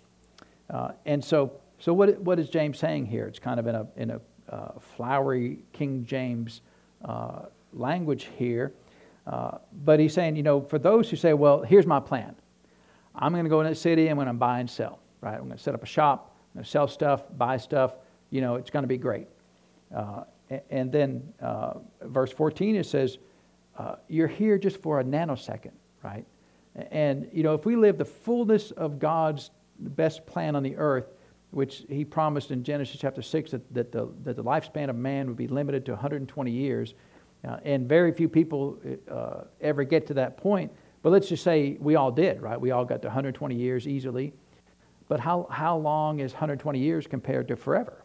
Uh, 0.70 0.92
and 1.06 1.22
so, 1.24 1.52
so 1.78 1.92
what, 1.92 2.18
what 2.20 2.38
is 2.38 2.48
James 2.48 2.78
saying 2.78 3.06
here? 3.06 3.26
It's 3.26 3.38
kind 3.38 3.58
of 3.58 3.66
in 3.66 3.74
a, 3.74 3.86
in 3.96 4.10
a 4.10 4.20
uh, 4.48 4.78
flowery 4.78 5.58
King 5.72 6.04
James 6.04 6.60
uh, 7.04 7.46
language 7.72 8.28
here. 8.36 8.72
Uh, 9.26 9.58
but 9.84 10.00
he's 10.00 10.12
saying, 10.12 10.36
you 10.36 10.42
know, 10.42 10.60
for 10.60 10.78
those 10.78 11.08
who 11.08 11.16
say, 11.16 11.32
well, 11.32 11.62
here's 11.62 11.86
my 11.86 12.00
plan. 12.00 12.34
I'm 13.14 13.32
going 13.32 13.44
to 13.44 13.50
go 13.50 13.60
in 13.60 13.66
the 13.66 13.74
city, 13.74 14.08
I'm 14.08 14.16
going 14.16 14.26
to 14.26 14.32
buy 14.32 14.60
and 14.60 14.68
sell, 14.68 14.98
right? 15.20 15.34
I'm 15.34 15.44
going 15.44 15.56
to 15.56 15.62
set 15.62 15.74
up 15.74 15.82
a 15.82 15.86
shop, 15.86 16.31
sell 16.62 16.88
stuff, 16.88 17.24
buy 17.36 17.56
stuff. 17.56 17.94
You 18.30 18.40
know, 18.40 18.56
it's 18.56 18.70
going 18.70 18.82
to 18.82 18.88
be 18.88 18.98
great. 18.98 19.28
Uh, 19.94 20.24
and 20.70 20.92
then 20.92 21.22
uh, 21.40 21.74
verse 22.02 22.32
14, 22.32 22.76
it 22.76 22.86
says, 22.86 23.18
you're 24.08 24.28
here 24.28 24.58
just 24.58 24.80
for 24.80 25.00
a 25.00 25.04
nanosecond, 25.04 25.72
right? 26.02 26.24
And, 26.90 27.28
you 27.32 27.42
know, 27.42 27.54
if 27.54 27.66
we 27.66 27.76
live 27.76 27.98
the 27.98 28.04
fullness 28.04 28.70
of 28.72 28.98
God's 28.98 29.50
best 29.78 30.24
plan 30.26 30.56
on 30.56 30.62
the 30.62 30.76
earth, 30.76 31.14
which 31.50 31.84
he 31.88 32.04
promised 32.04 32.50
in 32.50 32.64
Genesis 32.64 32.96
chapter 32.98 33.20
6 33.20 33.50
that, 33.50 33.74
that, 33.74 33.92
the, 33.92 34.08
that 34.24 34.36
the 34.36 34.44
lifespan 34.44 34.88
of 34.88 34.96
man 34.96 35.28
would 35.28 35.36
be 35.36 35.48
limited 35.48 35.84
to 35.86 35.92
120 35.92 36.50
years. 36.50 36.94
Uh, 37.46 37.58
and 37.64 37.88
very 37.88 38.12
few 38.12 38.28
people 38.28 38.78
uh, 39.10 39.44
ever 39.60 39.84
get 39.84 40.06
to 40.06 40.14
that 40.14 40.36
point. 40.36 40.72
But 41.02 41.10
let's 41.10 41.28
just 41.28 41.42
say 41.42 41.76
we 41.80 41.96
all 41.96 42.10
did, 42.10 42.40
right? 42.40 42.58
We 42.58 42.70
all 42.70 42.84
got 42.84 43.02
to 43.02 43.08
120 43.08 43.54
years 43.54 43.86
easily. 43.86 44.32
But 45.08 45.20
how, 45.20 45.46
how 45.50 45.76
long 45.76 46.20
is 46.20 46.32
120 46.32 46.78
years 46.78 47.06
compared 47.06 47.48
to 47.48 47.56
forever? 47.56 48.04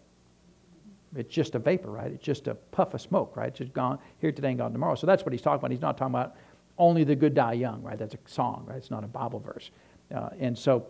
It's 1.16 1.34
just 1.34 1.56
a 1.56 1.60
vapor, 1.60 1.90
right? 1.90 2.12
It's 2.12 2.24
just 2.24 2.48
a 2.48 2.56
puff 2.56 2.94
of 2.94 3.02
smoke, 3.02 3.36
right? 3.36 3.48
It's 3.48 3.60
just 3.60 3.74
gone 3.74 4.00
here 4.20 4.32
today 4.32 4.50
and 4.50 4.58
gone 4.58 4.72
tomorrow. 4.74 4.96
So 4.96 5.08
that's 5.08 5.24
what 5.24 5.32
he's 5.32 5.42
talking 5.42 5.60
about. 5.60 5.72
He's 5.72 5.82
not 5.82 5.98
talking 5.98 6.14
about 6.14 6.36
only 6.78 7.04
the 7.04 7.16
good 7.16 7.34
die 7.34 7.54
young, 7.54 7.82
right? 7.82 7.98
That's 7.98 8.14
a 8.14 8.20
song, 8.26 8.66
right? 8.68 8.78
It's 8.78 8.92
not 8.92 9.04
a 9.04 9.08
Bible 9.08 9.40
verse. 9.40 9.72
Uh, 10.14 10.30
and 10.40 10.58
so 10.58 10.88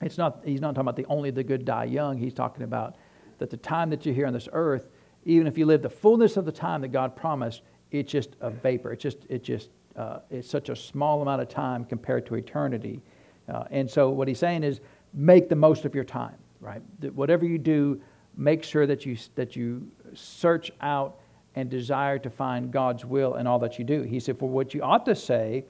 it's 0.00 0.18
not, 0.18 0.40
he's 0.44 0.60
not 0.60 0.74
talking 0.74 0.82
about 0.82 0.96
the 0.96 1.06
only 1.06 1.30
the 1.30 1.42
good 1.42 1.64
die 1.64 1.84
young. 1.84 2.18
He's 2.18 2.34
talking 2.34 2.62
about 2.62 2.96
that 3.38 3.50
the 3.50 3.56
time 3.56 3.90
that 3.90 4.04
you're 4.04 4.14
here 4.14 4.26
on 4.26 4.32
this 4.32 4.48
earth, 4.52 4.88
even 5.24 5.46
if 5.46 5.58
you 5.58 5.66
live 5.66 5.82
the 5.82 5.90
fullness 5.90 6.36
of 6.36 6.44
the 6.44 6.52
time 6.52 6.82
that 6.82 6.88
God 6.88 7.16
promised, 7.16 7.62
it's 7.90 8.10
just 8.10 8.36
a 8.40 8.50
vapor. 8.50 8.92
It's 8.92 9.02
just, 9.02 9.18
it 9.28 9.42
just, 9.42 9.70
uh, 9.96 10.20
it's 10.30 10.48
such 10.48 10.68
a 10.68 10.76
small 10.76 11.22
amount 11.22 11.42
of 11.42 11.48
time 11.48 11.84
compared 11.84 12.26
to 12.26 12.34
eternity. 12.34 13.02
Uh, 13.48 13.64
and 13.70 13.90
so 13.90 14.10
what 14.10 14.28
he's 14.28 14.38
saying 14.38 14.64
is 14.64 14.80
make 15.16 15.48
the 15.48 15.56
most 15.56 15.84
of 15.84 15.94
your 15.94 16.04
time, 16.04 16.36
right? 16.60 16.82
That 17.00 17.12
whatever 17.14 17.44
you 17.44 17.58
do, 17.58 18.00
make 18.36 18.62
sure 18.62 18.86
that 18.86 19.04
you, 19.04 19.16
that 19.34 19.56
you 19.56 19.90
search 20.14 20.70
out 20.80 21.16
and 21.56 21.70
desire 21.70 22.18
to 22.18 22.30
find 22.30 22.70
God's 22.70 23.04
will 23.04 23.36
in 23.36 23.46
all 23.46 23.58
that 23.60 23.78
you 23.78 23.84
do. 23.84 24.02
He 24.02 24.20
said, 24.20 24.38
for 24.38 24.48
what 24.48 24.74
you 24.74 24.82
ought 24.82 25.06
to 25.06 25.14
say 25.14 25.64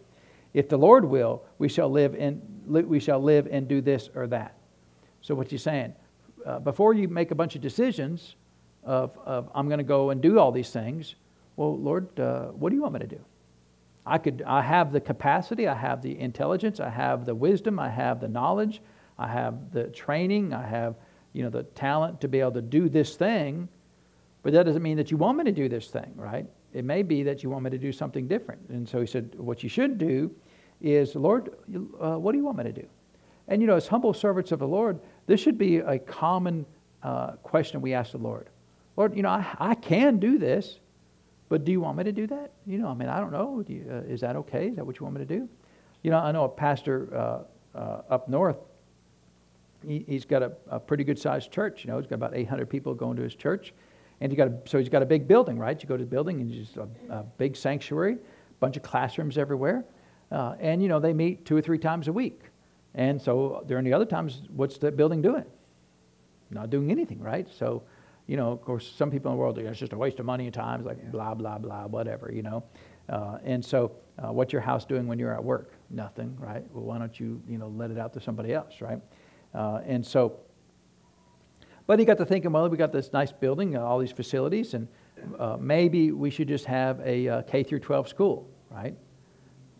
if 0.57 0.71
the 0.71 0.77
Lord 0.79 1.05
will, 1.05 1.43
we 1.59 1.69
shall 1.69 1.91
live 1.91 2.15
and 2.15 2.41
we 2.67 2.99
shall 2.99 3.23
live 3.23 3.47
and 3.51 3.69
do 3.69 3.83
this 3.83 4.09
or 4.15 4.27
that. 4.29 4.57
So 5.21 5.35
what 5.35 5.53
you 5.53 5.59
saying? 5.59 5.93
Uh, 6.47 6.61
before 6.61 6.95
you 6.95 7.09
make 7.09 7.31
a 7.31 7.35
bunch 7.35 7.57
of 7.57 7.61
decisions 7.61 8.37
of, 8.83 9.19
of 9.27 9.51
I'm 9.55 9.69
going 9.69 9.79
to 9.79 9.85
go 9.85 10.11
and 10.11 10.23
do 10.23 10.39
all 10.39 10.51
these 10.51 10.71
things, 10.71 11.15
well, 11.57 11.77
Lord, 11.77 12.19
uh, 12.19 12.47
what 12.47 12.71
do 12.71 12.77
you 12.77 12.81
want 12.81 12.95
me 12.95 13.01
to 13.01 13.07
do? 13.07 13.21
I 14.07 14.17
could 14.17 14.43
I 14.47 14.63
have 14.63 14.93
the 14.93 15.01
capacity, 15.01 15.69
I 15.69 15.75
have 15.75 16.01
the 16.01 16.19
intelligence, 16.19 16.81
I 16.81 16.89
have 16.89 17.27
the 17.27 17.35
wisdom, 17.35 17.79
I 17.79 17.91
have 17.91 18.21
the 18.21 18.29
knowledge, 18.29 18.81
I 19.19 19.29
have 19.29 19.73
the 19.73 19.85
training, 19.85 20.53
I 20.53 20.67
have 20.67 20.97
you 21.33 21.43
know 21.43 21.51
the 21.51 21.65
talent 21.65 22.21
to 22.23 22.29
be 22.29 22.41
able 22.41 22.53
to 22.53 22.63
do 22.63 22.89
this 22.89 23.17
thing, 23.17 23.69
but 24.43 24.53
that 24.53 24.65
doesn't 24.65 24.83
mean 24.83 24.97
that 24.97 25.11
you 25.11 25.17
want 25.17 25.39
me 25.39 25.45
to 25.45 25.53
do 25.53 25.69
this 25.69 25.89
thing, 25.89 26.13
right? 26.17 26.47
It 26.73 26.85
may 26.85 27.03
be 27.03 27.23
that 27.23 27.43
you 27.43 27.51
want 27.51 27.65
me 27.65 27.71
to 27.71 27.79
do 27.79 27.91
something 27.91 28.29
different. 28.29 28.61
And 28.69 28.89
so 28.89 29.01
he 29.01 29.07
said, 29.07 29.35
what 29.37 29.63
you 29.63 29.69
should 29.69 29.99
do 29.99 30.31
is, 30.81 31.15
Lord, 31.15 31.51
uh, 32.01 32.19
what 32.19 32.33
do 32.33 32.39
you 32.39 32.45
want 32.45 32.59
me 32.59 32.65
to 32.65 32.73
do? 32.73 32.87
And 33.49 33.63
you 33.63 33.67
know, 33.67 33.77
as 33.77 33.87
humble 33.87 34.13
servants 34.13 34.53
of 34.53 34.59
the 34.59 34.69
Lord, 34.69 35.01
this 35.27 35.41
should 35.41 35.57
be 35.57 35.79
a 35.79 35.99
common 35.99 36.67
uh, 37.03 37.33
question 37.43 37.81
we 37.81 37.95
ask 37.95 38.13
the 38.13 38.19
Lord. 38.19 38.49
Lord, 38.97 39.17
you 39.17 39.23
know, 39.23 39.29
I, 39.31 39.47
I, 39.59 39.75
can 39.75 40.19
do 40.19 40.39
this, 40.39 40.81
but 41.49 41.65
do 41.65 41.73
you 41.73 41.81
want 41.81 41.99
me 41.99 42.05
to 42.05 42.13
do 42.13 42.27
that? 42.27 42.53
You 42.67 42.79
know, 42.79 42.89
I 42.89 42.95
mean, 42.95 43.09
I 43.09 43.21
don't 43.21 43.33
know. 43.33 43.63
Do 43.63 43.73
you, 43.73 43.87
uh, 43.91 44.11
is 44.11 44.21
that 44.23 44.37
okay? 44.37 44.69
Is 44.69 44.77
that 44.77 44.87
what 44.87 44.99
you 44.99 45.05
want 45.05 45.17
me 45.19 45.25
to 45.25 45.39
do? 45.39 45.49
You 46.03 46.11
know, 46.11 46.19
I 46.19 46.33
know 46.33 46.45
a 46.45 46.49
pastor 46.49 47.09
uh, 47.15 47.79
uh, 47.79 48.03
up 48.11 48.29
north. 48.29 48.57
He, 49.85 50.05
has 50.11 50.25
got 50.25 50.43
a, 50.43 50.53
a 50.69 50.81
pretty 50.81 51.05
good 51.05 51.19
sized 51.19 51.51
church. 51.51 51.85
You 51.85 51.91
know, 51.91 51.99
he's 51.99 52.07
got 52.07 52.17
about 52.17 52.37
800 52.37 52.69
people 52.69 52.95
going 52.95 53.17
to 53.17 53.23
his 53.23 53.35
church. 53.35 53.73
And 54.21 54.33
he 54.33 54.37
got 54.37 54.49
a, 54.49 54.59
so 54.65 54.79
he's 54.79 54.89
got 54.89 55.03
a 55.03 55.07
big 55.07 55.29
building, 55.29 55.59
right? 55.59 55.81
You 55.81 55.89
go 55.89 55.97
to 55.97 56.05
the 56.05 56.11
building 56.11 56.41
and 56.41 56.51
just 56.51 56.77
a, 56.77 56.89
a 57.11 57.23
big 57.23 57.57
sanctuary, 57.57 58.15
a 58.15 58.55
bunch 58.61 58.77
of 58.77 58.83
classrooms 58.83 59.37
everywhere. 59.37 59.85
Uh, 60.33 60.55
and, 60.59 60.83
you 60.83 60.89
know, 60.89 60.99
they 60.99 61.13
meet 61.13 61.45
two 61.45 61.57
or 61.57 61.61
three 61.61 61.79
times 61.79 62.09
a 62.09 62.13
week. 62.13 62.41
And 62.95 63.21
so 63.21 63.63
during 63.67 63.85
the 63.85 63.93
other 63.93 64.07
times, 64.07 64.43
what's 64.55 64.79
the 64.79 64.91
building 64.91 65.21
doing? 65.21 65.45
Not 66.51 66.71
doing 66.71 66.91
anything, 66.91 67.21
right? 67.21 67.47
So, 67.59 67.83
you 68.27 68.37
know, 68.37 68.51
of 68.51 68.63
course, 68.63 68.91
some 68.97 69.11
people 69.11 69.31
in 69.31 69.37
the 69.37 69.41
world, 69.41 69.59
it's 69.59 69.79
just 69.79 69.93
a 69.93 69.99
waste 69.99 70.19
of 70.19 70.27
money 70.27 70.47
and 70.47 70.55
time. 70.55 70.81
It's 70.81 70.87
like 70.87 70.99
yeah. 71.03 71.11
blah, 71.11 71.35
blah, 71.35 71.59
blah, 71.59 71.87
whatever, 71.87 72.33
you 72.33 72.43
know. 72.43 72.65
Uh, 73.09 73.39
and 73.45 73.65
so, 73.65 73.93
uh, 74.19 74.33
what's 74.33 74.53
your 74.53 74.63
house 74.63 74.85
doing 74.85 75.07
when 75.07 75.19
you're 75.19 75.35
at 75.35 75.45
work? 75.45 75.73
Nothing, 75.91 76.37
right? 76.41 76.65
Well, 76.73 76.85
why 76.85 76.99
don't 76.99 77.21
you, 77.21 77.41
you 77.47 77.59
know, 77.59 77.69
let 77.69 77.91
it 77.91 77.99
out 77.99 78.13
to 78.15 78.21
somebody 78.21 78.55
else, 78.55 78.81
right? 78.81 78.99
Uh, 79.57 79.81
and 79.87 80.05
so, 80.05 80.39
but 81.87 81.99
he 81.99 82.05
got 82.05 82.19
to 82.19 82.27
thinking, 82.27 82.53
well, 82.53 82.69
we 82.69 82.77
got 82.77 82.93
this 82.93 83.13
nice 83.13 83.33
building, 83.33 83.77
uh, 83.77 83.81
all 83.81 83.99
these 83.99 84.13
facilities, 84.13 84.75
and 84.75 84.87
uh, 85.39 85.57
maybe 85.59 86.13
we 86.13 86.31
should 86.31 86.49
just 86.49 86.67
have 86.67 87.01
a 87.01 87.29
uh, 87.29 87.43
K 87.43 87.63
through 87.63 87.81
12 87.81 88.09
school, 88.09 88.51
right? 88.71 88.95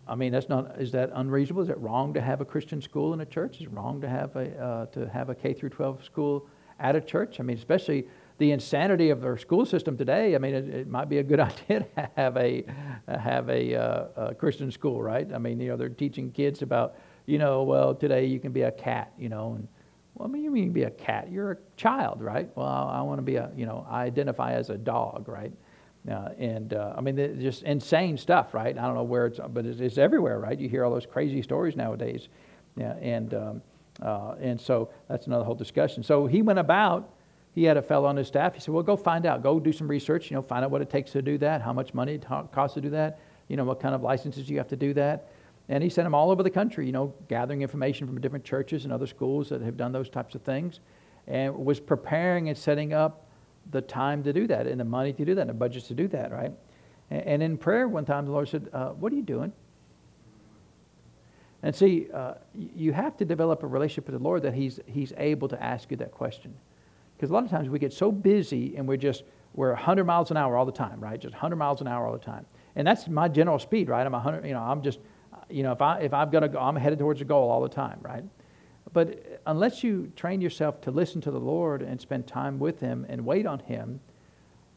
I 0.09 0.15
mean, 0.15 0.33
that's 0.33 0.49
not. 0.49 0.81
Is 0.81 0.93
that 0.93 1.11
unreasonable? 1.15 1.63
Is 1.63 1.69
it 1.69 1.79
wrong 1.79 2.15
to 2.15 2.21
have 2.21 2.41
a 2.41 2.45
Christian 2.45 2.81
school 2.81 3.13
in 3.13 3.21
a 3.21 3.27
church? 3.27 3.57
Is 3.57 3.63
it 3.63 3.73
wrong 3.73 4.01
to 4.01 4.09
have 4.09 4.35
a 4.37 4.57
uh, 4.57 4.87
to 4.87 5.09
have 5.09 5.31
a 5.31 5.35
K 5.35 5.53
through 5.53 5.71
12 5.71 6.05
school 6.05 6.49
at 6.79 6.95
a 6.95 7.01
church? 7.01 7.41
I 7.41 7.43
mean, 7.43 7.57
especially 7.57 8.07
the 8.39 8.53
insanity 8.53 9.11
of 9.11 9.25
our 9.25 9.37
school 9.37 9.67
system 9.67 9.97
today. 9.97 10.35
I 10.35 10.39
mean, 10.39 10.55
it, 10.55 10.69
it 10.69 10.89
might 10.89 11.09
be 11.09 11.19
a 11.19 11.23
good 11.23 11.41
idea 11.51 11.81
to 11.81 12.11
have 12.17 12.37
a 12.37 12.65
have 13.09 13.49
a, 13.49 13.75
uh, 13.75 14.29
a, 14.29 14.35
Christian 14.35 14.71
school, 14.71 15.03
right? 15.03 15.33
I 15.33 15.39
mean, 15.39 15.61
you 15.61 15.69
know, 15.69 15.77
they're 15.77 15.89
teaching 15.89 16.31
kids 16.31 16.63
about, 16.63 16.97
you 17.27 17.39
know, 17.39 17.65
well, 17.65 17.95
today 17.95 18.27
you 18.27 18.41
can 18.41 18.53
be 18.53 18.63
a 18.63 18.73
cat, 18.73 19.13
you 19.19 19.29
know, 19.29 19.55
and 19.55 19.69
well, 20.15 20.29
I 20.29 20.31
mean, 20.31 20.45
you 20.45 20.51
mean 20.51 20.73
be 20.73 20.85
a 20.85 20.91
cat? 20.91 21.31
You're 21.31 21.53
a 21.53 21.57
child, 21.77 22.23
right? 22.23 22.49
Well, 22.57 22.67
I, 22.67 22.99
I 22.99 23.03
want 23.03 23.19
to 23.19 23.23
be 23.23 23.37
a, 23.37 23.51
you 23.55 23.67
know, 23.67 23.87
I 23.89 24.05
identify 24.05 24.53
as 24.53 24.71
a 24.71 24.79
dog, 24.79 25.29
right? 25.29 25.53
Uh, 26.11 26.31
and 26.39 26.73
uh, 26.73 26.95
I 26.97 27.01
mean, 27.01 27.17
just 27.41 27.65
insane 27.65 28.17
stuff, 28.17 28.55
right? 28.55 28.79
I 28.79 28.83
don't 28.83 28.95
know 28.95 29.03
where 29.03 29.27
it's, 29.27 29.41
but 29.49 29.67
it's, 29.67 29.81
it's, 29.81 29.99
everywhere, 29.99 30.39
right? 30.39 30.59
You 30.59 30.69
hear 30.69 30.85
all 30.85 30.93
those 30.93 31.05
crazy 31.05 31.43
stories 31.43 31.77
nowadays, 31.77 32.29
yeah, 32.77 32.95
and 32.95 33.35
um, 33.35 33.63
uh, 34.01 34.37
and 34.41 34.61
so 34.61 34.89
that's 35.09 35.27
another 35.27 35.45
whole 35.45 35.55
discussion. 35.55 36.03
So 36.03 36.27
he 36.27 36.43
went 36.43 36.59
about. 36.59 37.11
He 37.55 37.65
had 37.65 37.79
a 37.79 37.83
fellow 37.83 38.07
on 38.07 38.17
his 38.17 38.29
staff. 38.29 38.55
He 38.55 38.61
said, 38.61 38.73
"Well, 38.73 38.83
go 38.85 38.97
find 38.97 39.27
out. 39.27 39.43
Go 39.43 39.59
do 39.59 39.73
some 39.73 39.89
research. 39.89 40.31
You 40.31 40.37
know, 40.37 40.43
find 40.43 40.65
out 40.65 40.71
what 40.71 40.83
it 40.83 40.91
takes 40.91 41.11
to 41.13 41.23
do 41.23 41.39
that. 41.39 41.61
How 41.61 41.73
much 41.73 41.93
money 41.93 42.15
it 42.15 42.27
costs 42.53 42.75
to 42.75 42.81
do 42.81 42.91
that. 42.91 43.19
You 43.49 43.57
know, 43.57 43.65
what 43.65 43.81
kind 43.81 43.95
of 43.95 44.03
licenses 44.03 44.49
you 44.49 44.59
have 44.59 44.69
to 44.69 44.77
do 44.77 44.95
that." 44.95 45.29
And 45.69 45.83
he 45.83 45.91
sent 45.91 46.07
them 46.07 46.15
all 46.15 46.31
over 46.31 46.43
the 46.43 46.51
country. 46.51 46.87
You 46.87 46.93
know, 46.93 47.15
gathering 47.29 47.63
information 47.63 48.07
from 48.07 48.21
different 48.21 48.45
churches 48.45 48.85
and 48.85 48.93
other 48.93 49.07
schools 49.07 49.49
that 49.49 49.61
have 49.63 49.77
done 49.77 49.93
those 49.93 50.09
types 50.09 50.35
of 50.35 50.43
things, 50.43 50.81
and 51.27 51.55
was 51.57 51.81
preparing 51.81 52.49
and 52.49 52.57
setting 52.57 52.93
up 52.93 53.27
the 53.73 53.81
time 53.81 54.23
to 54.23 54.33
do 54.33 54.47
that 54.47 54.67
and 54.67 54.79
the 54.79 54.85
money 54.85 55.13
to 55.13 55.25
do 55.25 55.35
that 55.35 55.41
and 55.43 55.51
the 55.51 55.55
budgets 55.55 55.89
to 55.89 55.95
do 55.95 56.07
that, 56.09 56.31
right? 56.31 56.53
And, 57.11 57.23
and 57.23 57.43
in 57.43 57.59
prayer, 57.59 57.89
one 57.89 58.05
time 58.05 58.27
the 58.27 58.33
Lord 58.33 58.49
said, 58.49 58.69
uh, 58.73 58.91
What 58.91 59.13
are 59.13 59.17
you 59.17 59.23
doing? 59.23 59.53
And 61.63 61.75
see, 61.75 62.07
uh, 62.13 62.35
you 62.55 62.93
have 62.93 63.17
to 63.17 63.25
develop 63.25 63.63
a 63.63 63.67
relationship 63.67 64.07
with 64.07 64.21
the 64.21 64.23
Lord 64.23 64.43
that 64.43 64.55
He's, 64.55 64.79
he's 64.87 65.13
able 65.17 65.49
to 65.49 65.61
ask 65.63 65.91
you 65.91 65.97
that 65.97 66.13
question. 66.13 66.55
Because 67.17 67.31
a 67.31 67.33
lot 67.33 67.45
of 67.45 67.51
times 67.51 67.69
we 67.69 67.79
get 67.79 67.93
so 67.93 68.13
busy 68.13 68.77
and 68.77 68.87
we're 68.87 68.99
just, 68.99 69.25
we're 69.55 69.73
100 69.73 70.05
miles 70.05 70.31
an 70.31 70.37
hour 70.37 70.57
all 70.57 70.67
the 70.67 70.73
time, 70.73 71.01
right? 71.01 71.19
Just 71.19 71.35
100 71.35 71.57
miles 71.57 71.81
an 71.81 71.89
hour 71.89 72.07
all 72.07 72.13
the 72.13 72.25
time. 72.25 72.45
And 72.77 72.87
that's 72.87 73.09
my 73.09 73.27
general 73.27 73.59
speed, 73.59 73.89
right? 73.89 74.07
I'm 74.07 74.13
100, 74.13 74.45
you 74.45 74.53
know, 74.53 74.61
I'm 74.61 74.83
just, 74.83 74.99
you 75.49 75.63
know, 75.63 75.73
if, 75.73 75.83
I, 75.83 76.01
if 76.01 76.13
I've 76.13 76.31
got 76.31 76.41
to 76.41 76.49
go, 76.49 76.59
I'm 76.59 76.77
headed 76.77 76.99
towards 76.99 77.21
a 77.21 77.25
goal 77.25 77.51
all 77.51 77.63
the 77.63 77.69
time, 77.69 77.99
right? 78.03 78.25
But 78.93 79.41
unless 79.47 79.85
you 79.85 80.13
train 80.17 80.41
yourself 80.41 80.81
to 80.83 80.91
listen 80.91 81.21
to 81.23 81.31
the 81.31 81.41
Lord 81.41 81.83
and 81.83 82.01
spend 82.01 82.27
time 82.27 82.59
with 82.59 82.81
Him 82.81 83.07
and 83.09 83.25
wait 83.25 83.47
on 83.47 83.59
Him, 83.61 84.01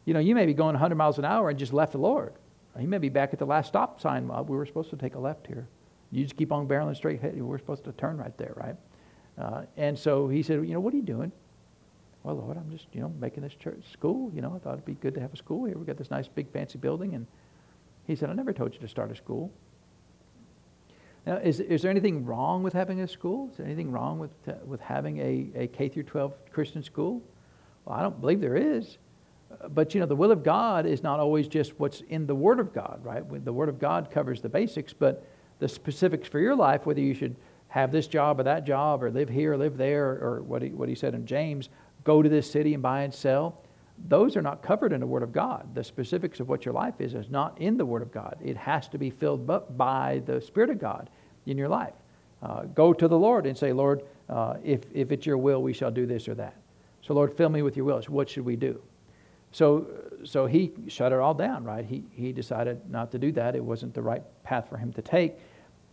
you 0.06 0.14
know, 0.14 0.20
you 0.20 0.36
may 0.36 0.46
be 0.46 0.54
going 0.54 0.74
100 0.74 0.96
miles 0.96 1.20
an 1.20 1.26
hour 1.26 1.50
and 1.50 1.60
just 1.60 1.74
left 1.74 1.94
the 1.94 2.00
Lord. 2.00 2.34
He 2.80 2.88
may 2.88 2.98
be 2.98 3.10
back 3.10 3.34
at 3.34 3.40
the 3.40 3.46
last 3.46 3.68
stop 3.68 4.00
sign. 4.00 4.28
Well, 4.28 4.44
we 4.46 4.56
were 4.56 4.66
supposed 4.66 4.90
to 4.92 4.96
take 4.96 5.16
a 5.16 5.20
left 5.20 5.48
here. 5.48 5.68
You 6.12 6.24
just 6.24 6.38
keep 6.38 6.52
on 6.52 6.68
barreling 6.68 6.96
straight 6.96 7.20
ahead. 7.20 7.40
We're 7.42 7.58
supposed 7.58 7.84
to 7.86 7.92
turn 7.94 8.18
right 8.18 8.36
there, 8.38 8.54
right? 8.56 8.76
Uh, 9.38 9.66
and 9.78 9.98
so 9.98 10.28
he 10.28 10.42
said, 10.42 10.68
you 10.68 10.74
know, 10.74 10.80
what 10.80 10.94
are 10.94 10.98
you 10.98 11.04
doing? 11.04 11.32
Well, 12.24 12.36
Lord, 12.36 12.58
I'm 12.58 12.70
just, 12.70 12.88
you 12.94 13.02
know, 13.02 13.14
making 13.20 13.44
this 13.44 13.54
church 13.54 13.84
school. 13.92 14.32
You 14.34 14.42
know, 14.42 14.54
I 14.56 14.60
thought 14.60 14.74
it'd 14.74 14.86
be 14.86 14.96
good 14.96 15.14
to 15.16 15.22
have 15.22 15.34
a 15.34 15.38
school 15.38 15.66
here. 15.66 15.78
We've 15.78 15.88
got 15.88 15.98
this 15.98 16.12
nice, 16.12 16.28
big, 16.28 16.52
fancy 16.52 16.78
building. 16.78 17.16
And 17.16 17.26
he 18.08 18.16
said, 18.16 18.30
I 18.30 18.34
never 18.34 18.52
told 18.52 18.74
you 18.74 18.80
to 18.80 18.88
start 18.88 19.12
a 19.12 19.16
school. 19.16 19.52
Now, 21.30 21.36
is, 21.36 21.60
is 21.60 21.84
there 21.84 21.92
anything 21.92 22.26
wrong 22.26 22.64
with 22.64 22.74
having 22.74 23.02
a 23.02 23.08
school? 23.08 23.50
Is 23.52 23.58
there 23.58 23.66
anything 23.68 23.92
wrong 23.92 24.18
with, 24.18 24.32
uh, 24.48 24.54
with 24.66 24.82
having 24.82 25.20
a, 25.20 25.48
a 25.54 25.68
K 25.68 25.88
through 25.88 26.04
12 26.04 26.34
Christian 26.52 26.82
school? 26.82 27.22
Well, 27.86 27.96
I 27.96 28.02
don't 28.02 28.20
believe 28.20 28.42
there 28.42 28.56
is. 28.56 28.98
Uh, 29.52 29.68
but, 29.68 29.94
you 29.94 30.00
know, 30.00 30.08
the 30.08 30.16
will 30.16 30.32
of 30.32 30.44
God 30.44 30.88
is 30.88 31.04
not 31.04 31.20
always 31.20 31.48
just 31.48 31.80
what's 31.80 32.02
in 32.10 32.26
the 32.26 32.34
Word 32.34 32.60
of 32.60 32.74
God, 32.74 33.02
right? 33.04 33.24
The 33.46 33.54
Word 33.54 33.70
of 33.70 33.78
God 33.78 34.10
covers 34.10 34.42
the 34.42 34.50
basics, 34.50 34.92
but 34.92 35.24
the 35.60 35.70
specifics 35.70 36.28
for 36.28 36.40
your 36.40 36.56
life, 36.56 36.88
whether 36.88 37.00
you 37.00 37.14
should 37.14 37.36
have 37.68 37.92
this 37.92 38.08
job 38.08 38.40
or 38.40 38.44
that 38.44 38.66
job 38.66 39.04
or 39.04 39.12
live 39.12 39.30
here 39.30 39.54
or 39.54 39.58
live 39.58 39.78
there, 39.78 40.08
or 40.08 40.42
what 40.42 40.64
he, 40.64 40.70
what 40.70 40.90
he 40.90 40.96
said 40.96 41.14
in 41.14 41.28
James, 41.28 41.70
go 42.06 42.24
to 42.24 42.30
this 42.30 42.50
city 42.50 42.74
and 42.74 42.82
buy 42.82 43.04
and 43.04 43.14
sell, 43.14 43.62
those 44.08 44.36
are 44.36 44.42
not 44.42 44.64
covered 44.64 44.94
in 44.94 45.00
the 45.00 45.06
Word 45.06 45.22
of 45.22 45.32
God. 45.32 45.76
The 45.76 45.84
specifics 45.84 46.40
of 46.40 46.50
what 46.50 46.66
your 46.66 46.74
life 46.74 46.96
is 46.98 47.14
is 47.14 47.30
not 47.30 47.62
in 47.62 47.78
the 47.78 47.86
Word 47.86 48.02
of 48.02 48.12
God. 48.12 48.36
It 48.44 48.58
has 48.58 48.88
to 48.88 48.98
be 48.98 49.12
filled 49.12 49.48
up 49.52 49.78
by 49.78 50.24
the 50.26 50.42
Spirit 50.42 50.72
of 50.72 50.80
God 50.80 51.12
in 51.50 51.58
your 51.58 51.68
life. 51.68 51.94
Uh, 52.42 52.64
go 52.64 52.94
to 52.94 53.08
the 53.08 53.18
Lord 53.18 53.46
and 53.46 53.58
say, 53.58 53.74
Lord, 53.74 54.04
uh, 54.30 54.56
if, 54.64 54.82
if 54.94 55.12
it's 55.12 55.26
your 55.26 55.38
will, 55.38 55.62
we 55.62 55.74
shall 55.74 55.92
do 55.92 56.06
this 56.06 56.28
or 56.28 56.36
that. 56.36 56.56
So, 57.02 57.14
Lord, 57.14 57.36
fill 57.36 57.50
me 57.50 57.62
with 57.62 57.76
your 57.76 57.86
will. 57.86 58.02
What 58.08 58.30
should 58.30 58.46
we 58.46 58.56
do? 58.56 58.82
So, 59.52 59.88
so 60.24 60.46
he 60.46 60.72
shut 60.88 61.12
it 61.12 61.20
all 61.20 61.34
down, 61.34 61.64
right? 61.64 61.86
He, 61.86 62.04
he 62.12 62.32
decided 62.32 62.80
not 62.90 63.12
to 63.12 63.18
do 63.20 63.32
that. 63.34 63.56
It 63.56 63.64
wasn't 63.64 63.94
the 63.94 64.02
right 64.02 64.24
path 64.44 64.70
for 64.70 64.78
him 64.78 64.94
to 64.94 65.02
take 65.02 65.36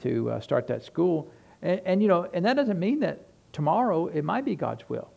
to 0.03 0.31
uh, 0.31 0.41
start 0.41 0.67
that 0.67 0.85
school. 0.85 1.31
And, 1.63 1.81
and, 1.85 2.03
you 2.03 2.09
know, 2.09 2.29
and 2.33 2.45
that 2.45 2.55
doesn't 2.55 2.79
mean 2.79 3.01
that 3.01 3.23
tomorrow 3.53 4.09
it 4.09 4.25
might 4.25 4.45
be 4.45 4.55
God's 4.55 4.89
will 4.89 5.11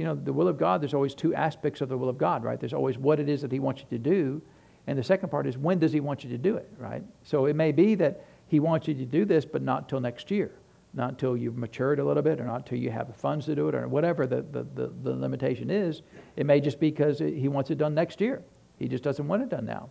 you 0.00 0.06
know, 0.06 0.14
the 0.14 0.32
will 0.32 0.48
of 0.48 0.56
God, 0.56 0.80
there's 0.80 0.94
always 0.94 1.14
two 1.14 1.34
aspects 1.34 1.82
of 1.82 1.90
the 1.90 1.98
will 1.98 2.08
of 2.08 2.16
God, 2.16 2.42
right? 2.42 2.58
There's 2.58 2.72
always 2.72 2.96
what 2.96 3.20
it 3.20 3.28
is 3.28 3.42
that 3.42 3.52
He 3.52 3.58
wants 3.58 3.82
you 3.82 3.98
to 3.98 3.98
do, 3.98 4.40
and 4.86 4.98
the 4.98 5.02
second 5.02 5.28
part 5.28 5.46
is 5.46 5.58
when 5.58 5.78
does 5.78 5.92
He 5.92 6.00
want 6.00 6.24
you 6.24 6.30
to 6.30 6.38
do 6.38 6.56
it, 6.56 6.70
right? 6.78 7.02
So 7.22 7.44
it 7.44 7.54
may 7.54 7.70
be 7.70 7.94
that 7.96 8.24
He 8.50 8.60
wants 8.60 8.88
you 8.88 8.94
to 8.94 9.06
do 9.06 9.24
this, 9.24 9.44
but 9.44 9.62
not 9.62 9.88
till 9.88 10.00
next 10.00 10.30
year, 10.30 10.50
not 10.92 11.10
until 11.10 11.36
you've 11.36 11.56
matured 11.56 12.00
a 12.00 12.04
little 12.04 12.22
bit, 12.22 12.40
or 12.40 12.44
not 12.44 12.56
until 12.56 12.78
you 12.78 12.90
have 12.90 13.06
the 13.06 13.14
funds 13.14 13.46
to 13.46 13.54
do 13.54 13.68
it, 13.68 13.74
or 13.74 13.88
whatever 13.88 14.26
the, 14.26 14.42
the, 14.42 14.66
the, 14.74 14.92
the 15.02 15.14
limitation 15.14 15.70
is. 15.70 16.02
It 16.36 16.44
may 16.44 16.60
just 16.60 16.78
be 16.78 16.90
because 16.90 17.20
He 17.20 17.48
wants 17.48 17.70
it 17.70 17.78
done 17.78 17.94
next 17.94 18.20
year. 18.20 18.42
He 18.78 18.88
just 18.88 19.02
doesn't 19.02 19.26
want 19.26 19.42
it 19.42 19.48
done 19.48 19.64
now. 19.64 19.88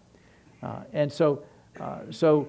Uh, 0.62 0.82
and 0.94 1.12
so, 1.12 1.44
uh, 1.80 2.02
so 2.12 2.48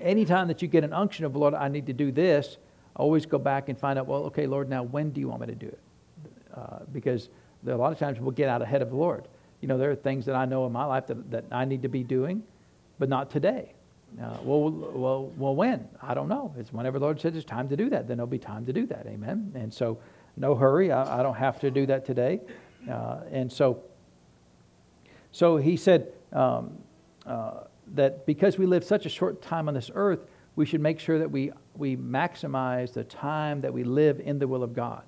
anytime 0.00 0.48
that 0.48 0.60
you 0.60 0.68
get 0.68 0.84
an 0.84 0.92
unction 0.92 1.24
of, 1.24 1.36
Lord, 1.36 1.54
I 1.54 1.68
need 1.68 1.86
to 1.86 1.92
do 1.92 2.10
this, 2.10 2.58
always 2.96 3.24
go 3.24 3.38
back 3.38 3.68
and 3.68 3.78
find 3.78 3.98
out, 3.98 4.06
well, 4.06 4.24
okay, 4.24 4.46
Lord, 4.46 4.68
now 4.68 4.82
when 4.82 5.10
do 5.10 5.20
you 5.20 5.28
want 5.28 5.42
me 5.42 5.46
to 5.46 5.54
do 5.54 5.68
it? 5.68 5.80
uh, 6.58 6.78
because 6.92 7.28
a 7.66 7.74
lot 7.74 7.92
of 7.92 7.98
times 7.98 8.20
we'll 8.20 8.30
get 8.30 8.48
out 8.48 8.62
ahead 8.62 8.82
of 8.82 8.90
the 8.90 8.96
Lord. 8.96 9.28
You 9.60 9.68
know, 9.68 9.78
there 9.78 9.90
are 9.90 9.96
things 9.96 10.24
that 10.26 10.34
I 10.34 10.44
know 10.44 10.66
in 10.66 10.72
my 10.72 10.84
life 10.84 11.06
that, 11.08 11.30
that 11.30 11.44
I 11.50 11.64
need 11.64 11.82
to 11.82 11.88
be 11.88 12.02
doing, 12.02 12.42
but 12.98 13.08
not 13.08 13.30
today. 13.30 13.72
Uh, 14.20 14.36
well, 14.42 14.70
well, 14.70 15.32
well, 15.36 15.54
when? 15.54 15.88
I 16.02 16.14
don't 16.14 16.28
know. 16.28 16.54
It's 16.58 16.72
whenever 16.72 16.98
the 16.98 17.04
Lord 17.04 17.20
says 17.20 17.36
it's 17.36 17.44
time 17.44 17.68
to 17.68 17.76
do 17.76 17.90
that, 17.90 18.08
then 18.08 18.16
there'll 18.16 18.26
be 18.26 18.38
time 18.38 18.64
to 18.66 18.72
do 18.72 18.86
that. 18.86 19.06
Amen. 19.06 19.52
And 19.54 19.72
so, 19.72 19.98
no 20.36 20.54
hurry. 20.54 20.90
I, 20.90 21.20
I 21.20 21.22
don't 21.22 21.36
have 21.36 21.60
to 21.60 21.70
do 21.70 21.86
that 21.86 22.04
today. 22.04 22.40
Uh, 22.90 23.20
and 23.30 23.52
so, 23.52 23.82
so 25.30 25.56
he 25.56 25.76
said 25.76 26.12
um, 26.32 26.78
uh, 27.26 27.64
that 27.94 28.24
because 28.26 28.58
we 28.58 28.66
live 28.66 28.82
such 28.82 29.06
a 29.06 29.08
short 29.08 29.42
time 29.42 29.68
on 29.68 29.74
this 29.74 29.90
earth, 29.94 30.20
we 30.56 30.66
should 30.66 30.80
make 30.80 30.98
sure 30.98 31.18
that 31.18 31.30
we, 31.30 31.52
we 31.76 31.96
maximize 31.96 32.92
the 32.92 33.04
time 33.04 33.60
that 33.60 33.72
we 33.72 33.84
live 33.84 34.20
in 34.20 34.38
the 34.38 34.48
will 34.48 34.62
of 34.62 34.74
God 34.74 35.04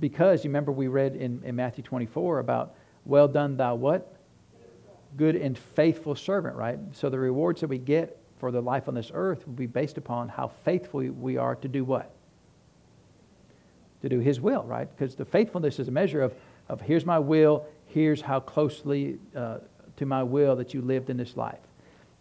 because 0.00 0.44
you 0.44 0.50
remember 0.50 0.72
we 0.72 0.88
read 0.88 1.16
in, 1.16 1.42
in 1.44 1.56
Matthew 1.56 1.84
24 1.84 2.38
about, 2.38 2.74
well 3.04 3.28
done, 3.28 3.56
thou 3.56 3.74
what? 3.74 4.14
Good 5.16 5.36
and 5.36 5.56
faithful 5.56 6.14
servant, 6.14 6.56
right? 6.56 6.78
So 6.92 7.08
the 7.08 7.18
rewards 7.18 7.60
that 7.62 7.68
we 7.68 7.78
get 7.78 8.18
for 8.38 8.50
the 8.50 8.60
life 8.60 8.88
on 8.88 8.94
this 8.94 9.10
earth 9.14 9.46
will 9.46 9.54
be 9.54 9.66
based 9.66 9.98
upon 9.98 10.28
how 10.28 10.48
faithful 10.64 11.00
we 11.00 11.36
are 11.36 11.54
to 11.56 11.68
do 11.68 11.84
what? 11.84 12.12
To 14.02 14.08
do 14.08 14.20
His 14.20 14.40
will, 14.40 14.62
right? 14.64 14.88
Because 14.96 15.14
the 15.14 15.24
faithfulness 15.24 15.78
is 15.78 15.88
a 15.88 15.90
measure 15.90 16.22
of, 16.22 16.34
of 16.68 16.80
here's 16.80 17.04
my 17.04 17.18
will, 17.18 17.66
here's 17.86 18.20
how 18.20 18.38
closely 18.40 19.18
uh, 19.34 19.58
to 19.96 20.06
my 20.06 20.22
will 20.22 20.54
that 20.56 20.72
you 20.74 20.82
lived 20.82 21.10
in 21.10 21.16
this 21.16 21.36
life. 21.36 21.58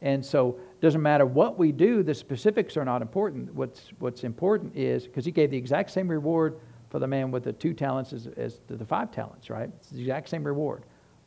And 0.02 0.26
so 0.26 0.60
it 0.72 0.82
doesn't 0.82 1.02
matter 1.02 1.26
what 1.26 1.58
we 1.58 1.72
do, 1.72 2.04
the 2.04 2.14
specifics 2.14 2.78
are 2.78 2.86
not 2.86 3.02
important. 3.02 3.54
What's, 3.54 3.92
what's 4.00 4.24
important 4.24 4.76
is, 4.76 5.06
because 5.06 5.26
He 5.26 5.32
gave 5.32 5.52
the 5.52 5.58
exact 5.58 5.92
same 5.92 6.08
reward 6.08 6.60
for 6.90 7.00
the 7.00 7.08
man 7.08 7.32
with 7.32 7.44
the 7.44 7.54
two 7.54 7.74
talents 7.74 8.14
as, 8.14 8.28
as 8.38 8.60
the 8.68 8.86
five 8.86 9.12
talents, 9.12 9.50
right? 9.50 9.70
It's 9.80 9.90
the 9.90 10.02
exact 10.02 10.30
same 10.30 10.44
reward. 10.44 10.84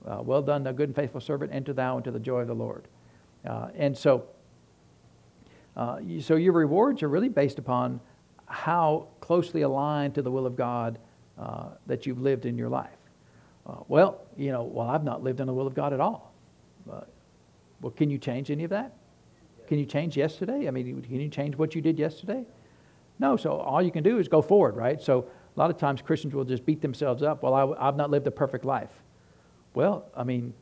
Uh, 0.07 0.23
well 0.23 0.43
done, 0.43 0.65
thou 0.65 0.73
good 0.73 0.89
and 0.89 0.97
faithful 0.97 1.21
servant. 1.21 1.53
Enter 1.53 1.73
thou 1.73 1.99
into 1.99 2.11
the 2.11 2.19
joy 2.19 2.41
of 2.41 2.47
the 2.47 2.55
Lord. 2.55 2.89
Uh, 3.47 3.69
and 3.75 3.97
so, 3.97 4.25
uh, 5.77 5.99
you, 6.03 6.21
so 6.21 6.37
your 6.37 6.53
rewards 6.53 7.03
are 7.03 7.09
really 7.09 7.29
based 7.29 7.59
upon 7.59 8.01
how 8.47 9.07
closely 9.21 9.63
aligned 9.63 10.15
to 10.15 10.23
the 10.23 10.31
will 10.31 10.47
of 10.47 10.57
God 10.57 10.99
uh, 11.39 11.69
that 11.87 12.07
you've 12.07 12.21
lived 12.21 12.47
in 12.47 12.57
your 12.59 12.69
life. 12.69 12.91
Uh, 13.67 13.77
well, 13.89 14.23
you 14.37 14.51
know, 14.53 14.65
well, 14.65 14.89
I've 14.89 15.05
not 15.05 15.23
lived 15.23 15.41
in 15.41 15.47
the 15.47 15.53
will 15.53 15.67
of 15.67 15.75
God 15.75 15.93
at 15.93 16.01
all. 16.01 16.33
well, 16.87 17.91
can 17.97 18.11
you 18.11 18.19
change 18.19 18.51
any 18.51 18.65
of 18.65 18.71
that? 18.71 18.95
can 19.71 19.79
you 19.79 19.87
change 19.87 20.17
yesterday? 20.17 20.67
I 20.67 20.73
mean, 20.73 21.01
can 21.01 21.21
you 21.21 21.29
change 21.29 21.57
what 21.57 21.77
you 21.77 21.81
did 21.81 21.97
yesterday? 21.97 22.45
No. 23.21 23.37
So 23.37 23.53
all 23.53 23.81
you 23.81 23.93
can 23.93 24.03
do 24.03 24.19
is 24.19 24.27
go 24.27 24.43
forward, 24.43 24.75
right? 24.75 25.01
So 25.01 25.27
a 25.57 25.61
lot 25.61 25.71
of 25.71 25.79
times 25.79 26.03
Christians 26.03 26.35
will 26.35 26.45
just 26.45 26.67
beat 26.67 26.83
themselves 26.83 27.23
up. 27.23 27.45
Well, 27.45 27.55
I, 27.55 27.87
I've 27.87 27.95
not 27.95 28.11
lived 28.11 28.27
a 28.27 28.33
perfect 28.33 28.65
life. 28.65 28.91
Well, 29.75 30.07
I 30.17 30.25
mean, 30.25 30.53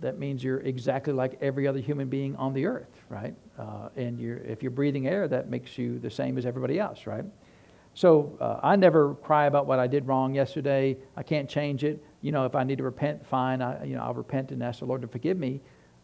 that 0.00 0.18
means 0.18 0.42
you're 0.42 0.60
exactly 0.60 1.12
like 1.12 1.38
every 1.40 1.66
other 1.66 1.78
human 1.78 2.08
being 2.08 2.36
on 2.36 2.52
the 2.52 2.66
earth, 2.66 2.90
right? 3.08 3.34
Uh, 3.58 3.88
and 3.96 4.18
you're, 4.18 4.38
if 4.38 4.62
you're 4.62 4.70
breathing 4.70 5.06
air, 5.06 5.28
that 5.28 5.48
makes 5.48 5.78
you 5.78 5.98
the 5.98 6.10
same 6.10 6.36
as 6.36 6.44
everybody 6.44 6.78
else, 6.78 7.06
right? 7.06 7.24
So 7.94 8.36
uh, 8.40 8.58
I 8.62 8.74
never 8.74 9.14
cry 9.14 9.46
about 9.46 9.66
what 9.66 9.78
I 9.78 9.86
did 9.86 10.06
wrong 10.06 10.34
yesterday. 10.34 10.96
I 11.16 11.22
can't 11.22 11.48
change 11.48 11.84
it. 11.84 12.04
You 12.22 12.32
know, 12.32 12.44
if 12.44 12.56
I 12.56 12.64
need 12.64 12.78
to 12.78 12.84
repent, 12.84 13.24
fine. 13.24 13.62
I, 13.62 13.84
you 13.84 13.94
know, 13.94 14.02
I'll 14.02 14.14
repent 14.14 14.50
and 14.50 14.62
ask 14.62 14.80
the 14.80 14.84
Lord 14.86 15.00
to 15.02 15.08
forgive 15.08 15.38
me, 15.38 15.60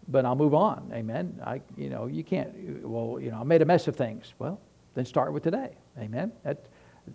but 0.07 0.25
I'll 0.25 0.37
move 0.37 0.55
on. 0.55 0.89
Amen. 0.95 1.41
I, 1.45 1.61
you 1.77 1.91
know, 1.91 2.07
you 2.07 2.23
can't. 2.23 2.85
Well, 2.85 3.19
you 3.21 3.33
know, 3.33 3.41
I 3.41 3.45
made 3.45 3.61
a 3.61 3.65
mess 3.65 3.89
of 3.89 3.97
things. 3.97 4.35
Well, 4.39 4.61
then 4.95 5.05
start 5.05 5.33
with 5.33 5.43
today. 5.43 5.71
Amen. 5.99 6.31
That, 6.45 6.65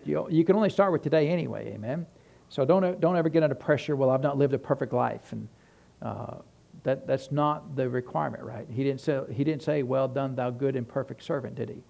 you, 0.03 0.28
you 0.30 0.43
can 0.43 0.57
only 0.57 0.70
start 0.70 0.91
with 0.91 1.03
today 1.03 1.30
anyway. 1.30 1.72
Amen. 1.74 2.05
So 2.49 2.65
don't 2.65 2.99
don't 2.99 3.15
ever 3.15 3.29
get 3.29 3.43
under 3.43 3.55
pressure. 3.55 3.95
Well, 3.95 4.09
I've 4.09 4.23
not 4.23 4.37
lived 4.37 4.53
a 4.53 4.59
perfect 4.59 4.93
life, 4.93 5.31
and 5.31 5.47
uh, 6.01 6.35
that 6.83 7.07
that's 7.07 7.31
not 7.31 7.75
the 7.75 7.89
requirement, 7.89 8.43
right? 8.43 8.67
He 8.69 8.83
didn't 8.83 9.01
say 9.01 9.21
he 9.31 9.43
didn't 9.43 9.63
say, 9.63 9.83
"Well 9.83 10.07
done, 10.07 10.35
thou 10.35 10.51
good 10.51 10.75
and 10.75 10.87
perfect 10.87 11.23
servant," 11.23 11.55
did 11.55 11.69
he? 11.69 11.83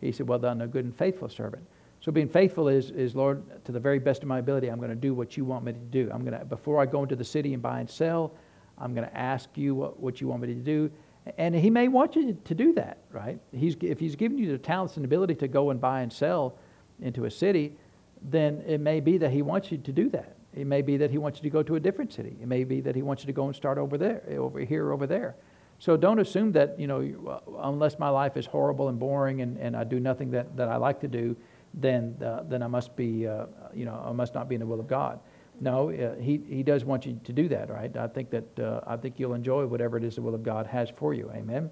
He 0.00 0.12
said, 0.12 0.28
"Well 0.28 0.38
done, 0.38 0.58
thou 0.58 0.66
good 0.66 0.84
and 0.84 0.96
faithful 0.96 1.28
servant." 1.28 1.64
So 2.00 2.10
being 2.10 2.28
faithful 2.28 2.68
is, 2.68 2.90
is 2.92 3.14
Lord, 3.14 3.42
to 3.66 3.72
the 3.72 3.80
very 3.80 3.98
best 3.98 4.22
of 4.22 4.28
my 4.28 4.38
ability, 4.38 4.68
I'm 4.68 4.78
going 4.78 4.90
to 4.90 4.96
do 4.96 5.12
what 5.12 5.36
you 5.36 5.44
want 5.44 5.64
me 5.64 5.72
to 5.72 5.78
do. 5.78 6.10
I'm 6.12 6.24
going 6.24 6.38
to, 6.38 6.44
before 6.46 6.80
I 6.80 6.86
go 6.86 7.02
into 7.02 7.14
the 7.14 7.24
city 7.24 7.52
and 7.52 7.62
buy 7.62 7.80
and 7.80 7.88
sell, 7.88 8.32
I'm 8.78 8.94
going 8.94 9.06
to 9.06 9.16
ask 9.16 9.50
you 9.54 9.74
what, 9.74 10.00
what 10.00 10.20
you 10.20 10.28
want 10.28 10.40
me 10.40 10.48
to 10.48 10.54
do. 10.54 10.90
And 11.36 11.54
he 11.54 11.68
may 11.68 11.88
want 11.88 12.16
you 12.16 12.32
to 12.42 12.54
do 12.54 12.72
that, 12.74 12.98
right? 13.10 13.38
He's, 13.52 13.76
if 13.82 14.00
he's 14.00 14.16
given 14.16 14.38
you 14.38 14.50
the 14.50 14.56
talents 14.56 14.96
and 14.96 15.04
ability 15.04 15.34
to 15.36 15.48
go 15.48 15.68
and 15.68 15.78
buy 15.78 16.00
and 16.00 16.10
sell 16.10 16.56
into 17.02 17.26
a 17.26 17.30
city, 17.30 17.76
then 18.22 18.62
it 18.66 18.80
may 18.80 19.00
be 19.00 19.18
that 19.18 19.30
he 19.30 19.42
wants 19.42 19.72
you 19.72 19.78
to 19.78 19.92
do 19.92 20.08
that. 20.10 20.36
It 20.54 20.66
may 20.66 20.82
be 20.82 20.96
that 20.96 21.10
he 21.10 21.18
wants 21.18 21.38
you 21.38 21.42
to 21.44 21.50
go 21.50 21.62
to 21.62 21.76
a 21.76 21.80
different 21.80 22.12
city. 22.12 22.36
It 22.40 22.48
may 22.48 22.64
be 22.64 22.80
that 22.80 22.96
he 22.96 23.02
wants 23.02 23.22
you 23.22 23.26
to 23.28 23.32
go 23.32 23.46
and 23.46 23.54
start 23.54 23.78
over 23.78 23.96
there, 23.96 24.22
over 24.30 24.60
here, 24.60 24.92
over 24.92 25.06
there. 25.06 25.36
So 25.78 25.96
don't 25.96 26.18
assume 26.18 26.52
that, 26.52 26.78
you 26.78 26.86
know, 26.86 27.40
unless 27.62 27.98
my 27.98 28.10
life 28.10 28.36
is 28.36 28.46
horrible 28.46 28.88
and 28.88 28.98
boring 28.98 29.40
and, 29.40 29.56
and 29.56 29.76
I 29.76 29.84
do 29.84 29.98
nothing 30.00 30.30
that, 30.32 30.56
that 30.56 30.68
I 30.68 30.76
like 30.76 31.00
to 31.00 31.08
do, 31.08 31.36
then, 31.72 32.16
uh, 32.22 32.42
then 32.42 32.62
I 32.62 32.66
must 32.66 32.96
be, 32.96 33.26
uh, 33.26 33.46
you 33.72 33.84
know, 33.84 34.02
I 34.04 34.12
must 34.12 34.34
not 34.34 34.48
be 34.48 34.56
in 34.56 34.60
the 34.60 34.66
will 34.66 34.80
of 34.80 34.88
God. 34.88 35.20
No, 35.60 35.90
uh, 35.90 36.16
he, 36.16 36.40
he 36.48 36.62
does 36.62 36.84
want 36.84 37.06
you 37.06 37.18
to 37.24 37.32
do 37.32 37.48
that, 37.48 37.70
right? 37.70 37.94
I 37.96 38.08
think 38.08 38.30
that 38.30 38.58
uh, 38.58 38.80
I 38.86 38.96
think 38.96 39.18
you'll 39.18 39.34
enjoy 39.34 39.66
whatever 39.66 39.96
it 39.96 40.04
is 40.04 40.16
the 40.16 40.22
will 40.22 40.34
of 40.34 40.42
God 40.42 40.66
has 40.66 40.90
for 40.90 41.14
you. 41.14 41.30
Amen. 41.34 41.70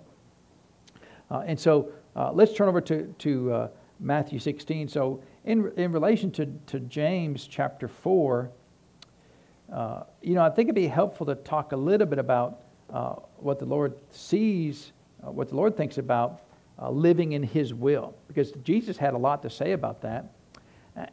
Uh, 1.30 1.42
and 1.46 1.58
so 1.58 1.90
uh, 2.14 2.30
let's 2.32 2.54
turn 2.54 2.68
over 2.68 2.80
to, 2.82 3.14
to 3.18 3.70
Matthew 4.00 4.38
16. 4.38 4.88
So 4.88 5.22
in, 5.48 5.72
in 5.76 5.92
relation 5.92 6.30
to, 6.32 6.46
to 6.66 6.78
James 6.80 7.46
chapter 7.46 7.88
4, 7.88 8.50
you 10.22 10.34
know, 10.34 10.42
I 10.42 10.50
think 10.50 10.66
it'd 10.66 10.74
be 10.74 10.86
helpful 10.86 11.24
to 11.26 11.34
talk 11.36 11.72
a 11.72 11.76
little 11.76 12.06
bit 12.06 12.18
about 12.18 12.60
what 13.38 13.58
the 13.58 13.64
Lord 13.64 13.94
sees, 14.10 14.92
what 15.20 15.48
the 15.48 15.56
Lord 15.56 15.76
thinks 15.76 15.96
about 15.96 16.42
uh, 16.80 16.90
living 16.90 17.32
in 17.32 17.42
His 17.42 17.72
will, 17.72 18.14
because 18.28 18.52
Jesus 18.62 18.96
had 18.98 19.14
a 19.14 19.18
lot 19.18 19.42
to 19.42 19.50
say 19.50 19.72
about 19.72 20.02
that. 20.02 20.26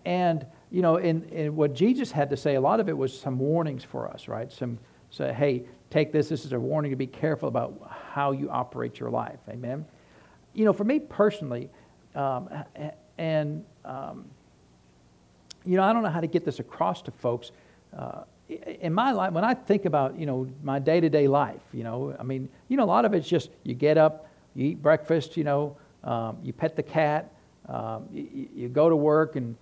And, 0.03 0.45
you 0.69 0.81
know, 0.81 0.97
in, 0.97 1.23
in 1.29 1.55
what 1.55 1.73
Jesus 1.73 2.11
had 2.11 2.29
to 2.31 2.37
say, 2.37 2.55
a 2.55 2.61
lot 2.61 2.79
of 2.79 2.89
it 2.89 2.97
was 2.97 3.17
some 3.17 3.39
warnings 3.39 3.83
for 3.83 4.09
us, 4.09 4.27
right? 4.27 4.51
Some 4.51 4.79
say, 5.11 5.31
hey, 5.31 5.63
take 5.91 6.11
this. 6.11 6.27
This 6.27 6.43
is 6.43 6.51
a 6.51 6.59
warning 6.59 6.91
to 6.91 6.97
be 6.97 7.07
careful 7.07 7.47
about 7.47 7.89
how 8.11 8.31
you 8.31 8.49
operate 8.49 8.99
your 8.99 9.11
life. 9.11 9.39
Amen. 9.49 9.85
You 10.53 10.65
know, 10.65 10.73
for 10.73 10.83
me 10.83 10.99
personally, 10.99 11.69
um, 12.15 12.49
and, 13.17 13.63
um, 13.85 14.25
you 15.65 15.77
know, 15.77 15.83
I 15.83 15.93
don't 15.93 16.03
know 16.03 16.09
how 16.09 16.21
to 16.21 16.27
get 16.27 16.45
this 16.45 16.59
across 16.59 17.01
to 17.03 17.11
folks. 17.11 17.51
Uh, 17.97 18.23
in 18.47 18.93
my 18.93 19.11
life, 19.11 19.33
when 19.33 19.43
I 19.43 19.53
think 19.53 19.85
about, 19.85 20.19
you 20.19 20.25
know, 20.25 20.47
my 20.63 20.77
day 20.77 20.99
to 20.99 21.09
day 21.09 21.27
life, 21.27 21.61
you 21.73 21.83
know, 21.83 22.15
I 22.19 22.23
mean, 22.23 22.47
you 22.67 22.77
know, 22.77 22.83
a 22.83 22.85
lot 22.85 23.05
of 23.05 23.13
it's 23.13 23.27
just 23.27 23.49
you 23.63 23.73
get 23.73 23.97
up, 23.97 24.29
you 24.53 24.67
eat 24.67 24.81
breakfast, 24.81 25.35
you 25.35 25.43
know, 25.43 25.75
um, 26.03 26.37
you 26.43 26.53
pet 26.53 26.75
the 26.75 26.83
cat, 26.83 27.33
um, 27.67 28.07
you, 28.11 28.47
you, 28.53 28.69
go 28.69 28.89
to 28.89 28.95
work, 28.95 29.35
and, 29.35 29.55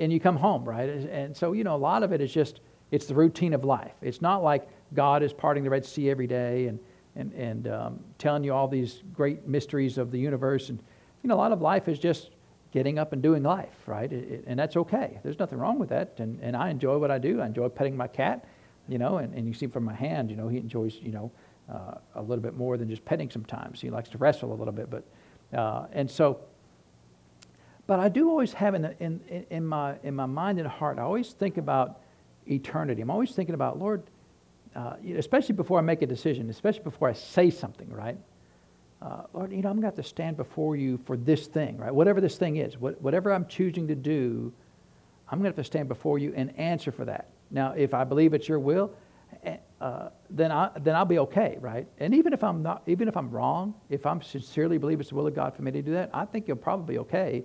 and 0.00 0.12
you 0.12 0.18
come 0.18 0.36
home, 0.36 0.64
right? 0.64 0.88
And 0.88 1.36
so, 1.36 1.52
you 1.52 1.62
know, 1.62 1.76
a 1.76 1.78
lot 1.78 2.02
of 2.02 2.12
it 2.12 2.20
is 2.20 2.32
just, 2.32 2.60
it's 2.90 3.06
the 3.06 3.14
routine 3.14 3.54
of 3.54 3.64
life. 3.64 3.92
It's 4.02 4.20
not 4.20 4.42
like 4.42 4.68
God 4.94 5.22
is 5.22 5.32
parting 5.32 5.62
the 5.62 5.70
Red 5.70 5.86
Sea 5.86 6.10
every 6.10 6.26
day 6.26 6.66
and, 6.66 6.80
and, 7.14 7.32
and 7.34 7.68
um, 7.68 8.00
telling 8.18 8.42
you 8.42 8.52
all 8.52 8.66
these 8.66 9.02
great 9.14 9.46
mysteries 9.46 9.98
of 9.98 10.10
the 10.10 10.18
universe. 10.18 10.68
And, 10.70 10.80
you 11.22 11.28
know, 11.28 11.36
a 11.36 11.38
lot 11.38 11.52
of 11.52 11.60
life 11.60 11.86
is 11.86 12.00
just 12.00 12.30
getting 12.72 12.98
up 12.98 13.12
and 13.12 13.22
doing 13.22 13.42
life, 13.42 13.76
right? 13.86 14.12
It, 14.12 14.30
it, 14.30 14.44
and 14.46 14.58
that's 14.58 14.76
okay. 14.76 15.18
There's 15.22 15.38
nothing 15.38 15.58
wrong 15.58 15.78
with 15.78 15.88
that. 15.88 16.14
And, 16.18 16.38
and 16.42 16.56
I 16.56 16.70
enjoy 16.70 16.98
what 16.98 17.10
I 17.10 17.18
do. 17.18 17.40
I 17.40 17.46
enjoy 17.46 17.68
petting 17.68 17.96
my 17.96 18.08
cat, 18.08 18.44
you 18.88 18.98
know, 18.98 19.18
and, 19.18 19.34
and 19.34 19.46
you 19.46 19.54
see 19.54 19.66
from 19.66 19.84
my 19.84 19.94
hand, 19.94 20.30
you 20.30 20.36
know, 20.36 20.48
he 20.48 20.58
enjoys, 20.58 20.96
you 21.00 21.12
know, 21.12 21.32
uh, 21.72 21.94
a 22.14 22.22
little 22.22 22.42
bit 22.42 22.54
more 22.54 22.76
than 22.76 22.88
just 22.88 23.04
petting 23.04 23.30
sometimes. 23.30 23.80
He 23.80 23.90
likes 23.90 24.08
to 24.10 24.18
wrestle 24.18 24.52
a 24.52 24.54
little 24.54 24.72
bit, 24.72 24.90
but 24.90 25.04
uh, 25.58 25.86
and 25.92 26.10
so. 26.10 26.40
But 27.86 28.00
I 28.00 28.10
do 28.10 28.28
always 28.28 28.52
have 28.52 28.74
in, 28.74 28.82
the, 28.82 28.94
in, 29.00 29.46
in, 29.48 29.66
my, 29.66 29.94
in 30.02 30.14
my 30.14 30.26
mind 30.26 30.58
and 30.58 30.68
heart, 30.68 30.98
I 30.98 31.02
always 31.02 31.32
think 31.32 31.56
about 31.56 32.02
eternity. 32.46 33.00
I'm 33.00 33.10
always 33.10 33.30
thinking 33.30 33.54
about, 33.54 33.78
Lord, 33.78 34.02
uh, 34.76 34.96
especially 35.16 35.54
before 35.54 35.78
I 35.78 35.80
make 35.80 36.02
a 36.02 36.06
decision, 36.06 36.50
especially 36.50 36.82
before 36.82 37.08
I 37.08 37.14
say 37.14 37.48
something, 37.48 37.90
right? 37.90 38.18
Uh, 39.00 39.22
Lord, 39.32 39.52
you 39.52 39.62
know, 39.62 39.68
I'm 39.68 39.76
going 39.76 39.82
to 39.82 39.88
have 39.88 39.94
to 39.96 40.02
stand 40.02 40.36
before 40.36 40.76
you 40.76 40.98
for 41.06 41.16
this 41.16 41.46
thing, 41.46 41.76
right? 41.76 41.94
Whatever 41.94 42.20
this 42.20 42.36
thing 42.36 42.56
is, 42.56 42.78
what, 42.78 43.00
whatever 43.00 43.32
I'm 43.32 43.46
choosing 43.46 43.86
to 43.88 43.94
do, 43.94 44.52
I'm 45.28 45.38
going 45.38 45.44
to 45.44 45.56
have 45.56 45.64
to 45.64 45.64
stand 45.64 45.88
before 45.88 46.18
you 46.18 46.32
and 46.34 46.56
answer 46.58 46.90
for 46.90 47.04
that. 47.04 47.28
Now, 47.50 47.72
if 47.76 47.94
I 47.94 48.04
believe 48.04 48.34
it's 48.34 48.48
your 48.48 48.58
will, 48.58 48.92
uh, 49.80 50.08
then 50.30 50.50
I 50.50 50.70
then 50.80 50.96
I'll 50.96 51.04
be 51.04 51.18
okay, 51.20 51.56
right? 51.60 51.86
And 51.98 52.14
even 52.14 52.32
if 52.32 52.42
I'm 52.42 52.62
not, 52.62 52.82
even 52.86 53.06
if 53.08 53.16
I'm 53.16 53.30
wrong, 53.30 53.74
if 53.88 54.04
I'm 54.06 54.20
sincerely 54.20 54.78
believe 54.78 55.00
it's 55.00 55.10
the 55.10 55.14
will 55.14 55.26
of 55.26 55.34
God 55.34 55.54
for 55.54 55.62
me 55.62 55.70
to 55.70 55.82
do 55.82 55.92
that, 55.92 56.10
I 56.12 56.24
think 56.24 56.48
you'll 56.48 56.56
probably 56.56 56.94
be 56.94 56.98
okay. 57.00 57.44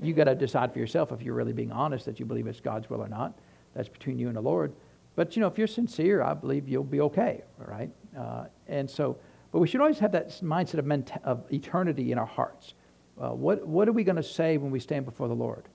You 0.00 0.14
got 0.14 0.24
to 0.24 0.34
decide 0.34 0.72
for 0.72 0.80
yourself 0.80 1.12
if 1.12 1.22
you're 1.22 1.34
really 1.34 1.52
being 1.52 1.70
honest 1.70 2.04
that 2.06 2.18
you 2.18 2.26
believe 2.26 2.46
it's 2.46 2.60
God's 2.60 2.90
will 2.90 3.02
or 3.02 3.08
not. 3.08 3.38
That's 3.74 3.88
between 3.88 4.18
you 4.18 4.26
and 4.28 4.36
the 4.36 4.40
Lord. 4.40 4.72
But 5.14 5.36
you 5.36 5.40
know, 5.40 5.46
if 5.46 5.58
you're 5.58 5.66
sincere, 5.66 6.22
I 6.22 6.34
believe 6.34 6.68
you'll 6.68 6.84
be 6.84 7.00
okay, 7.02 7.42
right? 7.58 7.90
Uh, 8.18 8.46
and 8.66 8.90
so, 8.90 9.16
but 9.52 9.60
we 9.60 9.68
should 9.68 9.80
always 9.80 9.98
have 9.98 10.12
that 10.12 10.30
mindset 10.42 10.78
of, 10.78 11.22
of 11.22 11.52
eternity 11.52 12.10
in 12.10 12.18
our 12.18 12.26
hearts. 12.26 12.74
Uh, 13.20 13.28
what 13.30 13.66
what 13.66 13.88
are 13.88 13.92
we 13.92 14.02
going 14.02 14.16
to 14.16 14.22
say 14.22 14.56
when 14.56 14.70
we 14.70 14.80
stand 14.80 15.04
before 15.04 15.28
the 15.28 15.34
Lord? 15.34 15.68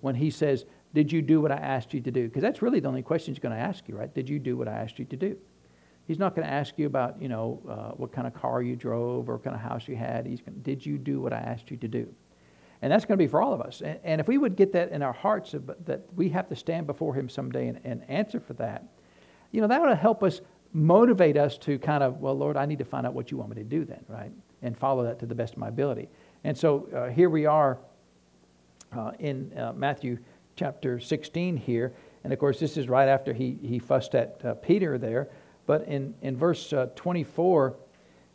When 0.00 0.14
He 0.14 0.30
says, 0.30 0.64
did 0.94 1.12
you 1.12 1.20
do 1.22 1.40
what 1.40 1.52
I 1.52 1.56
asked 1.56 1.92
you 1.92 2.00
to 2.00 2.10
do? 2.10 2.28
Because 2.28 2.42
that's 2.42 2.62
really 2.62 2.80
the 2.80 2.88
only 2.88 3.02
question 3.02 3.34
he's 3.34 3.42
going 3.42 3.54
to 3.54 3.60
ask 3.60 3.88
you, 3.88 3.96
right? 3.96 4.12
Did 4.12 4.28
you 4.28 4.38
do 4.38 4.56
what 4.56 4.68
I 4.68 4.72
asked 4.72 4.98
you 4.98 5.04
to 5.04 5.16
do? 5.16 5.36
He's 6.06 6.18
not 6.18 6.34
going 6.34 6.46
to 6.46 6.52
ask 6.52 6.78
you 6.78 6.86
about, 6.86 7.20
you 7.20 7.28
know, 7.28 7.60
uh, 7.68 7.94
what 7.96 8.12
kind 8.12 8.26
of 8.26 8.32
car 8.32 8.62
you 8.62 8.74
drove 8.74 9.28
or 9.28 9.34
what 9.34 9.44
kind 9.44 9.54
of 9.54 9.60
house 9.60 9.86
you 9.86 9.96
had. 9.96 10.24
He's 10.24 10.40
going, 10.40 10.54
to, 10.54 10.60
did 10.60 10.84
you 10.86 10.96
do 10.96 11.20
what 11.20 11.34
I 11.34 11.36
asked 11.36 11.70
you 11.70 11.76
to 11.76 11.88
do? 11.88 12.08
And 12.80 12.90
that's 12.90 13.04
going 13.04 13.18
to 13.18 13.22
be 13.22 13.28
for 13.28 13.42
all 13.42 13.52
of 13.52 13.60
us. 13.60 13.82
And, 13.82 13.98
and 14.02 14.20
if 14.20 14.28
we 14.28 14.38
would 14.38 14.56
get 14.56 14.72
that 14.72 14.90
in 14.90 15.02
our 15.02 15.12
hearts, 15.12 15.54
that 15.84 16.02
we 16.16 16.30
have 16.30 16.48
to 16.48 16.56
stand 16.56 16.86
before 16.86 17.12
him 17.12 17.28
someday 17.28 17.68
and, 17.68 17.80
and 17.84 18.08
answer 18.08 18.40
for 18.40 18.54
that, 18.54 18.84
you 19.52 19.60
know, 19.60 19.66
that 19.66 19.82
would 19.82 19.96
help 19.98 20.22
us 20.22 20.40
motivate 20.72 21.36
us 21.36 21.56
to 21.58 21.78
kind 21.78 22.02
of, 22.02 22.20
well, 22.20 22.36
Lord, 22.36 22.56
I 22.56 22.66
need 22.66 22.78
to 22.78 22.84
find 22.84 23.06
out 23.06 23.14
what 23.14 23.30
you 23.30 23.36
want 23.36 23.50
me 23.50 23.56
to 23.56 23.64
do 23.64 23.84
then, 23.84 24.04
right? 24.08 24.30
And 24.62 24.76
follow 24.76 25.04
that 25.04 25.18
to 25.20 25.26
the 25.26 25.34
best 25.34 25.54
of 25.54 25.58
my 25.58 25.68
ability. 25.68 26.08
And 26.44 26.56
so 26.56 26.88
uh, 26.94 27.08
here 27.08 27.30
we 27.30 27.46
are 27.46 27.78
uh, 28.96 29.12
in 29.18 29.52
uh, 29.56 29.72
Matthew 29.74 30.18
chapter 30.56 31.00
16 31.00 31.56
here. 31.56 31.92
And 32.24 32.32
of 32.32 32.38
course, 32.38 32.58
this 32.58 32.76
is 32.76 32.88
right 32.88 33.08
after 33.08 33.32
he, 33.32 33.58
he 33.62 33.78
fussed 33.78 34.14
at 34.14 34.44
uh, 34.44 34.54
Peter 34.54 34.98
there. 34.98 35.28
But 35.66 35.86
in, 35.86 36.14
in 36.22 36.36
verse 36.36 36.72
uh, 36.72 36.88
24, 36.96 37.76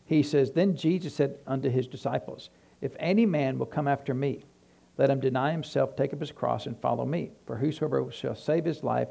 he 0.05 0.23
says, 0.23 0.51
Then 0.51 0.75
Jesus 0.75 1.15
said 1.15 1.37
unto 1.47 1.69
his 1.69 1.87
disciples, 1.87 2.49
If 2.81 2.95
any 2.99 3.25
man 3.25 3.57
will 3.57 3.65
come 3.65 3.87
after 3.87 4.13
me, 4.13 4.43
let 4.97 5.09
him 5.09 5.19
deny 5.19 5.51
himself, 5.51 5.95
take 5.95 6.13
up 6.13 6.19
his 6.19 6.31
cross, 6.31 6.67
and 6.67 6.79
follow 6.79 7.05
me. 7.05 7.31
For 7.47 7.57
whosoever 7.57 8.11
shall 8.11 8.35
save 8.35 8.65
his 8.65 8.83
life 8.83 9.07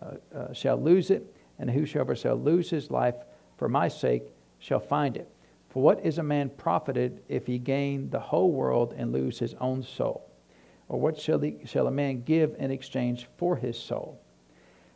uh, 0.00 0.52
shall 0.52 0.76
lose 0.76 1.10
it, 1.10 1.34
and 1.58 1.70
whosoever 1.70 2.14
shall 2.14 2.36
lose 2.36 2.70
his 2.70 2.90
life 2.90 3.16
for 3.56 3.68
my 3.68 3.88
sake 3.88 4.32
shall 4.58 4.80
find 4.80 5.16
it. 5.16 5.28
For 5.68 5.82
what 5.82 6.04
is 6.04 6.18
a 6.18 6.22
man 6.22 6.50
profited 6.50 7.22
if 7.28 7.46
he 7.46 7.58
gain 7.58 8.10
the 8.10 8.20
whole 8.20 8.52
world 8.52 8.94
and 8.96 9.12
lose 9.12 9.38
his 9.38 9.54
own 9.54 9.82
soul? 9.82 10.28
Or 10.88 11.00
what 11.00 11.18
shall, 11.18 11.38
the, 11.38 11.56
shall 11.64 11.86
a 11.86 11.90
man 11.90 12.22
give 12.22 12.54
in 12.58 12.70
exchange 12.70 13.26
for 13.38 13.56
his 13.56 13.78
soul? 13.78 14.20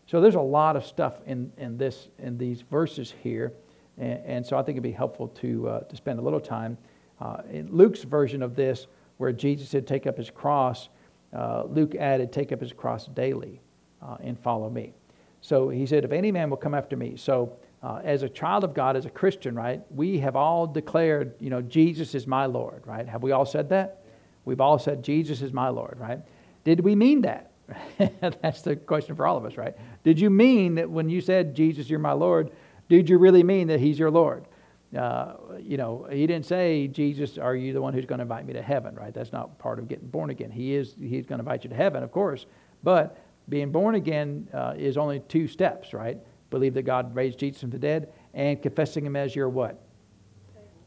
So 0.06 0.20
there's 0.20 0.36
a 0.36 0.40
lot 0.40 0.76
of 0.76 0.86
stuff 0.86 1.14
in, 1.26 1.52
in, 1.58 1.76
this, 1.76 2.08
in 2.18 2.38
these 2.38 2.62
verses 2.62 3.12
here. 3.22 3.52
And, 3.98 4.20
and 4.24 4.46
so 4.46 4.56
I 4.56 4.62
think 4.62 4.76
it'd 4.76 4.82
be 4.82 4.92
helpful 4.92 5.28
to, 5.28 5.68
uh, 5.68 5.80
to 5.80 5.96
spend 5.96 6.18
a 6.18 6.22
little 6.22 6.40
time. 6.40 6.78
Uh, 7.20 7.42
in 7.50 7.68
Luke's 7.72 8.04
version 8.04 8.42
of 8.42 8.54
this, 8.54 8.86
where 9.16 9.32
Jesus 9.32 9.68
said, 9.68 9.86
Take 9.86 10.06
up 10.06 10.16
his 10.16 10.30
cross, 10.30 10.88
uh, 11.36 11.64
Luke 11.64 11.94
added, 11.96 12.32
Take 12.32 12.52
up 12.52 12.60
his 12.60 12.72
cross 12.72 13.06
daily 13.06 13.60
uh, 14.00 14.16
and 14.20 14.38
follow 14.38 14.70
me. 14.70 14.92
So 15.40 15.68
he 15.68 15.86
said, 15.86 16.04
If 16.04 16.12
any 16.12 16.32
man 16.32 16.50
will 16.50 16.56
come 16.56 16.74
after 16.74 16.96
me. 16.96 17.16
So 17.16 17.56
uh, 17.82 18.00
as 18.02 18.22
a 18.22 18.28
child 18.28 18.64
of 18.64 18.74
God, 18.74 18.96
as 18.96 19.06
a 19.06 19.10
Christian, 19.10 19.54
right, 19.54 19.80
we 19.90 20.18
have 20.18 20.36
all 20.36 20.66
declared, 20.66 21.34
you 21.38 21.50
know, 21.50 21.62
Jesus 21.62 22.14
is 22.14 22.26
my 22.26 22.46
Lord, 22.46 22.82
right? 22.86 23.06
Have 23.06 23.22
we 23.22 23.32
all 23.32 23.46
said 23.46 23.68
that? 23.68 24.02
We've 24.44 24.60
all 24.60 24.78
said, 24.78 25.02
Jesus 25.02 25.42
is 25.42 25.52
my 25.52 25.68
Lord, 25.68 25.98
right? 26.00 26.20
Did 26.64 26.80
we 26.80 26.94
mean 26.94 27.22
that? 27.22 27.52
That's 28.42 28.62
the 28.62 28.76
question 28.76 29.14
for 29.14 29.26
all 29.26 29.36
of 29.36 29.44
us, 29.44 29.56
right? 29.56 29.76
Did 30.02 30.18
you 30.18 30.30
mean 30.30 30.76
that 30.76 30.90
when 30.90 31.08
you 31.08 31.20
said, 31.20 31.54
Jesus, 31.54 31.88
you're 31.88 31.98
my 31.98 32.12
Lord, 32.12 32.50
did 32.88 33.08
you 33.08 33.18
really 33.18 33.42
mean 33.42 33.68
that 33.68 33.78
he's 33.78 33.98
your 33.98 34.10
Lord? 34.10 34.44
Uh, 34.96 35.34
you 35.60 35.76
know, 35.76 36.08
he 36.10 36.26
didn't 36.26 36.46
say, 36.46 36.88
Jesus, 36.88 37.36
are 37.36 37.54
you 37.54 37.74
the 37.74 37.82
one 37.82 37.92
who's 37.92 38.06
going 38.06 38.18
to 38.18 38.22
invite 38.22 38.46
me 38.46 38.54
to 38.54 38.62
heaven, 38.62 38.94
right? 38.94 39.12
That's 39.12 39.32
not 39.32 39.58
part 39.58 39.78
of 39.78 39.86
getting 39.86 40.08
born 40.08 40.30
again. 40.30 40.50
He 40.50 40.74
is, 40.74 40.94
he's 40.98 41.26
going 41.26 41.38
to 41.38 41.42
invite 41.42 41.62
you 41.62 41.70
to 41.70 41.76
heaven, 41.76 42.02
of 42.02 42.10
course. 42.10 42.46
But 42.82 43.18
being 43.48 43.72
born 43.72 43.94
again 43.94 44.48
uh, 44.52 44.74
is 44.76 44.96
only 44.96 45.20
two 45.20 45.46
steps, 45.46 45.92
right? 45.92 46.18
Believe 46.50 46.74
that 46.74 46.82
God 46.82 47.14
raised 47.14 47.38
Jesus 47.38 47.60
from 47.60 47.70
the 47.70 47.78
dead 47.78 48.12
and 48.34 48.60
confessing 48.62 49.04
him 49.04 49.16
as 49.16 49.34
your 49.34 49.48
what? 49.48 49.82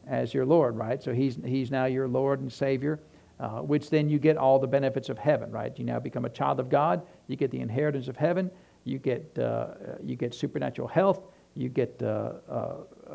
As 0.06 0.34
your 0.34 0.44
Lord, 0.44 0.76
right? 0.76 1.02
So 1.02 1.12
he's, 1.12 1.38
he's 1.44 1.70
now 1.70 1.84
your 1.86 2.08
Lord 2.08 2.40
and 2.40 2.52
Savior 2.52 3.00
uh, 3.42 3.60
which 3.60 3.90
then 3.90 4.08
you 4.08 4.20
get 4.20 4.36
all 4.36 4.60
the 4.60 4.68
benefits 4.68 5.08
of 5.08 5.18
heaven, 5.18 5.50
right? 5.50 5.76
You 5.76 5.84
now 5.84 5.98
become 5.98 6.24
a 6.24 6.30
child 6.30 6.60
of 6.60 6.68
God. 6.68 7.02
You 7.26 7.34
get 7.34 7.50
the 7.50 7.58
inheritance 7.58 8.06
of 8.06 8.16
heaven. 8.16 8.48
You 8.84 8.98
get, 8.98 9.36
uh, 9.36 9.74
you 10.00 10.14
get 10.14 10.32
supernatural 10.32 10.86
health. 10.86 11.22
You 11.54 11.68
get 11.68 12.00
uh, 12.02 12.34
uh 12.48 12.74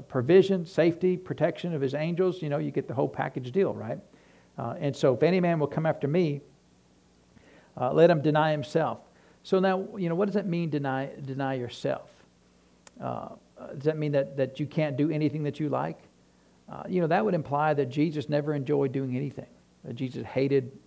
provision, 0.09 0.65
safety, 0.65 1.15
protection 1.15 1.73
of 1.73 1.81
his 1.81 1.93
angels. 1.93 2.41
You 2.41 2.49
know, 2.49 2.57
you 2.57 2.71
get 2.71 2.89
the 2.89 2.93
whole 2.93 3.07
package 3.07 3.51
deal, 3.53 3.73
right? 3.73 3.99
Uh, 4.57 4.75
and 4.79 4.93
so 4.93 5.13
if 5.13 5.23
any 5.23 5.39
man 5.39 5.59
will 5.59 5.67
come 5.67 5.85
after 5.85 6.09
me, 6.09 6.41
let 7.79 8.09
him 8.09 8.21
deny 8.21 8.51
himself. 8.51 8.99
So 9.47 9.59
now, 9.59 9.87
you 9.95 10.09
know, 10.09 10.15
what 10.15 10.25
does 10.25 10.35
that 10.35 10.45
mean, 10.45 10.69
deny, 10.69 11.09
deny 11.23 11.53
yourself? 11.53 12.09
does 12.99 13.83
that 13.83 13.97
mean 13.97 14.11
that, 14.11 14.35
that 14.35 14.59
you 14.59 14.65
can't 14.65 14.97
do 14.97 15.09
anything 15.09 15.43
that 15.43 15.57
you 15.57 15.69
like? 15.69 15.97
you 16.89 16.99
know, 16.99 17.07
that 17.07 17.23
would 17.23 17.33
imply 17.33 17.73
that 17.73 17.85
Jesus 17.85 18.27
never 18.27 18.53
enjoyed 18.53 18.91
doing 18.91 19.15
anything. 19.15 19.47
Jesus 19.93 20.25
hated 20.25 20.77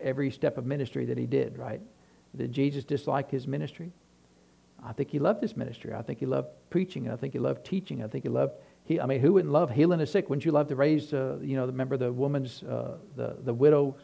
every 0.00 0.32
step 0.32 0.58
of 0.58 0.66
ministry 0.66 1.04
that 1.04 1.18
he 1.18 1.24
did, 1.24 1.56
right? 1.56 1.80
Did 2.36 2.50
Jesus 2.50 2.82
dislike 2.82 3.30
his 3.30 3.46
ministry? 3.46 3.92
I 4.84 4.92
think 4.92 5.08
he 5.08 5.20
loved 5.20 5.40
his 5.40 5.56
ministry. 5.56 5.94
I 5.94 6.02
think 6.02 6.18
he 6.18 6.26
loved 6.26 6.48
preaching. 6.68 7.08
I 7.08 7.14
think 7.14 7.32
he 7.32 7.38
loved 7.38 7.64
teaching. 7.64 8.02
I 8.02 8.08
think 8.08 8.24
he 8.24 8.28
loved. 8.28 8.54
He, 8.86 9.00
I 9.00 9.06
mean, 9.06 9.20
who 9.20 9.34
wouldn't 9.34 9.52
love 9.52 9.70
healing 9.70 10.00
the 10.00 10.06
sick? 10.06 10.28
Wouldn't 10.28 10.44
you 10.44 10.50
love 10.50 10.66
to 10.66 10.74
raise, 10.74 11.12
uh, 11.12 11.38
you 11.40 11.54
know, 11.54 11.64
remember 11.64 11.96
the 11.96 12.12
woman's, 12.12 12.64
uh, 12.64 12.96
the 13.14 13.36
the 13.44 13.54
widow's 13.54 13.94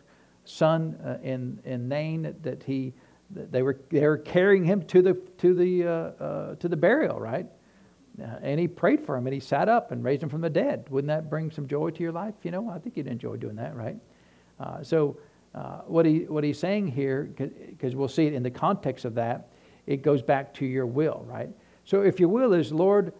son 0.44 0.96
uh, 1.04 1.18
in 1.24 1.59
in 1.64 1.88
Nain 1.88 2.22
that, 2.22 2.44
that 2.44 2.62
he, 2.62 2.92
they 3.31 3.62
were 3.62 3.79
they 3.91 4.07
were 4.07 4.18
carrying 4.18 4.64
him 4.64 4.83
to 4.87 5.03
the 5.03 5.14
to 5.39 5.55
the 5.55 5.85
uh, 5.85 5.91
uh, 5.91 6.55
to 6.57 6.68
the 6.68 6.77
burial, 6.77 7.18
right? 7.20 7.47
Uh, 8.20 8.24
and 8.43 8.59
he 8.59 8.66
prayed 8.68 9.05
for 9.05 9.16
him, 9.16 9.27
and 9.27 9.35
he 9.35 9.41
sat 9.41 9.68
up 9.68 9.93
and 9.93 10.03
raised 10.03 10.22
him 10.22 10.29
from 10.29 10.41
the 10.41 10.51
dead. 10.51 10.87
Wouldn't 10.89 11.09
that 11.09 11.29
bring 11.29 11.51
some 11.51 11.66
joy 11.66 11.91
to 11.91 12.03
your 12.03 12.12
life? 12.12 12.35
You 12.45 12.51
know, 12.51 12.70
I 12.70 12.79
think 12.79 12.97
you'd 12.97 13.09
enjoy 13.09 13.37
doing 13.37 13.57
that, 13.57 13.77
right? 13.77 13.97
Uh, 14.59 14.83
so, 14.83 15.18
uh, 15.55 15.81
what, 15.87 16.07
he, 16.07 16.20
what 16.20 16.43
he's 16.43 16.59
saying 16.59 16.89
here, 16.89 17.24
because 17.37 17.95
we'll 17.95 18.09
see 18.09 18.27
it 18.27 18.33
in 18.33 18.43
the 18.43 18.51
context 18.51 19.05
of 19.05 19.14
that, 19.16 19.51
it 19.87 20.01
goes 20.01 20.22
back 20.22 20.55
to 20.55 20.64
your 20.64 20.87
will, 20.87 21.27
right? 21.29 21.51
So, 21.85 22.01
if 22.01 22.18
your 22.18 22.31
will 22.31 22.55
is, 22.55 22.72
Lord, 22.72 23.12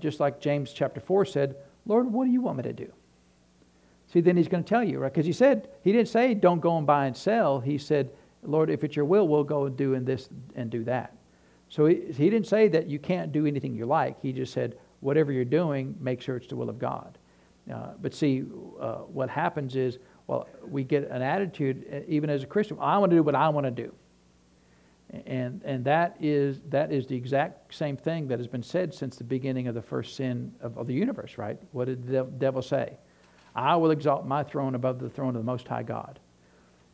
just 0.00 0.18
like 0.18 0.40
James 0.40 0.72
chapter 0.72 1.00
4 1.00 1.24
said, 1.24 1.56
Lord, 1.86 2.12
what 2.12 2.24
do 2.24 2.32
you 2.32 2.40
want 2.40 2.56
me 2.56 2.64
to 2.64 2.72
do? 2.72 2.92
See, 4.12 4.20
then 4.20 4.36
he's 4.36 4.48
going 4.48 4.64
to 4.64 4.68
tell 4.68 4.82
you, 4.82 4.98
right? 4.98 5.12
Because 5.12 5.26
he 5.26 5.32
said, 5.32 5.68
he 5.82 5.92
didn't 5.92 6.08
say, 6.08 6.34
don't 6.34 6.60
go 6.60 6.78
and 6.78 6.86
buy 6.86 7.06
and 7.06 7.16
sell. 7.16 7.60
He 7.60 7.78
said, 7.78 8.10
Lord, 8.46 8.70
if 8.70 8.84
it's 8.84 8.96
your 8.96 9.04
will, 9.04 9.28
we'll 9.28 9.44
go 9.44 9.66
and 9.66 9.76
do 9.76 9.94
and 9.94 10.06
this 10.06 10.28
and 10.54 10.70
do 10.70 10.84
that. 10.84 11.16
So 11.68 11.86
he, 11.86 12.12
he 12.12 12.30
didn't 12.30 12.46
say 12.46 12.68
that 12.68 12.86
you 12.86 12.98
can't 12.98 13.32
do 13.32 13.46
anything 13.46 13.74
you 13.74 13.86
like. 13.86 14.20
He 14.20 14.32
just 14.32 14.52
said, 14.52 14.78
whatever 15.00 15.32
you're 15.32 15.44
doing, 15.44 15.94
make 16.00 16.20
sure 16.20 16.36
it's 16.36 16.46
the 16.46 16.56
will 16.56 16.70
of 16.70 16.78
God. 16.78 17.18
Uh, 17.72 17.90
but 18.00 18.14
see, 18.14 18.44
uh, 18.80 18.98
what 18.98 19.28
happens 19.28 19.74
is 19.74 19.98
well, 20.26 20.48
we 20.66 20.82
get 20.84 21.08
an 21.10 21.22
attitude, 21.22 21.86
uh, 21.92 22.00
even 22.08 22.30
as 22.30 22.42
a 22.42 22.46
Christian, 22.46 22.78
I 22.80 22.98
want 22.98 23.10
to 23.10 23.16
do 23.16 23.22
what 23.22 23.34
I 23.34 23.48
want 23.48 23.64
to 23.64 23.70
do. 23.70 23.94
And, 25.24 25.62
and 25.64 25.84
that, 25.84 26.16
is, 26.20 26.60
that 26.68 26.92
is 26.92 27.06
the 27.06 27.14
exact 27.14 27.72
same 27.72 27.96
thing 27.96 28.26
that 28.28 28.40
has 28.40 28.48
been 28.48 28.62
said 28.62 28.92
since 28.92 29.16
the 29.16 29.24
beginning 29.24 29.68
of 29.68 29.74
the 29.74 29.82
first 29.82 30.16
sin 30.16 30.52
of, 30.60 30.76
of 30.76 30.88
the 30.88 30.94
universe, 30.94 31.38
right? 31.38 31.58
What 31.70 31.84
did 31.84 32.08
the 32.08 32.24
devil 32.24 32.60
say? 32.60 32.98
I 33.54 33.76
will 33.76 33.92
exalt 33.92 34.26
my 34.26 34.42
throne 34.42 34.74
above 34.74 34.98
the 34.98 35.08
throne 35.08 35.30
of 35.30 35.42
the 35.42 35.46
Most 35.46 35.68
High 35.68 35.84
God. 35.84 36.18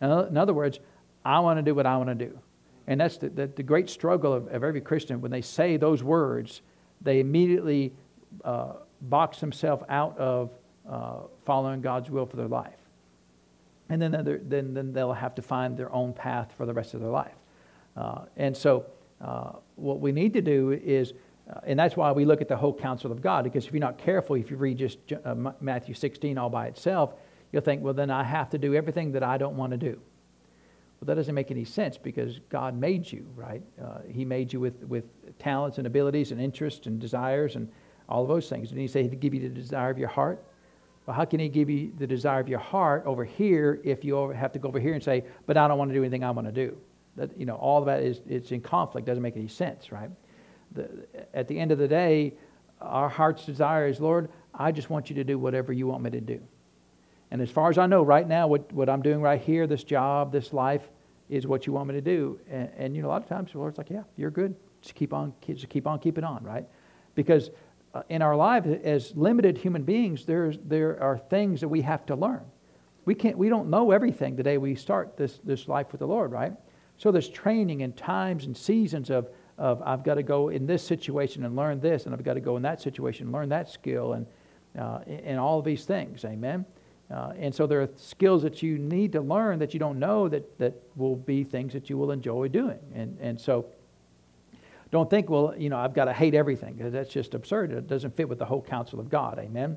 In 0.03 0.37
other 0.37 0.53
words, 0.53 0.81
I 1.25 1.41
want 1.41 1.59
to 1.59 1.63
do 1.63 1.75
what 1.75 1.87
I 1.87 1.97
want 1.97 2.09
to 2.09 2.15
do. 2.15 2.39
And 2.87 3.01
that's 3.01 3.17
the, 3.17 3.29
the, 3.29 3.47
the 3.47 3.63
great 3.63 3.89
struggle 3.89 4.33
of, 4.33 4.49
of, 4.49 4.65
every 4.65 4.81
Christian. 4.81 5.21
When 5.21 5.31
they 5.31 5.41
say 5.41 5.77
those 5.77 6.03
words, 6.03 6.63
they 7.01 7.21
immediately 7.21 7.93
uh, 8.45 8.73
box 9.03 9.39
themselves 9.39 9.85
out 9.89 10.19
of 10.19 10.51
uh, 10.89 11.21
following 11.45 11.81
God's 11.81 12.11
will 12.11 12.27
for 12.27 12.37
their 12.37 12.49
life 12.49 12.83
and 13.93 14.01
then, 14.01 14.41
then, 14.49 14.73
then 14.73 14.93
they'll 14.93 15.13
have 15.13 15.35
to 15.35 15.43
find 15.43 15.77
their 15.77 15.93
own 15.93 16.15
path 16.15 16.53
for 16.57 16.65
the 16.65 16.73
rest 16.73 16.95
of 16.95 17.01
their 17.01 17.11
life. 17.11 17.35
Uh, 17.95 18.23
and 18.39 18.57
so, 18.57 18.87
uh, 19.21 19.53
what 19.77 20.01
we 20.01 20.13
need 20.13 20.33
to 20.33 20.41
do 20.41 20.73
is, 20.73 21.13
uh, 21.51 21.61
and 21.67 21.79
that's 21.79 21.95
why 21.95 22.11
we 22.11 22.25
look 22.25 22.41
at 22.41 22.49
the 22.49 22.57
whole 22.57 22.73
counsel 22.73 23.13
of 23.13 23.21
God, 23.21 23.45
because 23.45 23.67
if 23.67 23.73
you're 23.73 23.81
not 23.81 23.99
careful, 23.99 24.37
if 24.37 24.51
you 24.51 24.57
read 24.57 24.79
just 24.79 24.99
uh, 25.25 25.35
Matthew 25.61 25.95
16 25.95 26.39
all 26.39 26.49
by 26.49 26.69
itself, 26.69 27.13
you'll 27.53 27.63
think, 27.63 27.83
well, 27.83 27.93
then 27.93 28.11
I 28.11 28.25
have 28.25 28.49
to 28.51 28.59
do 28.59 28.75
everything 28.75 29.13
that 29.13 29.23
I 29.23 29.37
don't 29.37 29.57
want 29.59 29.73
to 29.73 29.77
do. 29.77 30.01
Well, 31.03 31.07
that 31.07 31.17
doesn't 31.17 31.35
make 31.35 31.51
any 31.51 31.65
sense 31.65 31.99
because 31.99 32.39
God 32.49 32.79
made 32.79 33.11
you, 33.11 33.27
right? 33.35 33.61
Uh, 33.85 34.03
he 34.09 34.25
made 34.25 34.53
you 34.53 34.61
with, 34.61 34.85
with 34.85 35.05
talents 35.41 35.79
and 35.79 35.87
abilities 35.89 36.31
and 36.31 36.41
interests 36.41 36.87
and 36.87 37.01
desires 37.01 37.57
and 37.57 37.69
all 38.09 38.23
of 38.23 38.29
those 38.29 38.49
things. 38.49 38.69
Didn't 38.69 38.83
He 38.83 38.87
say 38.87 39.03
He'd 39.03 39.19
give 39.19 39.35
you 39.35 39.41
the 39.41 39.49
desire 39.49 39.91
of 39.91 39.99
your 39.99 40.07
heart? 40.07 40.45
Well, 41.05 41.17
how 41.17 41.25
can 41.25 41.41
He 41.41 41.49
give 41.49 41.69
you 41.69 41.93
the 41.99 42.07
desire 42.07 42.39
of 42.39 42.49
your 42.49 42.61
heart 42.61 43.03
over 43.05 43.25
here 43.25 43.81
if 43.83 44.05
you 44.05 44.29
have 44.29 44.53
to 44.53 44.61
go 44.61 44.69
over 44.69 44.79
here 44.79 44.95
and 44.95 45.03
say, 45.03 45.25
but 45.45 45.57
I 45.57 45.67
don't 45.67 45.77
want 45.77 45.91
to 45.91 45.95
do 45.95 46.03
anything 46.05 46.23
I 46.23 46.31
want 46.31 46.47
to 46.47 46.53
do? 46.53 46.77
That, 47.17 47.37
you 47.37 47.47
know, 47.47 47.57
all 47.57 47.81
of 47.81 47.87
that 47.87 48.01
is 48.01 48.21
it's 48.29 48.53
in 48.53 48.61
conflict, 48.61 49.05
doesn't 49.05 49.25
make 49.25 49.37
any 49.37 49.49
sense, 49.49 49.91
right? 49.91 50.11
The, 50.71 50.89
at 51.35 51.49
the 51.49 51.59
end 51.59 51.73
of 51.73 51.79
the 51.79 51.89
day, 51.89 52.35
our 52.81 53.09
heart's 53.09 53.45
desire 53.45 53.89
is, 53.89 53.99
Lord, 54.01 54.29
I 54.55 54.71
just 54.71 54.89
want 54.89 55.11
you 55.11 55.17
to 55.17 55.25
do 55.25 55.37
whatever 55.37 55.73
you 55.73 55.89
want 55.89 56.05
me 56.05 56.11
to 56.11 56.21
do. 56.21 56.41
And 57.33 57.41
as 57.41 57.51
far 57.51 57.71
as 57.71 57.79
I 57.79 57.87
know, 57.87 58.03
right 58.03 58.29
now, 58.29 58.47
what, 58.47 58.71
what 58.75 58.91
I'm 58.91 59.01
doing 59.01 59.23
right 59.23 59.41
here, 59.41 59.67
this 59.67 59.85
job, 59.85 60.33
this 60.33 60.53
life, 60.53 60.83
is 61.31 61.47
what 61.47 61.67
you 61.67 61.73
want 61.73 61.89
me 61.89 61.95
to 61.95 62.03
do. 62.03 62.39
And, 62.51 62.69
and 62.77 62.95
you 62.95 63.01
know, 63.01 63.09
a 63.09 63.13
lot 63.13 63.23
of 63.23 63.29
times 63.29 63.53
the 63.53 63.59
Lord's 63.59 63.79
like, 63.79 63.89
yeah, 63.89 64.03
you're 64.19 64.31
good. 64.31 64.55
Just 64.83 64.95
keep 64.95 65.15
on, 65.15 65.33
just 65.47 65.67
keep 65.71 65.87
on 65.87 65.99
keeping 65.99 66.25
on, 66.25 66.45
right? 66.45 66.67
Because 67.15 67.49
uh, 67.95 68.03
in 68.11 68.21
our 68.21 68.37
lives 68.37 68.69
as 68.85 69.17
limited 69.17 69.57
human 69.57 69.83
beings, 69.83 70.27
there's, 70.27 70.59
there 70.67 71.03
are 71.03 71.17
things 71.17 71.63
that 71.63 71.69
we 71.69 71.81
have 71.81 72.05
to 72.05 72.15
learn. 72.15 72.43
We, 73.07 73.15
can't, 73.15 73.39
we 73.39 73.49
don't 73.49 73.71
know 73.71 73.93
everything 73.93 74.37
the 74.37 74.43
day 74.43 74.59
we 74.59 74.75
start 74.75 75.17
this, 75.17 75.41
this 75.43 75.69
life 75.69 75.87
with 75.91 76.01
the 76.01 76.07
Lord, 76.07 76.33
right? 76.33 76.53
So 76.99 77.11
there's 77.11 77.31
training 77.31 77.81
and 77.81 77.97
times 77.97 78.45
and 78.45 78.55
seasons 78.55 79.09
of, 79.09 79.31
of 79.57 79.81
I've 79.87 80.05
got 80.05 80.17
to 80.17 80.23
go 80.23 80.51
in 80.51 80.67
this 80.67 80.87
situation 80.87 81.47
and 81.47 81.57
learn 81.57 81.81
this, 81.81 82.05
and 82.05 82.15
I've 82.15 82.25
got 82.25 82.35
to 82.35 82.41
go 82.41 82.59
in 82.59 82.63
that 82.65 82.83
situation 82.83 83.29
and 83.29 83.33
learn 83.33 83.49
that 83.49 83.71
skill, 83.71 84.13
and, 84.13 84.27
uh, 84.79 84.99
and 85.07 85.41
all 85.41 85.59
of 85.59 85.65
these 85.65 85.87
things. 85.87 86.27
Amen? 86.27 86.67
Uh, 87.13 87.33
and 87.39 87.55
so 87.55 87.67
there 87.67 87.83
are 87.83 87.89
skills 87.97 88.43
that 88.43 88.63
you 88.63 88.79
need 88.79 89.13
to 89.13 89.21
learn 89.21 89.59
that 89.59 89.75
you 89.75 89.81
don't 89.81 89.99
know 89.99 90.29
that, 90.29 90.59
that 90.59 90.75
will 90.97 91.17
be 91.17 91.45
things 91.45 91.73
that 91.73 91.91
you 91.91 91.99
will 91.99 92.11
enjoy 92.11 92.49
doing. 92.49 92.79
And, 92.95 93.19
and 93.21 93.39
so 93.39 93.67
don't 94.91 95.11
think, 95.11 95.29
well, 95.29 95.55
you 95.57 95.69
know, 95.69 95.79
I've 95.79 95.95
got 95.95 96.07
to 96.07 96.13
hate 96.13 96.35
everything 96.35 96.75
because 96.75 96.93
that's 96.93 97.11
just 97.11 97.35
absurd. 97.35 97.73
It 97.73 97.87
doesn't 97.87 98.17
fit 98.17 98.29
with 98.29 98.39
the 98.39 98.45
whole 98.45 98.63
counsel 98.63 98.99
of 98.99 99.11
God. 99.11 99.39
Amen. 99.39 99.77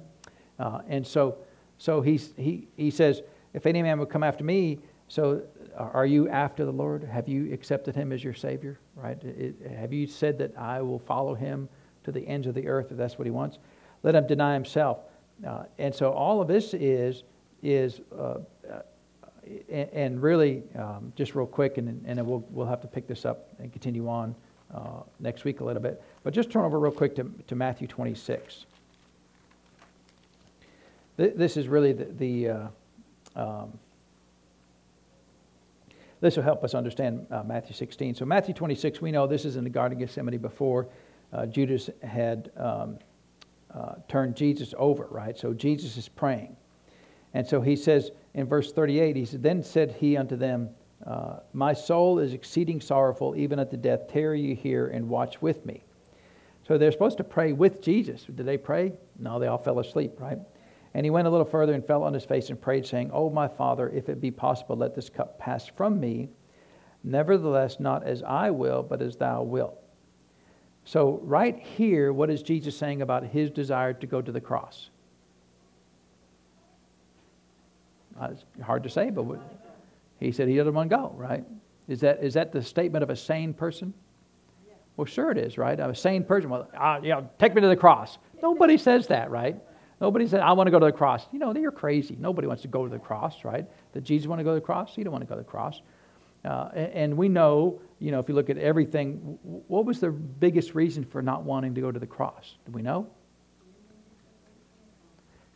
Uh, 0.60 0.80
and 0.88 1.06
so, 1.06 1.38
so 1.78 2.02
he's, 2.02 2.34
he, 2.38 2.68
he 2.78 2.90
says, 2.90 3.22
if 3.54 3.66
any 3.66 3.82
man 3.82 4.00
would 4.00 4.10
come 4.10 4.24
after 4.24 4.44
me, 4.44 4.80
so 5.08 5.42
are 5.78 6.06
you 6.06 6.30
after 6.30 6.64
the 6.64 6.72
Lord? 6.72 7.04
Have 7.04 7.28
you 7.28 7.54
accepted 7.54 7.96
him 7.96 8.12
as 8.12 8.24
your 8.24 8.34
Savior? 8.34 8.80
Right? 8.96 9.22
It, 9.24 9.56
have 9.78 9.92
you 9.92 10.08
said 10.08 10.38
that 10.40 10.58
I 10.58 10.82
will 10.82 11.00
follow 11.00 11.36
him 11.36 11.68
to 12.06 12.12
the 12.12 12.26
ends 12.28 12.48
of 12.48 12.56
the 12.56 12.68
earth 12.68 12.92
if 12.92 12.98
that's 12.98 13.18
what 13.18 13.26
he 13.26 13.32
wants? 13.32 13.58
Let 14.04 14.16
him 14.16 14.26
deny 14.26 14.54
himself. 14.54 15.00
Uh, 15.46 15.64
and 15.78 15.94
so 15.94 16.12
all 16.12 16.42
of 16.42 16.48
this 16.48 16.74
is, 16.74 17.24
is 17.64 18.02
uh, 18.18 18.40
uh 18.72 18.82
and, 19.70 19.90
and, 19.94 20.22
really, 20.24 20.64
um, 20.76 21.14
just 21.16 21.36
real 21.36 21.46
quick, 21.46 21.78
and, 21.78 21.88
and 22.08 22.18
then 22.18 22.26
we'll, 22.26 22.44
we'll 22.50 22.66
have 22.66 22.82
to 22.82 22.88
pick 22.88 23.08
this 23.08 23.26
up 23.26 23.50
and 23.60 23.72
continue 23.72 24.10
on 24.10 24.34
uh, 24.74 25.02
next 25.20 25.44
week 25.44 25.60
a 25.60 25.64
little 25.64 25.82
bit. 25.82 26.02
But 26.24 26.34
just 26.34 26.50
turn 26.50 26.66
over 26.66 26.80
real 26.80 26.92
quick 26.92 27.16
to, 27.18 27.32
to 27.46 27.56
Matthew 27.56 27.88
26. 27.88 28.66
This 31.18 31.58
is 31.58 31.68
really 31.68 31.94
the, 31.94 32.06
the 32.06 32.50
uh, 32.50 32.68
um, 33.36 33.80
this 36.22 36.36
will 36.38 36.44
help 36.44 36.64
us 36.64 36.74
understand 36.74 37.28
uh, 37.30 37.44
Matthew 37.44 37.76
16. 37.76 38.16
So, 38.16 38.26
Matthew 38.26 38.54
26, 38.54 39.02
we 39.02 39.12
know 39.12 39.28
this 39.28 39.46
is 39.46 39.58
in 39.58 39.64
the 39.64 39.70
Garden 39.70 40.02
of 40.02 40.08
Gethsemane 40.08 40.38
before 40.40 40.88
uh, 41.32 41.46
Judas 41.46 41.90
had 42.04 42.52
um, 42.58 42.98
uh, 43.76 43.96
turned 44.08 44.36
Jesus 44.36 44.74
over, 44.78 45.08
right? 45.12 45.38
So, 45.38 45.54
Jesus 45.54 45.98
is 45.98 46.08
praying. 46.08 46.56
And 47.36 47.46
so 47.46 47.60
he 47.60 47.76
says 47.76 48.12
in 48.34 48.48
verse 48.48 48.72
38, 48.72 49.16
he 49.16 49.26
said, 49.26 49.44
Then 49.44 49.62
said 49.62 49.92
he 49.92 50.16
unto 50.16 50.38
them, 50.38 50.70
uh, 51.06 51.40
my 51.54 51.74
soul 51.74 52.20
is 52.20 52.34
exceeding 52.34 52.80
sorrowful, 52.82 53.36
even 53.36 53.60
unto 53.60 53.78
death. 53.78 54.08
Tarry 54.08 54.42
you 54.42 54.56
here 54.56 54.88
and 54.88 55.08
watch 55.08 55.42
with 55.42 55.66
me. 55.66 55.84
So 56.68 56.78
they're 56.78 56.92
supposed 56.92 57.18
to 57.18 57.24
pray 57.24 57.54
with 57.54 57.82
Jesus. 57.82 58.24
Did 58.24 58.46
they 58.46 58.58
pray? 58.58 58.94
No, 59.20 59.38
they 59.38 59.48
all 59.48 59.58
fell 59.58 59.80
asleep, 59.80 60.20
right? 60.20 60.40
And 60.94 61.06
he 61.06 61.10
went 61.10 61.28
a 61.28 61.30
little 61.30 61.46
further 61.46 61.74
and 61.74 61.86
fell 61.86 62.04
on 62.04 62.14
his 62.14 62.26
face 62.26 62.50
and 62.50 62.60
prayed, 62.60 62.86
saying, 62.86 63.12
Oh, 63.14 63.30
my 63.30 63.48
Father, 63.48 63.90
if 63.90 64.10
it 64.10 64.22
be 64.22 64.32
possible, 64.32 64.78
let 64.78 64.96
this 64.96 65.10
cup 65.10 65.38
pass 65.38 65.68
from 65.68 66.00
me. 66.00 66.30
Nevertheless, 67.04 67.80
not 67.80 68.04
as 68.04 68.24
I 68.24 68.50
will, 68.50 68.82
but 68.82 69.02
as 69.02 69.18
thou 69.18 69.44
wilt. 69.44 69.78
So, 70.86 71.20
right 71.24 71.58
here, 71.60 72.14
what 72.14 72.30
is 72.30 72.44
Jesus 72.44 72.78
saying 72.78 73.02
about 73.02 73.26
his 73.26 73.50
desire 73.50 73.94
to 73.94 74.08
go 74.08 74.22
to 74.22 74.32
the 74.32 74.40
cross? 74.40 74.92
Uh, 78.22 78.30
it's 78.32 78.46
hard 78.64 78.84
to 78.84 78.90
say, 78.90 79.10
but 79.10 79.26
he 80.20 80.32
said 80.32 80.48
he 80.48 80.56
doesn't 80.56 80.74
want 80.74 80.90
to 80.90 80.96
go, 80.96 81.14
right? 81.18 81.44
Is 81.88 82.00
that, 82.02 82.24
is 82.24 82.36
that 82.36 82.52
the 82.52 82.62
statement 82.62 83.04
of 83.04 83.10
a 83.10 83.16
sane 83.16 83.54
person? 83.54 83.94
Well, 84.96 85.06
sure 85.06 85.32
it 85.32 85.38
is, 85.38 85.58
right? 85.58 85.78
A 85.78 85.94
sane 85.94 86.24
person, 86.24 86.50
well, 86.50 86.70
uh, 86.78 87.00
know, 87.02 87.30
take 87.40 87.54
me 87.54 87.62
to 87.62 87.68
the 87.68 87.76
cross. 87.76 88.18
Nobody 88.42 88.78
says 88.78 89.08
that, 89.08 89.30
right? 89.30 89.58
Nobody 90.00 90.28
said, 90.28 90.42
I 90.42 90.54
want 90.54 90.68
to 90.68 90.72
go 90.72 90.80
to 90.80 90.86
the 90.86 90.92
cross. 90.92 91.26
You 91.32 91.40
know, 91.40 91.54
you're 91.56 91.72
crazy. 91.72 92.16
Nobody 92.20 92.48
wants 92.48 92.62
to 92.62 92.68
go 92.68 92.86
to 92.86 92.92
the 92.92 93.00
cross, 93.00 93.44
right? 93.44 93.66
Did 93.94 94.06
Jesus 94.06 94.28
want 94.28 94.40
to 94.40 94.44
go 94.44 94.52
to 94.52 94.60
the 94.60 94.66
cross? 94.66 94.96
He 94.96 95.02
didn't 95.02 95.14
want 95.14 95.24
to 95.24 95.28
go 95.28 95.36
to 95.36 95.42
the 95.42 95.50
cross. 95.50 95.82
Uh, 96.46 96.70
and 96.76 97.18
we 97.18 97.28
know, 97.28 97.82
you 98.00 98.12
know, 98.12 98.20
if 98.20 98.30
you 98.30 98.36
look 98.36 98.50
at 98.50 98.58
everything, 98.58 99.38
what 99.68 99.86
was 99.86 100.00
the 100.00 100.12
biggest 100.12 100.76
reason 100.76 101.04
for 101.04 101.22
not 101.22 101.44
wanting 101.44 101.74
to 101.76 101.82
go 101.82 101.92
to 101.92 102.00
the 102.00 102.08
cross? 102.08 102.56
Do 102.66 102.72
we 102.72 102.82
know? 102.82 103.08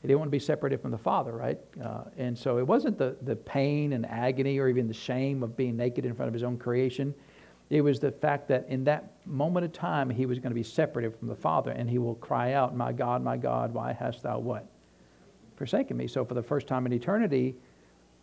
He 0.02 0.08
didn't 0.08 0.20
want 0.20 0.30
to 0.30 0.32
be 0.32 0.40
separated 0.40 0.82
from 0.82 0.92
the 0.92 0.98
Father, 0.98 1.34
right? 1.34 1.60
Uh, 1.84 2.06
and 2.18 2.38
so 2.38 2.58
it 2.58 2.66
wasn't 2.66 2.98
the, 2.98 3.18
the 3.24 3.36
pain 3.36 3.94
and 3.94 4.06
agony 4.06 4.58
or 4.58 4.70
even 4.70 4.88
the 4.88 4.94
shame 4.94 5.44
of 5.44 5.58
being 5.58 5.76
naked 5.76 6.06
in 6.06 6.16
front 6.16 6.28
of 6.28 6.34
his 6.34 6.44
own 6.44 6.58
creation. 6.58 7.14
It 7.70 7.82
was 7.82 8.00
the 8.00 8.12
fact 8.12 8.48
that 8.48 8.66
in 8.70 8.84
that 8.86 9.12
moment 9.26 9.66
of 9.66 9.74
time, 9.74 10.10
he 10.10 10.26
was 10.26 10.40
going 10.40 10.52
to 10.52 10.56
be 10.56 10.64
separated 10.64 11.16
from 11.20 11.28
the 11.28 11.36
Father, 11.36 11.72
and 11.72 11.90
he 11.90 12.00
will 12.00 12.16
cry 12.16 12.54
out, 12.54 12.76
My 12.76 12.94
God, 12.94 13.24
my 13.24 13.38
God, 13.38 13.74
why 13.74 13.94
hast 13.94 14.24
thou 14.24 14.40
what? 14.40 14.66
Forsaken 15.58 15.96
me. 15.98 16.08
So 16.08 16.24
for 16.24 16.34
the 16.34 16.42
first 16.42 16.66
time 16.66 16.86
in 16.86 16.94
eternity, 16.94 17.56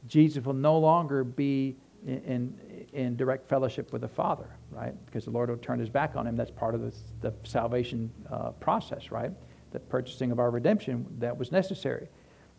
Jesus 0.09 0.45
will 0.45 0.55
no 0.55 0.79
longer 0.79 1.23
be 1.23 1.77
in, 2.07 2.87
in, 2.93 3.17
direct 3.17 3.49
fellowship 3.49 3.93
with 3.93 4.03
the 4.03 4.09
Father, 4.09 4.49
right? 4.71 4.95
Because 5.07 5.25
the 5.25 5.31
Lord 5.31 5.51
will 5.51 5.57
turn 5.57 5.79
his 5.79 5.89
back 5.89 6.15
on 6.17 6.27
him. 6.27 6.37
That's 6.37 6.51
part 6.51 6.75
of 6.75 6.81
the, 6.81 6.95
the 7.21 7.35
salvation 7.43 8.11
uh, 8.31 8.51
process, 8.51 9.11
right? 9.11 9.33
The 9.73 9.81
purchasing 9.81 10.31
of 10.31 10.39
our 10.39 10.51
redemption 10.51 11.07
that 11.19 11.37
was 11.37 11.51
necessary. 11.51 12.09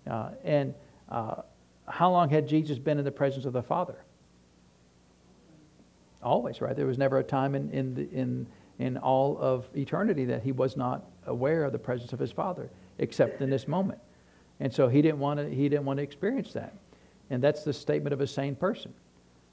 Uh, 0.10 0.32
and 0.44 0.74
uh, 1.10 1.42
how 1.88 2.12
long 2.12 2.30
had 2.30 2.48
Jesus 2.48 2.78
been 2.78 3.00
in 3.00 3.06
the 3.06 3.12
presence 3.12 3.46
of 3.46 3.54
the 3.54 3.64
Father? 3.64 4.04
Always, 6.22 6.60
right? 6.62 6.76
There 6.76 6.88
was 6.88 6.98
never 6.98 7.20
a 7.20 7.24
time 7.24 7.56
in, 7.56 7.70
in, 7.72 7.94
the, 7.94 8.10
in, 8.12 8.48
in 8.80 8.98
all 8.98 9.38
of 9.40 9.66
eternity 9.76 10.26
that 10.26 10.44
he 10.44 10.52
was 10.52 10.76
not 10.76 11.06
aware 11.26 11.64
of 11.64 11.72
the 11.72 11.80
presence 11.80 12.12
of 12.12 12.20
his 12.20 12.32
Father, 12.32 12.70
except 12.98 13.42
in 13.42 13.50
this 13.50 13.68
moment. 13.68 14.00
And 14.60 14.74
so 14.74 14.88
he 14.88 15.02
didn't 15.02 15.20
want 15.20 15.40
to, 15.40 15.50
he 15.50 15.70
didn't 15.70 15.86
want 15.86 15.98
to 15.98 16.04
experience 16.04 16.54
that. 16.54 16.74
And 17.30 17.44
that's 17.44 17.64
the 17.64 17.74
statement 17.74 18.14
of 18.14 18.22
a 18.22 18.28
sane 18.28 18.56
person. 18.56 18.94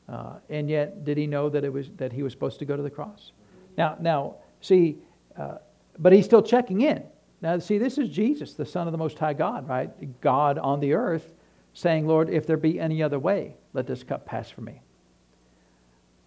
Uh, 0.08 0.34
and 0.50 0.68
yet, 0.68 1.04
did 1.04 1.16
he 1.16 1.26
know 1.26 1.48
that, 1.48 1.64
it 1.64 1.72
was, 1.72 1.90
that 1.96 2.12
he 2.12 2.22
was 2.22 2.32
supposed 2.32 2.58
to 2.58 2.64
go 2.64 2.76
to 2.76 2.82
the 2.82 2.90
cross? 2.90 3.32
Now, 3.76 3.96
now 4.00 4.36
see, 4.60 4.98
uh, 5.38 5.56
but 5.98 6.12
he's 6.12 6.24
still 6.24 6.42
checking 6.42 6.82
in. 6.82 7.02
Now, 7.40 7.58
see, 7.58 7.78
this 7.78 7.98
is 7.98 8.08
Jesus, 8.08 8.54
the 8.54 8.66
Son 8.66 8.86
of 8.86 8.92
the 8.92 8.98
Most 8.98 9.18
High 9.18 9.34
God, 9.34 9.68
right? 9.68 10.20
God 10.20 10.58
on 10.58 10.80
the 10.80 10.94
earth 10.94 11.32
saying, 11.74 12.06
Lord, 12.06 12.30
if 12.30 12.46
there 12.46 12.56
be 12.56 12.78
any 12.78 13.02
other 13.02 13.18
way, 13.18 13.56
let 13.72 13.86
this 13.86 14.02
cup 14.02 14.24
pass 14.24 14.48
from 14.48 14.64
me. 14.64 14.80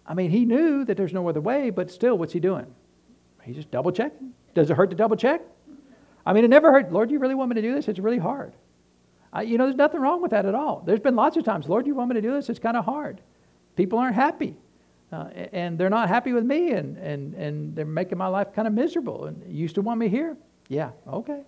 I 0.06 0.14
mean, 0.14 0.30
he 0.30 0.44
knew 0.44 0.84
that 0.84 0.96
there's 0.96 1.12
no 1.12 1.28
other 1.28 1.40
way, 1.40 1.70
but 1.70 1.90
still, 1.90 2.16
what's 2.16 2.32
he 2.32 2.40
doing? 2.40 2.66
He's 3.42 3.56
just 3.56 3.70
double 3.70 3.92
checking. 3.92 4.32
Does 4.54 4.70
it 4.70 4.76
hurt 4.76 4.90
to 4.90 4.96
double 4.96 5.16
check? 5.16 5.42
I 6.24 6.32
mean, 6.32 6.44
it 6.44 6.48
never 6.48 6.70
hurt. 6.70 6.92
Lord, 6.92 7.10
you 7.10 7.18
really 7.18 7.34
want 7.34 7.50
me 7.50 7.54
to 7.54 7.62
do 7.62 7.74
this? 7.74 7.88
It's 7.88 7.98
really 7.98 8.18
hard. 8.18 8.52
I, 9.32 9.42
you 9.42 9.58
know, 9.58 9.64
there's 9.64 9.76
nothing 9.76 10.00
wrong 10.00 10.22
with 10.22 10.30
that 10.30 10.46
at 10.46 10.54
all. 10.54 10.82
There's 10.84 11.00
been 11.00 11.16
lots 11.16 11.36
of 11.36 11.44
times, 11.44 11.68
Lord, 11.68 11.86
you 11.86 11.94
want 11.94 12.10
me 12.10 12.14
to 12.14 12.22
do 12.22 12.32
this? 12.32 12.48
It's 12.48 12.58
kind 12.58 12.76
of 12.76 12.84
hard. 12.84 13.20
People 13.78 14.00
aren't 14.00 14.16
happy. 14.16 14.56
Uh, 15.12 15.28
and 15.52 15.78
they're 15.78 15.88
not 15.88 16.08
happy 16.08 16.32
with 16.32 16.44
me, 16.44 16.72
and, 16.72 16.98
and, 16.98 17.32
and 17.34 17.76
they're 17.76 17.86
making 17.86 18.18
my 18.18 18.26
life 18.26 18.52
kind 18.52 18.66
of 18.66 18.74
miserable. 18.74 19.26
And 19.26 19.40
you 19.46 19.60
used 19.60 19.76
to 19.76 19.82
want 19.82 20.00
me 20.00 20.08
here? 20.08 20.36
Yeah, 20.68 20.90
okay. 21.06 21.42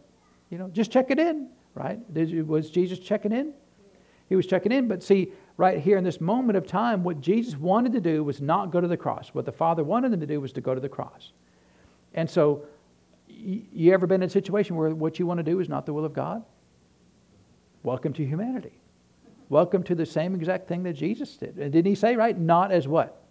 You 0.48 0.58
know, 0.58 0.68
just 0.68 0.92
check 0.92 1.10
it 1.10 1.18
in, 1.18 1.48
right? 1.74 1.98
Did, 2.14 2.46
was 2.46 2.70
Jesus 2.70 3.00
checking 3.00 3.32
in? 3.32 3.52
He 4.28 4.36
was 4.36 4.46
checking 4.46 4.70
in, 4.70 4.86
but 4.86 5.02
see, 5.02 5.32
right 5.56 5.80
here 5.80 5.98
in 5.98 6.04
this 6.04 6.20
moment 6.20 6.56
of 6.56 6.68
time, 6.68 7.02
what 7.02 7.20
Jesus 7.20 7.56
wanted 7.56 7.92
to 7.94 8.00
do 8.00 8.22
was 8.22 8.40
not 8.40 8.70
go 8.70 8.80
to 8.80 8.86
the 8.86 8.96
cross. 8.96 9.30
What 9.32 9.44
the 9.44 9.52
Father 9.52 9.82
wanted 9.82 10.12
him 10.12 10.20
to 10.20 10.26
do 10.26 10.40
was 10.40 10.52
to 10.52 10.60
go 10.60 10.72
to 10.72 10.80
the 10.80 10.88
cross. 10.88 11.32
And 12.14 12.30
so, 12.30 12.64
you 13.26 13.92
ever 13.92 14.06
been 14.06 14.22
in 14.22 14.28
a 14.28 14.30
situation 14.30 14.76
where 14.76 14.90
what 14.90 15.18
you 15.18 15.26
want 15.26 15.38
to 15.38 15.44
do 15.44 15.58
is 15.58 15.68
not 15.68 15.84
the 15.84 15.92
will 15.92 16.04
of 16.04 16.12
God? 16.12 16.44
Welcome 17.82 18.12
to 18.12 18.24
humanity. 18.24 18.79
Welcome 19.50 19.82
to 19.82 19.94
the 19.94 20.06
same 20.06 20.34
exact 20.34 20.68
thing 20.68 20.84
that 20.84 20.94
Jesus 20.94 21.36
did. 21.36 21.58
And 21.58 21.72
didn't 21.72 21.88
he 21.88 21.96
say, 21.96 22.16
right? 22.16 22.38
Not 22.38 22.72
as 22.72 22.88
what? 22.88 23.22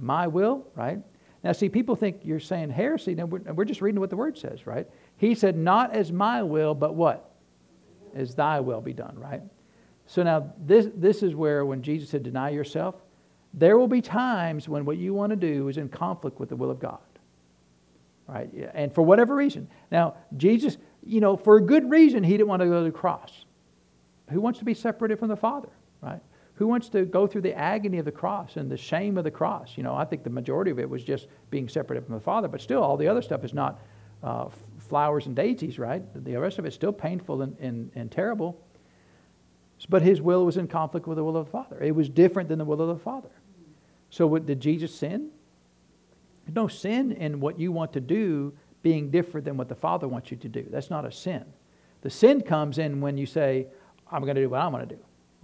My 0.00 0.28
will, 0.28 0.66
right? 0.74 1.00
Now, 1.42 1.52
see, 1.52 1.68
people 1.68 1.96
think 1.96 2.20
you're 2.22 2.40
saying 2.40 2.70
heresy. 2.70 3.14
Now, 3.14 3.26
we're, 3.26 3.40
we're 3.52 3.64
just 3.64 3.82
reading 3.82 4.00
what 4.00 4.10
the 4.10 4.16
word 4.16 4.38
says, 4.38 4.66
right? 4.66 4.86
He 5.16 5.34
said, 5.34 5.56
Not 5.56 5.92
as 5.92 6.12
my 6.12 6.42
will, 6.42 6.74
but 6.74 6.94
what? 6.94 7.32
As 8.14 8.34
thy 8.34 8.60
will 8.60 8.80
be 8.80 8.92
done, 8.92 9.18
right? 9.18 9.42
So 10.06 10.22
now 10.24 10.52
this, 10.66 10.88
this 10.96 11.22
is 11.22 11.36
where 11.36 11.64
when 11.64 11.82
Jesus 11.82 12.10
said, 12.10 12.24
deny 12.24 12.50
yourself, 12.50 12.96
there 13.54 13.78
will 13.78 13.86
be 13.86 14.00
times 14.00 14.68
when 14.68 14.84
what 14.84 14.96
you 14.96 15.14
want 15.14 15.30
to 15.30 15.36
do 15.36 15.68
is 15.68 15.76
in 15.76 15.88
conflict 15.88 16.40
with 16.40 16.48
the 16.48 16.56
will 16.56 16.70
of 16.70 16.80
God. 16.80 16.98
Right? 18.26 18.50
And 18.74 18.92
for 18.92 19.02
whatever 19.02 19.36
reason. 19.36 19.68
Now, 19.90 20.14
Jesus, 20.36 20.78
you 21.04 21.20
know, 21.20 21.36
for 21.36 21.56
a 21.56 21.60
good 21.60 21.88
reason, 21.90 22.24
he 22.24 22.32
didn't 22.32 22.48
want 22.48 22.60
to 22.60 22.66
go 22.66 22.78
to 22.78 22.90
the 22.90 22.96
cross. 22.96 23.44
Who 24.30 24.40
wants 24.40 24.58
to 24.60 24.64
be 24.64 24.74
separated 24.74 25.18
from 25.18 25.28
the 25.28 25.36
Father? 25.36 25.68
Right? 26.00 26.20
Who 26.54 26.66
wants 26.66 26.88
to 26.90 27.04
go 27.04 27.26
through 27.26 27.42
the 27.42 27.54
agony 27.54 27.98
of 27.98 28.04
the 28.04 28.12
cross 28.12 28.56
and 28.56 28.70
the 28.70 28.76
shame 28.76 29.16
of 29.16 29.24
the 29.24 29.30
cross? 29.30 29.76
You 29.76 29.82
know, 29.82 29.94
I 29.94 30.04
think 30.04 30.24
the 30.24 30.30
majority 30.30 30.70
of 30.70 30.78
it 30.78 30.88
was 30.88 31.02
just 31.02 31.26
being 31.50 31.68
separated 31.68 32.04
from 32.04 32.14
the 32.14 32.20
Father, 32.20 32.48
but 32.48 32.60
still, 32.60 32.82
all 32.82 32.96
the 32.96 33.08
other 33.08 33.22
stuff 33.22 33.44
is 33.44 33.54
not 33.54 33.80
uh, 34.22 34.48
flowers 34.78 35.26
and 35.26 35.34
daisies, 35.34 35.78
right? 35.78 36.02
The 36.24 36.36
rest 36.36 36.58
of 36.58 36.66
it's 36.66 36.76
still 36.76 36.92
painful 36.92 37.42
and, 37.42 37.56
and, 37.58 37.90
and 37.94 38.10
terrible. 38.10 38.60
But 39.88 40.02
his 40.02 40.20
will 40.20 40.44
was 40.44 40.58
in 40.58 40.68
conflict 40.68 41.06
with 41.06 41.16
the 41.16 41.24
will 41.24 41.36
of 41.38 41.46
the 41.46 41.52
Father. 41.52 41.80
It 41.80 41.94
was 41.94 42.08
different 42.08 42.50
than 42.50 42.58
the 42.58 42.64
will 42.66 42.82
of 42.82 42.88
the 42.88 43.02
Father. 43.02 43.30
So, 44.10 44.26
what, 44.26 44.44
did 44.44 44.60
Jesus 44.60 44.94
sin? 44.94 45.30
no 46.54 46.68
sin 46.68 47.12
in 47.12 47.40
what 47.40 47.58
you 47.58 47.72
want 47.72 47.92
to 47.92 48.00
do 48.00 48.52
being 48.82 49.10
different 49.10 49.44
than 49.44 49.56
what 49.56 49.68
the 49.68 49.74
Father 49.74 50.08
wants 50.08 50.30
you 50.30 50.36
to 50.38 50.48
do. 50.48 50.66
That's 50.70 50.90
not 50.90 51.04
a 51.04 51.12
sin. 51.12 51.44
The 52.02 52.10
sin 52.10 52.40
comes 52.40 52.78
in 52.78 53.00
when 53.00 53.18
you 53.18 53.26
say, 53.26 53.66
I'm 54.10 54.22
going 54.22 54.34
to 54.36 54.42
do 54.42 54.50
what 54.50 54.60
I 54.60 54.68
want 54.68 54.88
to 54.88 54.94
do. 54.94 55.00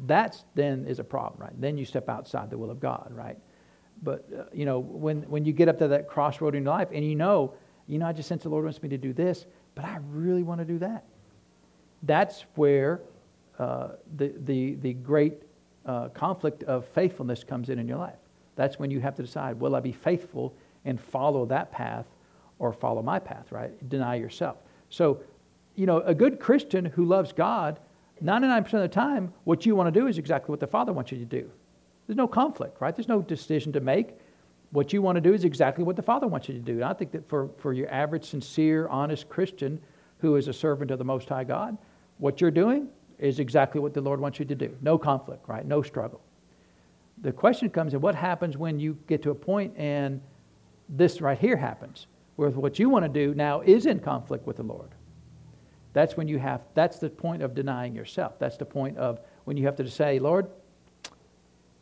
That's 0.06 0.44
then 0.54 0.86
is 0.86 0.98
a 0.98 1.04
problem, 1.04 1.40
right? 1.40 1.60
Then 1.60 1.78
you 1.78 1.84
step 1.84 2.08
outside 2.08 2.50
the 2.50 2.58
will 2.58 2.70
of 2.70 2.80
God, 2.80 3.08
right? 3.10 3.38
But, 4.02 4.26
uh, 4.36 4.44
you 4.52 4.66
know, 4.66 4.78
when, 4.78 5.22
when 5.22 5.44
you 5.44 5.52
get 5.52 5.68
up 5.68 5.78
to 5.78 5.88
that 5.88 6.08
crossroad 6.08 6.54
in 6.54 6.64
your 6.64 6.72
life 6.72 6.88
and 6.92 7.04
you 7.04 7.14
know, 7.14 7.54
you 7.86 7.98
know, 7.98 8.06
I 8.06 8.12
just 8.12 8.28
sense 8.28 8.42
the 8.42 8.48
Lord 8.48 8.64
wants 8.64 8.82
me 8.82 8.88
to 8.90 8.98
do 8.98 9.12
this, 9.12 9.46
but 9.74 9.84
I 9.84 9.98
really 10.10 10.42
want 10.42 10.60
to 10.60 10.64
do 10.64 10.78
that. 10.80 11.04
That's 12.02 12.44
where 12.56 13.00
uh, 13.58 13.90
the, 14.16 14.34
the, 14.44 14.74
the 14.74 14.92
great 14.92 15.34
uh, 15.86 16.08
conflict 16.08 16.62
of 16.64 16.84
faithfulness 16.88 17.42
comes 17.42 17.70
in 17.70 17.78
in 17.78 17.88
your 17.88 17.98
life. 17.98 18.18
That's 18.54 18.78
when 18.78 18.90
you 18.90 19.00
have 19.00 19.14
to 19.16 19.22
decide 19.22 19.58
will 19.58 19.76
I 19.76 19.80
be 19.80 19.92
faithful 19.92 20.54
and 20.84 21.00
follow 21.00 21.46
that 21.46 21.72
path 21.72 22.06
or 22.58 22.72
follow 22.72 23.02
my 23.02 23.18
path, 23.18 23.50
right? 23.50 23.88
Deny 23.88 24.16
yourself. 24.16 24.56
So, 24.88 25.20
you 25.74 25.86
know, 25.86 26.00
a 26.00 26.14
good 26.14 26.40
Christian 26.40 26.84
who 26.84 27.04
loves 27.04 27.32
God, 27.32 27.78
99% 28.22 28.64
of 28.74 28.80
the 28.80 28.88
time, 28.88 29.32
what 29.44 29.66
you 29.66 29.76
want 29.76 29.92
to 29.92 30.00
do 30.00 30.06
is 30.06 30.18
exactly 30.18 30.50
what 30.50 30.60
the 30.60 30.66
Father 30.66 30.92
wants 30.92 31.12
you 31.12 31.18
to 31.18 31.24
do. 31.24 31.50
There's 32.06 32.16
no 32.16 32.28
conflict, 32.28 32.80
right? 32.80 32.94
There's 32.94 33.08
no 33.08 33.20
decision 33.20 33.72
to 33.72 33.80
make. 33.80 34.18
What 34.70 34.92
you 34.92 35.02
want 35.02 35.16
to 35.16 35.20
do 35.20 35.34
is 35.34 35.44
exactly 35.44 35.84
what 35.84 35.96
the 35.96 36.02
Father 36.02 36.26
wants 36.26 36.48
you 36.48 36.54
to 36.54 36.60
do. 36.60 36.74
And 36.74 36.84
I 36.84 36.92
think 36.92 37.12
that 37.12 37.28
for, 37.28 37.50
for 37.58 37.72
your 37.72 37.90
average, 37.90 38.24
sincere, 38.24 38.88
honest 38.88 39.28
Christian 39.28 39.80
who 40.18 40.36
is 40.36 40.48
a 40.48 40.52
servant 40.52 40.90
of 40.90 40.98
the 40.98 41.04
Most 41.04 41.28
High 41.28 41.44
God, 41.44 41.76
what 42.18 42.40
you're 42.40 42.50
doing 42.50 42.88
is 43.18 43.38
exactly 43.38 43.80
what 43.80 43.94
the 43.94 44.00
Lord 44.00 44.20
wants 44.20 44.38
you 44.38 44.44
to 44.46 44.54
do. 44.54 44.76
No 44.80 44.98
conflict, 44.98 45.48
right? 45.48 45.64
No 45.64 45.82
struggle. 45.82 46.20
The 47.22 47.32
question 47.32 47.70
comes 47.70 47.94
in 47.94 48.00
what 48.00 48.14
happens 48.14 48.56
when 48.56 48.78
you 48.78 48.98
get 49.06 49.22
to 49.22 49.30
a 49.30 49.34
point 49.34 49.74
and 49.76 50.20
this 50.88 51.20
right 51.20 51.38
here 51.38 51.56
happens, 51.56 52.06
where 52.36 52.50
what 52.50 52.78
you 52.78 52.88
want 52.88 53.04
to 53.04 53.08
do 53.08 53.34
now 53.34 53.60
is 53.60 53.86
in 53.86 54.00
conflict 54.00 54.46
with 54.46 54.56
the 54.56 54.62
Lord. 54.62 54.90
That's 55.96 56.14
when 56.14 56.28
you 56.28 56.38
have, 56.38 56.60
that's 56.74 56.98
the 56.98 57.08
point 57.08 57.42
of 57.42 57.54
denying 57.54 57.94
yourself. 57.94 58.38
That's 58.38 58.58
the 58.58 58.66
point 58.66 58.98
of 58.98 59.18
when 59.44 59.56
you 59.56 59.64
have 59.64 59.76
to 59.76 59.88
say, 59.88 60.18
Lord, 60.18 60.46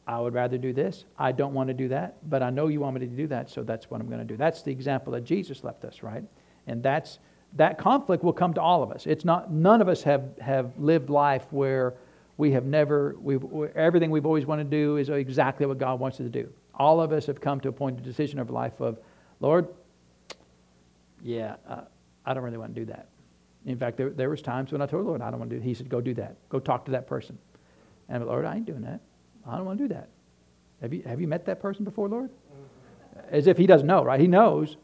I 0.07 0.21
would 0.21 0.35
rather 0.35 0.57
do 0.57 0.73
this. 0.73 1.05
I 1.19 1.33
don't 1.33 1.53
want 1.53 1.67
to 1.67 1.75
do 1.75 1.89
that, 1.89 2.19
but 2.31 2.41
I 2.41 2.51
know 2.51 2.69
you 2.69 2.79
want 2.79 2.95
me 2.95 3.01
to 3.01 3.09
do 3.09 3.27
that, 3.27 3.51
so 3.51 3.65
that's 3.65 3.91
what 3.91 4.01
I'm 4.01 4.07
going 4.07 4.21
to 4.21 4.25
do. 4.25 4.37
That's 4.37 4.63
the 4.63 4.71
example 4.71 5.13
that 5.15 5.25
Jesus 5.25 5.65
left 5.65 5.85
us, 5.85 6.05
right? 6.05 6.23
And 6.69 6.81
that's 6.81 7.19
that 7.55 7.77
conflict 7.77 8.23
will 8.23 8.33
come 8.33 8.55
to 8.55 8.61
all 8.61 8.85
of 8.85 8.93
us. 8.93 9.05
It's 9.09 9.25
not, 9.25 9.51
none 9.51 9.83
of 9.83 9.89
us 9.89 10.05
have, 10.05 10.23
have 10.41 10.79
lived 10.79 11.11
life 11.11 11.47
where 11.51 11.95
we 12.37 12.53
have 12.53 12.67
never, 12.67 13.17
we've, 13.21 13.43
everything 13.75 14.13
we've 14.13 14.27
always 14.27 14.47
wanted 14.47 14.71
to 14.71 14.77
do 14.77 14.97
is 14.97 15.09
exactly 15.09 15.67
what 15.67 15.79
God 15.79 15.99
wants 15.99 16.21
us 16.21 16.27
to 16.27 16.31
do. 16.31 16.49
All 16.77 17.01
of 17.01 17.11
us 17.11 17.27
have 17.27 17.41
come 17.41 17.59
to 17.63 17.69
a 17.69 17.73
point 17.73 17.99
of 17.99 18.05
decision 18.05 18.39
of 18.39 18.49
life 18.49 18.81
of, 18.81 18.97
Lord, 19.41 19.67
yeah, 21.21 21.57
uh, 21.69 21.81
I 22.25 22.33
don't 22.33 22.45
really 22.45 22.59
want 22.59 22.77
to 22.77 22.81
do 22.81 22.87
that. 22.87 23.09
In 23.67 23.79
fact, 23.79 23.97
there, 23.97 24.11
there 24.11 24.29
was 24.29 24.43
times 24.43 24.73
when 24.73 24.83
I 24.83 24.87
told 24.87 25.05
the 25.05 25.09
Lord, 25.09 25.23
I 25.23 25.31
don't 25.31 25.39
want 25.39 25.51
to 25.51 25.57
do 25.57 25.63
it. 25.63 25.65
He 25.65 25.75
said, 25.75 25.89
go 25.89 26.01
do 26.01 26.15
that. 26.15 26.37
Go 26.49 26.59
talk 26.59 26.85
to 26.85 26.91
that 26.93 27.07
person. 27.07 27.39
And 28.09 28.23
I'm, 28.23 28.29
Lord, 28.29 28.45
I 28.45 28.57
ain't 28.57 28.67
doing 28.67 28.83
that. 28.83 29.01
I 29.47 29.57
don't 29.57 29.65
want 29.65 29.79
to 29.79 29.89
do 29.89 29.95
that. 29.95 30.09
Have 30.83 30.93
you, 30.93 31.03
have 31.07 31.21
you 31.21 31.27
met 31.27 31.47
that 31.47 31.61
person 31.61 31.85
before, 31.85 32.09
Lord? 32.09 32.31
Mm-hmm. 32.31 33.35
As 33.35 33.47
if 33.47 33.57
he 33.57 33.67
doesn't 33.67 33.87
know, 33.87 34.05
right? 34.05 34.21
He 34.21 34.27
knows. 34.27 34.77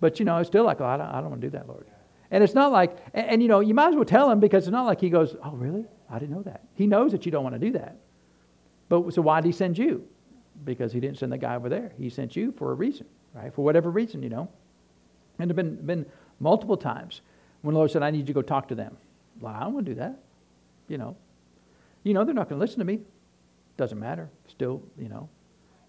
But, 0.00 0.20
you 0.20 0.24
know, 0.24 0.38
it's 0.38 0.48
still 0.48 0.64
like, 0.64 0.80
oh, 0.80 0.86
I, 0.86 0.96
don't, 0.96 1.06
I 1.08 1.20
don't 1.20 1.30
want 1.30 1.40
to 1.40 1.46
do 1.48 1.56
that, 1.56 1.66
Lord. 1.66 1.86
And 2.30 2.44
it's 2.44 2.54
not 2.54 2.70
like, 2.70 2.96
and, 3.14 3.26
and, 3.26 3.42
you 3.42 3.48
know, 3.48 3.60
you 3.60 3.74
might 3.74 3.88
as 3.88 3.94
well 3.96 4.04
tell 4.04 4.30
him 4.30 4.38
because 4.38 4.64
it's 4.64 4.72
not 4.72 4.86
like 4.86 5.00
he 5.00 5.10
goes, 5.10 5.34
oh, 5.44 5.52
really? 5.52 5.84
I 6.10 6.18
didn't 6.18 6.34
know 6.34 6.42
that. 6.42 6.62
He 6.74 6.86
knows 6.86 7.10
that 7.12 7.26
you 7.26 7.32
don't 7.32 7.42
want 7.42 7.54
to 7.54 7.58
do 7.58 7.72
that. 7.72 7.96
But 8.88 9.12
so 9.12 9.22
why 9.22 9.40
did 9.40 9.48
he 9.48 9.52
send 9.52 9.76
you? 9.76 10.06
Because 10.64 10.92
he 10.92 11.00
didn't 11.00 11.18
send 11.18 11.32
the 11.32 11.38
guy 11.38 11.56
over 11.56 11.68
there. 11.68 11.92
He 11.98 12.08
sent 12.08 12.36
you 12.36 12.52
for 12.52 12.70
a 12.70 12.74
reason, 12.74 13.06
right? 13.34 13.52
For 13.52 13.64
whatever 13.64 13.90
reason, 13.90 14.22
you 14.22 14.28
know. 14.28 14.48
And 15.38 15.50
there 15.50 15.56
have 15.56 15.56
been, 15.56 15.86
been 15.86 16.06
multiple 16.40 16.76
times 16.76 17.20
when 17.62 17.74
the 17.74 17.78
Lord 17.78 17.90
said, 17.90 18.02
I 18.02 18.10
need 18.10 18.20
you 18.20 18.26
to 18.26 18.32
go 18.32 18.42
talk 18.42 18.68
to 18.68 18.74
them. 18.74 18.96
Well, 19.40 19.54
I 19.54 19.60
don't 19.60 19.74
want 19.74 19.86
to 19.86 19.94
do 19.94 20.00
that. 20.00 20.18
You 20.88 20.98
know. 20.98 21.16
You 22.04 22.14
know 22.14 22.24
they're 22.24 22.34
not 22.34 22.48
going 22.48 22.58
to 22.58 22.64
listen 22.64 22.78
to 22.78 22.84
me. 22.84 23.00
Doesn't 23.76 23.98
matter. 23.98 24.28
Still, 24.48 24.82
you 24.98 25.08
know. 25.08 25.28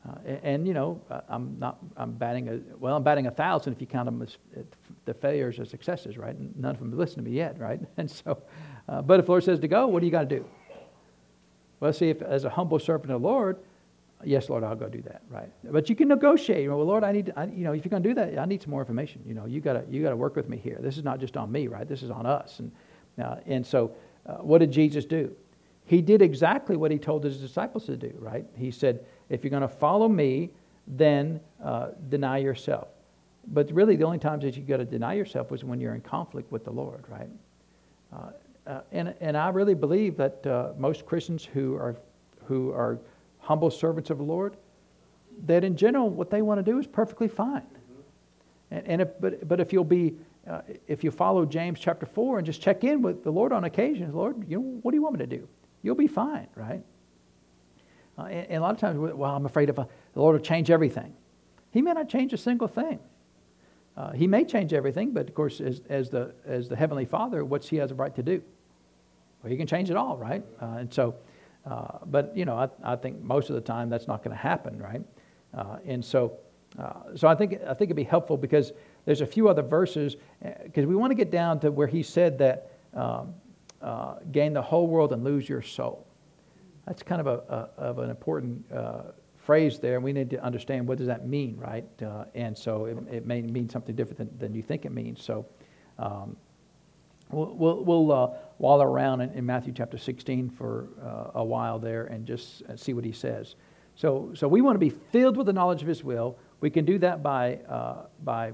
Uh, 0.08 0.16
and, 0.26 0.40
and, 0.44 0.68
you 0.68 0.74
know, 0.74 1.02
I'm 1.28 1.58
not. 1.60 1.78
I'm 1.98 2.14
batting 2.14 2.48
a 2.48 2.60
well. 2.78 2.96
I'm 2.96 3.04
batting 3.04 3.28
a 3.28 3.32
thousand 3.32 3.74
if 3.74 3.82
you 3.82 3.88
count 3.88 4.06
them 4.06 4.22
as 4.22 4.38
the 5.06 5.14
failures 5.14 5.60
as 5.60 5.70
successes, 5.70 6.18
right? 6.18 6.36
And 6.36 6.56
none 6.58 6.76
of 6.76 6.80
them 6.80 6.98
listen 6.98 7.18
to 7.18 7.30
me 7.30 7.36
yet, 7.36 7.60
right? 7.60 7.80
And 7.98 8.10
so, 8.10 8.42
uh, 8.88 9.02
but 9.02 9.20
if 9.20 9.26
the 9.26 9.32
Lord 9.32 9.44
says 9.44 9.60
to 9.60 9.68
go, 9.68 9.88
what 9.88 10.00
do 10.00 10.06
you 10.06 10.12
got 10.12 10.30
to 10.30 10.38
do? 10.38 10.46
Well, 11.80 11.92
see, 11.92 12.10
if 12.10 12.22
as 12.22 12.46
a 12.46 12.50
humble 12.50 12.80
servant 12.80 13.12
of 13.12 13.22
the 13.22 13.28
Lord, 13.28 13.58
yes, 14.24 14.50
Lord, 14.50 14.64
I'll 14.64 14.76
go 14.76 14.90
do 14.90 15.02
that, 15.04 15.22
right? 15.30 15.50
But 15.64 15.90
you 15.90 15.96
can 15.96 16.08
negotiate. 16.08 16.68
Well, 16.68 16.84
Lord, 16.84 17.04
I 17.04 17.12
need, 17.12 17.34
I, 17.36 17.46
you 17.46 17.64
know, 17.64 17.74
if 17.74 17.84
you're 17.86 17.90
going 17.90 18.04
to 18.04 18.10
do 18.10 18.16
that, 18.16 18.38
I 18.38 18.46
need 18.46 18.62
some 18.62 18.72
more 18.72 18.82
information. 18.82 19.22
You 19.26 19.34
know, 19.34 19.46
you 19.46 19.62
got 19.62 19.74
to, 19.74 19.84
you 19.90 20.04
got 20.04 20.10
to 20.10 20.18
work 20.18 20.36
with 20.36 20.50
me 20.50 20.58
here. 20.58 20.78
This 20.82 20.98
is 20.98 21.04
not 21.04 21.20
just 21.20 21.38
on 21.38 21.52
me, 21.52 21.68
right? 21.68 21.88
This 21.88 22.04
is 22.04 22.10
on 22.10 22.26
us. 22.26 22.60
And, 22.60 22.72
uh, 23.24 23.38
and 23.46 23.66
so, 23.66 23.92
uh, 24.26 24.36
what 24.36 24.60
did 24.60 24.72
Jesus 24.72 25.06
do? 25.06 25.34
He 25.86 26.02
did 26.02 26.22
exactly 26.22 26.78
what 26.78 26.92
he 26.92 27.00
told 27.00 27.24
his 27.24 27.38
disciples 27.38 27.86
to 27.86 27.98
do, 27.98 28.14
right? 28.20 28.46
He 28.56 28.72
said, 28.72 29.06
if 29.30 29.44
you're 29.44 29.50
going 29.50 29.62
to 29.62 29.68
follow 29.68 30.08
me, 30.08 30.52
then 30.88 31.40
uh, 31.64 31.90
deny 32.10 32.38
yourself. 32.38 32.90
But 33.48 33.72
really, 33.72 33.96
the 33.96 34.04
only 34.04 34.20
times 34.20 34.44
that 34.44 34.56
you 34.56 34.64
got 34.64 34.78
to 34.78 34.86
deny 34.86 35.14
yourself 35.14 35.50
was 35.50 35.64
when 35.64 35.80
you're 35.80 35.96
in 35.96 36.02
conflict 36.02 36.52
with 36.52 36.64
the 36.64 36.72
Lord, 36.72 37.04
right? 37.10 37.30
Uh, 38.14 38.32
uh, 38.68 38.82
and, 38.92 39.16
and 39.20 39.36
I 39.36 39.50
really 39.50 39.74
believe 39.74 40.18
that 40.18 40.46
uh, 40.46 40.74
most 40.78 41.06
Christians 41.06 41.44
who 41.44 41.76
are, 41.76 41.96
who 42.46 42.72
are 42.72 43.00
humble 43.40 43.72
servants 43.72 44.10
of 44.10 44.18
the 44.18 44.24
Lord, 44.24 44.58
that 45.46 45.64
in 45.64 45.76
general, 45.76 46.10
what 46.10 46.30
they 46.30 46.42
want 46.42 46.64
to 46.64 46.72
do 46.72 46.80
is 46.80 46.88
perfectly 46.88 47.28
fine. 47.28 47.66
And, 48.72 48.88
and 48.88 49.02
if, 49.02 49.10
but, 49.20 49.48
but 49.48 49.60
if 49.60 49.74
you'll 49.74 49.84
be, 49.84 50.16
uh, 50.48 50.62
if 50.88 51.04
you 51.04 51.12
follow 51.12 51.46
James 51.46 51.80
chapter 51.80 52.06
4 52.06 52.40
and 52.40 52.46
just 52.46 52.62
check 52.62 52.84
in 52.84 53.02
with 53.02 53.24
the 53.24 53.32
Lord 53.32 53.52
on 53.52 53.64
occasions, 53.64 54.14
Lord, 54.14 54.46
you 54.48 54.58
know, 54.58 54.80
what 54.82 54.92
do 54.92 54.98
you 54.98 55.02
want 55.02 55.16
me 55.16 55.26
to 55.26 55.38
do? 55.38 55.48
You'll 55.82 55.96
be 55.96 56.08
fine, 56.08 56.48
right? 56.56 56.84
Uh, 58.18 58.24
and, 58.24 58.48
and, 58.48 58.58
a 58.58 58.62
lot 58.62 58.74
of 58.74 58.80
times, 58.80 59.00
well, 59.00 59.34
I'm 59.34 59.46
afraid 59.46 59.70
if 59.70 59.80
uh, 59.80 59.86
the 60.14 60.20
Lord 60.20 60.36
will 60.36 60.46
change 60.46 60.70
everything. 60.70 61.14
He 61.72 61.82
may 61.82 61.94
not 61.94 62.10
change 62.10 62.34
a 62.34 62.38
single 62.38 62.68
thing. 62.68 63.00
Uh, 63.96 64.12
he 64.12 64.28
may 64.28 64.44
change 64.44 64.74
everything, 64.74 65.12
but 65.12 65.28
of 65.28 65.36
course, 65.36 65.62
as, 65.62 65.82
as, 65.90 66.10
the, 66.10 66.34
as 66.46 66.70
the 66.70 66.76
Heavenly 66.76 67.06
Father, 67.06 67.44
what's 67.46 67.68
He 67.68 67.78
has 67.78 67.92
a 67.92 67.96
right 67.96 68.14
to 68.16 68.24
do? 68.24 68.42
Well, 69.42 69.52
He 69.52 69.58
can 69.58 69.68
change 69.68 69.90
it 69.90 69.98
all, 69.98 70.18
right? 70.18 70.44
Uh, 70.62 70.78
and 70.80 70.94
so, 70.94 71.16
uh, 71.66 72.00
but 72.06 72.36
you 72.36 72.46
know, 72.46 72.56
I, 72.56 72.70
I 72.84 72.96
think 72.96 73.22
most 73.22 73.50
of 73.50 73.56
the 73.56 73.62
time 73.62 73.90
that's 73.90 74.08
not 74.08 74.24
going 74.24 74.36
to 74.36 74.42
happen, 74.42 74.80
right? 74.80 75.02
Uh, 75.54 75.78
and 75.86 76.04
so, 76.04 76.38
uh, 76.78 77.16
so 77.16 77.28
I 77.28 77.36
think 77.36 77.54
I 77.66 77.74
think 77.74 77.84
it'd 77.90 77.96
be 77.96 78.04
helpful 78.04 78.38
because 78.38 78.72
there's 79.06 79.22
a 79.22 79.26
few 79.26 79.50
other 79.50 79.62
verses 79.62 80.16
because 80.64 80.86
uh, 80.86 80.88
we 80.88 80.96
want 80.96 81.12
to 81.12 81.16
get 81.16 81.32
down 81.32 81.60
to 81.62 81.72
where 81.72 81.88
he 81.88 82.04
said 82.04 82.38
that 82.38 82.72
um, 82.94 83.34
uh, 83.82 84.16
gain 84.32 84.54
the 84.54 84.62
whole 84.62 84.88
world 84.88 85.12
and 85.14 85.24
lose 85.24 85.50
your 85.50 85.62
soul. 85.62 86.06
That's 86.86 87.04
kind 87.04 87.22
of 87.22 87.28
a, 87.28 87.70
a 87.78 87.82
of 87.82 88.00
an 88.00 88.10
important 88.10 88.66
phrase 89.38 89.80
there, 89.80 89.96
and 89.96 90.04
we 90.04 90.14
need 90.14 90.30
to 90.30 90.44
understand 90.44 90.88
what 90.88 90.98
does 91.00 91.08
that 91.08 91.28
mean, 91.28 91.58
right? 91.58 91.86
and 92.36 92.56
so 92.56 92.86
it, 92.86 92.98
it, 93.12 93.26
may 93.26 93.42
mean 93.42 93.68
something 93.68 93.96
different 93.96 94.18
than, 94.18 94.38
than 94.38 94.54
you 94.54 94.62
think 94.62 94.86
it 94.86 94.92
means. 94.92 95.24
So. 95.24 95.46
Um, 95.98 96.38
We'll, 97.32 97.56
we'll, 97.56 97.84
we'll 97.84 98.12
uh, 98.12 98.30
wallow 98.58 98.86
around 98.86 99.22
in, 99.22 99.32
in, 99.34 99.46
Matthew 99.46 99.72
chapter 99.72 99.98
16 99.98 100.50
for 100.50 100.88
uh, 101.02 101.40
a 101.40 101.44
while 101.44 101.78
there 101.78 102.06
and 102.06 102.26
just 102.26 102.64
uh, 102.64 102.76
see 102.76 102.94
what 102.94 103.06
he 103.06 103.12
says. 103.12 103.56
So, 103.96 104.32
so 104.34 104.48
we 104.48 104.62
want 104.62 104.76
to 104.76 104.80
be 104.80 104.90
filled 104.90 105.38
with 105.38 105.46
the 105.46 105.54
knowledge 105.54 105.82
of 105.82 105.88
his 105.88 106.04
will. 106.04 106.38
We 106.60 106.70
can 106.70 106.86
do 106.86 106.98
that 107.00 107.22
by, 107.22 107.56
uh, 107.70 108.06
by 108.24 108.54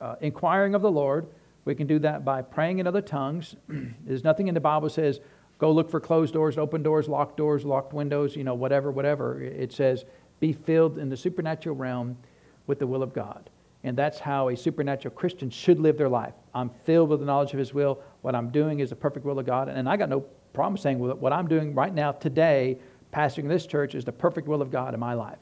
uh, 0.00 0.16
inquiring 0.20 0.74
of 0.74 0.82
the 0.82 0.90
Lord. 0.90 1.26
We 1.64 1.74
can 1.74 1.86
do 1.86 1.98
that 2.00 2.24
by 2.24 2.42
praying 2.42 2.80
in 2.80 2.86
other 2.86 3.00
tongues. 3.00 3.56
There's 4.04 4.24
nothing 4.24 4.48
in 4.48 4.54
the 4.54 4.60
Bible 4.60 4.90
says, 4.90 5.20
go 5.58 5.70
look 5.72 5.90
for 5.90 6.00
closed 6.00 6.34
doors, 6.34 6.58
open 6.58 6.82
doors, 6.82 7.08
locked 7.08 7.36
doors, 7.36 7.64
locked 7.64 7.92
windows, 7.92 8.36
you 8.36 8.44
know, 8.44 8.54
whatever, 8.54 8.90
whatever. 8.90 9.40
It 9.40 9.72
says, 9.72 10.04
be 10.40 10.52
filled 10.52 10.98
in 10.98 11.08
the 11.08 11.16
supernatural 11.16 11.76
realm 11.76 12.18
with 12.66 12.78
the 12.78 12.86
will 12.86 13.02
of 13.02 13.14
God. 13.14 13.48
And 13.84 13.96
that's 13.96 14.18
how 14.18 14.48
a 14.48 14.56
supernatural 14.56 15.14
Christian 15.14 15.48
should 15.48 15.78
live 15.78 15.96
their 15.96 16.08
life. 16.08 16.34
I'm 16.54 16.68
filled 16.68 17.08
with 17.08 17.20
the 17.20 17.26
knowledge 17.26 17.52
of 17.52 17.58
His 17.58 17.72
will. 17.72 18.00
What 18.20 18.34
I'm 18.34 18.50
doing 18.50 18.80
is 18.80 18.90
the 18.90 18.96
perfect 18.96 19.24
will 19.24 19.38
of 19.38 19.46
God. 19.46 19.68
And 19.68 19.88
I 19.88 19.96
got 19.96 20.08
no 20.08 20.20
problem 20.52 20.76
saying 20.76 20.98
what 20.98 21.32
I'm 21.32 21.48
doing 21.48 21.74
right 21.74 21.94
now, 21.94 22.12
today, 22.12 22.78
pastoring 23.12 23.48
this 23.48 23.66
church, 23.66 23.94
is 23.94 24.04
the 24.04 24.12
perfect 24.12 24.48
will 24.48 24.62
of 24.62 24.70
God 24.70 24.94
in 24.94 25.00
my 25.00 25.14
life. 25.14 25.38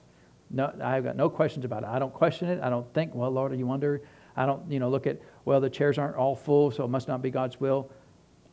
No, 0.50 0.72
I've 0.82 1.04
got 1.04 1.16
no 1.16 1.28
questions 1.28 1.64
about 1.64 1.82
it. 1.82 1.88
I 1.88 1.98
don't 1.98 2.12
question 2.12 2.48
it. 2.48 2.61
I 2.61 2.70
don't 2.70 2.92
think, 2.94 3.14
well, 3.14 3.30
Lord, 3.30 3.52
are 3.52 3.56
you 3.56 3.66
wonder? 3.66 4.02
I 4.36 4.46
don't, 4.46 4.70
you 4.70 4.78
know, 4.78 4.88
look 4.88 5.06
at, 5.06 5.20
well, 5.44 5.61
the 5.61 5.70
chairs 5.70 5.98
aren't 5.98 6.16
all 6.16 6.34
full, 6.34 6.70
so 6.70 6.84
it 6.84 6.88
must 6.88 7.08
not 7.08 7.22
be 7.22 7.30
God's 7.30 7.61
will. 7.61 7.90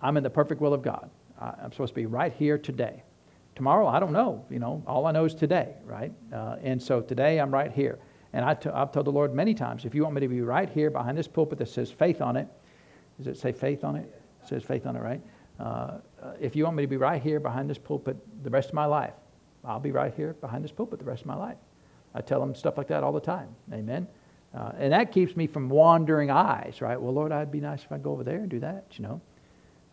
I'm 0.02 0.18
in 0.18 0.24
the 0.24 0.30
perfect 0.30 0.62
will 0.62 0.74
of 0.74 0.82
God. 0.82 1.10
I'm 1.40 1.72
supposed 1.72 1.92
to 1.92 1.96
be 1.96 2.06
right 2.06 2.34
here 2.34 2.58
today. 2.58 3.04
Tomorrow, 3.56 3.88
I 3.88 4.00
don't 4.00 4.12
know. 4.12 4.46
You 4.50 4.60
know, 4.60 4.84
all 4.86 5.06
I 5.08 5.12
know 5.12 5.26
is 5.26 5.34
today, 5.34 5.74
right? 5.86 6.12
Uh, 6.34 6.58
and 6.62 6.82
so 6.82 7.02
today, 7.02 7.40
I'm 7.40 7.52
right 7.52 7.72
here. 7.72 8.00
And 8.34 8.46
i 8.46 8.54
t- 8.54 8.70
I've 8.70 8.92
told 8.92 9.06
the 9.06 9.12
Lord 9.12 9.34
many 9.34 9.54
times, 9.54 9.86
if 9.86 9.96
you 9.96 10.04
want 10.04 10.16
me 10.16 10.22
to 10.22 10.28
be 10.28 10.42
right 10.42 10.70
here 10.70 10.90
behind 10.90 11.18
this 11.18 11.28
pulpit 11.28 11.58
that 11.60 11.70
says 11.70 11.92
faith 11.92 12.22
on 12.22 12.36
it, 12.36 12.48
does 13.18 13.28
it 13.28 13.38
say 13.38 13.52
faith 13.52 13.84
on 13.84 13.96
it? 13.96 14.14
It 14.44 14.48
says 14.50 14.64
faith 14.64 14.86
on 14.86 14.96
it, 14.96 15.02
right? 15.02 15.22
Uh, 15.60 15.98
if 16.40 16.56
you 16.56 16.64
want 16.64 16.76
me 16.76 16.84
to 16.84 16.88
be 16.88 16.98
right 16.98 17.22
here 17.22 17.40
behind 17.40 17.70
this 17.70 17.78
pulpit 17.78 18.18
the 18.44 18.50
rest 18.50 18.70
of 18.70 18.76
my 18.76 18.86
life, 18.86 19.14
I'll 19.66 19.80
be 19.80 19.92
right 19.92 20.14
here 20.14 20.34
behind 20.34 20.64
this 20.64 20.72
pulpit 20.72 21.00
the 21.00 21.06
rest 21.06 21.22
of 21.22 21.28
my 21.28 21.36
life. 21.36 21.58
I 22.14 22.22
tell 22.22 22.40
them 22.40 22.56
stuff 22.56 22.78
like 22.78 22.88
that 22.88 23.04
all 23.04 23.12
the 23.12 23.20
time. 23.20 23.50
Amen. 23.74 24.08
Uh, 24.54 24.72
and 24.78 24.94
that 24.94 25.12
keeps 25.12 25.36
me 25.36 25.46
from 25.46 25.70
wandering 25.70 26.32
eyes, 26.32 26.82
right? 26.82 27.00
Well, 27.00 27.14
Lord, 27.14 27.32
I'd 27.32 27.52
be 27.52 27.60
nice 27.60 27.84
if 27.84 27.92
I 27.92 27.98
go 27.98 28.12
over 28.12 28.24
there 28.24 28.38
and 28.38 28.50
do 28.50 28.60
that, 28.60 28.86
you 28.94 29.04
know. 29.04 29.22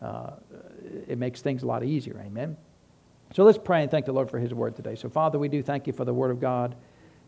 Uh, 0.01 0.31
it 1.07 1.17
makes 1.17 1.41
things 1.41 1.63
a 1.63 1.65
lot 1.65 1.83
easier. 1.83 2.21
Amen. 2.25 2.55
So 3.33 3.43
let's 3.43 3.57
pray 3.57 3.81
and 3.81 3.91
thank 3.91 4.05
the 4.05 4.13
Lord 4.13 4.29
for 4.29 4.39
His 4.39 4.53
word 4.53 4.75
today. 4.75 4.95
So, 4.95 5.09
Father, 5.09 5.39
we 5.39 5.49
do 5.49 5.61
thank 5.61 5.87
you 5.87 5.93
for 5.93 6.05
the 6.05 6.13
word 6.13 6.31
of 6.31 6.39
God. 6.39 6.75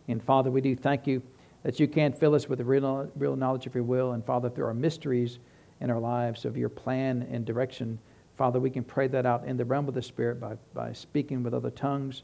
And 0.08 0.24
Father, 0.24 0.52
we 0.52 0.62
do 0.62 0.76
thank 0.76 1.08
you 1.08 1.22
that 1.64 1.80
you 1.80 1.88
can 1.88 2.14
fill 2.14 2.36
us 2.36 2.48
with 2.48 2.60
the 2.60 2.66
real, 2.66 3.12
real 3.16 3.36
knowledge 3.36 3.66
of 3.66 3.76
your 3.76 3.84
will. 3.84 4.14
And 4.14 4.26
Father, 4.26 4.50
there 4.50 4.68
are 4.68 4.74
mysteries 4.74 5.40
in 5.82 5.90
our 5.90 6.00
lives 6.00 6.46
of 6.46 6.58
your 6.58 6.70
plan 6.70 7.28
and 7.32 7.46
direction, 7.46 8.00
Father, 8.38 8.60
we 8.60 8.70
can 8.70 8.84
pray 8.84 9.08
that 9.08 9.26
out 9.26 9.46
in 9.46 9.58
the 9.58 9.66
realm 9.66 9.88
of 9.88 9.96
the 9.96 10.02
Spirit 10.02 10.40
by, 10.40 10.56
by 10.76 10.94
speaking 10.94 11.42
with 11.42 11.56
other 11.56 11.72
tongues. 11.72 12.22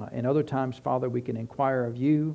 Uh, 0.00 0.06
and 0.10 0.26
other 0.26 0.42
times, 0.42 0.78
Father, 0.78 1.10
we 1.10 1.20
can 1.20 1.36
inquire 1.36 1.84
of 1.84 1.94
you. 1.94 2.34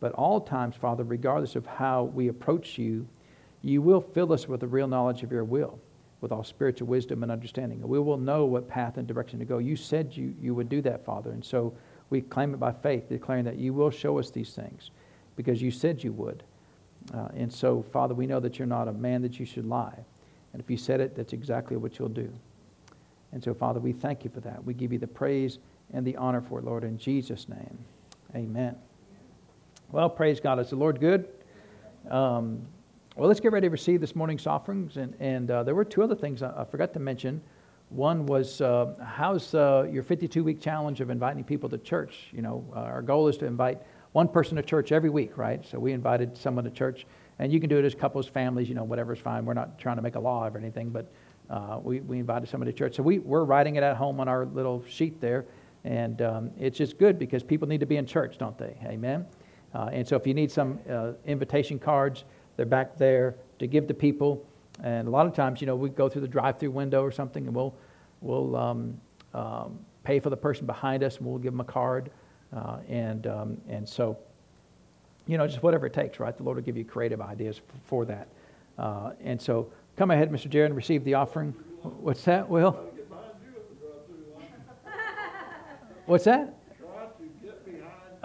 But 0.00 0.12
all 0.12 0.40
times, 0.40 0.74
Father, 0.74 1.04
regardless 1.04 1.56
of 1.56 1.66
how 1.66 2.04
we 2.04 2.28
approach 2.28 2.78
you, 2.78 3.06
you 3.60 3.82
will 3.82 4.00
fill 4.00 4.32
us 4.32 4.48
with 4.48 4.60
the 4.60 4.66
real 4.66 4.88
knowledge 4.88 5.22
of 5.22 5.30
your 5.30 5.44
will, 5.44 5.78
with 6.22 6.32
all 6.32 6.42
spiritual 6.42 6.88
wisdom 6.88 7.22
and 7.22 7.30
understanding. 7.30 7.86
We 7.86 7.98
will 7.98 8.16
know 8.16 8.46
what 8.46 8.66
path 8.66 8.96
and 8.96 9.06
direction 9.06 9.38
to 9.40 9.44
go. 9.44 9.58
You 9.58 9.76
said 9.76 10.16
you, 10.16 10.34
you 10.40 10.54
would 10.54 10.70
do 10.70 10.80
that, 10.82 11.04
Father. 11.04 11.32
And 11.32 11.44
so 11.44 11.74
we 12.10 12.20
claim 12.20 12.54
it 12.54 12.58
by 12.58 12.72
faith, 12.72 13.08
declaring 13.08 13.44
that 13.44 13.56
you 13.56 13.72
will 13.72 13.90
show 13.90 14.18
us 14.18 14.30
these 14.30 14.54
things 14.54 14.90
because 15.36 15.60
you 15.60 15.70
said 15.70 16.02
you 16.02 16.12
would. 16.12 16.42
Uh, 17.12 17.28
and 17.34 17.52
so, 17.52 17.82
Father, 17.92 18.14
we 18.14 18.26
know 18.26 18.40
that 18.40 18.58
you're 18.58 18.66
not 18.66 18.88
a 18.88 18.92
man 18.92 19.22
that 19.22 19.38
you 19.38 19.44
should 19.44 19.66
lie. 19.66 19.98
And 20.52 20.62
if 20.62 20.70
you 20.70 20.76
said 20.76 21.00
it, 21.00 21.16
that's 21.16 21.32
exactly 21.32 21.76
what 21.76 21.98
you'll 21.98 22.08
do. 22.08 22.32
And 23.32 23.42
so, 23.42 23.52
Father, 23.52 23.80
we 23.80 23.92
thank 23.92 24.24
you 24.24 24.30
for 24.30 24.40
that. 24.40 24.64
We 24.64 24.74
give 24.74 24.92
you 24.92 24.98
the 24.98 25.06
praise 25.06 25.58
and 25.92 26.06
the 26.06 26.16
honor 26.16 26.40
for 26.40 26.60
it, 26.60 26.64
Lord, 26.64 26.84
in 26.84 26.96
Jesus' 26.96 27.48
name. 27.48 27.78
Amen. 28.34 28.76
Well, 29.90 30.08
praise 30.08 30.40
God. 30.40 30.58
Is 30.60 30.70
the 30.70 30.76
Lord 30.76 31.00
good? 31.00 31.28
Um, 32.10 32.64
well, 33.16 33.28
let's 33.28 33.40
get 33.40 33.52
ready 33.52 33.66
to 33.66 33.70
receive 33.70 34.00
this 34.00 34.16
morning's 34.16 34.46
offerings. 34.46 34.96
And, 34.96 35.14
and 35.20 35.50
uh, 35.50 35.62
there 35.62 35.74
were 35.74 35.84
two 35.84 36.02
other 36.02 36.14
things 36.14 36.42
I, 36.42 36.62
I 36.62 36.64
forgot 36.64 36.92
to 36.94 37.00
mention. 37.00 37.40
One 37.90 38.26
was 38.26 38.60
uh, 38.60 38.94
how's 39.04 39.54
uh, 39.54 39.86
your 39.90 40.02
52 40.02 40.42
week 40.42 40.60
challenge 40.60 41.00
of 41.00 41.10
inviting 41.10 41.44
people 41.44 41.68
to 41.68 41.78
church? 41.78 42.28
You 42.32 42.42
know, 42.42 42.64
uh, 42.74 42.80
our 42.80 43.02
goal 43.02 43.28
is 43.28 43.36
to 43.38 43.46
invite 43.46 43.80
one 44.12 44.28
person 44.28 44.56
to 44.56 44.62
church 44.62 44.92
every 44.92 45.10
week, 45.10 45.36
right? 45.36 45.64
So 45.66 45.78
we 45.78 45.92
invited 45.92 46.36
someone 46.36 46.64
to 46.64 46.70
church, 46.70 47.06
and 47.38 47.52
you 47.52 47.60
can 47.60 47.68
do 47.68 47.78
it 47.78 47.84
as 47.84 47.94
couples, 47.94 48.26
families, 48.26 48.68
you 48.68 48.74
know, 48.74 48.84
whatever's 48.84 49.18
fine. 49.18 49.44
We're 49.44 49.54
not 49.54 49.78
trying 49.78 49.96
to 49.96 50.02
make 50.02 50.14
a 50.14 50.20
law 50.20 50.46
or 50.46 50.56
anything, 50.58 50.90
but 50.90 51.12
uh, 51.50 51.78
we, 51.82 52.00
we 52.00 52.18
invited 52.18 52.48
somebody 52.48 52.72
to 52.72 52.78
church. 52.78 52.96
So 52.96 53.02
we, 53.02 53.18
we're 53.18 53.44
writing 53.44 53.76
it 53.76 53.82
at 53.82 53.96
home 53.96 54.20
on 54.20 54.28
our 54.28 54.46
little 54.46 54.84
sheet 54.88 55.20
there, 55.20 55.46
and 55.84 56.22
um, 56.22 56.50
it's 56.58 56.78
just 56.78 56.98
good 56.98 57.18
because 57.18 57.42
people 57.42 57.68
need 57.68 57.80
to 57.80 57.86
be 57.86 57.96
in 57.96 58.06
church, 58.06 58.38
don't 58.38 58.56
they? 58.56 58.76
Amen. 58.86 59.26
Uh, 59.74 59.90
and 59.92 60.06
so 60.06 60.16
if 60.16 60.26
you 60.26 60.34
need 60.34 60.50
some 60.50 60.78
uh, 60.88 61.12
invitation 61.26 61.78
cards, 61.78 62.24
they're 62.56 62.66
back 62.66 62.96
there. 62.96 63.34
to 63.58 63.66
give 63.66 63.88
to 63.88 63.94
people. 63.94 64.46
And 64.82 65.06
a 65.06 65.10
lot 65.10 65.26
of 65.26 65.34
times, 65.34 65.60
you 65.60 65.66
know, 65.66 65.76
we 65.76 65.88
go 65.88 66.08
through 66.08 66.22
the 66.22 66.28
drive-through 66.28 66.70
window 66.70 67.02
or 67.02 67.12
something, 67.12 67.46
and 67.46 67.54
we'll 67.54 67.74
we'll 68.20 68.56
um, 68.56 69.00
um, 69.32 69.78
pay 70.02 70.20
for 70.20 70.30
the 70.30 70.36
person 70.36 70.66
behind 70.66 71.02
us, 71.02 71.18
and 71.18 71.26
we'll 71.26 71.38
give 71.38 71.52
them 71.52 71.60
a 71.60 71.64
card, 71.64 72.10
uh, 72.54 72.78
and 72.88 73.26
um, 73.26 73.56
and 73.68 73.88
so, 73.88 74.18
you 75.26 75.38
know, 75.38 75.46
just 75.46 75.62
whatever 75.62 75.86
it 75.86 75.92
takes, 75.92 76.18
right? 76.18 76.36
The 76.36 76.42
Lord 76.42 76.56
will 76.56 76.64
give 76.64 76.76
you 76.76 76.84
creative 76.84 77.20
ideas 77.20 77.58
for, 77.58 77.74
for 77.84 78.04
that. 78.06 78.28
Uh, 78.78 79.12
and 79.22 79.40
so, 79.40 79.70
come 79.96 80.10
ahead, 80.10 80.30
Mr. 80.30 80.48
Jared, 80.48 80.70
and 80.70 80.76
receive 80.76 81.04
the 81.04 81.14
offering. 81.14 81.54
What's 81.82 82.24
that, 82.24 82.48
Will? 82.48 82.72
What's 86.06 86.24
that? 86.24 86.54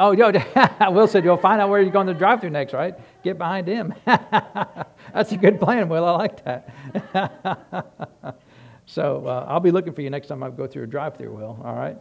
Oh, 0.02 0.14
yo, 0.14 0.32
Will 0.91 1.08
said 1.08 1.26
you'll 1.26 1.36
find 1.36 1.60
out 1.60 1.70
where 1.70 1.82
you're 1.82 1.91
going 1.91 2.08
to 2.08 2.14
drive 2.14 2.39
through 2.39 2.52
next, 2.52 2.72
right? 2.72 2.95
Get 3.22 3.38
behind 3.38 3.68
him. 3.68 3.93
That's 4.06 5.34
a 5.34 5.38
good 5.38 5.60
plan, 5.60 5.89
Will. 5.89 6.06
I 6.06 6.12
like 6.12 6.45
that. 6.45 8.38
so 8.86 9.28
uh, 9.28 9.45
I'll 9.50 9.60
be 9.60 9.72
looking 9.72 9.91
for 9.91 10.02
you 10.02 10.10
next 10.10 10.28
time 10.28 10.41
I 10.41 10.52
go 10.52 10.68
through 10.68 10.84
a 10.84 10.88
drive 10.88 11.18
through, 11.18 11.36
Will. 11.36 11.60
All 11.66 11.76
right. 11.76 11.97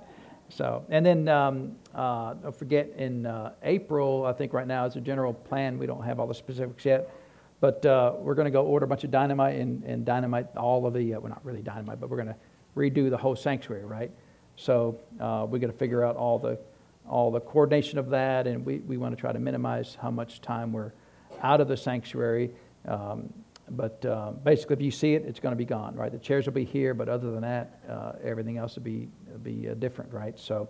So, 0.49 0.87
and 0.91 1.05
then 1.05 1.27
um, 1.29 1.75
uh, 1.93 2.35
don't 2.35 2.55
forget 2.55 2.89
in 2.97 3.27
uh, 3.27 3.55
April, 3.65 4.25
I 4.27 4.33
think 4.33 4.53
right 4.53 4.67
now 4.67 4.87
is 4.87 4.95
a 4.95 5.01
general 5.01 5.35
plan. 5.35 5.77
We 5.77 5.87
don't 5.87 6.05
have 6.05 6.21
all 6.21 6.29
the 6.29 6.35
specifics 6.35 6.85
yet, 6.85 7.13
but 7.59 7.85
uh, 7.85 8.13
we're 8.17 8.37
going 8.37 8.47
to 8.47 8.53
go 8.53 8.65
order 8.65 8.85
a 8.85 8.89
bunch 8.89 9.03
of 9.03 9.11
dynamite 9.11 9.59
and, 9.59 9.83
and 9.83 10.07
dynamite 10.07 10.57
all 10.57 10.87
of 10.87 10.95
the, 10.95 11.15
uh, 11.15 11.21
well, 11.21 11.31
not 11.31 11.45
really 11.45 11.63
dynamite, 11.63 11.99
but 11.99 12.09
we're 12.11 12.23
going 12.23 12.29
to 12.29 12.37
redo 12.77 13.11
the 13.11 13.17
whole 13.17 13.35
sanctuary, 13.35 13.85
right? 13.85 14.13
So 14.55 15.01
uh, 15.19 15.47
we're 15.49 15.59
going 15.59 15.73
to 15.73 15.79
figure 15.79 16.05
out 16.05 16.15
all 16.15 16.39
the 16.39 16.61
all 17.09 17.31
the 17.31 17.41
coordination 17.41 17.99
of 17.99 18.11
that, 18.11 18.47
and 18.47 18.65
we, 18.65 18.79
we 18.79 18.97
want 18.97 19.15
to 19.15 19.21
try 19.21 19.33
to 19.33 19.39
minimize 19.39 19.97
how 20.01 20.11
much 20.11 20.41
time 20.41 20.73
we're 20.73 20.93
out 21.43 21.61
of 21.61 21.69
the 21.69 21.77
sanctuary. 21.77 22.51
Um, 22.87 23.33
but 23.71 24.05
uh, 24.07 24.33
basically, 24.33 24.75
if 24.75 24.83
you 24.83 24.91
see 24.91 25.15
it, 25.15 25.25
it's 25.27 25.41
going 25.41 25.53
to 25.53 25.57
be 25.57 25.65
gone, 25.65 25.95
right? 25.95 26.11
The 26.11 26.19
chairs 26.19 26.47
will 26.47 26.55
be 26.55 26.65
here, 26.65 26.95
but 26.95 27.09
other 27.09 27.31
than 27.31 27.43
that, 27.43 27.81
uh, 27.89 28.13
everything 28.25 28.57
else 28.57 28.77
will 28.77 28.83
be 28.83 29.09
be 29.43 29.69
uh, 29.69 29.75
different, 29.75 30.13
right? 30.13 30.39
So, 30.39 30.69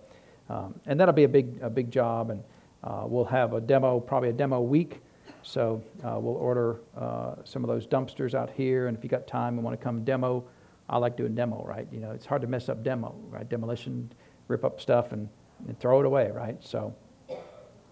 um, 0.49 0.79
and 0.85 0.99
that'll 0.99 1.13
be 1.13 1.23
a 1.23 1.29
big 1.29 1.61
a 1.61 1.69
big 1.69 1.91
job, 1.91 2.29
and 2.29 2.43
uh, 2.83 3.03
we'll 3.05 3.25
have 3.25 3.53
a 3.53 3.61
demo, 3.61 3.99
probably 3.99 4.29
a 4.29 4.33
demo 4.33 4.61
week. 4.61 5.01
So 5.41 5.81
uh, 6.03 6.19
we'll 6.19 6.35
order 6.35 6.81
uh, 6.97 7.35
some 7.45 7.63
of 7.63 7.69
those 7.69 7.87
dumpsters 7.87 8.33
out 8.33 8.51
here, 8.51 8.87
and 8.87 8.97
if 8.97 9.03
you 9.03 9.09
got 9.09 9.27
time 9.27 9.53
and 9.55 9.63
want 9.63 9.79
to 9.79 9.83
come 9.83 10.03
demo, 10.03 10.43
I 10.89 10.97
like 10.97 11.15
doing 11.15 11.35
demo, 11.35 11.63
right? 11.65 11.87
You 11.91 11.99
know, 11.99 12.11
it's 12.11 12.25
hard 12.25 12.41
to 12.41 12.47
mess 12.47 12.67
up 12.67 12.83
demo, 12.83 13.15
right? 13.29 13.47
Demolition, 13.47 14.11
rip 14.49 14.65
up 14.65 14.81
stuff, 14.81 15.13
and 15.13 15.29
and 15.67 15.79
throw 15.79 15.99
it 15.99 16.05
away, 16.05 16.31
right? 16.31 16.57
So 16.61 16.95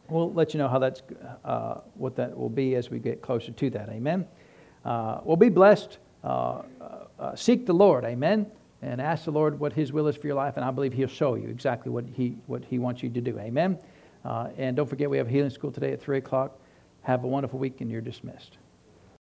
we'll 0.10 0.34
let 0.34 0.54
you 0.54 0.58
know 0.58 0.68
how 0.68 0.80
that's 0.80 1.02
uh, 1.44 1.76
what 1.96 2.16
that 2.16 2.38
will 2.38 2.50
be 2.50 2.76
as 2.76 2.90
we 2.90 3.00
get 3.00 3.22
closer 3.22 3.52
to 3.52 3.70
that. 3.72 3.90
Amen. 3.90 4.26
Uh, 4.86 5.20
we'll 5.24 5.36
be 5.36 5.50
blessed. 5.50 5.98
Uh, 6.24 6.62
uh, 7.20 7.36
seek 7.36 7.66
the 7.66 7.74
Lord. 7.74 8.06
Amen. 8.06 8.48
And 8.82 9.02
ask 9.02 9.26
the 9.26 9.32
Lord 9.32 9.60
what 9.60 9.74
His 9.74 9.92
will 9.92 10.08
is 10.08 10.16
for 10.16 10.28
your 10.28 10.36
life, 10.36 10.56
and 10.56 10.64
I 10.64 10.70
believe 10.70 10.94
He'll 10.94 11.08
show 11.08 11.34
you 11.36 11.50
exactly 11.50 11.92
what 11.92 12.06
He 12.14 12.38
what 12.46 12.64
He 12.64 12.78
wants 12.78 13.02
you 13.02 13.10
to 13.10 13.22
do. 13.22 13.40
Amen. 13.40 13.78
Uh, 14.24 14.50
and 14.58 14.76
don't 14.76 14.88
forget, 14.88 15.10
we 15.10 15.18
have 15.18 15.28
healing 15.28 15.50
school 15.50 15.72
today 15.72 15.94
at 15.94 16.02
three 16.02 16.18
o'clock. 16.18 16.60
Have 17.02 17.24
a 17.24 17.28
wonderful 17.28 17.58
week, 17.58 17.82
and 17.82 17.90
you're 17.90 18.02
dismissed. 18.02 18.58